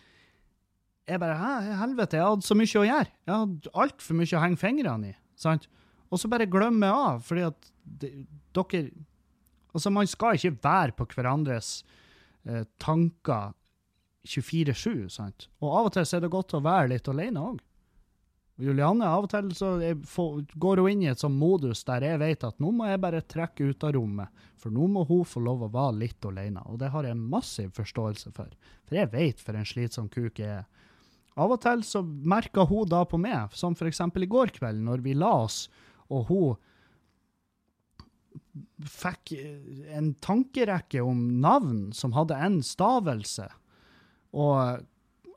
jeg 1.10 1.20
bare 1.20 1.36
Hæ, 1.36 1.74
helvete, 1.80 2.16
jeg 2.16 2.24
hadde 2.24 2.46
så 2.46 2.54
mye 2.56 2.80
å 2.80 2.86
gjøre. 2.86 3.12
Jeg 3.26 3.34
hadde 3.34 3.72
altfor 3.84 4.16
mye 4.16 4.36
å 4.38 4.42
henge 4.44 4.60
fingrene 4.60 5.10
i. 5.10 5.14
sant? 5.36 5.66
Og 6.10 6.18
så 6.18 6.30
bare 6.30 6.48
glemme 6.50 6.90
av, 6.90 7.22
fordi 7.26 7.46
at 7.46 7.72
de, 8.00 8.12
dere 8.56 8.90
Altså, 9.70 9.90
man 9.94 10.08
skal 10.10 10.34
ikke 10.34 10.56
være 10.64 10.94
på 10.98 11.04
hverandres 11.12 11.84
eh, 12.42 12.64
tanker 12.82 13.52
24-7, 14.26 15.08
sant? 15.14 15.46
Og 15.62 15.70
av 15.70 15.88
og 15.88 15.92
til 15.94 16.08
så 16.08 16.18
er 16.18 16.24
det 16.24 16.32
godt 16.32 16.56
å 16.58 16.64
være 16.64 16.90
litt 16.90 17.06
alene 17.06 17.44
òg. 17.52 17.60
Julianne, 18.60 19.06
av 19.08 19.24
og 19.24 19.30
til 19.32 19.52
så 19.56 19.70
får, 20.04 20.42
går 20.60 20.82
hun 20.82 20.90
inn 20.92 21.04
i 21.06 21.10
et 21.12 21.22
sånn 21.22 21.38
modus 21.38 21.80
der 21.88 22.04
jeg 22.04 22.20
vet 22.20 22.44
at 22.44 22.58
nå 22.60 22.72
må 22.76 22.90
jeg 22.90 23.00
bare 23.00 23.22
trekke 23.24 23.70
ut 23.70 23.86
av 23.88 23.94
rommet, 23.96 24.42
for 24.60 24.74
nå 24.74 24.90
må 24.92 25.06
hun 25.08 25.24
få 25.24 25.40
lov 25.46 25.64
å 25.64 25.70
være 25.72 25.96
litt 26.02 26.28
alene. 26.28 26.60
Og 26.68 26.82
det 26.82 26.90
har 26.92 27.08
jeg 27.08 27.16
massiv 27.16 27.70
forståelse 27.78 28.34
for, 28.36 28.52
for 28.84 28.98
jeg 28.98 29.12
vet 29.14 29.40
for 29.40 29.56
en 29.56 29.68
slitsom 29.68 30.10
kuk 30.12 30.42
jeg 30.42 30.58
er. 30.58 30.68
Av 31.40 31.54
og 31.54 31.62
til 31.62 31.86
så 31.86 32.02
merker 32.04 32.68
hun 32.68 32.90
da 32.90 33.00
på 33.08 33.16
meg, 33.22 33.54
som 33.56 33.72
eksempel 33.72 34.26
i 34.26 34.28
går 34.28 34.52
kveld, 34.58 34.82
når 34.84 35.06
vi 35.06 35.14
la 35.16 35.30
oss 35.46 35.62
og 36.10 36.26
hun 36.30 36.58
fikk 38.90 39.34
en 39.94 40.12
tankerekke 40.24 41.02
om 41.04 41.26
navn 41.42 41.90
som 41.96 42.14
hadde 42.16 42.38
en 42.38 42.60
stavelse, 42.66 43.46
og 44.36 44.86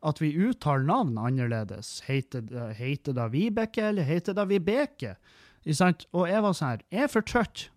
at 0.04 0.20
vi 0.20 0.34
uttaler 0.36 0.84
navn 0.88 1.18
annerledes. 1.18 2.02
Heter 2.08 2.44
det 3.16 3.30
Vibeke, 3.32 3.86
eller 3.90 4.04
heter 4.04 4.36
det 4.36 4.50
Vibeke? 4.50 5.16
Og 6.12 6.26
jeg 6.28 6.44
var 6.44 6.56
sånn 6.58 6.74
her 6.74 6.82
Jeg 6.92 7.06
er 7.06 7.12
for 7.12 7.24
trøtt. 7.24 7.70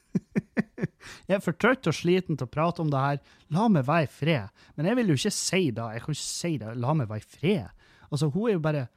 jeg 1.28 1.36
er 1.36 1.42
for 1.44 1.56
trøtt 1.60 1.90
og 1.90 1.96
sliten 1.96 2.40
til 2.40 2.48
å 2.48 2.52
prate 2.54 2.80
om 2.80 2.92
det 2.92 3.02
her. 3.04 3.20
La 3.52 3.68
meg 3.68 3.84
være 3.88 4.08
i 4.08 4.10
fred. 4.14 4.64
Men 4.76 4.88
jeg 4.88 5.00
vil 5.00 5.12
jo 5.12 5.18
ikke 5.20 5.34
si 5.36 5.62
det. 5.76 5.90
Jeg 5.92 6.06
kan 6.06 6.16
ikke 6.16 6.30
si 6.30 6.54
det. 6.62 6.72
La 6.80 6.96
meg 6.96 7.10
være 7.12 7.24
i 7.24 7.30
fred. 7.36 7.86
Altså, 8.08 8.30
hun 8.32 8.48
er 8.48 8.56
jo 8.56 8.64
bare 8.64 8.88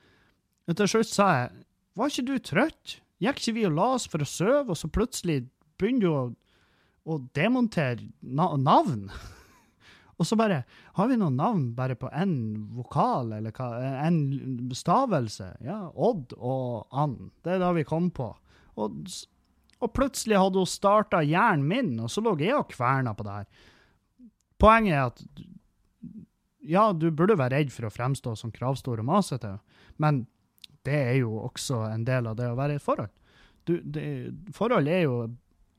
Til 0.72 0.88
slutt 0.88 1.10
sa 1.12 1.26
jeg 1.36 1.50
var 1.98 2.10
ikke 2.10 2.28
du 2.28 2.38
trøtt? 2.42 2.98
Gikk 3.24 3.40
ikke 3.40 3.56
vi 3.56 3.68
og 3.70 3.76
la 3.78 3.90
oss 3.98 4.08
for 4.10 4.24
å 4.24 4.28
sove, 4.28 4.74
og 4.74 4.80
så 4.80 4.90
plutselig 4.92 5.44
begynner 5.80 6.04
du 6.04 6.10
å, 6.12 6.24
å 7.08 7.20
demontere 7.38 8.10
na 8.22 8.50
navn? 8.60 9.08
og 10.18 10.28
så 10.28 10.38
bare 10.40 10.64
Har 10.98 11.10
vi 11.10 11.20
noen 11.20 11.38
navn 11.40 11.68
bare 11.78 11.98
på 12.00 12.12
én 12.12 12.34
vokal, 12.76 13.36
eller? 13.38 13.56
En 14.04 14.72
stavelse? 14.76 15.54
Ja, 15.66 15.86
Odd 15.94 16.36
og 16.38 16.90
And. 16.92 17.32
Det 17.46 17.56
er 17.56 17.64
da 17.64 17.72
vi 17.78 17.86
kom 17.88 18.12
på. 18.14 18.32
Og, 18.82 19.16
og 19.80 19.94
plutselig 19.94 20.42
hadde 20.42 20.62
hun 20.62 20.70
starta 20.70 21.22
hjernen 21.26 21.70
min, 21.70 21.96
og 22.02 22.12
så 22.12 22.24
lå 22.26 22.36
jeg 22.42 22.58
og 22.58 22.70
kverna 22.74 23.16
på 23.18 23.26
det 23.28 23.40
her. 23.40 23.72
Poenget 24.64 24.96
er 24.96 25.08
at 25.10 25.24
ja, 26.64 26.92
du 26.96 27.10
burde 27.12 27.36
være 27.38 27.60
redd 27.60 27.74
for 27.76 27.88
å 27.88 27.94
fremstå 27.94 28.36
som 28.40 28.52
kravstor 28.54 29.02
og 29.02 29.08
masete, 29.08 29.58
men 30.02 30.24
det 30.86 31.00
er 31.00 31.18
jo 31.22 31.38
også 31.44 31.86
en 31.92 32.04
del 32.08 32.28
av 32.32 32.38
det 32.40 32.50
å 32.52 32.58
være 32.60 32.78
i 32.78 32.82
et 32.82 32.84
forhold. 32.84 33.12
Du, 33.64 33.78
det, 33.80 34.04
forhold 34.56 34.92
er 34.92 35.06
jo 35.08 35.24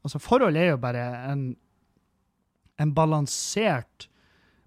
Altså, 0.04 0.18
forhold 0.20 0.58
er 0.60 0.66
jo 0.68 0.76
bare 0.76 1.00
en, 1.30 1.44
en 2.76 2.90
balansert 2.92 4.04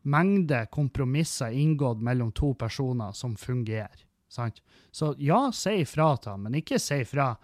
mengde 0.02 0.64
kompromisser 0.74 1.54
inngått 1.54 2.02
mellom 2.02 2.32
to 2.34 2.56
personer 2.58 3.14
som 3.14 3.36
fungerer. 3.38 4.02
Sant? 4.34 4.64
Så 4.92 5.12
ja, 5.22 5.52
si 5.54 5.76
ifra 5.84 6.10
til 6.18 6.34
ham, 6.34 6.48
men 6.48 6.58
ikke 6.58 6.80
si 6.82 7.02
ifra. 7.04 7.36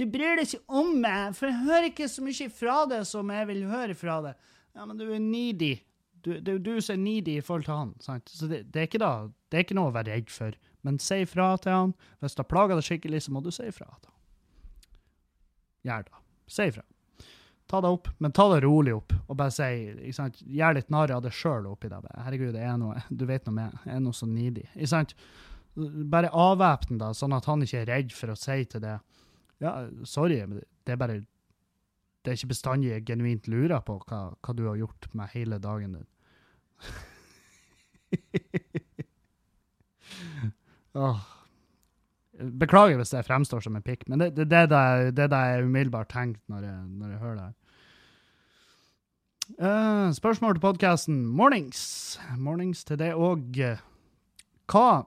Du 0.00 0.06
bryr 0.10 0.40
deg 0.40 0.48
ikke 0.48 0.80
om 0.80 0.94
meg, 1.02 1.36
for 1.36 1.50
jeg 1.50 1.60
hører 1.66 1.88
ikke 1.90 2.08
så 2.10 2.24
mye 2.24 2.48
fra 2.56 2.78
deg 2.90 3.04
som 3.06 3.32
jeg 3.36 3.48
vil 3.52 3.64
høre 3.70 3.96
fra 3.98 4.18
deg. 4.24 4.50
Ja, 4.72 4.86
men 4.88 4.96
du 4.98 5.06
er 5.10 5.20
needy. 5.22 5.74
Du, 6.22 6.32
det 6.38 6.48
er 6.48 6.56
jo 6.56 6.64
du 6.64 6.74
som 6.80 6.96
er 6.96 7.02
needy 7.02 7.36
i 7.36 7.44
forhold 7.44 7.66
til 7.68 7.76
han. 7.76 7.94
Sant? 8.00 8.32
Så 8.32 8.48
det, 8.50 8.64
det, 8.72 8.86
er 8.86 9.02
da, 9.02 9.12
det 9.50 9.58
er 9.58 9.66
ikke 9.66 9.76
noe 9.76 9.92
å 9.92 9.96
være 9.98 10.16
redd 10.16 10.32
for. 10.32 10.56
Men 10.82 10.98
si 11.02 11.20
ifra 11.22 11.56
til 11.62 11.72
han. 11.72 11.92
Hvis 12.22 12.36
det 12.38 12.48
plager 12.50 12.78
deg 12.78 12.86
skikkelig, 12.86 13.22
så 13.24 13.30
må 13.34 13.42
du 13.42 13.50
si 13.54 13.64
ifra 13.68 13.86
til 14.00 14.10
han. 14.10 14.18
gjør 15.88 16.02
det. 16.08 16.14
Si 16.50 16.62
ifra. 16.70 16.84
Ta 17.70 17.76
det 17.80 17.88
opp, 17.88 18.08
men 18.18 18.32
ta 18.36 18.48
det 18.52 18.64
rolig 18.66 18.92
opp, 18.94 19.12
og 19.30 19.36
bare 19.38 19.50
si? 19.54 19.64
Gjør 20.44 20.74
litt 20.76 20.90
narr 20.92 21.10
av 21.14 21.22
det 21.24 21.32
sjøl 21.32 21.66
oppi 21.70 21.88
deg. 21.88 22.04
Herregud, 22.20 22.52
det 22.52 22.62
er 22.66 22.76
noe, 22.76 23.00
du 23.08 23.24
vet 23.28 23.46
noe 23.48 23.54
med 23.56 23.68
Jeg 23.86 23.94
er 23.96 24.02
noe 24.04 24.18
så 24.18 24.26
nidig. 24.28 24.66
Ikke 24.74 24.92
sant? 24.92 25.14
Bare 26.12 26.34
avvæpne 26.36 26.98
deg, 27.00 27.16
sånn 27.16 27.32
at 27.32 27.48
han 27.48 27.64
ikke 27.64 27.80
er 27.80 27.88
redd 27.88 28.12
for 28.12 28.28
å 28.34 28.36
si 28.36 28.58
til 28.68 28.82
det 28.84 28.98
Ja, 29.62 29.88
sorry, 30.04 30.42
men 30.44 30.60
det 30.60 30.92
er 30.92 31.00
bare 31.00 31.22
Det 31.22 32.28
er 32.28 32.36
ikke 32.36 32.52
bestandig 32.52 32.90
jeg 32.90 33.06
genuint 33.08 33.48
lurer 33.48 33.80
på 33.86 33.96
hva, 34.04 34.20
hva 34.36 34.52
du 34.58 34.66
har 34.68 34.76
gjort 34.82 35.08
med 35.16 35.32
hele 35.32 35.56
dagen 35.62 35.96
din. 35.96 36.08
Åh. 40.94 41.20
Beklager 42.62 42.96
hvis 42.98 43.12
det 43.12 43.24
fremstår 43.26 43.60
som 43.64 43.76
en 43.76 43.84
pikk, 43.84 44.06
men 44.08 44.22
det, 44.22 44.32
det, 44.36 44.48
det, 44.50 44.62
er 44.72 45.10
det, 45.12 45.28
det 45.28 45.36
er 45.36 45.56
jeg 45.56 45.66
umiddelbart 45.68 46.10
tenker 46.12 46.40
når 46.52 46.64
jeg, 46.66 46.78
når 47.00 47.10
jeg 47.12 47.22
hører 47.22 47.36
det. 47.40 47.48
her. 47.48 47.58
Uh, 49.58 50.12
spørsmål 50.12 50.54
til 50.56 50.64
podkasten. 50.64 51.26
Mornings. 51.26 52.18
Mornings 52.38 52.84
til 52.84 52.98
det 53.00 53.12
òg. 53.12 53.58
Hva, 54.70 55.04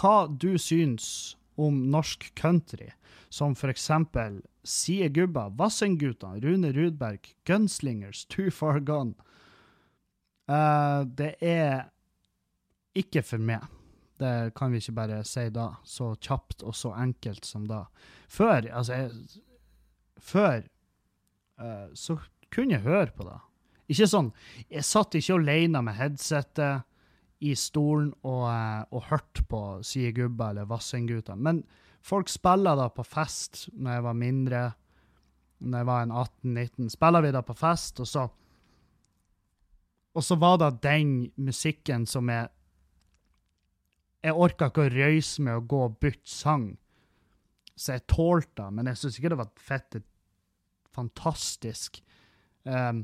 hva 0.00 0.14
du 0.30 0.54
syns 0.58 1.36
om 1.60 1.84
norsk 1.92 2.30
country, 2.38 2.92
som 3.28 3.54
for 3.58 3.68
eksempel 3.68 4.40
Sie 4.64 5.08
Gubba, 5.12 5.50
Vassendgutta, 5.58 6.38
Rune 6.40 6.72
Rudberg, 6.72 7.34
Gunslingers, 7.44 8.24
Too 8.24 8.50
Far 8.50 8.80
Gone. 8.80 9.14
Uh, 10.48 11.04
det 11.04 11.34
er 11.40 11.90
ikke 12.96 13.22
for 13.22 13.42
meg. 13.42 13.68
Det 14.24 14.54
kan 14.56 14.72
vi 14.72 14.80
ikke 14.80 14.96
bare 14.96 15.22
si 15.28 15.48
da, 15.52 15.68
så 15.84 16.14
kjapt 16.16 16.64
og 16.64 16.76
så 16.76 16.94
enkelt 16.96 17.44
som 17.44 17.66
da. 17.68 17.84
Før, 18.32 18.70
altså 18.72 19.02
jeg, 19.02 19.42
Før 20.24 20.62
uh, 21.60 21.90
så 21.94 22.16
kunne 22.54 22.78
jeg 22.78 22.86
høre 22.86 23.12
på 23.12 23.26
det. 23.28 23.36
Ikke 23.92 24.08
sånn 24.08 24.30
Jeg 24.70 24.86
satt 24.88 25.16
ikke 25.18 25.36
alene 25.36 25.82
med 25.84 25.98
headsetet 25.98 26.86
i 27.44 27.52
stolen 27.58 28.14
og, 28.22 28.46
uh, 28.48 28.86
og 28.94 29.10
hørte 29.10 29.44
på 29.50 29.60
Sie 29.84 30.14
Gubba 30.16 30.52
eller 30.54 30.70
Vassendgutta, 30.70 31.36
men 31.36 31.60
folk 32.04 32.30
spiller 32.32 32.78
da 32.78 32.88
på 32.92 33.04
fest 33.04 33.66
når 33.74 33.98
jeg 33.98 34.06
var 34.06 34.18
mindre. 34.22 34.62
Når 35.64 35.80
jeg 35.80 35.88
var 35.88 36.02
en 36.04 36.12
18-19, 36.12 36.88
spiller 36.92 37.24
vi 37.24 37.34
da 37.36 37.44
på 37.44 37.54
fest, 37.56 38.00
og 38.00 38.08
så 38.08 38.28
Og 40.14 40.22
så 40.22 40.36
var 40.38 40.58
det 40.58 40.82
den 40.82 41.32
musikken 41.36 42.06
som 42.06 42.28
jeg 42.30 42.48
Jeg 44.24 44.40
orka 44.40 44.70
ikke 44.70 44.86
å 44.86 44.92
røyse 44.92 45.42
med 45.44 45.58
å 45.58 45.64
gå 45.68 45.80
og 45.84 45.98
bytte 46.00 46.30
sang, 46.30 46.70
så 47.76 47.96
jeg 47.96 48.06
tålte 48.08 48.62
det, 48.62 48.70
men 48.72 48.88
jeg 48.88 49.00
syns 49.00 49.18
ikke 49.18 49.32
det 49.34 49.40
var 49.42 49.50
fett 49.60 49.98
fantastisk. 50.94 51.98
Um, 52.64 53.02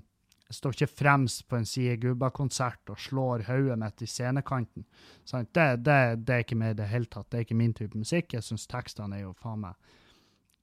jeg 0.50 0.56
står 0.56 0.74
ikke 0.74 0.98
fremst 0.98 1.44
på 1.46 1.58
en 1.58 1.66
Sie 1.68 1.92
Gubba-konsert 2.02 2.90
og 2.90 2.98
slår 2.98 3.44
hodet 3.46 3.76
mitt 3.78 4.02
i 4.02 4.08
scenekanten. 4.10 4.86
Det, 5.30 5.66
det, 5.86 5.98
det 6.26 6.34
er 6.34 6.42
ikke 6.42 6.58
meg 6.58 6.74
i 6.74 6.78
det 6.80 6.88
hele 6.90 7.06
tatt. 7.10 7.28
Det 7.30 7.38
er 7.38 7.44
ikke 7.46 7.58
min 7.60 7.74
type 7.76 7.98
musikk. 7.98 8.34
Jeg 8.34 8.46
syns 8.46 8.66
tekstene 8.70 9.20
er 9.20 9.28
jo 9.28 9.34
faen 9.38 9.62
meg 9.62 9.92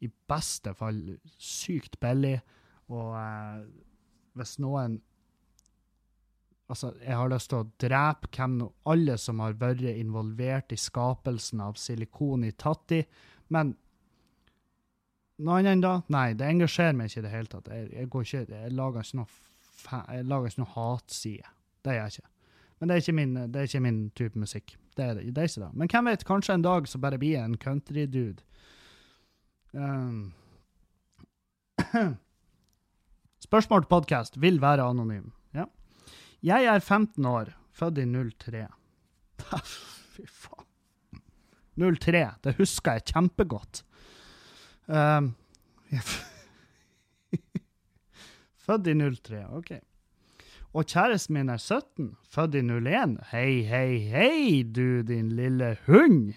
i 0.03 0.09
beste 0.29 0.73
fall 0.77 0.99
sykt 1.39 1.95
billige. 2.03 2.41
Og 2.91 3.15
eh, 3.15 3.63
hvis 4.37 4.57
noen 4.63 4.99
Altså, 6.67 6.91
jeg 6.99 7.15
har 7.15 7.29
lyst 7.31 7.49
til 7.51 7.61
å 7.61 7.67
drepe 7.79 8.27
hvem 8.35 8.57
alle 8.91 9.15
som 9.21 9.39
har 9.39 9.55
vært 9.59 9.85
involvert 9.87 10.73
i 10.75 10.79
skapelsen 10.79 11.61
av 11.63 11.77
silikon 11.79 12.43
i 12.43 12.51
Tatti, 12.59 12.99
men 13.55 13.71
noe 15.37 15.59
annet 15.59 15.77
enn 15.77 15.83
da? 15.85 15.93
Nei, 16.11 16.31
det 16.35 16.47
engasjerer 16.49 16.97
meg 16.97 17.11
ikke 17.11 17.21
i 17.21 17.27
det 17.27 17.31
hele 17.31 17.51
tatt. 17.51 17.69
Jeg, 17.71 17.91
jeg, 17.93 18.09
ikke, 18.09 18.41
jeg 18.51 18.73
lager 18.75 19.05
ikke 19.05 19.19
noe, 19.21 19.29
jeg 19.93 20.25
lager 20.27 20.51
ikke 20.51 20.63
noe 20.63 20.73
hatside. 20.73 21.53
Det 21.85 21.95
gjør 21.95 22.03
jeg 22.03 22.17
ikke. 22.17 22.33
Men 22.77 22.89
det 22.89 22.95
er 22.95 23.03
ikke 23.03 23.17
min, 23.19 23.37
det 23.37 23.61
er 23.61 23.69
ikke 23.69 23.83
min 23.85 24.01
type 24.17 24.41
musikk. 24.41 24.75
Det 24.97 25.05
er, 25.05 25.13
det, 25.17 25.29
det 25.35 25.43
er 25.43 25.51
ikke 25.51 25.63
det. 25.63 25.71
Men 25.77 25.93
hvem 25.93 26.11
vet, 26.11 26.27
kanskje 26.27 26.57
en 26.57 26.65
dag 26.65 26.89
så 26.89 27.01
bare 27.01 27.21
blir 27.21 27.37
jeg 27.37 27.45
en 27.45 27.57
country-dude. 27.61 28.43
Um. 29.77 30.33
Spørsmål 33.47 33.85
til 33.85 33.93
podkast 33.93 34.41
vil 34.41 34.61
være 34.61 34.89
anonym. 34.89 35.36
Jeg 36.45 36.65
er 36.69 36.79
15 36.79 37.25
år, 37.25 37.51
født 37.73 37.97
i 37.97 38.05
03. 38.05 38.67
Fy 40.13 40.25
faen. 40.29 40.65
03, 41.77 42.23
det 42.43 42.55
husker 42.57 42.97
jeg 42.97 43.05
kjempegodt. 43.11 43.83
Um, 44.87 45.33
født 48.65 48.89
i 48.89 48.95
03, 48.97 49.43
OK. 49.57 49.71
Og 50.77 50.85
kjæresten 50.85 51.37
min 51.37 51.49
er 51.49 51.61
17, 51.61 52.11
født 52.29 52.57
i 52.57 52.63
01. 52.65 53.17
Hei, 53.31 53.61
hei, 53.65 53.97
hei, 54.09 54.63
du 54.63 55.01
din 55.05 55.31
lille 55.37 55.75
hund! 55.87 56.35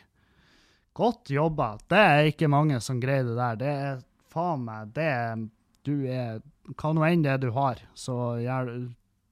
Godt 0.97 1.31
jobba. 1.33 1.77
Det 1.89 1.99
er 1.99 2.31
ikke 2.33 2.49
mange 2.51 2.81
som 2.81 3.01
greier 3.01 3.29
det 3.29 3.37
der. 3.37 3.59
Det 3.61 3.69
er 3.69 4.01
faen 4.31 4.65
meg 4.67 4.95
Det 4.95 5.11
Du 5.87 5.95
er 6.07 6.41
Hva 6.77 6.93
nå 6.95 7.03
enn 7.07 7.23
det 7.25 7.41
du 7.43 7.51
har, 7.57 7.81
så 7.99 8.37
gjør 8.39 8.69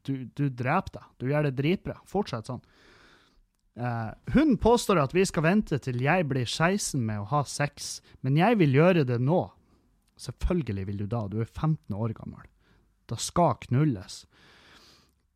du 0.09 0.25
Du 0.37 0.49
dreper 0.49 0.99
deg. 0.99 1.09
Du 1.21 1.29
gjør 1.31 1.49
det 1.49 1.57
dritbra. 1.61 1.99
Fortsett 2.09 2.49
sånn. 2.51 2.65
Uh, 3.79 4.11
hun 4.35 4.57
påstår 4.59 4.99
at 4.99 5.13
vi 5.15 5.23
skal 5.29 5.45
vente 5.45 5.79
til 5.79 6.01
jeg 6.03 6.27
blir 6.27 6.49
16 6.49 6.99
med 6.99 7.21
å 7.23 7.29
ha 7.31 7.45
sex, 7.47 8.01
men 8.27 8.35
jeg 8.41 8.59
vil 8.59 8.75
gjøre 8.75 9.05
det 9.07 9.21
nå. 9.23 9.45
Selvfølgelig 10.19 10.87
vil 10.89 11.05
du 11.05 11.07
da, 11.07 11.29
du 11.31 11.39
er 11.39 11.47
15 11.47 11.95
år 11.95 12.17
gammel. 12.17 12.43
Da 13.07 13.17
skal 13.23 13.55
knulles. 13.69 14.25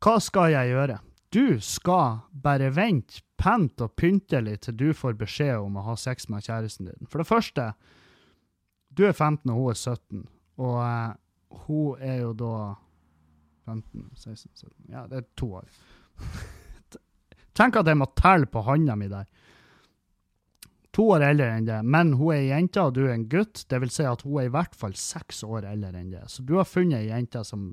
Hva 0.03 0.17
skal 0.19 0.51
jeg 0.57 0.73
gjøre? 0.73 0.99
Du 1.33 1.61
skal 1.63 2.25
bare 2.35 2.73
vente 2.75 3.23
pent 3.41 3.81
og 3.81 3.95
pyntelig 3.97 4.59
til 4.67 4.77
du 4.77 4.89
får 4.95 5.15
beskjed 5.21 5.63
om 5.63 5.79
å 5.79 5.87
ha 5.87 5.95
sex 5.99 6.27
med 6.29 6.43
kjæresten 6.43 6.91
din. 6.91 7.07
For 7.07 7.23
det 7.23 7.31
første, 7.31 7.71
du 8.91 9.07
er 9.07 9.15
15 9.15 9.51
og 9.55 9.61
hun 9.61 9.71
er 9.71 9.79
17, 9.79 10.27
og 10.67 10.77
uh, 10.83 11.15
hun 11.65 12.03
er 12.03 12.19
jo 12.25 12.35
da 12.37 12.57
15, 13.69 14.11
16, 14.17 14.51
17 14.55 14.93
Ja, 14.93 15.07
det 15.11 15.23
er 15.23 15.31
to 15.39 15.53
år. 15.61 15.69
Tenk 17.59 17.77
at 17.77 17.89
jeg 17.89 18.01
må 18.01 18.09
telle 18.17 18.49
på 18.49 18.63
handa 18.67 18.97
mi 18.97 19.09
der. 19.13 19.29
To 20.93 21.07
år 21.15 21.25
eldre 21.31 21.49
enn 21.57 21.69
det, 21.69 21.79
men 21.89 22.13
hun 22.21 22.35
er 22.35 22.43
ei 22.43 22.51
jente 22.51 22.83
og 22.85 22.95
du 22.97 23.07
er 23.07 23.15
en 23.15 23.29
gutt. 23.33 23.65
Det 23.69 23.81
vil 23.81 23.93
si 23.93 24.05
at 24.09 24.25
hun 24.27 24.41
er 24.43 24.49
i 24.49 24.53
hvert 24.53 24.77
fall 24.77 24.97
seks 24.99 25.41
år 25.45 25.65
eldre 25.71 25.93
enn 25.97 26.13
det. 26.13 26.27
Så 26.29 26.45
du 26.45 26.59
har 26.59 26.69
funnet 26.69 27.01
ei 27.01 27.09
jente 27.09 27.45
som 27.49 27.71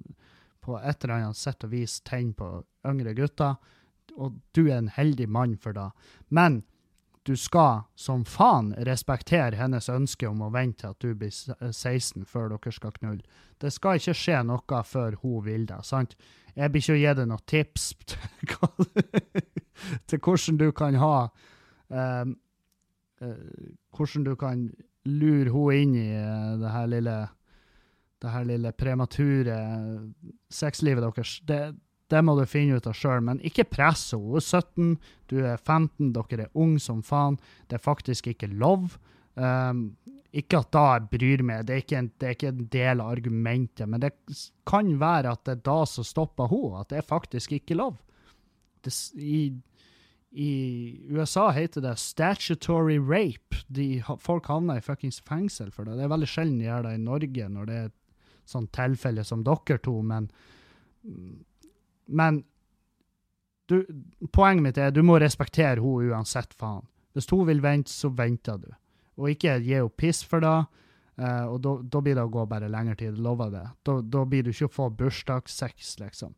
på 0.63 0.77
et 0.79 1.03
eller 1.03 1.15
annet 1.17 1.39
sett 1.39 1.63
og 1.67 1.73
vis 1.73 1.99
tenner 2.07 2.35
på 2.37 2.49
yngre 2.87 3.15
gutter, 3.17 3.57
og 4.19 4.39
du 4.55 4.65
er 4.67 4.77
en 4.79 4.91
heldig 4.91 5.27
mann 5.31 5.55
for 5.59 5.75
det. 5.75 5.89
Men 6.29 6.61
du 7.29 7.35
skal 7.37 7.83
som 7.95 8.23
faen 8.25 8.71
respektere 8.87 9.59
hennes 9.59 9.85
ønske 9.93 10.25
om 10.25 10.41
å 10.41 10.49
vente 10.49 10.81
til 10.81 10.95
at 10.95 11.03
du 11.03 11.11
blir 11.13 11.33
16 11.69 12.25
før 12.25 12.55
dere 12.55 12.73
skal 12.73 12.95
knulle. 12.95 13.21
Det 13.61 13.69
skal 13.75 13.99
ikke 13.99 14.15
skje 14.17 14.39
noe 14.49 14.79
før 14.89 15.19
hun 15.21 15.43
vil 15.45 15.67
det, 15.69 15.77
sant? 15.85 16.15
Jeg 16.55 16.73
blir 16.73 16.81
ikke 16.81 16.95
å 16.95 16.99
gi 16.99 17.13
deg 17.19 17.29
noen 17.29 17.45
tips 17.45 17.85
til 18.09 18.17
til 20.09 20.19
hvordan 20.25 20.57
du 20.59 20.71
kan 20.75 20.97
ha 20.99 21.15
um, 21.87 22.33
uh, 23.21 23.35
Hvordan 23.95 24.25
du 24.25 24.33
kan 24.39 24.65
lure 25.05 25.53
henne 25.53 25.83
inn 25.83 25.93
i 25.95 26.07
eh, 26.17 26.57
det 26.59 26.71
her 26.73 26.89
lille 26.91 27.17
det 28.19 28.33
her 28.33 28.43
lille 28.43 28.71
premature 28.75 29.55
sexlivet 30.51 31.05
deres. 31.05 31.37
Det, 31.47 31.59
det 32.09 32.21
må 32.25 32.35
du 32.37 32.45
finne 32.49 32.79
ut 32.79 32.87
av 32.89 32.97
sjøl, 32.97 33.21
men 33.25 33.41
ikke 33.45 33.67
press 33.69 34.09
henne. 34.15 34.25
Hun 34.29 34.39
er 34.39 34.45
17, 34.45 34.95
du 35.29 35.37
er 35.43 35.57
15, 35.57 36.11
dere 36.15 36.47
er 36.47 36.57
unge 36.57 36.81
som 36.83 37.03
faen. 37.05 37.37
Det 37.69 37.77
er 37.77 37.85
faktisk 37.85 38.31
ikke 38.31 38.49
lov. 38.51 38.97
Um, 39.39 39.91
ikke 40.35 40.59
at 40.61 40.69
da 40.73 40.83
jeg 40.93 41.07
bryr 41.13 41.43
meg, 41.45 41.63
det 41.65 41.73
er, 41.73 41.81
ikke 41.83 41.97
en, 41.97 42.11
er 42.21 42.35
ikke 42.35 42.51
en 42.51 42.67
del 42.73 43.01
av 43.01 43.13
argumentet, 43.15 43.89
men 43.89 44.03
det 44.03 44.11
kan 44.69 44.91
være 45.01 45.33
at 45.33 45.41
det 45.47 45.55
er 45.55 45.63
da 45.65 45.79
som 45.89 46.05
stopper 46.05 46.51
henne, 46.51 46.83
at 46.83 46.91
det 46.91 46.99
er 47.01 47.09
faktisk 47.09 47.55
ikke 47.57 47.77
lov. 47.79 47.97
Det, 48.85 48.93
i, 49.17 49.49
I 50.29 50.51
USA 51.09 51.49
heter 51.55 51.83
det 51.83 51.95
statutory 51.99 52.99
rape. 53.01 53.63
De, 53.67 54.03
folk 54.21 54.49
havner 54.51 54.79
i 54.79 54.85
fuckings 54.85 55.19
fengsel 55.25 55.73
for 55.73 55.89
det. 55.89 55.97
Det 55.97 56.05
er 56.05 56.13
veldig 56.13 56.29
sjelden 56.29 56.61
de 56.61 56.69
gjør 56.69 56.85
det 56.85 56.93
i 56.95 57.03
Norge 57.03 57.49
når 57.55 57.69
det 57.69 57.79
er 57.79 57.89
et 57.89 57.97
sånt 58.49 58.71
tilfelle 58.73 59.25
som 59.25 59.43
dere 59.45 59.81
to, 59.81 59.97
men 60.05 60.29
Men 62.09 62.43
du, 63.69 63.83
poenget 64.33 64.65
mitt 64.65 64.77
er 64.81 64.91
du 64.91 65.03
må 65.05 65.19
respektere 65.21 65.77
henne 65.77 66.09
uansett, 66.13 66.53
faen. 66.57 66.85
Hvis 67.13 67.29
hun 67.29 67.45
vil 67.47 67.61
vente, 67.61 67.91
så 67.91 68.09
venter 68.13 68.57
du. 68.61 68.69
Og 69.19 69.31
ikke 69.33 69.59
gi 69.61 69.75
henne 69.77 69.93
piss 69.97 70.23
for 70.25 70.43
det. 70.45 70.57
Uh, 71.19 71.51
og 71.51 71.57
da- 71.61 72.01
blir 72.01 72.15
det 72.15 72.23
å 72.23 72.31
gå 72.31 72.45
bare 72.47 72.69
lengre 72.71 72.95
tid, 72.95 73.17
lover 73.19 73.49
det. 73.51 73.65
Da, 73.83 74.23
blir 74.25 74.43
du 74.43 74.53
ikke 74.53 74.69
å 74.69 74.71
få 74.71 74.85
bursdagssex, 74.95 75.97
liksom. 75.99 76.33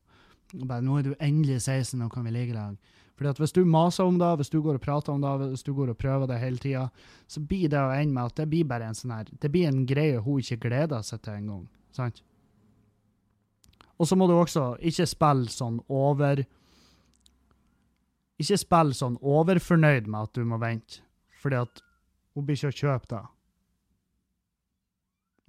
Og 0.57 0.67
Bare, 0.67 0.81
'Nå 0.81 0.97
er 0.99 1.03
du 1.03 1.15
endelig 1.19 1.61
16, 1.61 1.99
nå 1.99 2.09
kan 2.09 2.23
vi 2.25 2.31
ligge 2.31 2.57
i. 2.57 2.77
Fordi 3.15 3.29
at 3.29 3.37
hvis 3.37 3.53
du 3.53 3.63
maser 3.63 4.03
om 4.03 4.17
det, 4.17 4.37
hvis 4.37 4.49
du 4.49 4.61
går 4.61 4.79
og 4.79 4.81
prater 4.81 5.13
om 5.13 5.21
det, 5.21 5.49
hvis 5.51 5.63
du 5.63 5.73
går 5.73 5.89
og 5.89 5.97
prøver 5.97 6.27
det 6.27 6.39
hele 6.39 6.57
tida, 6.57 6.89
så 7.27 7.39
blir 7.39 7.69
det 7.69 7.77
å 7.77 7.93
ende 7.93 8.13
med 8.13 8.25
at 8.25 8.35
det 8.35 8.49
blir 8.49 8.63
bare 8.65 8.87
en 8.89 8.97
sånn 8.97 9.13
her 9.13 9.25
Det 9.39 9.51
blir 9.51 9.67
en 9.67 9.85
greie 9.85 10.19
hun 10.19 10.39
ikke 10.39 10.69
gleder 10.69 11.03
seg 11.03 11.21
til 11.21 11.33
engang. 11.33 11.67
Sant? 11.93 12.23
Og 14.01 14.07
så 14.09 14.17
må 14.17 14.25
du 14.25 14.33
også 14.33 14.73
ikke 14.81 15.05
spille 15.09 15.51
sånn 15.53 15.77
over 15.93 16.41
Ikke 18.41 18.57
spille 18.57 18.97
sånn 18.97 19.19
overfornøyd 19.21 20.07
med 20.09 20.25
at 20.25 20.37
du 20.37 20.47
må 20.49 20.57
vente, 20.61 21.03
fordi 21.37 21.59
at 21.61 21.83
hun 22.33 22.47
blir 22.47 22.57
ikke 22.57 22.71
å 22.71 22.77
kjøpe 22.79 23.09
det. 23.11 23.19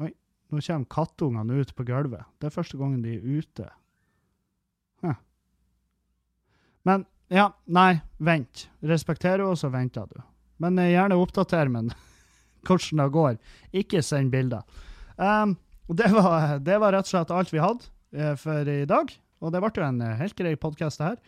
Oi, 0.03 0.11
nå 0.53 0.61
kommer 0.67 0.91
kattungene 0.93 1.63
ut 1.63 1.73
på 1.79 1.87
gulvet. 1.89 2.27
Det 2.37 2.51
er 2.51 2.55
første 2.59 2.77
gangen 2.77 3.01
de 3.07 3.15
er 3.17 3.39
ute. 3.39 3.71
Huh. 5.01 5.17
Men 6.85 7.07
ja, 7.33 7.49
nei, 7.65 8.03
vent. 8.21 8.67
Respekterer 8.85 9.47
henne, 9.47 9.57
så 9.57 9.73
venter 9.73 10.11
du. 10.11 10.21
Men 10.61 10.77
eh, 10.83 10.93
gjerne 10.93 11.17
oppdater 11.23 11.73
meg 11.73 11.95
hvordan 12.69 13.01
det 13.01 13.09
går. 13.17 13.41
Ikke 13.81 14.05
send 14.05 14.35
bilder. 14.35 14.69
Um, 15.17 15.57
det, 15.89 16.13
var, 16.13 16.59
det 16.61 16.77
var 16.83 16.93
rett 16.99 17.09
og 17.09 17.15
slett 17.15 17.33
alt 17.33 17.57
vi 17.57 17.63
hadde 17.63 17.89
for 18.39 18.69
i 18.69 18.85
dag. 18.89 19.11
Og 19.43 19.51
det 19.53 19.63
ble 19.63 19.73
jo 19.75 19.87
en 19.87 20.05
uh, 20.05 20.15
helt 20.21 20.37
grei 20.39 20.55
podkast, 20.61 21.01
det 21.01 21.13
her. 21.13 21.19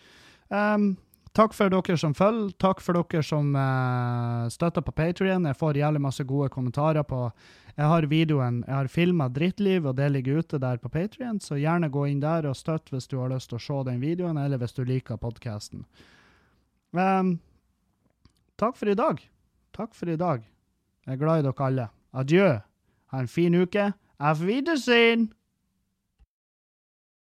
Um, 0.52 0.94
Takk 1.34 1.50
for 1.50 1.72
dere 1.72 1.96
som 1.98 2.12
følger. 2.14 2.52
Takk 2.62 2.78
for 2.84 2.94
dere 2.94 3.22
som 3.26 3.48
uh, 3.58 4.46
støtter 4.54 4.84
på 4.86 4.92
Patrion. 4.94 5.48
Jeg 5.50 5.58
får 5.58 5.80
jævlig 5.80 6.02
masse 6.04 6.22
gode 6.24 6.46
kommentarer 6.54 7.02
på 7.02 7.26
Jeg 7.74 7.90
har 7.90 8.06
videoen, 8.06 8.62
jeg 8.68 8.74
har 8.74 8.86
filma 8.86 9.26
Drittliv, 9.28 9.88
og 9.90 9.96
det 9.98 10.12
ligger 10.12 10.38
ute 10.38 10.60
der 10.62 10.78
på 10.78 10.88
Patrion, 10.88 11.40
så 11.40 11.58
gjerne 11.58 11.90
gå 11.90 12.06
inn 12.06 12.22
der 12.22 12.46
og 12.46 12.54
støtt 12.54 12.92
hvis 12.94 13.10
du 13.10 13.18
har 13.18 13.32
lyst 13.34 13.50
til 13.50 13.58
å 13.58 13.64
se 13.64 13.80
den 13.90 13.98
videoen, 13.98 14.38
eller 14.38 14.62
hvis 14.62 14.76
du 14.78 14.84
liker 14.86 15.18
podkasten. 15.18 15.82
Um, 16.94 17.40
takk 18.54 18.78
for 18.78 18.86
i 18.86 18.94
dag. 18.94 19.18
Takk 19.74 19.98
for 19.98 20.06
i 20.06 20.14
dag. 20.14 20.46
Jeg 21.02 21.16
er 21.16 21.24
glad 21.24 21.42
i 21.42 21.48
dere 21.48 21.66
alle. 21.66 21.92
Adjø. 22.14 22.50
Ha 23.10 23.24
en 23.24 23.26
fin 23.26 23.58
uke. 23.58 23.90
Auf 24.22 24.46
Wiedersehen! 24.46 25.32